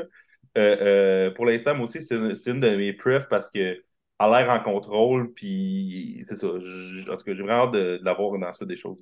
Euh, 0.57 1.27
euh, 1.27 1.31
pour 1.31 1.45
l'instant, 1.45 1.75
moi 1.75 1.83
aussi, 1.83 2.01
c'est 2.01 2.15
une, 2.15 2.35
c'est 2.35 2.51
une 2.51 2.59
de 2.61 2.69
mes 2.75 2.93
preuves 2.93 3.27
parce 3.29 3.51
que 3.51 3.83
a 4.19 4.29
l'air 4.29 4.49
en 4.49 4.61
contrôle, 4.63 5.33
puis 5.33 6.21
c'est 6.23 6.35
ça. 6.35 6.47
En 6.47 6.51
tout 7.17 7.25
cas, 7.25 7.33
j'ai 7.33 7.43
vraiment 7.43 7.65
hâte 7.65 7.73
de, 7.73 7.97
de 7.97 8.05
la 8.05 8.13
voir 8.13 8.37
dans 8.39 8.53
ça 8.53 8.65
des 8.65 8.75
choses. 8.75 8.97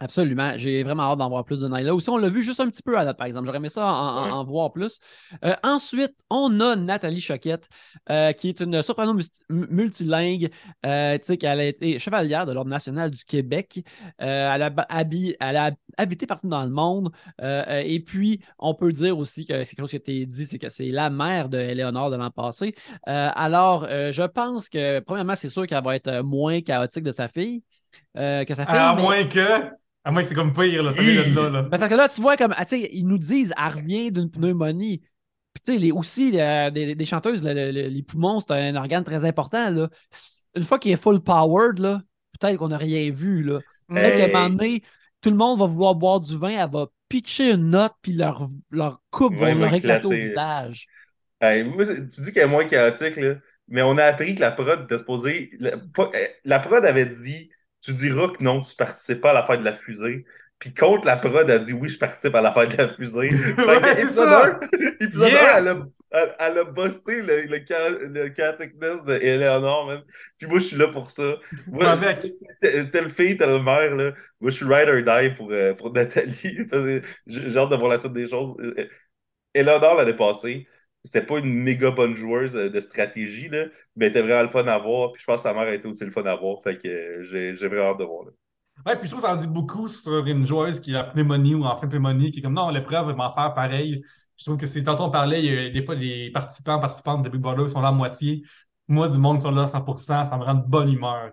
Absolument. 0.00 0.52
J'ai 0.56 0.84
vraiment 0.84 1.02
hâte 1.02 1.18
d'en 1.18 1.28
voir 1.28 1.44
plus 1.44 1.58
de 1.60 1.66
Nyla. 1.68 1.92
Aussi, 1.92 2.08
on 2.08 2.18
l'a 2.18 2.28
vu 2.28 2.40
juste 2.40 2.60
un 2.60 2.68
petit 2.68 2.84
peu 2.84 2.96
à 2.96 3.04
date, 3.04 3.18
par 3.18 3.26
exemple. 3.26 3.46
J'aurais 3.46 3.58
aimé 3.58 3.68
ça 3.68 3.84
en, 3.84 4.30
en- 4.30 4.44
voir 4.44 4.70
plus. 4.72 5.00
Euh, 5.44 5.54
ensuite, 5.64 6.12
on 6.30 6.60
a 6.60 6.76
Nathalie 6.76 7.20
Choquette, 7.20 7.68
euh, 8.08 8.30
qui 8.32 8.48
est 8.48 8.60
une 8.60 8.80
soprano 8.82 9.18
multilingue. 9.50 10.50
Euh, 10.86 11.18
tu 11.18 11.24
sais, 11.24 11.36
qu'elle 11.36 11.58
a 11.58 11.64
été 11.64 11.98
chevalière 11.98 12.46
de 12.46 12.52
l'Ordre 12.52 12.70
national 12.70 13.10
du 13.10 13.24
Québec. 13.24 13.84
Euh, 14.22 14.54
elle, 14.54 14.62
a, 14.62 14.70
habi- 14.70 15.34
elle 15.40 15.56
a 15.56 15.72
habité 15.96 16.26
partout 16.26 16.48
dans 16.48 16.62
le 16.62 16.70
monde. 16.70 17.10
Et 17.42 18.00
puis, 18.06 18.40
on 18.60 18.74
peut 18.74 18.92
dire 18.92 19.18
aussi 19.18 19.46
que 19.46 19.64
c'est 19.64 19.74
quelque 19.74 19.80
chose 19.80 19.90
qui 19.90 19.96
a 19.96 19.98
été 19.98 20.26
dit, 20.26 20.46
c'est 20.46 20.58
que 20.58 20.68
c'est 20.68 20.90
la 20.90 21.10
mère 21.10 21.48
de 21.48 21.58
Éléonore 21.58 22.10
de 22.10 22.16
l'an 22.16 22.30
passé. 22.30 22.74
Alors, 23.04 23.86
je 23.88 24.26
pense 24.26 24.68
que, 24.68 25.00
premièrement, 25.00 25.34
c'est 25.34 25.50
sûr 25.50 25.66
qu'elle 25.66 25.82
va 25.82 25.96
être 25.96 26.22
moins 26.22 26.60
chaotique 26.60 27.02
de 27.04 27.12
sa 27.12 27.26
fille. 27.26 27.64
euh, 28.16 28.44
que 28.44 28.54
sa 28.54 28.64
fille. 28.66 28.76
À 28.76 28.94
mais- 28.94 29.02
moins 29.02 29.24
que. 29.24 29.70
À 30.04 30.10
moins 30.10 30.22
que 30.22 30.28
c'est 30.28 30.34
comme 30.34 30.52
pire, 30.52 30.82
là, 30.82 30.92
ça 30.92 31.02
vient 31.02 31.22
de 31.28 31.34
là. 31.34 31.50
là. 31.50 31.62
ben, 31.62 31.78
parce 31.78 31.90
que 31.90 31.96
là, 31.96 32.08
tu 32.08 32.20
vois, 32.20 32.36
comme, 32.36 32.54
ah, 32.56 32.64
tu 32.64 32.80
sais, 32.80 32.90
ils 32.92 33.06
nous 33.06 33.18
disent, 33.18 33.52
elle 33.56 33.74
revient 33.74 34.10
d'une 34.10 34.30
pneumonie. 34.30 34.98
Puis, 35.52 35.62
tu 35.66 35.72
sais, 35.74 35.78
les, 35.78 35.92
aussi, 35.92 36.40
euh, 36.40 36.70
des, 36.70 36.94
des 36.94 37.04
chanteuses, 37.04 37.42
le- 37.44 37.52
le- 37.52 37.72
le- 37.72 37.88
les 37.88 38.02
poumons, 38.02 38.40
c'est 38.40 38.52
un 38.52 38.76
organe 38.76 39.04
très 39.04 39.24
important, 39.24 39.70
là. 39.70 39.88
Une 40.54 40.62
fois 40.62 40.78
qu'il 40.78 40.92
est 40.92 40.96
full 40.96 41.20
powered, 41.20 41.78
là, 41.78 42.00
peut-être 42.40 42.56
qu'on 42.56 42.68
n'a 42.68 42.78
rien 42.78 43.10
vu, 43.10 43.42
là. 43.42 43.60
Peut-être 43.88 44.16
qu'à 44.16 44.24
un 44.24 44.26
Hey. 44.26 44.32
moment 44.32 44.50
donné, 44.50 44.82
tout 45.20 45.30
le 45.30 45.36
monde 45.36 45.58
va 45.58 45.66
vouloir 45.66 45.94
boire 45.94 46.20
du 46.20 46.36
vin, 46.38 46.50
elle 46.64 46.70
va 46.70 46.86
pitcher 47.08 47.50
une 47.52 47.70
note, 47.70 47.92
puis 48.02 48.12
leur, 48.12 48.48
leur 48.70 49.02
coupe 49.10 49.32
Ouais, 49.32 49.52
va 49.54 49.54
leur 49.54 49.74
éclater 49.74 50.06
au 50.06 50.10
visage. 50.10 50.86
Hey, 51.40 51.64
moi, 51.64 51.84
tu 51.86 52.20
dis 52.22 52.32
qu'elle 52.32 52.44
est 52.44 52.46
moins 52.48 52.64
chaotique, 52.64 53.16
là, 53.16 53.34
mais 53.68 53.82
on 53.82 53.96
a 53.98 54.04
appris 54.04 54.34
que 54.34 54.40
la 54.40 54.50
prod 54.52 54.82
était 54.84 54.98
supposée. 54.98 55.50
La, 55.60 55.70
euh, 55.76 56.26
la 56.44 56.58
prod 56.58 56.84
avait 56.84 57.06
dit 57.06 57.50
Tu 57.88 57.94
diras 57.94 58.28
que 58.28 58.42
non, 58.42 58.60
tu 58.62 58.74
participes 58.76 59.20
pas 59.20 59.30
à 59.30 59.34
l'affaire 59.34 59.58
de 59.58 59.64
la 59.64 59.72
fusée. 59.72 60.24
Puis 60.58 60.74
contre 60.74 61.06
la 61.06 61.16
prod 61.16 61.48
a 61.50 61.58
dit 61.58 61.72
Oui, 61.72 61.88
je 61.88 61.98
participe 61.98 62.34
à 62.34 62.40
l'affaire 62.40 62.68
de 62.68 62.76
la 62.76 62.88
fusée. 62.88 63.30
Fait 63.66 63.66
Ouais, 63.66 63.92
épisode 63.92 64.28
ça. 64.28 64.44
un- 64.46 64.60
épisode 65.00 65.28
Yes. 65.28 65.42
un, 65.42 65.56
elle 65.56 65.68
a, 65.68 65.76
elle, 66.10 66.36
elle 66.38 66.58
a 66.58 66.64
busté 66.64 67.22
le, 67.22 67.42
le, 67.42 68.06
le 68.08 68.28
chaoticness 68.30 69.04
de 69.04 69.14
Eleanor, 69.14 69.86
man. 69.86 70.02
Puis 70.38 70.46
moi, 70.48 70.58
je 70.58 70.64
suis 70.64 70.76
là 70.76 70.88
pour 70.88 71.10
ça. 71.10 71.36
Moi, 71.66 71.96
Telle 72.60 73.10
fille, 73.10 73.36
telle 73.36 73.62
mère, 73.62 73.94
là. 73.94 74.12
Moi, 74.40 74.50
je 74.50 74.56
suis 74.56 74.64
ride 74.64 74.88
or 74.88 75.02
die 75.22 75.30
pour, 75.36 75.50
euh, 75.52 75.74
pour 75.74 75.92
Nathalie. 75.94 76.58
J'ai 77.26 77.56
hâte 77.56 77.70
de 77.70 77.76
voir 77.76 77.88
la 77.90 77.98
suite 77.98 78.12
des 78.12 78.28
choses. 78.28 78.54
Euh, 78.60 78.88
Eleanor, 79.54 79.96
l'année 79.96 80.14
passée, 80.16 80.66
c'était 81.08 81.26
pas 81.26 81.38
une 81.38 81.52
méga 81.54 81.90
bonne 81.90 82.14
joueuse 82.14 82.56
euh, 82.56 82.70
de 82.70 82.80
stratégie, 82.80 83.48
là, 83.48 83.66
mais 83.96 84.06
elle 84.06 84.10
était 84.12 84.22
vraiment 84.22 84.42
le 84.42 84.48
fun 84.48 84.66
à 84.66 84.78
voir. 84.78 85.12
Puis 85.12 85.22
je 85.22 85.26
pense 85.26 85.36
que 85.38 85.42
sa 85.42 85.54
mère 85.54 85.62
a 85.64 85.74
été 85.74 85.88
aussi 85.88 86.04
le 86.04 86.10
fun 86.10 86.24
à 86.26 86.36
voir. 86.36 86.62
Fait 86.62 86.78
que 86.78 86.88
euh, 86.88 87.22
j'ai 87.24 87.54
j'ai 87.54 87.68
vraiment 87.68 87.90
hâte 87.92 87.98
de 87.98 88.04
voir. 88.04 88.26
là. 88.26 88.32
Ouais, 88.86 88.96
puis 88.96 89.06
je 89.06 89.10
trouve 89.10 89.22
que 89.22 89.28
ça 89.28 89.34
en 89.34 89.36
dit 89.40 89.48
beaucoup 89.48 89.88
sur 89.88 90.24
une 90.26 90.46
joueuse 90.46 90.80
qui 90.80 90.94
a 90.96 91.02
pneumonie 91.04 91.54
ou 91.54 91.64
en 91.64 91.76
fin 91.76 91.86
de 91.86 91.90
pneumonie, 91.92 92.30
qui 92.30 92.38
est 92.38 92.42
comme 92.42 92.54
non, 92.54 92.70
l'épreuve 92.70 93.06
va 93.06 93.14
m'en 93.14 93.32
faire 93.34 93.52
pareil. 93.54 94.02
Je 94.36 94.44
trouve 94.44 94.56
que 94.56 94.66
c'est 94.66 94.84
tantôt 94.84 95.04
on 95.04 95.10
parlait, 95.10 95.42
il 95.44 95.52
y 95.52 95.66
a 95.66 95.70
des 95.70 95.82
fois 95.82 95.94
les 95.96 96.30
participants, 96.30 96.78
participantes 96.78 97.24
de 97.24 97.28
Big 97.28 97.40
Brother 97.40 97.68
sont 97.70 97.80
là 97.80 97.88
à 97.88 97.92
moitié. 97.92 98.44
Moi, 98.86 99.08
du 99.08 99.18
monde 99.18 99.40
sont 99.42 99.50
là 99.50 99.64
à 99.64 99.68
100%, 99.68 100.24
ça 100.24 100.36
me 100.38 100.44
rend 100.44 100.54
de 100.54 100.66
bonne 100.66 100.92
humeur. 100.92 101.32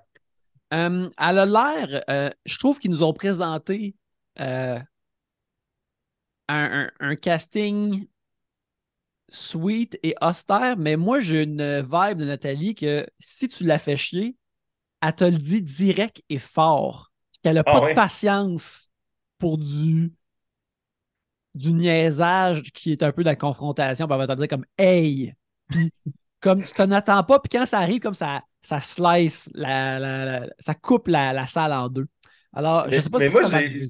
Euh, 0.74 1.10
elle 1.18 1.40
a 1.40 1.46
l'air, 1.46 2.04
euh, 2.10 2.30
je 2.46 2.58
trouve 2.58 2.80
qu'ils 2.80 2.92
nous 2.92 3.04
ont 3.04 3.14
présenté 3.14 3.96
euh, 4.40 4.80
un, 6.50 6.90
un- 7.00 7.12
un 7.12 7.16
casting 7.16 8.08
sweet 9.36 10.00
et 10.04 10.16
austère, 10.22 10.78
mais 10.78 10.98
moi 10.98 11.22
j'ai 11.22 11.44
une 11.44 11.82
vibe 11.82 12.18
de 12.20 12.26
Nathalie 12.26 12.76
que 12.76 13.06
si 13.20 13.48
tu 13.50 13.64
la 13.66 13.80
fais 13.80 13.98
chier, 13.98 14.38
elle 15.02 15.16
te 15.16 15.24
le 15.26 15.38
dit 15.38 15.62
direct 15.62 16.24
et 16.30 16.40
fort. 16.40 17.12
Qu'elle 17.44 17.56
n'a 17.56 17.64
Ah 17.66 17.72
pas 17.72 17.82
ouais? 17.82 17.92
de 17.92 17.96
patience 17.96 18.90
pour 19.40 19.58
du, 19.58 20.14
du 21.54 21.72
niaisage 21.74 22.64
qui 22.74 22.92
est 22.92 23.04
un 23.04 23.12
peu 23.12 23.24
de 23.24 23.28
la 23.30 23.36
confrontation. 23.36 24.08
Puis 24.08 24.14
elle 24.20 24.28
va 24.28 24.36
te 24.36 24.40
dire 24.40 24.48
comme 24.50 24.66
Hey! 24.78 25.34
Puis 25.70 25.92
comme 26.42 26.64
tu 26.64 26.74
t'en 26.74 26.92
attends 26.92 27.24
pas, 27.24 27.40
puis 27.40 27.50
quand 27.58 27.66
ça 27.66 27.80
arrive, 27.80 28.02
comme 28.02 28.14
ça, 28.14 28.42
ça 28.62 28.80
slice, 28.80 29.50
la, 29.54 30.48
ça 30.60 30.76
coupe 30.76 31.08
la, 31.08 31.48
salle 31.48 31.74
en 31.74 31.90
deux. 31.90 32.08
Alors, 32.56 32.88
je 32.90 33.00
sais 33.00 33.10
pas 33.10 33.20
mais 33.20 33.30
si 33.30 33.34
moi, 33.34 33.44
j'ai. 33.46 33.90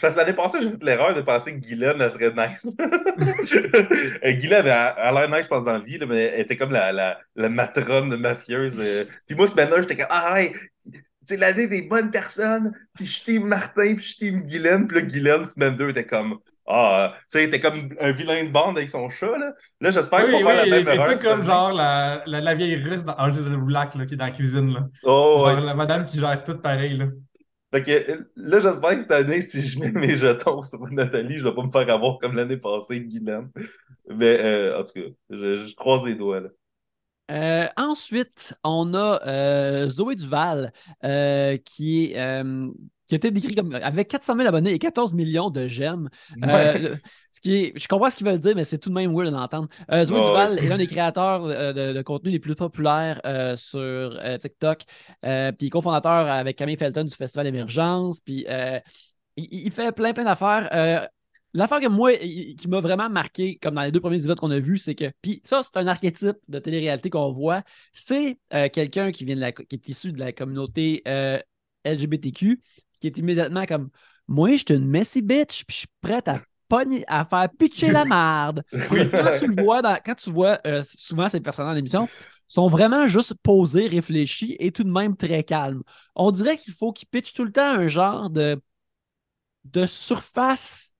Parce 0.00 0.14
que 0.14 0.18
l'année 0.18 0.32
passée, 0.32 0.58
j'ai 0.62 0.70
fait 0.70 0.82
l'erreur 0.82 1.14
de 1.14 1.20
penser 1.20 1.52
que 1.52 1.58
Guylaine, 1.58 2.00
elle 2.00 2.10
serait 2.10 2.32
nice. 2.32 2.66
Euh, 4.24 4.32
Guylaine, 4.32 4.66
elle 4.66 4.72
a 4.72 5.12
l'air 5.12 5.28
nice, 5.28 5.44
je 5.44 5.48
pense, 5.48 5.64
dans 5.64 5.72
la 5.72 5.78
vie, 5.78 5.98
mais 6.08 6.32
elle 6.34 6.40
était 6.40 6.56
comme 6.56 6.72
la, 6.72 6.92
la, 6.92 7.18
la 7.36 7.48
matrone 7.48 8.16
mafieuse. 8.16 8.74
Euh. 8.78 9.04
Puis 9.26 9.36
moi, 9.36 9.46
ce 9.46 9.54
matin, 9.54 9.76
j'étais 9.78 9.96
comme, 9.96 10.06
ah, 10.10 10.40
hey, 10.40 10.54
c'est 11.24 11.36
l'année 11.36 11.66
des 11.66 11.82
bonnes 11.82 12.10
personnes. 12.10 12.72
Puis 12.94 13.06
je 13.06 13.24
team 13.24 13.46
Martin, 13.46 13.94
puis 13.94 14.04
je 14.04 14.16
team 14.16 14.42
Guylaine. 14.42 14.86
Puis 14.86 15.00
là, 15.00 15.02
Guylaine, 15.02 15.44
semaine 15.44 15.76
2, 15.76 15.90
était 15.90 16.06
comme, 16.06 16.38
ah, 16.66 17.14
tu 17.14 17.24
sais, 17.28 17.44
était 17.44 17.60
comme 17.60 17.90
un 18.00 18.12
vilain 18.12 18.44
de 18.44 18.50
bande 18.50 18.78
avec 18.78 18.88
son 18.88 19.10
chat, 19.10 19.36
là. 19.36 19.52
Là, 19.80 19.90
j'espère 19.90 20.24
oui, 20.24 20.32
qu'on 20.32 20.44
va 20.44 20.64
la 20.64 20.66
même 20.66 20.88
erreur. 20.88 21.06
Il 21.08 21.12
était 21.14 21.24
comme 21.24 21.42
genre 21.42 21.72
la, 21.72 22.22
la, 22.26 22.40
la, 22.40 22.54
vieille 22.54 22.76
russe 22.76 23.04
dans 23.04 23.14
Orange 23.14 23.36
is 23.36 23.48
Black, 23.48 23.94
là, 23.94 24.06
qui 24.06 24.14
est 24.14 24.16
dans 24.16 24.26
la 24.26 24.30
cuisine, 24.30 24.72
là. 24.72 24.86
Oh, 25.02 25.44
genre 25.44 25.60
la 25.60 25.74
madame 25.74 26.06
qui 26.06 26.18
gère 26.18 26.42
tout 26.44 26.58
pareil, 26.58 26.96
là. 26.96 27.06
Fait 27.72 27.82
que 27.82 28.26
là, 28.36 28.60
j'espère 28.60 28.90
que 28.90 29.00
cette 29.00 29.10
année, 29.12 29.40
si 29.40 29.66
je 29.66 29.80
mets 29.80 29.90
mes 29.90 30.16
jetons 30.16 30.62
sur 30.62 30.80
Nathalie, 30.90 31.38
je 31.38 31.44
vais 31.44 31.54
pas 31.54 31.62
me 31.62 31.70
faire 31.70 31.88
avoir 31.88 32.18
comme 32.18 32.36
l'année 32.36 32.58
passée, 32.58 33.00
Guylaine. 33.00 33.50
Mais 34.08 34.38
euh, 34.40 34.78
en 34.78 34.84
tout 34.84 34.92
cas, 34.92 35.08
je, 35.30 35.74
croise 35.74 36.04
les 36.04 36.14
doigts, 36.14 36.40
là. 36.40 36.48
Euh, 37.30 37.68
ensuite, 37.78 38.54
on 38.62 38.92
a 38.92 39.22
euh, 39.26 39.88
Zoé 39.88 40.16
Duval 40.16 40.72
qui, 41.64 42.12
est, 42.12 42.44
qui 43.12 43.16
a 43.16 43.18
été 43.18 43.30
décrit 43.30 43.54
comme 43.54 43.74
avec 43.74 44.08
400 44.08 44.36
000 44.36 44.48
abonnés 44.48 44.72
et 44.72 44.78
14 44.78 45.12
millions 45.12 45.50
de 45.50 45.68
j'aime. 45.68 46.08
ce 46.40 47.40
qui 47.42 47.56
est, 47.56 47.72
je 47.78 47.86
comprends 47.86 48.08
ce 48.08 48.16
qu'ils 48.16 48.26
veulent 48.26 48.38
dire, 48.40 48.54
mais 48.56 48.64
c'est 48.64 48.78
tout 48.78 48.88
de 48.88 48.94
même 48.94 49.14
weird 49.14 49.32
d'entendre. 49.32 49.68
Zoé 49.90 50.22
Duval 50.22 50.58
est 50.58 50.68
l'un 50.68 50.78
des 50.78 50.86
créateurs 50.86 51.46
de, 51.46 52.00
contenu 52.00 52.30
les 52.30 52.38
plus 52.38 52.54
populaires 52.54 53.20
sur 53.56 54.18
TikTok, 54.40 54.84
puis 55.58 55.68
cofondateur 55.68 56.30
avec 56.30 56.56
Camille 56.56 56.78
Felton 56.78 57.04
du 57.04 57.14
Festival 57.14 57.46
Émergence, 57.46 58.20
puis 58.20 58.46
il, 59.36 59.48
il, 59.50 59.72
fait 59.72 59.92
plein, 59.92 60.14
plein 60.14 60.24
d'affaires. 60.24 61.08
L'affaire 61.54 61.80
que 61.80 61.88
moi, 61.88 62.16
qui 62.16 62.66
m'a 62.68 62.80
vraiment 62.80 63.10
marqué, 63.10 63.58
comme 63.58 63.74
dans 63.74 63.82
les 63.82 63.92
deux 63.92 64.00
premiers 64.00 64.16
épisodes 64.16 64.38
qu'on 64.38 64.50
a 64.50 64.58
vus, 64.58 64.78
c'est 64.78 64.94
que, 64.94 65.12
puis 65.20 65.42
ça, 65.44 65.62
c'est 65.62 65.78
un 65.78 65.86
archétype 65.86 66.38
de 66.48 66.58
télé-réalité 66.58 67.10
qu'on 67.10 67.30
voit, 67.30 67.62
c'est 67.92 68.38
euh, 68.54 68.70
quelqu'un 68.70 69.12
qui 69.12 69.26
vient 69.26 69.36
de 69.36 69.40
la, 69.40 69.52
qui 69.52 69.66
est 69.70 69.88
issu 69.88 70.12
de 70.12 70.18
la 70.18 70.32
communauté 70.32 71.02
euh, 71.06 71.38
LGBTQ, 71.84 72.60
qui 73.02 73.08
est 73.08 73.18
immédiatement 73.18 73.66
comme, 73.66 73.90
moi, 74.28 74.52
je 74.52 74.56
suis 74.58 74.74
une 74.74 74.86
messy 74.86 75.20
bitch, 75.20 75.64
puis 75.66 75.74
je 75.74 75.78
suis 75.80 75.88
prête 76.00 76.28
à 76.28 76.40
à 77.06 77.24
faire 77.26 77.48
pitcher 77.58 77.90
la 77.90 78.06
merde. 78.06 78.64
quand 78.72 79.38
tu 79.38 79.46
le 79.46 79.62
vois, 79.62 79.82
quand 79.82 80.14
tu 80.14 80.30
vois 80.30 80.58
euh, 80.66 80.82
souvent 80.84 81.28
ces 81.28 81.40
personnes 81.40 81.66
dans 81.66 81.74
l'émission, 81.74 82.08
sont 82.48 82.68
vraiment 82.68 83.06
juste 83.06 83.34
posés, 83.42 83.88
réfléchis 83.88 84.56
et 84.58 84.72
tout 84.72 84.84
de 84.84 84.90
même 84.90 85.16
très 85.16 85.44
calmes. 85.44 85.82
On 86.14 86.30
dirait 86.30 86.56
qu'il 86.56 86.72
faut 86.72 86.92
qu'ils 86.92 87.08
pitchent 87.08 87.34
tout 87.34 87.44
le 87.44 87.52
temps 87.52 87.74
un 87.74 87.88
genre 87.88 88.30
de, 88.30 88.58
de 89.64 89.86
surface 89.86 90.94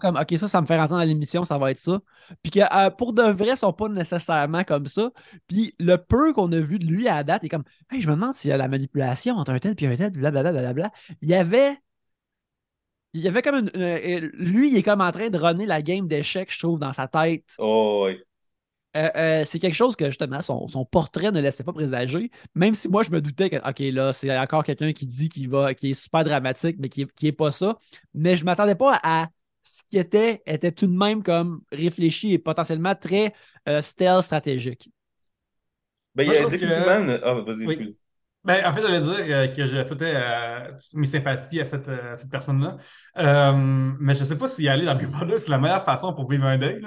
comme, 0.00 0.16
OK, 0.16 0.36
ça, 0.36 0.48
ça 0.48 0.60
me 0.60 0.66
fait 0.66 0.76
rentrer 0.76 0.96
dans 0.96 1.02
l'émission, 1.02 1.44
ça 1.44 1.58
va 1.58 1.70
être 1.70 1.78
ça. 1.78 2.00
Puis 2.42 2.50
que 2.52 2.60
euh, 2.60 2.90
pour 2.90 3.12
de 3.12 3.22
vrai, 3.22 3.50
ils 3.50 3.56
sont 3.56 3.72
pas 3.72 3.88
nécessairement 3.88 4.64
comme 4.64 4.86
ça. 4.86 5.10
Puis 5.46 5.74
le 5.78 5.96
peu 5.96 6.32
qu'on 6.32 6.52
a 6.52 6.60
vu 6.60 6.78
de 6.78 6.86
lui 6.86 7.08
à 7.08 7.16
la 7.16 7.24
date 7.24 7.44
est 7.44 7.48
comme, 7.48 7.64
hey, 7.90 8.00
je 8.00 8.08
me 8.08 8.14
demande 8.14 8.34
s'il 8.34 8.50
y 8.50 8.52
a 8.52 8.56
la 8.56 8.68
manipulation 8.68 9.36
entre 9.36 9.52
un 9.52 9.58
tel 9.58 9.74
et 9.78 9.86
un 9.86 9.96
tel, 9.96 10.10
blablabla. 10.12 10.52
Bla, 10.52 10.60
bla, 10.60 10.72
bla, 10.74 10.90
Il 11.22 11.28
y 11.28 11.34
avait. 11.34 11.78
Il 13.14 13.22
y 13.22 13.28
avait 13.28 13.42
comme 13.42 13.54
une, 13.56 13.70
euh, 13.74 14.30
Lui, 14.34 14.68
il 14.70 14.76
est 14.76 14.82
comme 14.82 15.00
en 15.00 15.10
train 15.10 15.30
de 15.30 15.38
runner 15.38 15.66
la 15.66 15.80
game 15.80 16.06
d'échecs, 16.06 16.52
je 16.52 16.58
trouve, 16.58 16.78
dans 16.78 16.92
sa 16.92 17.08
tête. 17.08 17.54
Oh, 17.58 18.04
oui. 18.06 18.18
Euh, 18.96 19.44
c'est 19.44 19.58
quelque 19.58 19.74
chose 19.74 19.96
que 19.96 20.06
justement 20.06 20.40
son, 20.40 20.66
son, 20.66 20.84
portrait 20.84 21.30
ne 21.30 21.40
laissait 21.40 21.62
pas 21.62 21.74
présager, 21.74 22.30
même 22.54 22.74
si 22.74 22.88
moi 22.88 23.02
je 23.02 23.10
me 23.10 23.20
doutais 23.20 23.50
que 23.50 23.56
ok 23.56 23.78
là 23.94 24.14
c'est 24.14 24.36
encore 24.36 24.64
quelqu'un 24.64 24.92
qui 24.92 25.06
dit 25.06 25.28
qu'il 25.28 25.48
va 25.50 25.74
qui 25.74 25.90
est 25.90 25.94
super 25.94 26.24
dramatique 26.24 26.76
mais 26.78 26.88
qui, 26.88 27.06
qui 27.14 27.26
est 27.26 27.32
pas 27.32 27.52
ça, 27.52 27.78
mais 28.14 28.34
je 28.34 28.46
m'attendais 28.46 28.74
pas 28.74 28.98
à 29.02 29.28
ce 29.68 29.82
qui 29.88 29.98
était 29.98 30.42
était 30.46 30.72
tout 30.72 30.86
de 30.86 30.96
même 30.96 31.22
comme 31.22 31.60
réfléchi 31.70 32.32
et 32.32 32.38
potentiellement 32.38 32.94
très 32.94 33.32
euh, 33.68 33.80
stealth 33.80 34.24
stratégique. 34.24 34.90
Ben, 36.14 36.24
il 36.24 36.32
y 36.32 36.36
a 36.36 36.48
définitivement. 36.48 37.18
Ah, 37.22 37.34
vas-y, 37.34 37.94
ben, 38.44 38.64
en 38.64 38.72
fait, 38.72 38.80
j'allais 38.80 39.00
dire 39.00 39.16
euh, 39.18 39.46
que 39.48 39.66
j'ai 39.66 39.78
ajoutais 39.78 40.12
euh, 40.14 40.60
mes 40.94 41.06
sympathies 41.06 41.60
à 41.60 41.66
cette, 41.66 41.88
euh, 41.88 42.14
cette 42.14 42.30
personne-là. 42.30 42.76
mais 43.98 44.14
je 44.14 44.20
ne 44.20 44.24
sais 44.24 44.38
pas 44.38 44.48
si 44.48 44.66
aller 44.68 44.86
dans 44.86 44.94
le 44.94 45.26
là 45.26 45.38
c'est 45.38 45.50
la 45.50 45.58
meilleure 45.58 45.84
façon 45.84 46.14
pour 46.14 46.30
vivre 46.30 46.46
un 46.46 46.56
deuil. 46.56 46.80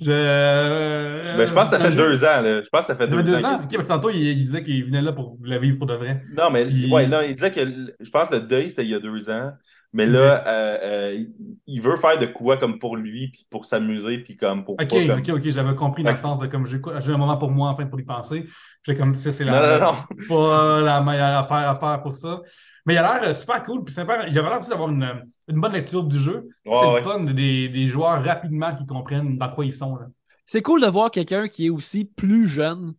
Je, 0.00 1.36
ben, 1.36 1.46
je 1.46 1.52
pense 1.52 1.70
que 1.70 1.76
ça 1.76 1.80
fait 1.80 1.96
deux 1.96 2.24
ans. 2.24 2.40
Là. 2.42 2.62
Je 2.62 2.68
pense 2.68 2.82
que 2.82 2.86
ça 2.86 2.94
fait 2.94 3.08
deux, 3.08 3.22
deux 3.22 3.44
ans. 3.44 3.62
Ok, 3.64 3.74
parce 3.74 3.88
tantôt, 3.88 4.10
il, 4.10 4.44
disait 4.44 4.62
qu'il 4.62 4.84
venait 4.84 5.02
là 5.02 5.12
pour 5.12 5.38
la 5.42 5.58
vivre 5.58 5.78
pour 5.78 5.86
de 5.86 5.94
vrai. 5.94 6.22
Non, 6.36 6.50
mais 6.50 6.66
ouais, 6.88 7.06
non, 7.08 7.22
il 7.22 7.34
disait 7.34 7.50
que 7.50 7.60
je 7.98 8.10
pense 8.10 8.28
que 8.28 8.34
le 8.34 8.42
deuil, 8.42 8.70
c'était 8.70 8.84
il 8.84 8.90
y 8.90 8.94
a 8.94 9.00
deux 9.00 9.28
ans. 9.28 9.52
Mais 9.94 10.04
là, 10.04 10.46
euh, 10.46 10.78
euh, 10.82 11.24
il 11.66 11.80
veut 11.80 11.96
faire 11.96 12.18
de 12.18 12.26
quoi 12.26 12.58
comme 12.58 12.78
pour 12.78 12.96
lui, 12.96 13.28
puis 13.28 13.46
pour 13.48 13.64
s'amuser, 13.64 14.18
puis 14.18 14.36
comme 14.36 14.64
pour. 14.64 14.74
Ok, 14.74 14.92
ok, 14.92 15.28
ok, 15.30 15.48
j'avais 15.48 15.74
compris 15.74 16.02
dans 16.02 16.10
le 16.10 16.16
sens 16.16 16.38
de 16.38 16.46
comme 16.46 16.66
j'ai 16.66 17.12
un 17.12 17.16
moment 17.16 17.38
pour 17.38 17.50
moi, 17.50 17.70
en 17.70 17.74
fait, 17.74 17.86
pour 17.86 17.98
y 17.98 18.04
penser. 18.04 18.46
J'ai 18.82 18.94
comme, 18.94 19.14
ça, 19.14 19.32
c'est 19.32 19.44
la, 19.44 19.78
non, 19.78 19.94
pas 20.28 20.80
la 20.80 21.00
meilleure 21.00 21.38
affaire 21.38 21.70
à 21.70 21.76
faire 21.76 22.02
pour 22.02 22.12
ça. 22.12 22.42
Mais 22.84 22.94
il 22.94 22.98
a 22.98 23.02
l'air 23.02 23.30
euh, 23.30 23.34
super 23.34 23.62
cool, 23.62 23.84
puis 23.84 23.94
sympa. 23.94 24.28
J'avais 24.28 24.48
l'air 24.48 24.60
aussi 24.60 24.70
d'avoir 24.70 24.90
une, 24.90 25.24
une, 25.48 25.60
bonne 25.60 25.72
lecture 25.72 26.04
du 26.04 26.18
jeu. 26.18 26.48
c'est 26.64 26.94
le 26.94 27.02
fun 27.02 27.20
des, 27.20 27.68
des, 27.68 27.86
joueurs 27.86 28.22
rapidement 28.22 28.74
qui 28.74 28.84
comprennent 28.84 29.38
dans 29.38 29.50
quoi 29.50 29.64
ils 29.64 29.74
sont. 29.74 29.98
C'est 30.44 30.62
cool 30.62 30.82
de 30.82 30.86
voir 30.86 31.10
quelqu'un 31.10 31.48
qui 31.48 31.66
est 31.66 31.70
aussi 31.70 32.04
plus 32.04 32.46
jeune, 32.46 32.94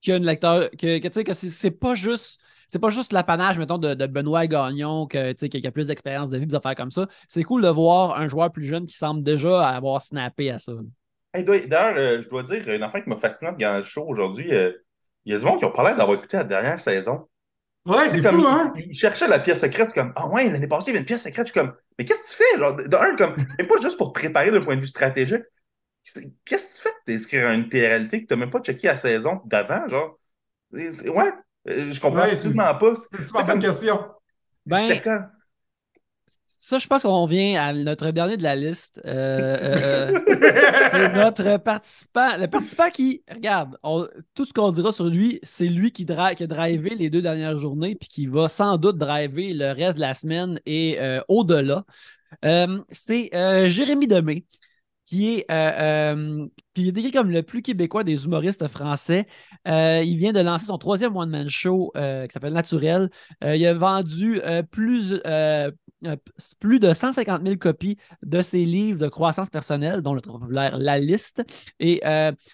qui 0.00 0.12
a 0.12 0.16
une 0.16 0.26
lecteur, 0.26 0.70
que, 0.70 0.98
que 0.98 1.08
tu 1.08 1.14
sais, 1.14 1.24
que 1.24 1.34
c'est 1.34 1.70
pas 1.70 1.94
juste 1.94 2.40
c'est 2.68 2.78
pas 2.78 2.90
juste 2.90 3.12
l'apanage, 3.12 3.58
mettons, 3.58 3.78
de, 3.78 4.06
Benoît 4.06 4.46
Gagnon 4.46 5.06
que, 5.06 5.32
qui 5.32 5.66
a 5.66 5.70
plus 5.70 5.86
d'expérience 5.86 6.30
de 6.30 6.38
vie, 6.38 6.46
des 6.46 6.54
affaires 6.54 6.74
comme 6.74 6.90
ça. 6.90 7.06
C'est 7.28 7.42
cool 7.42 7.62
de 7.62 7.68
voir 7.68 8.18
un 8.18 8.28
joueur 8.28 8.50
plus 8.52 8.64
jeune 8.64 8.86
qui 8.86 8.96
semble 8.96 9.22
déjà 9.22 9.68
avoir 9.68 10.00
snappé 10.02 10.50
à 10.50 10.58
ça. 10.58 10.72
D'ailleurs, 11.34 11.94
euh, 11.96 12.20
je 12.20 12.28
dois 12.28 12.42
dire, 12.42 12.68
une 12.68 12.82
affaire 12.82 13.02
qui 13.02 13.08
m'a 13.08 13.16
fasciné 13.16 13.50
dans 13.58 13.78
le 13.78 13.82
show 13.82 14.04
aujourd'hui, 14.06 14.54
euh, 14.54 14.72
il 15.24 15.32
y 15.32 15.34
a 15.34 15.38
des 15.38 15.44
gens 15.44 15.56
qui 15.56 15.64
ont 15.64 15.72
parlé 15.72 15.94
d'avoir 15.94 16.18
écouté 16.18 16.36
la 16.36 16.44
dernière 16.44 16.78
saison. 16.78 17.28
Ouais, 17.86 18.08
c'est 18.08 18.22
fou, 18.22 18.46
hein? 18.46 18.72
Ils 18.76 18.94
cherchaient 18.94 19.28
la 19.28 19.38
pièce 19.38 19.60
secrète, 19.60 19.92
comme 19.92 20.12
Ah 20.16 20.28
ouais, 20.28 20.48
l'année 20.48 20.68
passée, 20.68 20.90
il 20.90 20.94
y 20.94 20.96
avait 20.96 21.00
une 21.00 21.06
pièce 21.06 21.22
secrète. 21.22 21.48
Je 21.48 21.52
suis 21.52 21.60
comme 21.60 21.74
Mais 21.98 22.04
qu'est-ce 22.04 22.20
que 22.20 22.42
tu 22.42 22.42
fais? 22.42 22.58
Genre, 22.58 22.76
d'un, 22.76 23.16
comme, 23.16 23.36
même 23.36 23.66
pas 23.66 23.80
juste 23.82 23.98
pour 23.98 24.12
te 24.12 24.18
préparer 24.18 24.50
d'un 24.50 24.62
point 24.62 24.76
de 24.76 24.80
vue 24.80 24.86
stratégique. 24.86 25.42
Qu'est-ce 26.44 26.68
que 26.68 26.76
tu 26.76 26.82
fais? 26.82 26.94
D'écrire 27.06 27.50
une 27.50 27.68
réalité 27.70 28.22
que 28.22 28.28
tu 28.28 28.34
n'as 28.34 28.40
même 28.40 28.50
pas 28.50 28.60
checké 28.60 28.86
la 28.86 28.96
saison 28.96 29.40
d'avant? 29.44 29.86
Genre, 29.88 30.18
ouais, 30.72 31.32
je 31.66 32.00
comprends 32.00 32.22
absolument 32.22 32.74
pas. 32.74 32.94
C'est 32.94 33.40
une 33.40 33.46
bonne 33.46 33.58
question. 33.58 34.00
Ben, 34.66 35.00
ça, 36.58 36.78
je 36.78 36.86
pense 36.86 37.02
qu'on 37.02 37.26
vient 37.26 37.62
à 37.62 37.74
notre 37.74 38.10
dernier 38.10 38.38
de 38.38 38.42
la 38.42 38.56
liste. 38.56 38.98
Euh, 39.04 40.12
euh, 40.16 41.08
notre 41.14 41.58
participant, 41.58 42.38
le 42.38 42.46
participant 42.46 42.88
qui, 42.88 43.22
regarde, 43.30 43.76
tout 44.32 44.46
ce 44.46 44.52
qu'on 44.54 44.72
dira 44.72 44.90
sur 44.90 45.04
lui, 45.04 45.40
c'est 45.42 45.66
lui 45.66 45.92
qui, 45.92 46.06
qui, 46.06 46.12
a 46.12 46.46
drivé 46.46 46.94
les 46.94 47.10
deux 47.10 47.20
dernières 47.20 47.58
journées, 47.58 47.94
puis 47.94 48.08
qui 48.08 48.26
va 48.26 48.48
sans 48.48 48.78
doute 48.78 48.96
driver 48.96 49.52
le 49.52 49.72
reste 49.72 49.96
de 49.96 50.00
la 50.00 50.14
semaine 50.14 50.58
et 50.64 50.98
au-delà. 51.28 51.84
c'est 52.90 53.28
Jérémy 53.68 54.08
Demé 54.08 54.46
qui 55.04 55.34
est, 55.34 55.46
euh, 55.50 55.72
euh, 55.78 56.46
est 56.76 56.92
décrit 56.92 57.12
comme 57.12 57.30
le 57.30 57.42
plus 57.42 57.62
québécois 57.62 58.04
des 58.04 58.24
humoristes 58.24 58.66
français. 58.68 59.26
Euh, 59.68 60.02
il 60.04 60.16
vient 60.16 60.32
de 60.32 60.40
lancer 60.40 60.66
son 60.66 60.78
troisième 60.78 61.16
one-man 61.16 61.48
show 61.48 61.92
qui 61.94 62.32
s'appelle 62.32 62.52
Naturel. 62.52 63.10
il 63.42 63.66
a 63.66 63.74
vendu 63.74 64.40
plus, 64.70 65.20
plus 66.60 66.80
de 66.80 66.92
150 66.92 67.42
000 67.44 67.56
copies 67.56 67.98
de 68.22 68.42
ses 68.42 68.64
livres 68.64 68.98
de 68.98 69.08
croissance 69.08 69.50
personnelle, 69.50 70.00
dont 70.00 70.14
le 70.14 70.20
très 70.20 70.32
populaire 70.32 70.78
La 70.78 70.98
Liste. 70.98 71.44
Et, 71.80 72.00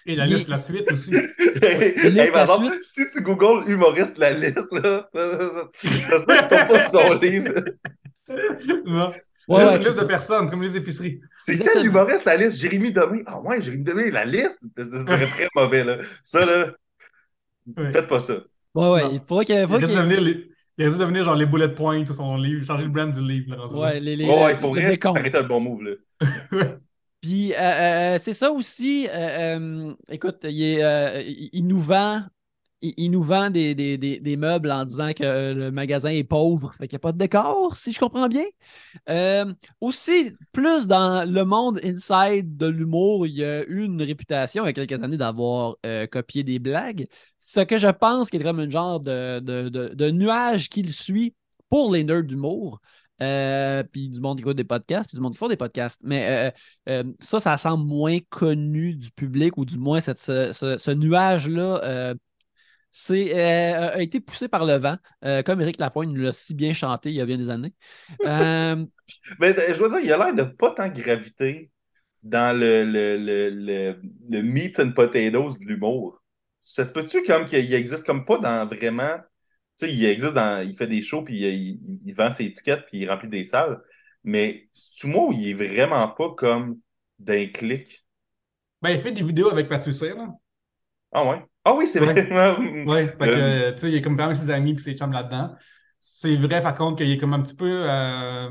Et 0.05 0.15
la 0.15 0.25
liste, 0.25 0.49
la 0.49 0.57
suite 0.57 0.91
aussi. 0.91 1.15
Si 2.81 3.01
tu 3.13 3.21
googles 3.21 3.69
humoriste 3.69 4.17
La 4.17 4.31
Liste, 4.31 4.71
là, 4.71 5.09
j'espère 5.81 6.47
que 6.47 6.65
tu 6.65 6.73
pas 6.73 6.89
sur 6.89 7.01
son 7.01 7.13
livre. 7.19 7.53
non. 8.85 9.11
Ouais, 9.47 9.65
c'est 9.65 9.77
une 9.77 9.83
liste 9.83 9.99
de 9.99 10.05
personnes, 10.05 10.49
comme 10.49 10.61
les 10.61 10.75
épiceries. 10.75 11.21
C'est 11.39 11.57
quel 11.57 11.85
humoriste, 11.85 12.25
la 12.25 12.37
liste? 12.37 12.57
Jérémy 12.57 12.91
Domé. 12.91 13.23
Ah 13.25 13.39
ouais, 13.39 13.61
Jérémy 13.61 13.83
Domé, 13.83 14.11
la 14.11 14.25
liste? 14.25 14.59
Ce 14.77 14.85
serait 14.85 15.27
très 15.27 15.47
mauvais, 15.55 15.83
là. 15.83 15.97
Ça, 16.23 16.45
là, 16.45 16.67
faites 17.91 18.07
pas 18.07 18.19
ça. 18.19 18.35
Ouais, 18.73 18.89
ouais, 18.89 19.03
il 19.13 19.19
faudrait 19.19 19.45
qu'il... 19.45 19.67
Faut 19.67 19.77
il, 19.77 19.87
qu 19.87 19.93
devenir 19.93 20.51
il 20.77 20.85
a 20.85 20.89
devenir 20.89 21.23
genre 21.23 21.35
les 21.35 21.45
bullet 21.45 21.69
points 21.69 22.01
ou 22.01 22.13
son 22.13 22.37
livre, 22.37 22.65
changer 22.65 22.85
le 22.85 22.89
brand 22.89 23.11
du 23.11 23.21
livre. 23.21 23.55
Là, 23.55 23.67
ouais, 23.67 23.99
les, 23.99 24.15
les, 24.15 24.25
ouais, 24.25 24.59
pour 24.59 24.71
vrai, 24.71 24.95
ça 24.95 25.09
aurait 25.09 25.27
été 25.27 25.37
un 25.37 25.43
bon 25.43 25.59
move, 25.59 25.83
là. 25.83 25.91
Puis, 27.21 27.53
euh, 27.53 27.57
euh, 27.59 28.17
c'est 28.19 28.33
ça 28.33 28.51
aussi. 28.51 29.07
Euh, 29.11 29.93
écoute, 30.09 30.39
il, 30.43 30.63
est, 30.63 31.49
il, 31.53 31.67
nous 31.67 31.79
vend 31.79 32.23
il, 32.81 33.11
nous 33.11 33.21
vend 33.21 33.49
des, 33.49 33.75
des, 33.75 34.37
meubles 34.37 34.71
en 34.71 34.85
disant 34.85 35.13
que 35.13 35.53
le 35.53 35.71
magasin 35.71 36.09
est 36.09 36.23
pauvre, 36.23 36.73
fait 36.73 36.87
qu'il 36.87 36.95
n'y 36.95 36.99
a 37.01 37.05
pas 37.05 37.11
de 37.11 37.17
décor, 37.17 37.75
si 37.75 37.91
je 37.93 37.99
comprends 37.99 38.27
bien. 38.27 38.45
Euh, 39.09 39.53
aussi, 39.79 40.33
plus 40.51 40.87
dans 40.87 41.29
le 41.29 41.45
monde 41.45 41.79
inside 41.83 42.57
de 42.57 42.67
l'humour, 42.67 43.27
il 43.27 43.33
y 43.33 43.43
a 43.43 43.63
eu 43.67 43.83
une 43.83 44.01
réputation 44.01 44.63
il 44.63 44.67
y 44.67 44.69
a 44.69 44.73
quelques 44.73 45.03
années 45.03 45.17
d'avoir 45.17 45.75
euh, 45.85 46.07
copié 46.07 46.43
des 46.43 46.59
blagues. 46.59 47.07
Ce 47.37 47.59
que 47.59 47.77
je 47.77 47.87
pense 47.87 48.29
qu'il 48.29 48.41
est 48.41 48.45
comme 48.45 48.59
un 48.59 48.69
genre 48.69 48.99
de, 48.99 49.39
de, 49.39 50.11
nuage 50.11 50.69
qu'il 50.69 50.91
suit 50.91 51.35
pour 51.69 51.91
les 51.91 52.03
nerds 52.03 52.23
d'humour. 52.23 52.81
Euh, 53.21 53.83
puis 53.83 54.09
du 54.09 54.19
monde 54.19 54.37
qui 54.37 54.41
écoute 54.41 54.57
des 54.57 54.63
podcasts, 54.63 55.07
puis 55.07 55.15
du 55.15 55.21
monde 55.21 55.33
qui 55.33 55.37
fait 55.37 55.47
des 55.47 55.55
podcasts. 55.55 55.99
Mais 56.03 56.51
ça, 57.19 57.39
ça 57.39 57.57
semble 57.57 57.85
moins 57.85 58.17
connu 58.31 58.95
du 58.95 59.11
public, 59.11 59.57
ou 59.57 59.65
du 59.65 59.77
moins 59.77 59.99
cette, 59.99 60.19
ce, 60.19 60.51
ce 60.51 60.91
nuage-là 60.91 62.15
c'est, 62.91 63.35
euh, 63.35 63.95
a 63.95 64.01
été 64.01 64.19
poussé 64.19 64.47
par 64.47 64.65
le 64.65 64.75
vent, 64.75 64.97
euh, 65.23 65.43
comme 65.43 65.61
Éric 65.61 65.79
Lapointe 65.79 66.09
nous 66.09 66.21
l'a 66.21 66.33
si 66.33 66.53
bien 66.53 66.73
chanté 66.73 67.09
il 67.09 67.15
y 67.15 67.21
a 67.21 67.25
bien 67.25 67.37
des 67.37 67.49
années. 67.49 67.73
Euh, 68.25 68.85
Mais 69.39 69.55
je 69.73 69.81
veux 69.81 69.89
dire, 69.89 69.99
il 69.99 70.11
a 70.11 70.17
l'air 70.17 70.33
de 70.33 70.43
pas 70.43 70.71
tant 70.71 70.89
graviter 70.89 71.71
dans 72.21 72.57
le, 72.57 72.83
le, 72.85 73.17
le, 73.17 73.99
le, 74.29 74.41
meat 74.43 74.79
and 74.79 74.91
potatoes 74.91 75.57
de 75.59 75.65
l'humour. 75.65 76.21
Ça 76.63 76.85
se 76.85 76.91
peut-tu 76.91 77.23
comme 77.23 77.45
qu'il 77.45 77.73
existe 77.73 78.05
comme 78.05 78.25
pas 78.25 78.37
dans 78.37 78.67
vraiment. 78.67 79.17
Tu 79.79 79.87
sais, 79.87 79.93
il 79.93 80.05
existe 80.05 80.33
dans. 80.33 80.61
Il 80.61 80.75
fait 80.75 80.87
des 80.87 81.01
shows, 81.01 81.23
puis 81.23 81.39
il, 81.39 82.13
vend 82.13 82.29
ses 82.29 82.45
étiquettes, 82.45 82.85
puis 82.87 82.99
il 82.99 83.09
remplit 83.09 83.29
des 83.29 83.45
salles. 83.45 83.81
Mais 84.23 84.69
moi 85.03 85.33
il 85.33 85.49
est 85.49 85.53
vraiment 85.53 86.07
pas 86.09 86.29
comme 86.37 86.79
d'un 87.17 87.47
clic? 87.47 88.05
Ben, 88.81 88.91
il 88.91 88.99
fait 88.99 89.11
des 89.11 89.23
vidéos 89.23 89.49
avec 89.49 89.69
Patrick 89.69 89.99
là. 90.01 90.27
Ah 91.11 91.25
ouais? 91.25 91.43
Ah 91.63 91.75
oui, 91.75 91.87
c'est 91.87 91.99
vrai. 91.99 92.13
Oui, 92.87 93.05
fait 93.05 93.17
que, 93.17 93.23
euh, 93.25 93.71
tu 93.73 93.77
sais, 93.77 93.89
il 93.89 93.95
est 93.95 94.01
comme 94.01 94.17
quand 94.17 94.27
même 94.27 94.35
ses 94.35 94.49
amis 94.49 94.71
et 94.71 94.77
ses 94.77 94.95
chums 94.95 95.11
là-dedans. 95.11 95.55
C'est 95.99 96.35
vrai, 96.35 96.63
par 96.63 96.75
contre, 96.75 96.97
qu'il 96.97 97.11
est 97.11 97.17
comme 97.17 97.33
un 97.33 97.41
petit 97.41 97.55
peu 97.55 97.83
euh, 97.87 98.49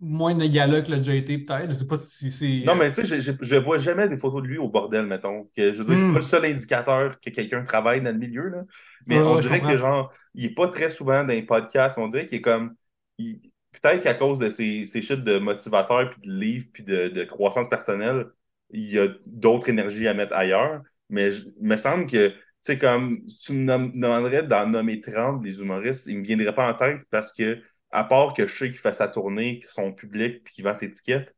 moins 0.00 0.34
négaleux 0.34 0.82
que 0.82 0.90
le 0.90 0.96
déjà 0.96 1.14
été, 1.14 1.38
peut-être. 1.38 1.70
Je 1.70 1.76
sais 1.76 1.86
pas 1.86 1.98
si 1.98 2.30
c'est. 2.30 2.62
Non, 2.66 2.74
mais 2.74 2.90
tu 2.90 3.06
sais, 3.06 3.20
je, 3.20 3.32
je, 3.40 3.56
vois 3.56 3.78
jamais 3.78 4.08
des 4.08 4.18
photos 4.18 4.42
de 4.42 4.48
lui 4.48 4.58
au 4.58 4.68
bordel, 4.68 5.06
mettons. 5.06 5.48
Que, 5.56 5.72
je 5.72 5.78
veux 5.78 5.84
dire, 5.84 5.98
c'est 5.98 6.04
hmm. 6.04 6.12
pas 6.12 6.18
le 6.18 6.24
seul 6.24 6.44
indicateur 6.44 7.20
que 7.20 7.30
quelqu'un 7.30 7.62
travaille 7.62 8.00
dans 8.00 8.12
le 8.12 8.18
milieu, 8.18 8.48
là. 8.48 8.62
Mais 9.06 9.18
on 9.18 9.38
dirait 9.38 9.60
que, 9.60 9.76
genre, 9.76 10.12
il 10.34 10.46
est 10.46 10.54
pas 10.54 10.68
très 10.68 10.90
souvent 10.90 11.22
dans 11.22 11.28
les 11.28 11.42
podcasts. 11.42 11.98
On 11.98 12.08
dirait 12.08 12.26
qu'il 12.26 12.38
est 12.38 12.42
comme. 12.42 12.74
Peut-être 13.16 14.02
qu'à 14.02 14.14
cause 14.14 14.40
de 14.40 14.48
ses, 14.48 14.86
ses 14.86 15.02
chutes 15.02 15.22
de 15.22 15.38
motivateurs, 15.38 16.10
puis 16.10 16.20
de 16.28 16.32
livres, 16.32 16.66
puis 16.72 16.82
de, 16.82 17.08
de 17.08 17.24
croissance 17.24 17.68
personnelle, 17.68 18.26
il 18.70 18.92
y 18.92 18.98
a 18.98 19.06
d'autres 19.26 19.68
énergies 19.68 20.08
à 20.08 20.14
mettre 20.14 20.34
ailleurs. 20.34 20.82
Mais 21.10 21.32
il 21.32 21.66
me 21.66 21.76
semble 21.76 22.06
que 22.06 22.34
sais, 22.72 22.78
comme 22.78 23.26
tu 23.26 23.52
me 23.52 23.66
demanderais 23.92 24.42
d'en 24.42 24.66
nommer 24.66 25.00
30 25.00 25.42
des 25.42 25.60
humoristes, 25.60 26.06
ils 26.06 26.14
ne 26.14 26.20
me 26.20 26.24
viendraient 26.24 26.54
pas 26.54 26.68
en 26.70 26.74
tête 26.74 27.02
parce 27.10 27.32
que, 27.32 27.62
à 27.90 28.04
part 28.04 28.34
que 28.34 28.46
je 28.46 28.54
sais 28.54 28.70
qu'il 28.70 28.78
fait 28.78 28.94
sa 28.94 29.08
tournée, 29.08 29.58
qu'ils 29.58 29.68
sont 29.68 29.92
publics 29.92 30.44
puis 30.44 30.54
qu'il 30.54 30.64
vend 30.64 30.74
ses 30.74 30.86
étiquettes, 30.86 31.34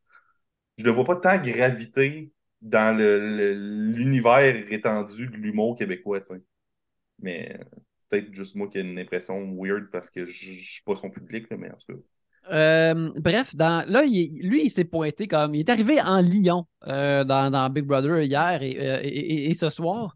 je 0.77 0.85
ne 0.85 0.91
vois 0.91 1.05
pas 1.05 1.15
tant 1.15 1.37
graviter 1.37 2.31
dans 2.61 2.95
l'univers 2.97 4.55
étendu 4.71 5.27
de 5.27 5.37
l'humour 5.37 5.77
québécois, 5.77 6.21
tu 6.21 6.35
sais. 6.35 6.41
Mais 7.19 7.59
peut-être 8.09 8.33
juste 8.33 8.55
moi 8.55 8.67
qui 8.67 8.77
ai 8.77 8.81
une 8.81 8.99
impression 8.99 9.55
weird 9.55 9.89
parce 9.91 10.09
que 10.09 10.25
je 10.25 10.51
ne 10.51 10.55
suis 10.57 10.83
pas 10.83 10.95
son 10.95 11.09
public, 11.09 11.47
mais 11.51 11.71
en 11.71 11.77
tout. 11.87 12.03
Euh, 12.51 13.11
bref, 13.17 13.55
dans, 13.55 13.87
là, 13.87 14.03
lui, 14.03 14.65
il 14.65 14.69
s'est 14.69 14.83
pointé 14.83 15.27
comme. 15.27 15.55
Il 15.55 15.59
est 15.61 15.69
arrivé 15.69 16.01
en 16.01 16.19
Lyon 16.19 16.65
euh, 16.87 17.23
dans, 17.23 17.69
Big 17.69 17.85
Brother 17.85 18.23
hier 18.23 18.59
euh, 18.61 18.99
et 19.03 19.53
ce 19.53 19.69
soir. 19.69 20.15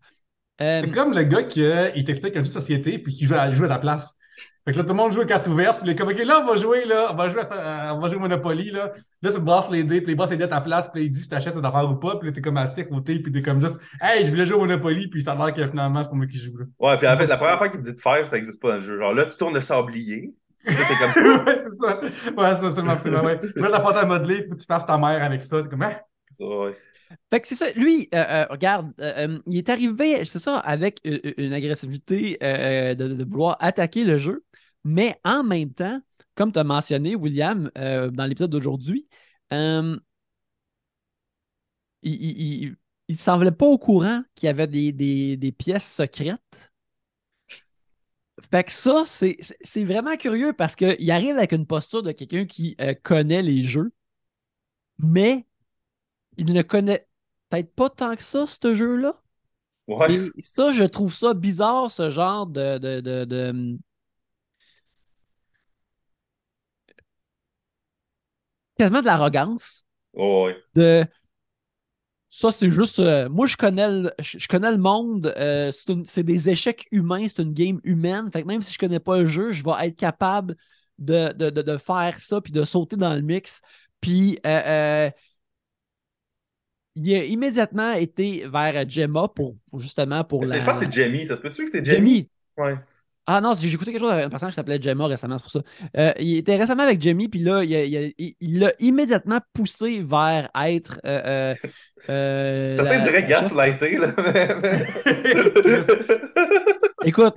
Euh, 0.62 0.80
c'est 0.82 0.92
comme 0.92 1.14
le 1.14 1.24
gars 1.24 1.44
qui 1.44 1.64
euh, 1.66 1.90
il 1.96 2.04
t'explique 2.04 2.36
une 2.36 2.46
société 2.46 2.98
puis 2.98 3.14
qui 3.14 3.26
joue 3.26 3.36
à, 3.36 3.50
joue 3.50 3.66
à 3.66 3.68
la 3.68 3.80
place. 3.80 4.18
Fait 4.66 4.72
que 4.72 4.78
là, 4.78 4.84
tout 4.84 4.90
le 4.90 4.96
monde 4.96 5.14
joue 5.14 5.22
à 5.22 5.26
carte 5.26 5.48
ouverte, 5.48 5.78
puis 5.82 5.90
il 5.90 5.92
est 5.92 5.96
comme, 5.96 6.10
OK, 6.10 6.18
là, 6.18 6.42
on 6.42 6.48
va 6.48 6.56
jouer, 6.56 6.86
là, 6.86 7.10
on 7.12 7.16
va 7.16 7.30
jouer, 7.30 7.42
à, 7.52 7.94
on 7.94 8.00
va 8.00 8.10
jouer 8.10 8.18
Monopoly, 8.18 8.72
là. 8.72 8.94
Là, 9.22 9.32
tu 9.32 9.40
brasses 9.40 9.70
les 9.70 9.84
dés, 9.84 10.02
puis 10.02 10.14
il 10.14 10.16
brasse 10.16 10.32
les 10.32 10.38
dés 10.38 10.46
à 10.46 10.48
ta 10.48 10.60
place, 10.60 10.90
puis 10.92 11.04
il 11.04 11.12
dit 11.12 11.20
si 11.20 11.30
t'achètes 11.30 11.54
cette 11.54 11.64
affaire 11.64 11.88
ou 11.88 11.96
pas, 11.98 12.18
puis 12.18 12.30
là, 12.30 12.34
t'es 12.34 12.42
comme 12.42 12.58
assis 12.58 12.82
à 12.82 12.84
côté, 12.86 13.20
puis 13.20 13.32
t'es 13.32 13.44
comme 13.44 13.62
juste, 13.62 13.80
hey, 14.02 14.26
je 14.26 14.32
voulais 14.32 14.48
jouer 14.48 14.56
au 14.56 14.62
Monopoly, 14.62 15.08
puis 15.08 15.22
ça 15.22 15.34
a 15.34 15.36
l'air 15.36 15.54
que 15.54 15.68
finalement, 15.68 16.02
c'est 16.02 16.10
pour 16.10 16.18
moi 16.18 16.26
qui 16.26 16.40
joue, 16.40 16.58
là. 16.58 16.66
Ouais, 16.80 16.98
puis 16.98 17.08
en 17.08 17.16
fait, 17.16 17.28
la 17.28 17.38
première 17.38 17.60
fois 17.60 17.70
qu'il 17.70 17.80
te 17.80 17.86
dit 17.86 17.94
de 17.94 18.02
faire, 18.02 18.26
ça 18.26 18.38
n'existe 18.38 18.60
pas 18.60 18.70
dans 18.70 18.76
le 18.78 18.82
jeu. 18.82 19.00
Genre 19.00 19.14
là, 19.14 19.26
tu 19.28 19.38
tournes 19.38 19.54
le 19.54 19.62
sablier. 19.62 20.34
Comme. 20.66 20.76
ouais, 21.46 21.60
c'est 21.64 21.86
ça. 21.86 22.00
Ouais, 22.36 22.56
c'est 22.56 22.66
absolument, 22.66 22.94
absolument, 22.94 23.24
ouais. 23.24 23.40
Là, 23.56 23.70
la 23.70 23.80
pâte 23.82 23.98
à 23.98 24.06
modeler, 24.06 24.48
puis 24.48 24.58
tu 24.58 24.66
passes 24.66 24.86
ta 24.88 24.98
mère 24.98 25.24
avec 25.24 25.44
ça, 25.44 25.62
t'es 25.62 25.70
comme, 25.70 25.84
hein? 25.84 25.96
Ça, 26.32 26.44
ouais. 26.44 26.76
Fait 27.32 27.42
que 27.42 27.48
c'est 27.48 27.56
ça. 27.56 27.72
Lui, 27.72 28.08
euh, 28.14 28.18
euh, 28.18 28.46
regarde, 28.50 28.94
euh, 29.00 29.40
il 29.48 29.58
est 29.58 29.70
arrivé, 29.70 30.26
c'est 30.26 30.40
ça, 30.40 30.58
avec 30.60 31.00
une 31.04 31.54
agressivité 31.54 32.38
de, 32.42 33.24
vouloir 33.24 33.58
attaquer 33.60 34.04
le 34.04 34.18
jeu, 34.18 34.46
mais 34.84 35.20
en 35.24 35.44
même 35.44 35.74
temps, 35.74 36.02
comme 36.36 36.52
tu 36.52 36.60
as 36.60 36.64
mentionné, 36.64 37.16
William, 37.16 37.70
dans 37.76 38.26
l'épisode 38.26 38.52
d'aujourd'hui, 38.52 39.08
il, 39.52 40.00
il, 42.04 42.76
il, 43.08 43.18
semblait 43.18 43.52
pas 43.52 43.66
au 43.66 43.78
courant 43.78 44.24
qu'il 44.36 44.48
y 44.48 44.50
avait 44.50 44.68
des, 44.68 45.56
pièces 45.58 45.92
secrètes. 45.92 46.72
Fait 48.52 48.64
que 48.64 48.72
ça, 48.72 49.04
c'est 49.06 49.84
vraiment 49.84 50.18
curieux 50.18 50.54
parce 50.54 50.76
qu'il 50.76 51.12
arrive 51.12 51.38
avec 51.38 51.54
une 51.54 51.66
posture 51.66 52.04
de 52.04 52.12
quelqu'un 52.12 52.46
qui 52.46 52.78
connaît 53.04 53.42
les 53.42 53.64
jeux, 53.64 53.92
mais 55.00 55.46
il 56.38 56.54
ne 56.54 56.62
connaît 56.62 57.08
peut-être 57.50 57.74
pas 57.74 57.90
tant 57.90 58.16
que 58.16 58.22
ça, 58.22 58.46
ce 58.48 58.76
jeu-là. 58.76 59.14
Ouais. 59.88 60.14
Et 60.16 60.42
ça, 60.42 60.72
je 60.72 60.84
trouve 60.84 61.14
ça 61.14 61.34
bizarre, 61.34 61.92
ce 61.92 62.10
genre 62.10 62.48
de. 62.48 62.78
de, 62.78 63.02
de, 63.02 63.26
de... 63.26 63.78
quasiment 68.78 69.02
de 69.02 69.06
l'arrogance. 69.06 69.86
ouais. 70.14 70.56
De. 70.76 71.06
Ça, 72.30 72.52
c'est 72.52 72.70
juste. 72.70 73.00
Euh, 73.00 73.30
moi, 73.30 73.48
je 73.48 73.56
connais 73.56 73.90
le, 73.90 74.12
je, 74.20 74.46
connais 74.50 74.72
le 74.72 74.78
monde. 74.78 75.34
Euh, 75.38 75.72
c'est 76.04 76.24
des 76.24 76.50
échecs 76.50 76.86
humains. 76.92 77.26
C'est 77.30 77.42
une 77.42 77.54
game 77.54 77.80
humaine. 77.86 78.30
Fait 78.34 78.42
que 78.42 78.48
même 78.48 78.62
si 78.62 78.74
je 78.74 78.78
connais 78.78 79.00
pas 79.00 79.20
le 79.20 79.26
jeu, 79.26 79.52
je 79.52 79.64
vais 79.64 79.88
être 79.88 79.96
capable 79.96 80.58
de, 80.98 81.32
de, 81.32 81.50
de 81.50 81.78
faire 81.78 82.20
ça 82.20 82.42
puis 82.42 82.52
de 82.52 82.64
sauter 82.64 82.98
dans 82.98 83.14
le 83.14 83.22
mix. 83.22 83.62
Puis. 84.02 84.40
Euh, 84.46 85.10
il 86.96 87.16
a 87.16 87.24
immédiatement 87.26 87.94
été 87.94 88.48
vers 88.48 88.90
Gemma 88.90 89.28
pour, 89.28 89.56
justement 89.78 90.24
pour 90.24 90.44
la. 90.46 90.60
Je 90.60 90.66
pense 90.66 90.80
que 90.80 90.86
c'est 90.86 90.92
Jamie, 90.92 91.28
ça 91.28 91.36
se 91.36 91.42
peut 91.42 91.50
que 91.50 91.70
c'est 91.70 91.86
Jamie? 91.86 92.28
Ouais. 92.58 92.76
Ah 93.28 93.42
non, 93.42 93.56
j'ai 93.60 93.74
écouté 93.74 93.92
quelque 93.92 94.02
chose 94.02 94.12
d'un 94.12 94.30
personnage 94.30 94.54
qui 94.54 94.58
s'appelait 94.58 94.80
Gemma 94.80 95.08
récemment, 95.08 95.40
c'est 95.40 95.44
pour 95.44 95.52
ça. 95.52 95.62
Euh, 95.98 96.14
il 96.20 96.38
était 96.38 96.56
récemment 96.56 96.84
avec 96.84 97.02
Jamie, 97.02 97.28
puis 97.28 97.40
là, 97.40 97.64
il 97.64 98.60
l'a 98.60 98.72
immédiatement 98.80 99.40
poussé 99.52 100.04
vers 100.06 100.48
être. 100.64 101.00
Euh, 101.06 101.56
euh, 102.10 102.76
Certains 102.76 103.00
diraient 103.00 103.26
gaslighté, 103.26 103.98
là. 103.98 104.14
Écoute, 107.06 107.34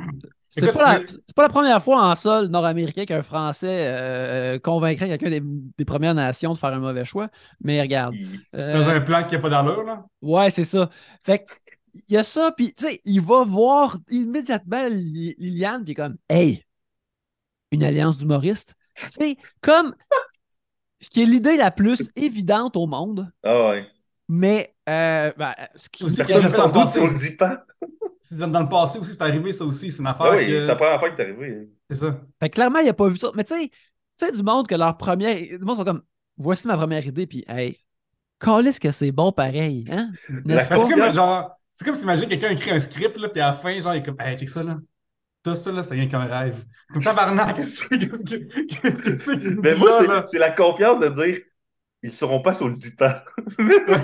c'est 0.58 0.72
pas, 0.72 1.00
pas, 1.34 1.42
la 1.42 1.48
première 1.48 1.82
fois 1.82 2.02
en 2.02 2.14
sol 2.14 2.48
nord-américain 2.48 3.04
qu'un 3.04 3.22
Français 3.22 3.86
euh, 3.88 4.58
convaincrait 4.58 5.08
quelqu'un 5.08 5.30
des, 5.30 5.84
Premières 5.84 6.14
Nations 6.14 6.52
de 6.52 6.58
faire 6.58 6.72
un 6.72 6.80
mauvais 6.80 7.04
choix. 7.04 7.28
Mais 7.62 7.80
regarde. 7.80 8.14
Euh, 8.54 8.78
Dans 8.78 8.88
un 8.88 9.00
plan 9.00 9.24
qui 9.24 9.34
n'a 9.34 9.40
pas 9.40 9.50
d'allure, 9.50 9.84
là? 9.84 10.04
Ouais, 10.22 10.50
c'est 10.50 10.64
ça. 10.64 10.90
Fait 11.22 11.46
il 11.94 12.14
y 12.14 12.16
a 12.16 12.22
ça, 12.22 12.52
puis 12.56 12.74
tu 12.74 12.86
sais, 12.86 13.00
il 13.04 13.20
va 13.20 13.44
voir 13.44 13.98
immédiatement 14.08 14.88
Liliane, 14.88 15.84
puis 15.84 15.94
comme, 15.94 16.16
hey, 16.28 16.64
une 17.72 17.82
alliance 17.84 18.18
d'humoristes. 18.18 18.74
Tu 18.94 19.10
sais, 19.10 19.36
comme, 19.60 19.94
ce 21.00 21.08
qui 21.08 21.22
est 21.22 21.26
l'idée 21.26 21.56
la 21.56 21.70
plus 21.70 22.10
évidente 22.16 22.76
au 22.76 22.86
monde. 22.86 23.30
Ah 23.42 23.70
ouais. 23.70 23.86
Mais, 24.28 24.74
euh, 24.88 25.32
ben, 25.36 25.54
ce 25.74 25.88
qui 25.88 26.04
Personne 26.04 26.48
sans 26.50 26.68
doute 26.68 26.88
si 26.88 26.98
on 26.98 27.06
le 27.06 27.14
dit 27.14 27.36
pas. 27.36 27.64
Dans 28.30 28.60
le 28.60 28.68
passé 28.68 28.98
aussi, 28.98 29.12
c'est 29.12 29.22
arrivé 29.22 29.52
ça 29.52 29.64
aussi. 29.64 29.90
C'est 29.90 30.00
une 30.00 30.06
affaire. 30.06 30.26
Ah 30.26 30.36
oui, 30.36 30.46
c'est 30.46 30.66
la 30.66 30.76
première 30.76 30.98
fois 30.98 31.10
que 31.10 31.16
c'est 31.16 31.22
arrivé. 31.22 31.68
C'est 31.88 31.96
ça. 31.96 32.20
Fait 32.40 32.50
clairement, 32.50 32.80
il 32.80 32.86
n'a 32.86 32.92
pas 32.92 33.08
vu 33.08 33.16
ça. 33.16 33.30
Mais 33.34 33.44
tu 33.44 33.54
sais, 33.54 33.68
tu 33.68 34.26
sais, 34.26 34.32
du 34.32 34.42
monde 34.42 34.66
que 34.66 34.74
leur 34.74 34.96
première. 34.96 35.36
Du 35.36 35.64
monde 35.64 35.78
sont 35.78 35.84
comme 35.84 36.02
voici 36.36 36.66
ma 36.66 36.76
première 36.76 37.06
idée, 37.06 37.26
puis 37.26 37.44
hey, 37.48 37.78
est-ce 38.66 38.80
que 38.80 38.90
c'est 38.90 39.12
bon 39.12 39.32
pareil, 39.32 39.86
hein? 39.90 40.10
Parce 40.46 40.84
que, 40.84 41.12
genre, 41.12 41.58
c'est 41.74 41.84
comme 41.84 41.94
si 41.94 42.02
imagine 42.02 42.28
quelqu'un 42.28 42.50
écrit 42.50 42.70
un 42.70 42.80
script, 42.80 43.16
là, 43.16 43.28
puis 43.28 43.40
à 43.40 43.48
la 43.48 43.52
fin, 43.52 43.78
genre, 43.78 43.94
il 43.94 43.98
est 43.98 44.02
comme, 44.02 44.20
hey, 44.20 44.36
check 44.36 44.48
ça, 44.48 44.62
là. 44.62 44.78
Tout 45.42 45.54
ça, 45.54 45.72
là, 45.72 45.82
c'est 45.82 45.94
rien 45.94 46.08
qu'un 46.08 46.24
rêve. 46.24 46.64
Comme 46.92 47.02
tabarnak, 47.02 47.56
qu'est-ce 47.56 47.84
que 47.88 49.60
Mais 49.60 49.74
moi, 49.76 50.24
c'est 50.26 50.38
la 50.38 50.50
confiance 50.50 50.98
de 50.98 51.08
dire, 51.08 51.38
ils 52.02 52.08
ne 52.08 52.12
seront 52.14 52.40
pas 52.40 52.54
sur 52.54 52.68
le 52.68 52.76
dipan. 52.76 53.14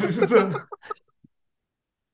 c'est 0.01 0.27
ça 0.27 0.49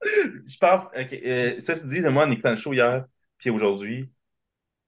je 0.03 0.57
pense, 0.59 0.89
euh, 0.95 1.61
ça 1.61 1.75
se 1.75 1.87
dit, 1.87 2.01
moi, 2.01 2.27
en 2.27 2.31
écoutant 2.31 2.51
le 2.51 2.57
show 2.57 2.73
hier, 2.73 3.05
puis 3.39 3.51
aujourd'hui, 3.51 4.11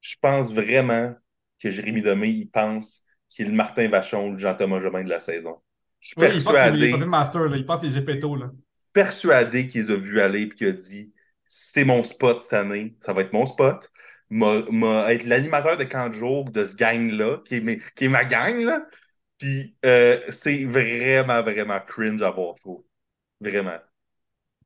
je 0.00 0.16
pense 0.20 0.52
vraiment 0.52 1.14
que 1.60 1.70
Jérémy 1.70 2.02
Domé, 2.02 2.28
il 2.28 2.50
pense 2.50 3.04
qu'il 3.28 3.46
est 3.46 3.50
le 3.50 3.54
Martin 3.54 3.88
Vachon 3.88 4.28
ou 4.28 4.32
le 4.32 4.38
Jean-Thomas 4.38 4.80
Jobin 4.80 5.04
de 5.04 5.08
la 5.08 5.20
saison. 5.20 5.56
Je 6.00 6.08
suis 6.08 6.16
persuadé. 6.16 6.86
Il 6.86 6.90
pense 6.90 6.98
qu'il 6.98 7.02
est 7.02 7.06
master, 7.06 7.42
là. 7.42 7.56
il 7.56 7.66
pense 7.66 7.80
qu'il 7.80 7.90
est 7.90 7.94
Gepetto. 7.94 8.36
Là. 8.36 8.50
Persuadé 8.92 9.68
qu'il 9.68 9.82
les 9.82 9.90
a 9.90 9.96
vus 9.96 10.20
aller 10.20 10.42
et 10.42 10.48
qu'il 10.48 10.66
a 10.66 10.72
dit 10.72 11.12
c'est 11.44 11.84
mon 11.84 12.02
spot 12.02 12.40
cette 12.40 12.54
année. 12.54 12.96
Ça 13.00 13.12
va 13.12 13.22
être 13.22 13.32
mon 13.32 13.46
spot. 13.46 13.90
M'a 14.30 15.12
être 15.12 15.24
l'animateur 15.24 15.76
de 15.76 15.84
camp 15.84 16.08
de 16.08 16.14
jour 16.14 16.50
de 16.50 16.64
ce 16.64 16.74
gang-là, 16.74 17.38
qui, 17.44 17.56
est, 17.56 17.94
qui 17.94 18.06
est 18.06 18.08
ma 18.08 18.24
gang, 18.24 18.58
là. 18.60 18.86
Puis 19.38 19.76
euh, 19.84 20.20
c'est 20.30 20.64
vraiment, 20.64 21.42
vraiment 21.42 21.80
cringe 21.80 22.22
à 22.22 22.30
voir, 22.30 22.54
trop. 22.54 22.86
Vraiment. 23.40 23.78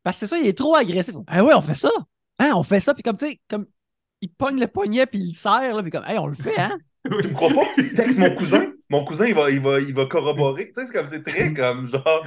Parce 0.07 0.21
que 0.21 0.27
c'est 0.29 0.37
ça, 0.37 0.39
il 0.39 0.47
est 0.47 0.57
trop 0.57 0.77
agressif. 0.77 1.17
Ah 1.27 1.43
ouais, 1.43 1.53
on 1.53 1.61
fait 1.61 1.75
ça. 1.75 1.91
Hein, 2.39 2.53
on 2.55 2.63
fait 2.63 2.79
ça, 2.79 2.95
puis 2.95 3.03
comme, 3.03 3.17
tu 3.17 3.27
sais, 3.27 3.41
comme, 3.51 3.67
il 4.21 4.29
pogne 4.29 4.61
le 4.61 4.69
poignet, 4.69 5.05
puis 5.05 5.19
il 5.19 5.29
le 5.31 5.35
serre, 5.35 5.75
là, 5.75 5.83
puis 5.83 5.91
comme, 5.91 6.05
hey, 6.07 6.17
on 6.17 6.29
le 6.29 6.37
fait, 6.37 6.57
hein? 6.57 6.79
tu 7.05 7.11
me 7.11 7.33
crois 7.33 7.49
pas? 7.49 7.65
Texte 7.97 8.17
mon 8.17 8.33
cousin. 8.37 8.67
Mon 8.89 9.05
cousin, 9.05 9.27
il 9.27 9.35
va, 9.35 9.51
il 9.51 9.61
va, 9.61 9.81
il 9.81 9.93
va 9.93 10.07
corroborer. 10.07 10.67
Tu 10.67 10.75
sais, 10.75 10.87
c'est 10.87 10.93
comme, 10.93 11.09
c'est 11.09 11.25
très 11.25 11.53
comme, 11.53 11.89
genre, 11.89 12.25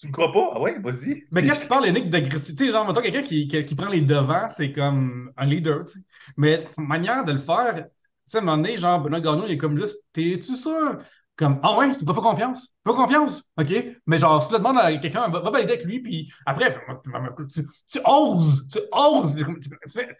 tu 0.00 0.08
me 0.08 0.12
crois 0.12 0.32
pas? 0.32 0.50
Ah 0.56 0.60
ouais, 0.62 0.80
vas-y. 0.80 1.22
Mais 1.30 1.46
quand 1.46 1.54
tu 1.54 1.68
parles, 1.68 1.86
Yannick, 1.86 2.10
d'agressivité, 2.10 2.70
genre, 2.70 2.84
mettons, 2.88 3.00
quelqu'un 3.00 3.22
qui, 3.22 3.46
qui, 3.46 3.74
prend 3.76 3.88
les 3.88 4.00
devants, 4.00 4.50
c'est 4.50 4.72
comme 4.72 5.30
un 5.36 5.46
leader, 5.46 5.86
tu 5.86 6.00
sais. 6.00 6.04
Mais 6.36 6.64
sa 6.70 6.82
manière 6.82 7.24
de 7.24 7.34
le 7.34 7.38
faire, 7.38 7.72
tu 7.76 7.82
sais, 8.26 8.38
à 8.38 8.40
un 8.40 8.44
moment 8.44 8.56
donné, 8.56 8.76
genre, 8.76 9.00
Benoît 9.00 9.20
Gagnon, 9.20 9.44
il 9.46 9.52
est 9.52 9.58
comme 9.58 9.78
juste, 9.78 10.02
t'es-tu 10.12 10.56
sûr? 10.56 10.98
Comme, 11.34 11.58
ah 11.62 11.78
ouais, 11.78 11.96
tu 11.96 12.04
n'as 12.04 12.12
pas 12.12 12.20
confiance? 12.20 12.68
Pas 12.84 12.92
confiance? 12.92 13.42
OK? 13.58 13.72
Mais 14.06 14.18
genre, 14.18 14.42
si 14.42 14.48
tu 14.48 14.54
le 14.54 14.58
demandes 14.58 14.78
à 14.78 14.94
quelqu'un, 14.96 15.28
va, 15.28 15.40
va 15.40 15.50
valider 15.50 15.72
avec 15.72 15.84
lui, 15.84 16.00
puis 16.00 16.30
après, 16.44 16.76
tu, 17.52 17.66
tu 17.90 17.98
oses, 18.04 18.68
tu 18.68 18.78
oses. 18.92 19.34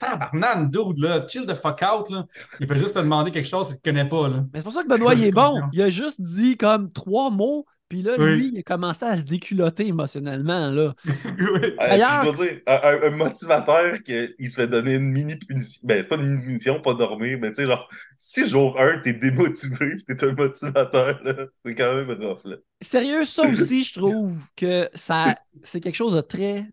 Tabarnane, 0.00 0.70
dude, 0.70 0.98
là, 0.98 1.26
chill 1.28 1.46
the 1.46 1.54
fuck 1.54 1.82
out, 1.82 2.08
là. 2.08 2.24
Il 2.60 2.66
peut 2.66 2.76
juste 2.76 2.94
te 2.94 3.00
demander 3.00 3.30
quelque 3.30 3.48
chose 3.48 3.68
que 3.68 3.74
tu 3.74 3.80
ne 3.90 3.92
connais 3.92 4.08
pas, 4.08 4.28
là. 4.28 4.44
Mais 4.52 4.60
c'est 4.60 4.64
pour 4.64 4.72
ça 4.72 4.82
que 4.82 4.88
Benoît, 4.88 5.14
il 5.14 5.24
est 5.24 5.30
bon. 5.30 5.60
Il 5.72 5.82
a 5.82 5.90
juste 5.90 6.20
dit 6.20 6.56
comme 6.56 6.90
trois 6.90 7.28
mots, 7.30 7.66
puis 7.92 8.00
là, 8.00 8.16
lui, 8.16 8.48
il 8.54 8.58
a 8.58 8.62
commencé 8.62 9.04
à 9.04 9.18
se 9.18 9.20
déculotter 9.20 9.88
émotionnellement. 9.88 10.70
Là. 10.70 10.94
oui. 11.04 11.14
je 11.36 12.30
veux 12.30 12.46
dire, 12.46 12.62
un, 12.66 13.10
motivateur 13.10 14.02
qui 14.02 14.48
se 14.48 14.54
fait 14.54 14.66
donner 14.66 14.94
une 14.94 15.10
mini 15.10 15.36
punition. 15.36 15.82
Ben, 15.84 16.00
c'est 16.00 16.08
pas 16.08 16.16
une 16.16 16.30
mini 16.30 16.42
punition, 16.42 16.80
pas 16.80 16.94
dormir, 16.94 17.36
mais 17.38 17.50
tu 17.50 17.56
sais, 17.56 17.66
genre, 17.66 17.86
si 18.16 18.46
jour 18.46 18.80
1, 18.80 19.00
t'es 19.00 19.12
démotivé, 19.12 19.98
t'es 20.06 20.24
un 20.24 20.32
motivateur, 20.32 21.20
c'est 21.66 21.74
quand 21.74 21.94
même 21.94 22.10
rough. 22.12 22.46
Là. 22.46 22.56
Sérieux, 22.80 23.26
ça 23.26 23.42
aussi, 23.42 23.84
je 23.84 23.92
trouve 24.00 24.38
que 24.56 24.88
ça 24.94 25.34
c'est 25.62 25.80
quelque 25.80 25.96
chose 25.96 26.14
de 26.14 26.22
très 26.22 26.66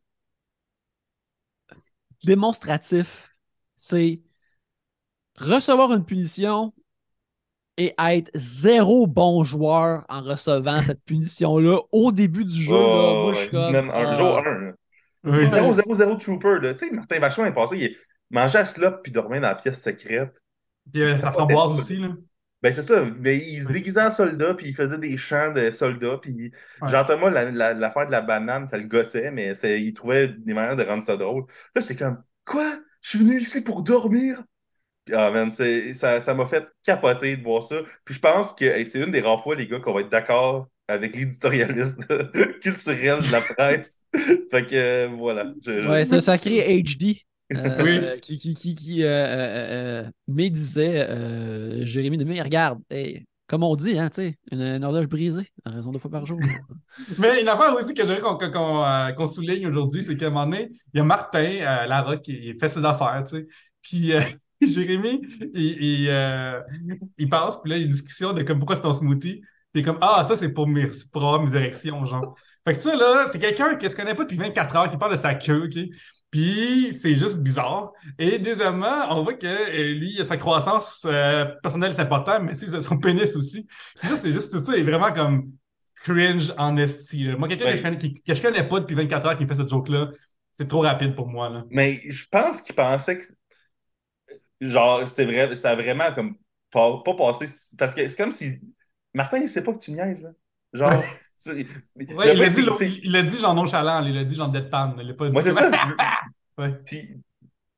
démonstratif. 2.24 3.36
C'est 3.76 4.22
recevoir 5.36 5.92
une 5.92 6.06
punition, 6.06 6.74
et 7.80 7.96
être 7.98 8.30
zéro 8.36 9.08
bon 9.08 9.44
joueur 9.46 10.06
en 10.10 10.22
recevant 10.22 10.82
cette 10.82 11.04
punition-là 11.06 11.80
au 11.94 12.12
début 12.12 12.44
du 12.44 12.64
jeu. 12.64 12.74
là, 12.74 13.24
moi, 13.24 13.34
je 13.34 13.40
suis 13.40 13.50
comme, 13.50 13.90
un 13.90 14.18
jour 14.18 14.44
1. 14.46 14.74
0-0-0 15.26 16.20
Trooper. 16.20 16.74
Tu 16.74 16.88
sais, 16.88 16.94
Martin 16.94 17.20
Vachon 17.20 17.46
est 17.46 17.54
passé, 17.54 17.78
il 17.78 17.96
mangeait 18.30 18.60
à 18.60 18.66
slop 18.66 19.02
puis 19.02 19.12
dormait 19.12 19.40
dans 19.40 19.48
la 19.48 19.56
pièce 19.56 19.82
secrète. 19.82 20.42
Puis 20.92 21.02
euh, 21.02 21.18
ça 21.18 21.32
framboise 21.32 21.80
aussi, 21.80 21.98
là. 21.98 22.10
Ben, 22.62 22.74
c'est 22.74 22.84
ça. 22.84 23.06
Mais 23.22 23.38
il 23.38 23.64
se 23.64 23.72
déguisait 23.72 24.02
en 24.02 24.12
soldat, 24.12 24.54
puis 24.54 24.68
il 24.68 24.76
faisait 24.76 24.98
des 24.98 25.16
chants 25.16 25.54
de 25.54 25.72
soldats. 25.72 26.18
Puis 26.22 26.52
Jean-Thomas, 26.86 27.30
l'affaire 27.30 28.08
de 28.08 28.12
la 28.12 28.20
banane, 28.20 28.68
ça 28.68 28.78
le 28.78 28.84
gossait, 28.84 29.32
mais 29.32 29.54
il 29.54 29.94
trouvait 29.94 30.28
des 30.28 30.54
manières 30.54 30.76
de 30.76 30.84
rendre 30.84 31.02
ça 31.02 31.16
drôle. 31.16 31.46
Là, 31.74 31.82
c'est 31.82 31.96
comme 31.96 32.22
Quoi? 32.44 32.80
Je 33.02 33.10
suis 33.10 33.20
venu 33.20 33.40
ici 33.40 33.64
pour 33.64 33.84
dormir? 33.84 34.44
Ah, 35.14 35.32
man, 35.32 35.52
ça, 35.52 36.22
ça 36.22 36.34
m'a 36.34 36.46
fait 36.46 36.68
capoter 36.84 37.38
de 37.38 37.44
voir 37.44 37.64
ça. 37.64 37.78
Puis 38.06 38.16
je 38.16 38.20
pense 38.20 38.54
que 38.54 38.84
c'est 38.86 39.00
une 39.00 39.12
des 39.12 39.22
rares 39.22 39.44
fois, 39.44 39.56
les 39.56 39.68
gars, 39.68 39.80
qu'on 39.80 39.94
va 39.94 40.02
être 40.02 40.10
d'accord 40.10 40.68
avec 40.90 41.16
l'éditorialiste 41.16 42.08
culturel 42.62 43.20
de 43.20 43.32
la 43.32 43.42
presse. 43.42 43.98
fait 44.14 44.66
que 44.66 44.76
euh, 44.76 45.10
voilà. 45.16 45.54
Ouais, 45.68 46.04
c'est 46.04 46.16
un 46.16 46.22
sacré 46.22 46.82
HD. 46.82 47.18
Euh, 47.52 48.16
qui, 48.18 48.38
qui, 48.38 48.54
qui, 48.54 48.76
qui 48.76 49.04
euh, 49.04 50.04
mais 50.28 50.52
disait 50.52 51.84
Jérémy 51.84 52.18
Demé, 52.18 52.40
regarde, 52.42 52.80
comme 53.48 53.64
on 53.64 53.76
dit, 53.76 53.98
hein, 53.98 54.12
une, 54.52 54.62
une 54.62 54.84
horloge 54.84 55.08
brisée, 55.08 55.48
à 55.66 55.72
raison 55.72 55.92
deux 55.92 55.98
fois 55.98 56.12
par 56.12 56.28
jour. 56.28 56.40
mais 57.18 57.42
une 57.42 57.48
affaire 57.48 57.74
aussi 57.74 57.96
que 57.96 58.06
j'aimerais 58.06 59.16
qu'on 59.16 59.28
souligne 59.28 59.66
aujourd'hui, 59.66 60.04
c'est 60.04 60.16
qu'à 60.16 60.28
un 60.28 60.30
moment 60.30 60.46
donné, 60.46 60.70
il 60.94 60.98
y 60.98 61.02
a 61.02 61.04
Martin 61.04 61.88
Larocque 61.88 62.22
qui 62.22 62.54
fait 62.60 62.70
ses 62.70 62.86
affaires, 62.86 63.24
tu 63.28 63.38
sais. 63.38 63.48
Puis 63.82 64.12
Jérémy, 64.66 65.22
il, 65.54 66.08
euh, 66.10 66.62
il, 67.18 67.30
passe, 67.30 67.62
puis 67.62 67.72
là, 67.72 67.78
il 67.78 67.80
y 67.80 67.84
a 67.84 67.86
une 67.86 67.92
discussion 67.92 68.34
de 68.34 68.44
comme 68.44 68.60
pourquoi 68.60 68.76
c'est 68.76 68.82
ton 68.82 68.94
smoothie? 68.94 69.42
Puis 69.74 69.84
comme 69.84 69.98
Ah, 70.02 70.24
ça, 70.28 70.36
c'est 70.36 70.52
pour, 70.54 70.68
mes, 70.68 70.88
pour 71.12 71.24
avoir 71.24 71.42
mes 71.42 71.56
érections, 71.56 72.06
genre. 72.06 72.38
Fait 72.68 72.74
que 72.74 72.80
ça, 72.80 72.96
là, 72.96 73.28
c'est 73.32 73.40
quelqu'un 73.40 73.76
qui 73.76 73.90
se 73.90 73.96
connaît 73.96 74.16
pas 74.16 74.24
depuis 74.24 74.38
24 74.38 74.76
heures, 74.76 74.92
qui 74.92 74.98
parle 74.98 75.14
de 75.14 75.18
sa 75.18 75.34
queue, 75.34 75.66
OK? 75.66 75.90
Puis 76.32 76.94
c'est 76.94 77.16
juste 77.16 77.42
bizarre. 77.42 77.92
Et 78.20 78.38
deuxièmement, 78.38 79.08
on 79.10 79.24
voit 79.24 79.34
que 79.34 79.48
euh, 79.48 79.94
lui, 79.96 80.24
sa 80.24 80.38
croissance 80.38 81.04
euh, 81.06 81.46
personnelle, 81.64 81.94
c'est 81.94 82.02
important, 82.02 82.40
mais 82.42 82.56
c'est 82.56 82.82
son 82.82 82.98
pénis 82.98 83.36
aussi. 83.36 83.66
Puis 84.00 84.10
ça, 84.10 84.16
c'est 84.16 84.32
juste 84.32 84.52
tout 84.52 84.64
ça, 84.64 84.78
est 84.78 84.84
vraiment 84.84 85.12
comme 85.12 85.52
cringe 86.04 86.54
en 86.58 86.78
esti. 86.78 87.30
Moi, 87.38 87.48
quelqu'un 87.48 87.96
que, 87.96 88.08
que, 88.08 88.36
je 88.36 88.42
connais 88.42 88.68
pas 88.68 88.80
depuis 88.80 88.96
24 88.96 89.26
heures 89.26 89.38
qui 89.38 89.46
fait 89.48 89.56
cette 89.56 89.70
joke-là, 89.70 90.10
c'est 90.52 90.68
trop 90.68 90.82
rapide 90.82 91.16
pour 91.16 91.28
moi. 91.28 91.50
Là. 91.50 91.66
Mais 91.70 92.02
je 92.10 92.26
pense 92.30 92.62
qu'il 92.62 92.76
pensait 92.76 93.20
que 93.20 93.26
genre, 94.62 95.08
c'est 95.08 95.26
vrai, 95.26 95.56
ça 95.56 95.72
a 95.72 95.76
vraiment 95.76 96.14
comme 96.14 96.36
pas, 96.72 97.02
pas 97.04 97.14
passé. 97.14 97.46
Parce 97.78 97.94
que 97.94 98.08
c'est 98.08 98.18
comme 98.18 98.32
si. 98.32 98.60
Martin, 99.14 99.40
il 99.40 99.50
sait 99.50 99.64
pas 99.64 99.74
que 99.74 99.80
tu 99.80 99.92
niaises, 99.92 100.24
là. 100.24 100.32
Genre. 100.74 101.04
il 101.46 101.68
l'a 102.06 102.50
dit, 102.50 103.02
il 103.04 103.24
dit 103.26 103.38
genre 103.38 103.56
nonchalant, 103.56 104.04
il 104.06 104.14
l'a 104.14 104.24
dit 104.24 104.36
genre 104.36 104.50
deadpan. 104.50 104.96
Il 105.00 105.16
pas 105.16 105.30
Moi, 105.30 105.42
c'est 105.42 105.52
ça. 105.52 105.72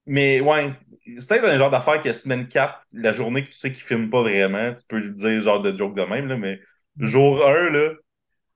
mais 0.06 0.41
ouais, 0.41 0.74
c'est 1.20 1.28
peut-être 1.28 1.45
un 1.45 1.58
genre 1.58 1.70
d'affaire 1.70 2.02
que 2.02 2.12
semaine 2.14 2.48
4, 2.48 2.88
la 2.94 3.14
journée 3.14 3.45
que 3.45 3.49
tu 3.49 3.58
sais 3.58 3.72
qu'il 3.72 3.84
filme 3.84 4.10
pas 4.10 4.22
vraiment, 4.22 4.74
tu 4.74 4.86
peux 4.88 4.98
lui 4.98 5.14
dire 5.14 5.44
genre 5.44 5.62
de 5.62 5.78
joke 5.78 5.95
de 5.95 6.03
même, 6.03 6.28
là, 6.28 6.38
mais 6.38 6.60
mm. 6.98 7.06
jour 7.06 7.48
1, 7.48 7.70
là, 7.70 7.90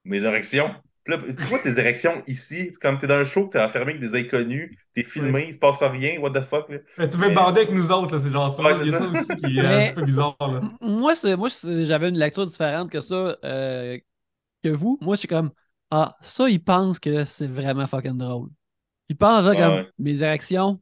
mes 0.03 0.23
érections, 0.23 0.73
là, 1.07 1.17
tu 1.17 1.43
vois 1.45 1.59
tes 1.59 1.77
érections 1.79 2.23
ici, 2.27 2.69
c'est 2.71 2.81
comme 2.81 2.97
t'es 2.97 3.07
dans 3.07 3.15
un 3.15 3.23
show, 3.23 3.47
t'es 3.47 3.61
enfermé 3.61 3.91
avec 3.91 4.01
des 4.01 4.17
inconnus, 4.19 4.77
t'es 4.93 5.03
filmé, 5.03 5.45
il 5.49 5.53
se 5.53 5.59
passe 5.59 5.77
rien, 5.81 6.19
what 6.19 6.31
the 6.31 6.41
fuck. 6.41 6.67
Mais 6.97 7.07
tu 7.07 7.17
veux 7.17 7.29
bander 7.29 7.61
avec 7.61 7.71
nous 7.71 7.91
autres, 7.91 8.17
c'est 8.17 8.31
genre 8.31 8.51
ça. 8.51 8.83
il 8.83 8.91
y 8.91 8.95
a 8.95 8.99
ça. 8.99 9.05
aussi 9.05 9.35
qui 9.37 9.57
est 9.57 9.65
un 9.65 9.85
petit 9.85 9.93
peu 9.93 10.01
bizarre. 10.03 10.35
Là. 10.39 10.61
Moi, 10.81 11.13
moi 11.37 11.49
j'avais 11.83 12.09
une 12.09 12.17
lecture 12.17 12.45
différente 12.47 12.89
que 12.89 13.01
ça, 13.01 13.37
euh, 13.43 13.97
que 14.63 14.69
vous. 14.69 14.97
Moi, 15.01 15.15
je 15.15 15.19
suis 15.19 15.27
comme, 15.27 15.51
ah, 15.91 16.17
ça, 16.21 16.49
ils 16.49 16.63
pensent 16.63 16.99
que 16.99 17.25
c'est 17.25 17.47
vraiment 17.47 17.87
fucking 17.87 18.17
drôle. 18.17 18.49
Ils 19.09 19.15
pensent, 19.17 19.45
genre, 19.45 19.55
comme, 19.55 19.85
mes 19.99 20.21
érections, 20.23 20.81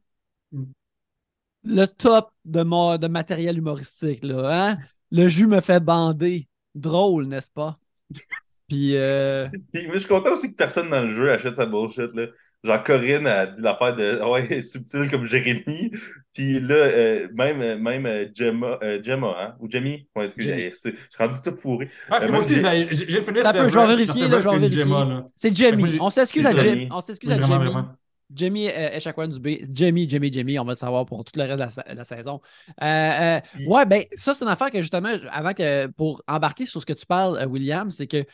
le 1.64 1.86
top 1.86 2.30
de, 2.44 2.62
mon, 2.62 2.96
de 2.96 3.06
matériel 3.08 3.58
humoristique, 3.58 4.22
là, 4.22 4.70
hein? 4.70 4.78
Le 5.10 5.28
jus 5.28 5.46
me 5.46 5.60
fait 5.60 5.80
bander. 5.80 6.48
Drôle, 6.74 7.26
n'est-ce 7.26 7.50
pas? 7.50 7.78
Puis, 8.68 8.96
euh... 8.96 9.46
Puis, 9.72 9.88
je 9.92 9.98
suis 9.98 10.08
content 10.08 10.32
aussi 10.32 10.50
que 10.50 10.56
personne 10.56 10.90
dans 10.90 11.02
le 11.02 11.10
jeu 11.10 11.30
achète 11.30 11.56
sa 11.56 11.66
bullshit. 11.66 12.14
Là. 12.14 12.26
Genre, 12.64 12.82
Corinne 12.82 13.26
a 13.26 13.46
dit 13.46 13.60
l'affaire 13.60 13.94
de 13.94 14.22
ouais, 14.24 14.60
subtil 14.62 15.10
comme 15.10 15.26
Jérémy. 15.26 15.92
Puis 16.32 16.60
là, 16.60 16.74
euh, 16.74 17.28
même, 17.34 17.78
même 17.78 18.06
euh, 18.06 18.26
Gemma, 18.34 18.78
euh, 18.82 19.02
Gemma 19.02 19.34
hein? 19.38 19.54
ou 19.60 19.68
Jamie, 19.70 20.08
ouais, 20.16 20.24
est-ce 20.24 20.34
que 20.34 20.42
j'ai. 20.42 20.72
Je 20.72 20.78
suis 20.78 20.96
rendu 21.18 21.36
tout 21.44 21.54
fourré. 21.58 21.90
Ah, 22.10 22.16
c'est 22.18 22.30
moi 22.30 22.38
aussi, 22.38 22.60
ben, 22.60 22.88
j'ai 22.90 23.22
fini 23.22 23.42
ça. 23.42 23.68
Je 23.68 23.78
vais 23.78 23.86
vérifier, 23.86 24.28
là, 24.28 24.40
je 24.40 24.48
vais 24.48 24.58
vérifier. 24.58 24.84
C'est 25.36 25.54
Jamie. 25.54 25.98
On 26.00 26.08
s'excuse 26.08 26.46
à 26.46 26.56
Jamie. 26.56 26.88
On 26.90 27.00
s'excuse 27.02 27.30
à 27.32 27.40
Jamie. 27.40 27.70
Jamie 28.34 28.66
Echaquan 28.66 29.28
du 29.28 29.38
B. 29.38 29.58
Jamie, 29.70 30.08
Jamie, 30.08 30.32
Jamie, 30.32 30.58
on 30.58 30.64
va 30.64 30.72
le 30.72 30.76
savoir 30.76 31.04
pour 31.04 31.22
tout 31.22 31.38
le 31.38 31.44
reste 31.44 31.76
de 31.76 31.94
la, 31.94 32.04
saison. 32.04 32.40
ouais, 32.80 33.86
ben, 33.86 34.04
ça, 34.16 34.32
c'est 34.32 34.42
une 34.42 34.50
affaire 34.50 34.70
que 34.70 34.80
justement, 34.80 35.12
avant 35.30 35.52
que 35.52 35.86
pour 35.88 36.22
embarquer 36.26 36.64
sur 36.64 36.80
ce 36.80 36.86
que 36.86 36.94
tu 36.94 37.04
parles, 37.04 37.46
William, 37.46 37.90
c'est 37.90 38.06
que 38.06 38.24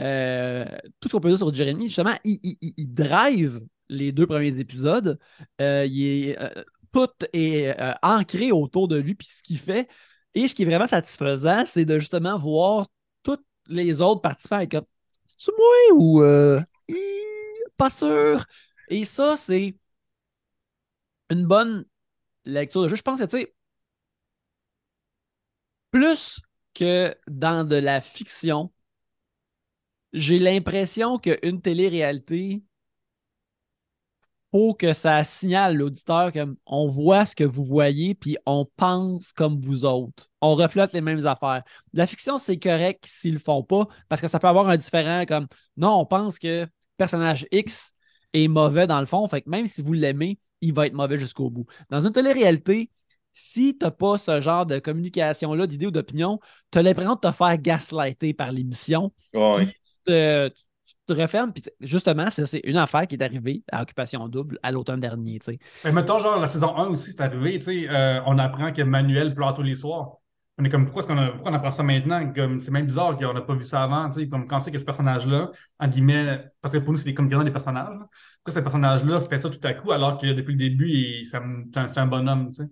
euh, 0.00 0.64
tout 1.00 1.08
ce 1.08 1.12
qu'on 1.12 1.20
peut 1.20 1.28
dire 1.28 1.38
sur 1.38 1.52
Jeremy, 1.52 1.86
justement, 1.86 2.16
il, 2.24 2.94
drive 2.94 3.60
les 3.88 4.12
deux 4.12 4.26
premiers 4.26 4.58
épisodes. 4.58 5.18
Euh, 5.60 5.86
il 5.86 6.28
est, 6.30 6.40
euh, 6.40 6.64
tout 6.92 7.08
est 7.32 7.74
ancré 8.02 8.52
autour 8.52 8.88
de 8.88 8.98
lui, 8.98 9.14
puis 9.14 9.28
ce 9.28 9.42
qu'il 9.42 9.58
fait. 9.58 9.88
Et 10.34 10.48
ce 10.48 10.54
qui 10.54 10.62
est 10.62 10.66
vraiment 10.66 10.86
satisfaisant, 10.86 11.64
c'est 11.66 11.84
de 11.84 11.98
justement 11.98 12.36
voir 12.36 12.86
tous 13.22 13.38
les 13.68 14.00
autres 14.00 14.20
participants 14.20 14.66
comme 14.66 14.84
C'est-tu 15.26 15.50
moi 15.56 15.98
ou 15.98 16.22
pas 17.76 17.90
sûr? 17.90 18.44
Et 18.88 19.04
ça, 19.04 19.36
c'est 19.36 19.76
une 21.30 21.46
bonne 21.46 21.84
lecture 22.44 22.82
de 22.82 22.88
jeu. 22.88 22.96
Je 22.96 23.02
pense 23.02 23.20
que, 23.20 23.24
tu 23.24 23.38
sais, 23.38 23.54
plus 25.90 26.40
que 26.74 27.14
dans 27.28 27.64
de 27.64 27.76
la 27.76 28.00
fiction, 28.00 28.72
j'ai 30.12 30.38
l'impression 30.38 31.18
qu'une 31.18 31.60
télé-réalité, 31.60 32.62
faut 34.52 34.74
que 34.74 34.92
ça 34.92 35.22
signale 35.22 35.76
l'auditeur 35.76 36.32
comme 36.32 36.56
on 36.66 36.88
voit 36.88 37.24
ce 37.24 37.36
que 37.36 37.44
vous 37.44 37.64
voyez, 37.64 38.14
puis 38.14 38.36
on 38.46 38.66
pense 38.76 39.32
comme 39.32 39.60
vous 39.60 39.84
autres. 39.84 40.28
On 40.40 40.54
reflète 40.54 40.92
les 40.92 41.00
mêmes 41.00 41.24
affaires. 41.26 41.62
La 41.92 42.06
fiction, 42.06 42.38
c'est 42.38 42.58
correct 42.58 43.04
s'ils 43.06 43.34
le 43.34 43.38
font 43.38 43.62
pas, 43.62 43.86
parce 44.08 44.20
que 44.20 44.28
ça 44.28 44.40
peut 44.40 44.48
avoir 44.48 44.68
un 44.68 44.76
différent 44.76 45.24
comme 45.26 45.46
non, 45.76 46.00
on 46.00 46.06
pense 46.06 46.38
que 46.38 46.66
personnage 46.96 47.46
X 47.52 47.92
est 48.32 48.48
mauvais 48.48 48.86
dans 48.86 49.00
le 49.00 49.06
fond. 49.06 49.26
Fait 49.28 49.42
que 49.42 49.50
même 49.50 49.66
si 49.66 49.82
vous 49.82 49.92
l'aimez, 49.92 50.38
il 50.60 50.72
va 50.72 50.86
être 50.86 50.94
mauvais 50.94 51.16
jusqu'au 51.16 51.48
bout. 51.48 51.66
Dans 51.88 52.04
une 52.04 52.12
télé-réalité, 52.12 52.90
si 53.32 53.76
tu 53.78 53.84
n'as 53.84 53.92
pas 53.92 54.18
ce 54.18 54.40
genre 54.40 54.66
de 54.66 54.78
communication-là, 54.80 55.66
d'idées 55.66 55.86
ou 55.86 55.90
d'opinion, 55.92 56.40
tu 56.72 56.78
as 56.78 56.82
l'impression 56.82 57.14
de 57.14 57.20
te 57.20 57.32
faire 57.32 57.56
gaslighter 57.58 58.34
par 58.34 58.50
l'émission. 58.50 59.12
Ouais. 59.32 59.68
Tu 60.06 60.94
te 61.06 61.12
refermes. 61.12 61.52
Puis 61.52 61.62
justement, 61.80 62.26
c'est 62.30 62.60
une 62.64 62.76
affaire 62.76 63.06
qui 63.06 63.14
est 63.14 63.22
arrivée 63.22 63.62
à 63.70 63.82
Occupation 63.82 64.26
Double 64.28 64.58
à 64.62 64.72
l'automne 64.72 65.00
dernier. 65.00 65.38
tu 65.38 65.52
sais. 65.52 65.58
Mais 65.84 65.92
mettons, 65.92 66.18
genre, 66.18 66.38
la 66.40 66.46
saison 66.48 66.76
1 66.76 66.88
aussi, 66.88 67.12
c'est 67.12 67.20
arrivé, 67.20 67.60
euh, 67.88 68.20
on 68.26 68.38
apprend 68.38 68.72
que 68.72 68.82
Manuel 68.82 69.34
pleure 69.34 69.54
tous 69.54 69.62
les 69.62 69.74
soirs. 69.74 70.16
On 70.58 70.64
est 70.64 70.68
comme, 70.68 70.84
pourquoi, 70.84 71.02
est-ce 71.02 71.08
qu'on 71.08 71.50
on 71.50 71.54
apprend 71.54 71.70
ça 71.70 71.82
maintenant? 71.82 72.32
Comme, 72.34 72.60
c'est 72.60 72.70
même 72.70 72.84
bizarre 72.86 73.16
qu'on 73.16 73.32
n'a 73.32 73.40
pas 73.40 73.54
vu 73.54 73.62
ça 73.64 73.82
avant, 73.84 74.10
comme 74.30 74.46
quand 74.46 74.60
c'est 74.60 74.70
que 74.70 74.78
ce 74.78 74.84
personnage-là, 74.84 75.50
en 75.78 75.88
guillemets, 75.88 76.44
parce 76.60 76.74
que 76.74 76.78
pour 76.78 76.92
nous, 76.92 76.98
c'est 76.98 77.14
comédiens 77.14 77.42
des 77.44 77.50
personnages, 77.50 77.96
pourquoi 78.44 78.54
ce 78.54 78.60
personnage-là 78.60 79.20
fait 79.22 79.38
ça 79.38 79.48
tout 79.48 79.60
à 79.62 79.72
coup, 79.72 79.92
alors 79.92 80.18
que 80.18 80.26
depuis 80.32 80.52
le 80.52 80.58
début, 80.58 81.24
c'est 81.24 81.36
un, 81.38 81.64
un- 81.96 82.06
bonhomme, 82.06 82.50
tu 82.50 82.62
sais? 82.62 82.68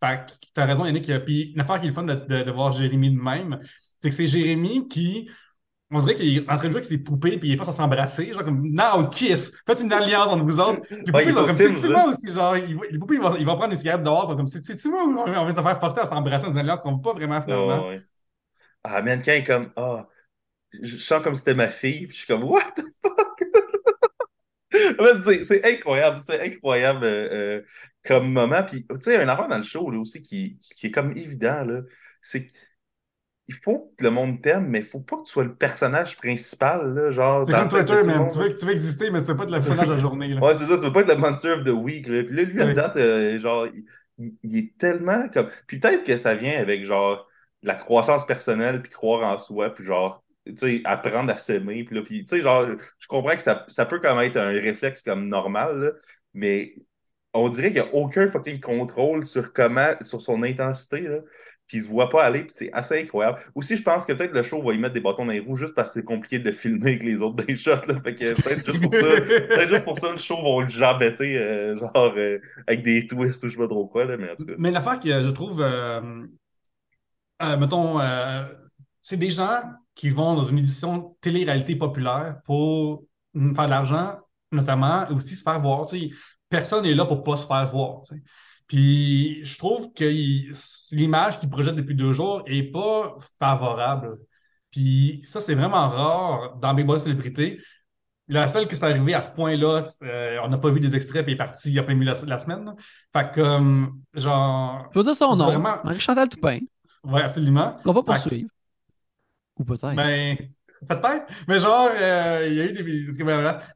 Fait 0.00 0.26
que 0.26 0.32
t'as 0.54 0.66
raison, 0.66 0.84
Yannick. 0.84 1.10
Puis 1.24 1.52
une 1.54 1.60
affaire 1.60 1.80
qui 1.80 1.86
est 1.86 1.88
le 1.88 1.94
fun 1.94 2.04
de- 2.04 2.42
de 2.44 2.50
voir 2.50 2.70
Jérémy 2.72 3.10
de 3.10 3.20
même, 3.20 3.58
c'est 3.98 4.10
que 4.10 4.14
c'est 4.14 4.26
Jérémy 4.26 4.86
qui, 4.88 5.28
on 5.92 6.00
dirait 6.00 6.14
qu'il 6.14 6.38
est 6.38 6.50
en 6.50 6.56
train 6.56 6.66
de 6.68 6.70
jouer 6.72 6.78
avec 6.78 6.84
ses 6.84 6.98
poupées, 6.98 7.38
puis 7.38 7.50
il 7.50 7.54
est 7.54 7.56
face 7.56 7.68
à 7.68 7.72
s'embrasser, 7.72 8.32
genre 8.32 8.44
comme, 8.44 8.62
now 8.70 9.08
kiss, 9.10 9.52
faites 9.66 9.80
une 9.80 9.92
alliance 9.92 10.28
entre 10.28 10.44
vous 10.44 10.60
autres. 10.60 10.82
Les 11.04 11.12
poupées 11.12 11.32
Ouais, 11.32 11.32
sont 11.32 11.44
comme, 11.44 11.56
tu 11.56 11.88
moi 11.88 12.06
aussi, 12.08 12.32
genre, 12.32 12.54
les 12.54 12.98
poupées, 12.98 13.16
ils 13.16 13.20
vont, 13.20 13.36
ils 13.36 13.46
vont 13.46 13.56
prendre 13.56 13.72
une 13.72 13.78
cigarette 13.78 14.02
dehors, 14.02 14.24
ils 14.26 14.30
sont 14.30 14.36
comme, 14.36 14.48
c'est 14.48 14.62
tu 14.62 14.88
moi, 14.88 15.04
on 15.06 15.44
va 15.44 15.54
se 15.54 15.62
faire 15.62 15.80
forcer 15.80 16.00
à 16.00 16.06
s'embrasser 16.06 16.46
dans 16.46 16.52
une 16.52 16.58
alliance 16.58 16.80
qu'on 16.82 16.92
ne 16.92 16.96
veut 16.96 17.02
pas 17.02 17.12
vraiment 17.12 17.40
finalement. 17.42 17.88
Ouais, 17.88 17.96
ouais. 17.96 18.02
Ah, 18.84 19.02
man, 19.02 19.22
quand 19.22 19.32
il 19.32 19.36
est 19.38 19.44
comme, 19.44 19.72
ah, 19.76 20.08
je 20.82 20.96
sens 20.96 21.22
comme 21.22 21.34
si 21.34 21.40
c'était 21.40 21.54
ma 21.54 21.68
fille, 21.68 22.06
puis 22.06 22.12
je 22.12 22.18
suis 22.18 22.26
comme, 22.26 22.44
what 22.44 22.72
the 22.76 22.82
fuck? 23.02 23.40
C'est 25.22 25.44
c'est 25.44 25.64
incroyable, 25.64 26.20
c'est 26.20 26.40
incroyable 26.40 27.04
euh, 27.04 27.58
euh, 27.58 27.62
comme 28.04 28.32
moment. 28.32 28.62
Puis, 28.62 28.86
tu 28.86 28.96
sais, 29.02 29.16
un 29.22 29.28
affaire 29.28 29.48
dans 29.48 29.58
le 29.58 29.62
show 29.62 29.90
là, 29.90 29.98
aussi 29.98 30.22
qui, 30.22 30.58
qui 30.74 30.86
est 30.86 30.90
comme 30.90 31.12
évident, 31.12 31.64
là, 31.64 31.80
c'est 32.22 32.50
qu'il 33.54 33.62
faut 33.64 33.94
que 33.98 34.04
le 34.04 34.10
monde 34.10 34.40
t'aime, 34.42 34.66
mais 34.68 34.78
il 34.80 34.84
faut 34.84 35.00
pas 35.00 35.16
que 35.16 35.22
tu 35.24 35.32
sois 35.32 35.44
le 35.44 35.54
personnage 35.54 36.16
principal, 36.16 36.94
là, 36.94 37.10
genre. 37.10 37.46
C'est 37.46 37.52
comme 37.52 37.68
Twitter, 37.68 38.02
man. 38.04 38.28
Tu 38.32 38.38
veux, 38.38 38.56
tu 38.56 38.66
veux 38.66 38.72
exister, 38.72 39.10
mais 39.10 39.22
tu 39.22 39.28
veux 39.28 39.36
pas 39.36 39.44
être 39.44 39.50
le 39.50 39.56
personnage 39.58 39.88
de 39.88 39.92
la 39.94 39.98
journée. 39.98 40.28
Là. 40.28 40.40
Ouais, 40.40 40.54
c'est 40.54 40.66
ça, 40.66 40.76
tu 40.78 40.84
veux 40.84 40.92
pas 40.92 41.00
être 41.00 41.08
le 41.08 41.16
Monster 41.16 41.50
of 41.52 41.64
the 41.64 41.68
Week. 41.68 42.06
Là. 42.06 42.22
Puis 42.24 42.34
là, 42.36 42.42
lui, 42.42 42.60
à 42.62 42.74
date, 42.74 42.96
euh, 42.96 43.38
genre, 43.38 43.66
il, 43.66 43.84
il- 44.18 44.34
il 44.42 44.56
est 44.58 44.78
tellement 44.78 45.28
comme. 45.28 45.48
Puis 45.66 45.78
peut-être 45.78 46.04
que 46.04 46.16
ça 46.16 46.34
vient 46.34 46.58
avec, 46.60 46.84
genre, 46.84 47.28
la 47.62 47.74
croissance 47.74 48.26
personnelle, 48.26 48.82
puis 48.82 48.90
croire 48.92 49.22
en 49.32 49.38
soi, 49.38 49.70
puis 49.74 49.84
genre, 49.84 50.24
tu 50.46 50.56
sais, 50.56 50.80
apprendre 50.84 51.32
à 51.32 51.36
s'aimer. 51.36 51.84
Puis 51.84 51.94
là, 51.96 52.02
puis, 52.02 52.24
tu 52.24 52.36
sais, 52.36 52.42
genre, 52.42 52.66
je 52.98 53.06
comprends 53.06 53.36
que 53.36 53.42
ça, 53.42 53.64
ça 53.68 53.86
peut 53.86 54.00
quand 54.00 54.14
même 54.16 54.28
être 54.28 54.36
un 54.36 54.48
réflexe 54.50 55.02
comme 55.02 55.28
normal, 55.28 55.78
là, 55.78 55.90
mais 56.34 56.74
on 57.34 57.48
dirait 57.48 57.72
qu'il 57.72 57.80
n'y 57.82 57.88
a 57.88 57.94
aucun 57.94 58.26
fucking 58.28 58.60
contrôle 58.60 59.26
sur 59.26 59.52
comment, 59.54 59.94
sur 60.02 60.20
son 60.20 60.42
intensité, 60.42 61.00
là. 61.02 61.18
Puis 61.68 61.78
il 61.78 61.82
se 61.84 61.88
voit 61.88 62.10
pas 62.10 62.24
aller, 62.24 62.40
puis 62.40 62.52
c'est 62.54 62.70
assez 62.72 63.00
incroyable. 63.00 63.40
Aussi, 63.54 63.76
je 63.76 63.82
pense 63.82 64.04
que 64.04 64.12
peut-être 64.12 64.34
le 64.34 64.42
show 64.42 64.62
va 64.62 64.74
y 64.74 64.78
mettre 64.78 64.92
des 64.92 65.00
bâtons 65.00 65.24
dans 65.24 65.32
les 65.32 65.40
roues 65.40 65.56
juste 65.56 65.74
parce 65.74 65.94
que 65.94 66.00
c'est 66.00 66.04
compliqué 66.04 66.38
de 66.38 66.52
filmer 66.52 66.90
avec 66.90 67.02
les 67.02 67.22
autres 67.22 67.44
des 67.44 67.56
shots, 67.56 67.86
là. 67.88 67.98
Fait 68.04 68.14
que 68.14 68.34
peut-être 68.42 69.68
juste 69.68 69.84
pour 69.84 69.98
ça. 69.98 70.10
Le 70.10 70.18
show 70.18 70.36
va 70.36 70.64
le 70.64 70.68
jambetter, 70.68 71.38
euh, 71.38 71.76
genre, 71.78 72.12
euh, 72.16 72.38
avec 72.66 72.82
des 72.82 73.06
twists 73.06 73.42
ou 73.44 73.48
je 73.48 73.52
sais 73.52 73.58
pas 73.58 73.68
trop 73.68 73.86
quoi, 73.86 74.04
là, 74.04 74.16
mais 74.18 74.30
en 74.30 74.36
tout 74.36 74.44
cas. 74.44 74.52
Mais 74.58 74.70
l'affaire 74.70 75.00
que 75.00 75.08
je 75.08 75.30
trouve, 75.30 75.62
euh, 75.62 76.26
euh, 77.42 77.56
mettons, 77.56 77.98
c'est 79.00 79.16
des 79.16 79.30
gens 79.30 79.62
qui 79.94 80.10
vont 80.10 80.34
dans 80.34 80.44
une 80.44 80.58
édition 80.58 81.16
télé-réalité 81.20 81.76
populaire 81.76 82.36
pour 82.44 83.04
faire 83.34 83.64
de 83.64 83.70
l'argent, 83.70 84.18
notamment, 84.50 85.08
et 85.08 85.12
aussi 85.12 85.36
se 85.36 85.42
faire 85.42 85.60
voir. 85.60 85.86
tu. 85.86 86.14
Personne 86.48 86.82
n'est 86.82 86.94
là 86.94 87.06
pour 87.06 87.22
pas 87.22 87.38
se 87.38 87.46
faire 87.46 87.66
voir. 87.72 88.02
Puis 88.72 89.44
je 89.44 89.58
trouve 89.58 89.92
que 89.92 90.04
l'image 90.96 91.38
qu'ils 91.38 91.50
projettent 91.50 91.76
depuis 91.76 91.94
deux 91.94 92.14
jours 92.14 92.42
est 92.46 92.62
pas 92.72 93.16
favorable. 93.38 94.16
Puis 94.70 95.20
ça, 95.24 95.40
c'est 95.40 95.54
vraiment 95.54 95.88
rare 95.88 96.56
dans 96.56 96.72
Big 96.72 96.86
Brother 96.86 97.02
Célébrité. 97.04 97.60
La 98.28 98.48
seule 98.48 98.66
qui 98.66 98.74
s'est 98.74 98.86
arrivée 98.86 99.12
à 99.12 99.20
ce 99.20 99.30
point-là, 99.34 99.82
euh, 100.04 100.38
on 100.42 100.48
n'a 100.48 100.56
pas 100.56 100.70
vu 100.70 100.80
des 100.80 100.94
extraits, 100.94 101.22
puis 101.22 101.32
il 101.32 101.34
est 101.34 101.36
parti 101.36 101.68
il 101.68 101.74
y 101.74 101.78
a 101.78 101.82
milieu 101.94 102.14
la, 102.14 102.24
la 102.26 102.38
semaine. 102.38 102.64
là. 102.64 102.74
Fait 103.12 103.30
que, 103.30 103.42
comme, 103.42 104.00
genre, 104.14 104.88
Je 104.94 104.98
veux 105.00 105.04
dire 105.04 105.14
son 105.16 105.36
nom. 105.36 105.44
vraiment- 105.44 105.76
Marie-Chantal 105.84 106.30
Toupin. 106.30 106.60
ouais, 107.04 107.20
absolument. 107.20 107.76
On 107.84 107.92
va 107.92 108.00
que- 108.00 108.06
poursuivre. 108.06 108.48
Ou 109.58 109.64
peut-être. 109.64 109.94
Ben, 109.96 110.38
peut-être. 110.88 111.26
Mais 111.48 111.60
genre, 111.60 111.88
euh, 111.94 112.46
il 112.48 112.54
y 112.54 112.60
a 112.60 112.64
eu 112.66 112.72
des. 112.72 113.24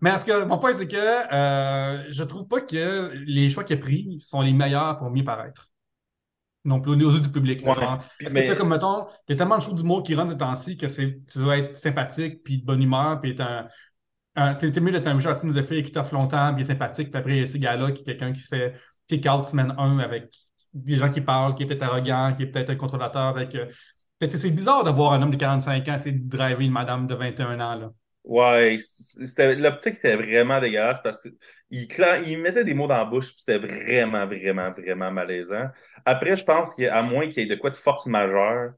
Mais 0.01 0.11
en 0.12 0.19
tout 0.19 0.24
cas, 0.27 0.45
mon 0.45 0.59
point, 0.59 0.73
c'est 0.73 0.89
que 0.89 0.97
euh, 1.35 2.05
je 2.11 2.23
trouve 2.24 2.47
pas 2.49 2.61
que 2.61 3.12
les 3.27 3.51
choix 3.51 3.65
qu'il 3.65 3.77
a 3.77 3.81
pris 3.81 4.19
sont 4.20 4.41
les 4.41 4.53
meilleurs 4.53 4.97
pour 4.97 5.11
mieux 5.11 5.24
paraître. 5.24 5.69
Non 6.65 6.81
plus 6.81 6.93
aux 6.93 7.12
yeux 7.12 7.20
du 7.20 7.31
public. 7.31 7.62
là, 7.62 7.69
Ouais. 7.70 7.74
genre. 7.81 8.05
Parce 8.20 8.33
mais- 8.33 8.47
que 8.49 8.55
comme, 8.55 8.70
mettons, 8.70 9.07
il 9.28 9.33
y 9.33 9.35
a 9.35 9.37
tellement 9.37 9.59
de 9.59 9.62
shows 9.62 9.74
d'humour 9.74 10.03
qui 10.03 10.15
rentrent 10.16 10.33
ces 10.33 10.39
temps-ci 10.39 10.77
que 10.77 10.89
c'est, 10.89 11.20
tu 11.31 11.39
dois 11.39 11.59
être 11.59 11.77
sympathique, 11.77 12.43
puis 12.43 12.59
de 12.59 12.65
bonne 12.65 12.83
humeur, 12.83 13.20
puis 13.20 13.31
être 13.33 13.41
un. 13.41 13.69
un- 14.35 14.55
t'es 14.55 14.81
mieux 14.81 14.91
d'être 14.93 15.07
un 15.07 15.15
méchant 15.15 15.31
Austin 15.31 15.51
Zephyr 15.53 15.83
qui 15.83 15.93
t'offre 15.93 16.12
longtemps, 16.12 16.53
puis 16.55 16.62
est 16.62 16.66
sympathique, 16.66 17.11
puis 17.11 17.19
après, 17.19 17.37
il 17.37 17.41
y 17.41 17.43
a 17.43 17.47
ces 17.47 17.59
gars-là 17.61 17.93
qui 17.93 18.03
est 18.03 18.05
quelqu'un 18.05 18.33
qui 18.33 18.41
se 18.41 18.49
fait 18.49 18.74
kick-out 19.07 19.47
semaine 19.47 19.74
1 19.78 19.99
avec 20.01 20.35
des 20.74 20.97
gens 20.97 21.09
qui 21.09 21.20
parlent, 21.20 21.55
qui 21.55 21.62
est 21.62 21.66
peut-être 21.66 21.85
arrogant, 21.85 22.35
qui 22.37 22.43
est 22.43 22.47
peut-être 22.47 22.70
un 22.70 22.74
contrôlateur 22.74 23.23
avec. 23.23 23.55
euh, 23.55 23.66
fait 23.66 23.74
c'est 24.20 24.51
bizarre 24.51 24.84
d'avoir 24.84 25.12
un 25.12 25.22
homme 25.22 25.30
de 25.30 25.36
45 25.36 25.88
ans 25.88 25.94
essayer 25.94 26.12
de 26.12 26.28
driver 26.28 26.64
une 26.64 26.72
madame 26.72 27.06
de 27.06 27.14
21 27.14 27.60
ans. 27.60 27.74
Là. 27.74 27.93
Ouais, 28.24 28.78
l'optique 29.38 29.97
était 29.97 30.16
vraiment 30.16 30.59
dégueulasse 30.60 31.01
parce 31.01 31.22
qu'il 31.22 31.38
il 31.70 32.38
mettait 32.38 32.64
des 32.64 32.74
mots 32.74 32.88
dans 32.88 32.97
la 32.97 33.05
bouche, 33.05 33.32
c'était 33.36 33.59
vraiment, 33.59 34.26
vraiment, 34.26 34.72
vraiment 34.72 35.12
malaisant. 35.12 35.68
Après, 36.05 36.36
je 36.36 36.43
pense 36.43 36.74
qu'à 36.74 37.02
moins 37.02 37.28
qu'il 37.28 37.44
y 37.44 37.47
ait 37.47 37.55
de 37.55 37.60
quoi 37.60 37.70
de 37.70 37.76
force 37.76 38.06
majeure, 38.06 38.72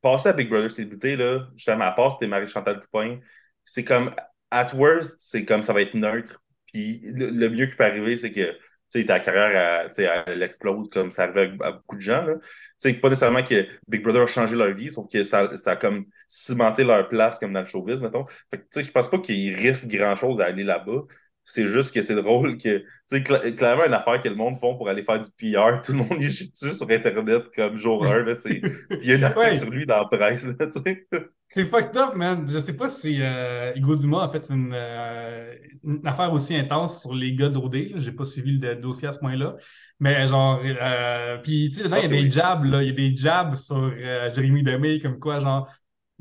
passer 0.00 0.30
à 0.30 0.32
Big 0.32 0.48
Brother 0.48 0.70
Célébrité, 0.70 1.16
là, 1.16 1.46
justement, 1.56 1.84
à 1.84 1.92
part 1.92 2.12
c'était 2.12 2.26
Marie-Chantal 2.26 2.80
Toupin, 2.80 3.20
c'est 3.64 3.84
comme, 3.84 4.14
at 4.50 4.74
worst, 4.74 5.14
c'est 5.18 5.44
comme 5.44 5.62
ça 5.62 5.72
va 5.74 5.82
être 5.82 5.94
neutre. 5.94 6.42
Puis 6.66 7.00
le, 7.04 7.48
mieux 7.50 7.66
qui 7.66 7.76
peut 7.76 7.84
arriver, 7.84 8.16
c'est 8.16 8.32
que 8.32 8.56
sais, 9.00 9.04
ta 9.04 9.20
carrière, 9.20 9.82
elle, 9.82 9.88
tu 9.88 9.94
sais, 9.94 10.08
elle 10.26 10.42
explose 10.42 10.88
comme 10.90 11.12
ça 11.12 11.24
arrive 11.24 11.60
à, 11.62 11.72
beaucoup 11.72 11.96
de 11.96 12.00
gens. 12.00 12.22
Là. 12.22 12.34
Tu 12.34 12.42
sais, 12.78 12.92
pas 12.94 13.08
nécessairement 13.08 13.42
que 13.42 13.66
Big 13.88 14.02
Brother 14.02 14.22
a 14.22 14.26
changé 14.26 14.54
leur 14.56 14.72
vie, 14.74 14.90
sauf 14.90 15.06
que 15.10 15.22
ça, 15.22 15.56
ça 15.56 15.72
a 15.72 15.76
comme 15.76 16.06
cimenté 16.28 16.84
leur 16.84 17.08
place 17.08 17.38
comme 17.38 17.52
dans 17.52 17.60
le 17.60 17.66
showbiz, 17.66 18.00
mettons. 18.00 18.26
Fait 18.50 18.58
que, 18.58 18.82
je 18.82 18.90
pense 18.90 19.08
pas 19.08 19.18
qu'ils 19.18 19.54
risquent 19.54 19.88
grand-chose 19.88 20.40
à 20.40 20.46
aller 20.46 20.64
là-bas. 20.64 21.02
C'est 21.44 21.66
juste 21.66 21.92
que 21.92 22.02
c'est 22.02 22.14
drôle 22.14 22.56
que, 22.56 22.78
tu 22.78 22.84
sais, 23.06 23.20
cl- 23.20 23.54
clairement, 23.56 23.84
une 23.84 23.94
affaire 23.94 24.22
que 24.22 24.28
le 24.28 24.36
monde 24.36 24.56
font 24.58 24.76
pour 24.76 24.88
aller 24.88 25.02
faire 25.02 25.18
du 25.18 25.28
PR, 25.36 25.82
tout 25.82 25.92
le 25.92 25.98
monde 25.98 26.20
y 26.22 26.26
dessus 26.26 26.50
sur 26.54 26.88
Internet 26.90 27.44
comme 27.54 27.76
jour 27.76 28.06
1, 28.06 28.22
là, 28.22 28.34
c'est... 28.34 28.60
Il 29.02 29.04
y 29.08 29.12
a 29.12 29.16
un 29.18 29.22
article 29.24 29.40
Ouais. 29.50 29.56
sur 29.56 29.70
lui 29.70 29.84
dans 29.86 29.98
la 29.98 30.04
presse, 30.06 30.44
là, 30.46 30.54
tu 30.66 30.80
sais. 30.84 31.06
C'est 31.48 31.64
fucked 31.64 31.96
up, 31.98 32.14
man. 32.16 32.46
Je 32.48 32.58
sais 32.58 32.72
pas 32.74 32.88
si 32.88 33.18
euh, 33.20 33.72
Hugo 33.76 33.94
Dumas 33.96 34.22
a 34.24 34.28
fait 34.30 34.48
une, 34.48 34.72
euh, 34.72 35.54
une 35.84 36.00
affaire 36.06 36.32
aussi 36.32 36.56
intense 36.56 37.02
sur 37.02 37.14
les 37.14 37.34
gars 37.34 37.50
d'OD. 37.50 37.92
J'ai 37.96 38.12
pas 38.12 38.24
suivi 38.24 38.58
le 38.58 38.74
dossier 38.76 39.08
à 39.08 39.12
ce 39.12 39.18
point-là. 39.18 39.56
Mais 40.00 40.26
genre, 40.26 40.60
euh, 40.64 41.36
puis 41.42 41.68
tu 41.70 41.76
sais, 41.78 41.82
dedans, 41.84 41.96
il 41.96 42.02
y 42.04 42.06
a 42.06 42.08
Ah, 42.18 42.22
des 42.22 42.30
jabs, 42.30 42.64
là. 42.64 42.82
Il 42.82 42.88
y 42.88 42.90
a 42.90 42.94
des 42.94 43.14
jabs 43.14 43.54
sur 43.54 43.76
euh, 43.76 44.30
Jérémy 44.30 44.62
Demé, 44.62 44.98
comme 44.98 45.18
quoi, 45.18 45.40
genre, 45.40 45.68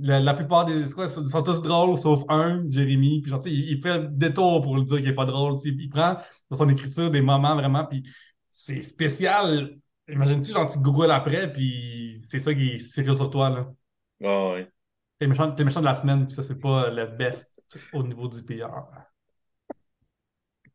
la, 0.02 0.20
la 0.20 0.34
plupart 0.34 0.66
des. 0.66 0.88
c'est 0.88 0.94
quoi, 0.94 1.06
ils 1.06 1.30
sont 1.30 1.44
tous 1.44 1.62
drôles, 1.62 1.98
sauf 1.98 2.24
un, 2.30 2.64
Jérémy. 2.70 3.22
Puis 3.22 3.32
genre, 3.32 3.42
tu 3.42 3.50
sais, 3.50 3.56
il, 3.56 3.72
il 3.72 3.82
fait 3.82 4.00
le 4.00 4.08
détour 4.08 4.62
pour 4.62 4.76
le 4.76 4.84
dire 4.84 4.98
qu'il 4.98 5.08
est 5.08 5.14
pas 5.14 5.26
drôle. 5.26 5.60
Il 5.64 5.90
prend 5.90 6.18
dans 6.50 6.58
son 6.58 6.70
écriture 6.70 7.12
des 7.12 7.22
moments 7.22 7.56
vraiment, 7.56 7.86
puis 7.86 8.04
c'est 8.50 8.82
spécial. 8.82 9.78
Imagine-tu, 10.08 10.52
genre, 10.52 10.72
tu 10.72 10.80
googles 10.80 11.12
après, 11.12 11.52
puis 11.52 12.20
c'est 12.24 12.40
ça 12.40 12.54
qui 12.54 12.72
est 12.72 12.80
sérieux 12.80 13.16
sur 13.16 13.30
toi, 13.30 13.50
là. 13.50 13.72
Ah, 14.24 14.52
ouais. 14.54 14.70
T'es 15.20 15.28
méchant, 15.28 15.52
t'es 15.52 15.64
méchant 15.64 15.80
de 15.80 15.86
la 15.86 15.96
semaine, 15.96 16.26
puis 16.26 16.36
ça, 16.36 16.44
c'est 16.44 16.60
pas 16.60 16.90
le 16.90 17.06
best 17.06 17.52
au 17.94 18.04
niveau 18.04 18.28
du 18.28 18.44
PR. 18.44 18.88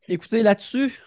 Écoutez, 0.08 0.42
là-dessus, 0.42 1.02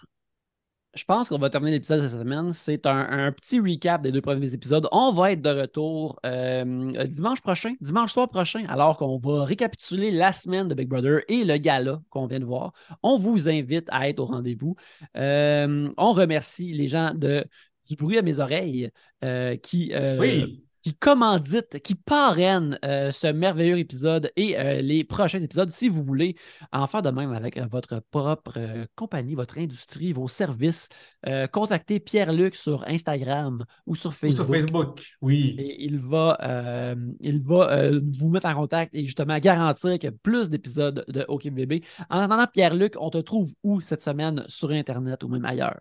je 0.96 1.04
pense 1.04 1.30
qu'on 1.30 1.38
va 1.38 1.50
terminer 1.50 1.74
l'épisode 1.74 2.02
de 2.02 2.08
cette 2.08 2.20
semaine. 2.20 2.52
C'est 2.54 2.86
un, 2.86 3.32
petit 3.32 3.60
recap 3.60 4.02
des 4.02 4.12
deux 4.12 4.22
premiers 4.22 4.54
épisodes. 4.54 4.88
On 4.92 5.12
va 5.12 5.32
être 5.32 5.42
de 5.42 5.50
retour 5.50 6.20
euh, 6.26 7.06
dimanche 7.08 7.42
prochain, 7.42 7.76
dimanche 7.80 8.14
soir 8.14 8.30
prochain, 8.30 8.66
alors 8.68 8.98
qu'on 8.98 9.18
va 9.18 9.46
récapituler 9.46 10.12
la 10.12 10.34
semaine 10.34 10.68
de 10.68 10.74
Big 10.74 10.88
Brother 10.88 11.22
et 11.28 11.46
le 11.46 11.58
gala 11.58 12.02
qu'on 12.10 12.26
vient 12.26 12.40
de 12.40 12.46
voir. 12.46 12.74
On 13.04 13.18
vous 13.18 13.50
invite 13.50 13.88
à 13.90 14.10
être 14.10 14.20
au 14.20 14.26
rendez-vous. 14.26 14.76
Euh, 15.16 15.90
on 15.98 16.14
remercie 16.14 16.74
les 16.74 16.88
gens 16.88 17.14
de 17.14 17.46
du 17.90 17.96
bruit 17.96 18.18
à 18.18 18.22
mes 18.22 18.40
oreilles 18.40 18.92
euh, 19.24 19.58
qui, 19.58 19.92
euh, 19.94 20.18
Oui, 20.20 20.64
qui 20.84 20.94
commandite, 20.96 21.80
qui 21.82 21.96
parraine 21.96 22.78
euh, 22.86 23.12
ce 23.12 23.28
merveilleux 23.28 23.78
épisode 23.78 24.32
et 24.36 24.58
euh, 24.58 24.82
les 24.82 25.04
prochains 25.04 25.40
épisodes. 25.40 25.72
Si 25.72 25.90
vous 25.90 26.04
voulez 26.04 26.36
en 26.72 26.88
faire 26.88 27.02
de 27.02 27.10
même 27.10 27.34
avec 27.34 27.60
votre 27.72 28.02
propre 28.12 28.60
compagnie, 28.96 29.36
votre 29.36 29.58
industrie, 29.58 30.14
vos 30.14 30.28
services, 30.28 30.90
contactez 31.52 32.00
Pierre-Luc 32.00 32.56
sur 32.56 32.88
Instagram 32.88 33.66
ou 33.86 33.96
sur 33.96 34.14
Facebook. 34.14 34.48
Ou 34.48 34.54
sur 34.54 34.56
Facebook, 34.56 35.02
oui. 35.22 35.56
Et 35.58 35.84
il 35.86 36.00
va, 36.00 36.38
il 37.20 37.42
va 37.42 37.92
vous 37.92 38.30
mettre 38.30 38.48
en 38.48 38.56
contact 38.56 38.96
et 38.96 39.06
justement 39.06 39.38
garantir 39.40 39.92
a 39.92 40.12
plus 40.24 40.50
d'épisodes 40.50 41.06
de 41.08 41.26
OKBB. 41.28 41.84
En 42.10 42.20
attendant, 42.20 42.48
Pierre-Luc, 42.48 42.94
on 43.00 43.10
te 43.10 43.18
trouve 43.18 43.54
où 43.64 43.82
cette 43.82 44.02
semaine? 44.02 44.44
Sur 44.48 44.72
Internet 44.72 45.24
ou 45.24 45.28
même 45.28 45.46
ailleurs? 45.46 45.80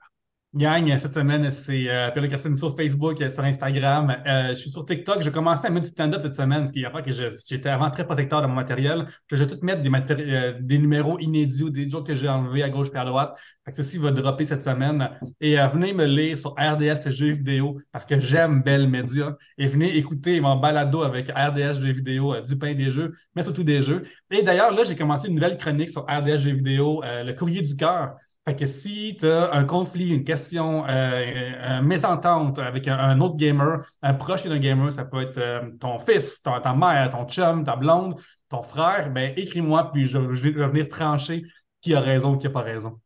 Gang, 0.55 0.97
cette 0.99 1.13
semaine, 1.13 1.53
c'est 1.53 1.91
euh, 1.91 2.11
Pierre 2.11 2.41
sur 2.41 2.75
Facebook, 2.75 3.19
sur 3.19 3.45
Instagram. 3.45 4.17
Euh, 4.27 4.49
je 4.49 4.55
suis 4.55 4.71
sur 4.71 4.87
TikTok. 4.87 5.21
J'ai 5.21 5.31
commencé 5.31 5.67
à 5.67 5.71
mettre 5.71 5.85
du 5.85 5.93
stand-up 5.93 6.23
cette 6.23 6.37
semaine, 6.37 6.67
ce 6.67 6.73
qui 6.73 6.83
fait 6.83 7.03
que 7.05 7.13
j'étais 7.47 7.69
avant 7.69 7.91
très 7.91 8.07
protecteur 8.07 8.41
de 8.41 8.47
mon 8.47 8.55
matériel. 8.55 9.07
je 9.31 9.37
vais 9.37 9.47
tout 9.47 9.59
mettre 9.63 9.83
des, 9.83 9.91
euh, 10.33 10.55
des 10.59 10.79
numéros 10.79 11.19
inédits 11.19 11.65
ou 11.65 11.69
des 11.71 11.91
jokes 11.91 12.07
que 12.07 12.15
j'ai 12.15 12.31
enlevés 12.31 12.63
à 12.63 12.71
gauche 12.71 12.89
et 12.95 12.97
à 12.97 13.05
droite. 13.05 13.37
Fait 13.67 13.73
que 13.73 13.77
ceci 13.77 13.99
va 13.99 14.11
dropper 14.11 14.47
cette 14.47 14.63
semaine. 14.63 15.11
Et 15.43 15.61
euh, 15.61 15.69
venez 15.69 15.93
me 15.93 16.07
lire 16.07 16.39
sur 16.39 16.53
RDS 16.53 17.11
Jeux 17.11 17.33
vidéo 17.33 17.79
parce 17.93 18.07
que 18.07 18.19
j'aime 18.19 18.63
Belle 18.63 18.89
Média. 18.89 19.37
Et 19.59 19.67
venez 19.67 19.99
écouter 19.99 20.41
mon 20.41 20.57
balado 20.57 21.03
avec 21.03 21.29
RDS 21.29 21.83
Jeux 21.83 21.93
vidéo, 21.93 22.35
du 22.41 22.57
pain 22.57 22.73
des 22.73 22.91
jeux, 22.91 23.13
mais 23.37 23.43
surtout 23.43 23.65
des 23.65 23.83
jeux. 23.83 24.05
Et 24.31 24.43
d'ailleurs, 24.43 24.73
là, 24.73 24.83
j'ai 24.85 24.97
commencé 24.97 25.29
une 25.29 25.35
nouvelle 25.35 25.59
chronique 25.59 25.91
sur 25.91 26.07
RDS 26.07 26.39
Jeux 26.39 26.55
vidéo, 26.55 27.03
le 27.05 27.33
courrier 27.35 27.61
du 27.61 27.77
cœur. 27.77 28.17
Fait 28.49 28.57
que 28.57 28.65
si 28.65 29.15
tu 29.21 29.27
as 29.27 29.53
un 29.53 29.65
conflit, 29.65 30.09
une 30.09 30.25
question, 30.25 30.87
euh, 30.89 31.81
une 31.81 31.87
mésentente 31.87 32.59
avec 32.59 32.89
un, 32.89 33.21
autre 33.21 33.37
gamer, 33.37 33.87
un 34.01 34.15
proche 34.15 34.45
d'un 34.45 34.59
gamer, 34.59 34.91
ça 34.91 35.05
peut 35.05 35.21
être 35.21 35.37
euh, 35.37 35.71
ton 35.79 35.99
fils, 35.99 36.41
ta 36.43 36.73
mère, 36.73 37.11
ton 37.11 37.27
chum, 37.27 37.63
ta 37.63 37.77
blonde, 37.77 38.19
ton 38.49 38.63
frère, 38.63 39.11
ben 39.11 39.35
écris-moi, 39.37 39.93
puis 39.93 40.07
je, 40.07 40.17
vais 40.17 40.67
venir 40.67 40.89
trancher 40.89 41.43
qui 41.83 41.95
a 41.95 42.01
raison 42.01 42.37
ou 42.37 42.39
qui 42.39 42.47
n'a 42.47 42.53
pas 42.55 42.63
raison. 42.63 42.99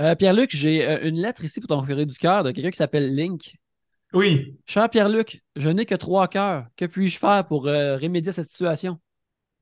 Euh, 0.00 0.14
Pierre-Luc, 0.14 0.56
j'ai 0.56 1.06
une 1.06 1.20
lettre 1.20 1.44
ici 1.44 1.60
pour 1.60 1.68
ton 1.68 1.84
ferré 1.84 2.06
du 2.06 2.16
cœur 2.16 2.42
de 2.42 2.50
quelqu'un 2.50 2.70
qui 2.70 2.78
s'appelle 2.78 3.14
Link. 3.14 3.56
Oui. 4.14 4.56
Cher 4.64 4.88
Pierre-Luc, 4.88 5.42
je 5.54 5.68
n'ai 5.68 5.84
que 5.84 5.96
trois 5.96 6.28
cœurs. 6.28 6.64
Que 6.78 6.86
puis-je 6.86 7.18
faire 7.18 7.44
pour 7.46 7.64
remédier 7.64 8.30
à 8.30 8.32
cette 8.32 8.48
situation? 8.48 8.98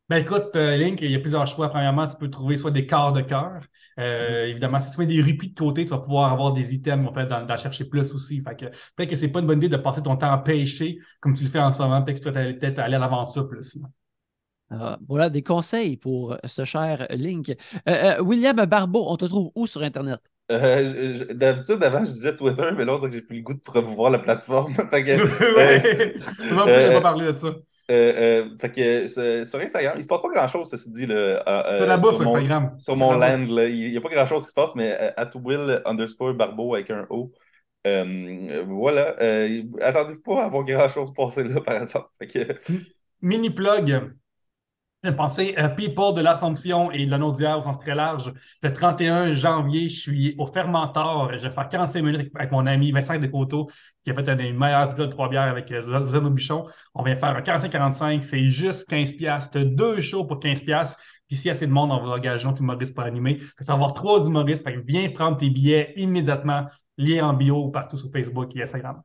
Ben 0.09 0.19
écoute, 0.19 0.55
euh, 0.55 0.77
Link, 0.77 1.01
il 1.03 1.11
y 1.11 1.17
a 1.17 1.19
plusieurs 1.19 1.47
choix. 1.49 1.69
Premièrement, 1.69 2.07
tu 2.07 2.17
peux 2.17 2.31
trouver 2.31 2.57
soit 2.57 2.71
des 2.71 2.87
quarts 2.87 3.13
de 3.13 3.23
cœur. 3.23 3.61
Euh. 3.99 4.47
Évidemment, 4.47 4.79
si 4.79 4.93
tu 4.93 5.01
mets 5.01 5.07
des 5.07 5.21
rupis 5.21 5.49
de 5.49 5.59
côté, 5.59 5.85
tu 5.85 5.91
vas 5.91 5.99
pouvoir 5.99 6.33
avoir 6.33 6.53
des 6.53 6.75
items, 6.75 7.09
on 7.09 7.13
peut 7.13 7.25
d'en 7.25 7.57
chercher 7.57 7.87
plus 7.87 8.15
aussi. 8.15 8.41
Fait 8.41 8.55
que 8.55 8.67
peut-être 8.95 9.11
que 9.11 9.17
c'est 9.17 9.33
pas 9.33 9.41
une 9.41 9.47
bonne 9.47 9.59
idée 9.59 9.69
de 9.69 9.77
passer 9.77 10.03
ton 10.03 10.17
temps 10.17 10.31
à 10.31 10.39
pêcher 10.39 10.99
comme 11.21 11.35
tu 11.35 11.43
le 11.43 11.51
fais 11.51 11.59
en 11.59 11.73
ce 11.73 11.83
moment. 11.83 12.03
Peut-être 12.03 12.21
que 12.21 12.29
tu 12.29 12.31
vas 12.31 12.45
peut-être 12.45 12.79
aller 12.79 12.95
à 12.95 13.01
l'aventure 13.01 13.49
plus. 13.49 13.79
Ah, 14.71 14.99
voilà 15.09 15.29
des 15.29 15.43
conseils 15.43 15.97
pour 15.97 16.37
ce 16.45 16.65
cher 16.65 17.07
Link. 17.11 17.53
Euh, 17.89 18.21
William 18.21 18.65
Barbeau, 18.65 19.07
on 19.09 19.17
te 19.17 19.25
trouve 19.25 19.51
où 19.57 19.67
sur 19.67 19.83
Internet? 19.83 20.21
D'habitude, 20.49 21.83
avant, 21.83 22.05
je 22.05 22.13
disais 22.13 22.37
Twitter, 22.37 22.69
mais 22.77 22.85
là, 22.85 22.95
on 22.95 22.99
dirait 22.99 23.11
que 23.11 23.17
j'ai 23.17 23.23
plus 23.23 23.39
le 23.39 23.43
goût 23.43 23.55
de 23.55 23.61
promouvoir 23.61 24.11
la 24.13 24.21
plateforme. 24.21 24.73
fait 24.91 25.05
que, 25.05 25.27
c'est 26.39 26.55
bon, 26.55 26.67
je 26.67 26.93
pas 26.93 27.01
parler 27.01 27.33
de 27.33 27.37
ça. 27.37 27.49
Euh, 27.89 28.49
euh, 28.49 28.59
fait 28.59 28.73
que 28.73 29.45
sur 29.45 29.61
Instagram, 29.61 29.95
il 29.97 30.03
se 30.03 30.09
passe 30.09 30.21
pas 30.21 30.29
grand 30.29 30.49
chose, 30.49 30.69
ceci 30.69 30.91
dit. 30.91 31.07
Là, 31.07 31.15
euh, 31.47 31.87
la 31.87 31.97
bouffe 31.97 32.17
sur 32.17 32.25
mon, 32.25 32.37
Instagram. 32.37 32.75
Sur 32.79 32.97
mon 32.97 33.13
land, 33.13 33.47
là, 33.49 33.67
il 33.67 33.91
n'y 33.91 33.97
a 33.97 34.01
pas 34.01 34.09
grand 34.09 34.27
chose 34.27 34.43
qui 34.43 34.49
se 34.49 34.55
passe, 34.55 34.75
mais 34.75 34.93
at 35.17 35.31
Will 35.37 35.83
underscore 35.85 36.35
Barbeau 36.35 36.75
avec 36.75 36.91
un 36.91 37.07
O. 37.11 37.33
voilà. 37.85 39.11
attendez-vous 39.83 40.23
pas 40.23 40.43
à 40.43 40.47
avoir 40.47 40.65
grand 40.65 40.89
chose 40.89 41.13
passer 41.15 41.45
là, 41.45 41.61
par 41.61 41.77
exemple. 41.77 42.09
Mini 43.23 43.51
plug. 43.51 44.17
Pensez 45.17 45.55
à 45.57 45.69
People 45.69 46.15
de 46.17 46.21
l'Assomption 46.21 46.91
et 46.91 47.07
de 47.07 47.11
l'Anneau 47.11 47.33
au 47.33 47.63
sens 47.63 47.79
très 47.79 47.95
large. 47.95 48.33
Le 48.63 48.73
31 48.73 49.35
janvier, 49.35 49.89
je 49.89 50.01
suis 50.01 50.35
au 50.37 50.47
Fermentor. 50.47 51.33
Je 51.35 51.47
vais 51.47 51.55
faire 51.55 51.69
45 51.69 52.03
minutes 52.03 52.31
avec 52.35 52.51
mon 52.51 52.67
ami 52.67 52.91
Vincent 52.91 53.19
Descoteaux, 53.19 53.71
qui 54.03 54.11
a 54.11 54.15
fait 54.15 54.29
une 54.29 54.59
meilleure 54.59 54.95
de 54.95 55.07
trois 55.07 55.29
bières 55.29 55.43
avec 55.43 55.69
Zeno 55.69 56.31
Bichon. 56.31 56.65
On 56.95 57.05
vient 57.05 57.15
faire 57.15 57.37
un 57.37 57.41
45-45. 57.41 58.23
C'est 58.23 58.49
juste 58.49 58.91
15$. 58.91 59.51
Tu 59.51 59.65
deux 59.67 60.01
shows 60.01 60.25
pour 60.25 60.41
15$. 60.41 60.97
Puis 61.29 61.37
s'il 61.37 61.47
y 61.47 61.51
a 61.51 61.53
assez 61.53 61.67
de 61.67 61.73
monde, 61.73 61.93
on 61.93 62.03
va 62.03 62.15
engager 62.15 62.47
un 62.47 62.55
humoriste 62.55 62.95
pour 62.95 63.05
animer. 63.05 63.41
Ça 63.61 63.73
va 63.73 63.75
avoir 63.75 63.95
trois 63.95 64.27
humoristes. 64.27 64.69
viens 64.87 65.09
prendre 65.11 65.37
tes 65.37 65.51
billets 65.51 65.93
immédiatement. 65.97 66.67
Lien 66.99 67.29
en 67.29 67.35
bio 67.35 67.69
partout 67.69 67.97
sur 67.97 68.11
Facebook 68.11 68.57
et 68.57 68.63
Instagram. 68.63 69.03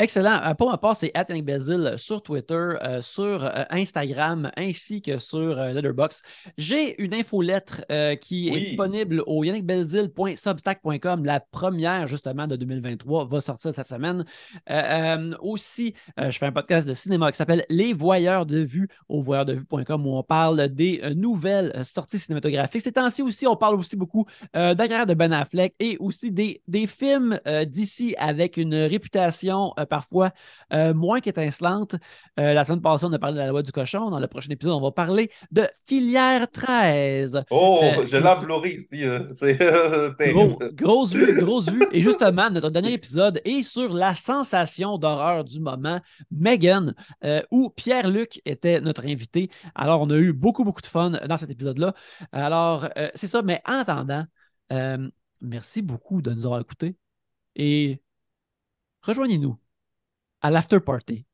Excellent. 0.00 0.40
Euh, 0.44 0.54
pour 0.54 0.70
ma 0.70 0.78
part, 0.78 0.94
c'est 0.94 1.10
Yannick 1.12 1.44
Bezil 1.44 1.94
sur 1.96 2.22
Twitter, 2.22 2.54
euh, 2.54 3.02
sur 3.02 3.44
euh, 3.44 3.64
Instagram 3.68 4.48
ainsi 4.56 5.02
que 5.02 5.18
sur 5.18 5.56
Letterboxd. 5.56 6.22
J'ai 6.56 7.02
une 7.02 7.12
infolettre 7.14 7.84
qui 8.20 8.48
est 8.48 8.60
disponible 8.60 9.24
au 9.26 9.42
yannickbelzil.substack.com. 9.42 11.24
La 11.24 11.40
première, 11.40 12.06
justement, 12.06 12.46
de 12.46 12.54
2023 12.54 13.26
va 13.26 13.40
sortir 13.40 13.74
cette 13.74 13.88
semaine. 13.88 14.24
aussi, 15.40 15.94
je 16.16 16.38
fais 16.38 16.46
un 16.46 16.52
podcast 16.52 16.86
de 16.86 16.94
cinéma 16.94 17.32
qui 17.32 17.38
s'appelle 17.38 17.64
Les 17.68 17.92
Voyeurs 17.92 18.46
de 18.46 18.58
vue 18.58 18.88
au 19.08 19.20
voyeurdevue.com 19.22 20.06
où 20.06 20.16
on 20.16 20.22
parle 20.22 20.68
des 20.68 21.02
nouvelles 21.16 21.84
sorties 21.84 22.20
cinématographiques. 22.20 22.82
Ces 22.82 22.92
temps-ci 22.92 23.22
aussi, 23.22 23.48
on 23.48 23.56
parle 23.56 23.74
aussi 23.74 23.96
beaucoup 23.96 24.26
de 24.54 24.78
la 24.78 24.88
carrière 24.88 25.06
de 25.06 25.14
Ben 25.14 25.32
Affleck 25.32 25.74
et 25.80 25.96
aussi 25.98 26.30
des, 26.30 26.62
des 26.68 26.86
films 26.86 27.40
d'ici 27.66 28.14
avec 28.18 28.56
une 28.56 28.74
réputation 28.74 29.74
parfois 29.88 30.30
euh, 30.72 30.94
moins 30.94 31.20
qu'étincelante. 31.20 31.96
Euh, 32.38 32.52
la 32.52 32.64
semaine 32.64 32.80
passée, 32.80 33.06
on 33.06 33.12
a 33.12 33.18
parlé 33.18 33.34
de 33.34 33.40
la 33.40 33.48
loi 33.48 33.62
du 33.62 33.72
cochon. 33.72 34.10
Dans 34.10 34.20
le 34.20 34.26
prochain 34.26 34.50
épisode, 34.50 34.74
on 34.74 34.80
va 34.80 34.92
parler 34.92 35.30
de 35.50 35.66
filière 35.86 36.50
13. 36.50 37.44
Oh, 37.50 37.80
euh, 37.82 38.06
je 38.06 38.16
l'ai 38.16 38.72
ici. 38.72 39.04
C'est 39.32 39.58
terrible. 40.16 40.74
grosse 40.74 41.12
vue, 41.12 41.34
grosse 41.34 41.68
vue. 41.68 41.86
Et 41.92 42.00
justement, 42.00 42.50
notre 42.50 42.70
dernier 42.70 42.92
épisode 42.92 43.40
est 43.44 43.62
sur 43.62 43.92
la 43.92 44.14
sensation 44.14 44.98
d'horreur 44.98 45.44
du 45.44 45.60
moment, 45.60 46.00
Megan, 46.30 46.94
où 47.50 47.70
Pierre-Luc 47.70 48.40
était 48.44 48.80
notre 48.80 49.06
invité. 49.06 49.50
Alors, 49.74 50.02
on 50.02 50.10
a 50.10 50.16
eu 50.16 50.32
beaucoup, 50.32 50.64
beaucoup 50.64 50.82
de 50.82 50.86
fun 50.86 51.10
dans 51.10 51.36
cet 51.36 51.50
épisode-là. 51.50 51.94
Alors, 52.32 52.88
c'est 53.14 53.26
ça. 53.26 53.42
Mais 53.42 53.62
en 53.66 53.74
attendant, 53.74 54.24
merci 55.40 55.82
beaucoup 55.82 56.22
de 56.22 56.32
nous 56.32 56.44
avoir 56.44 56.60
écoutés. 56.60 56.96
Et 57.56 58.00
rejoignez-nous 59.02 59.58
à 60.42 60.50
l'after 60.50 60.80
party 60.80 61.26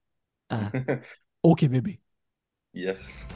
à 0.51 0.72
OK 1.43 1.66
Bébé. 1.66 2.01
Yes. 2.74 3.26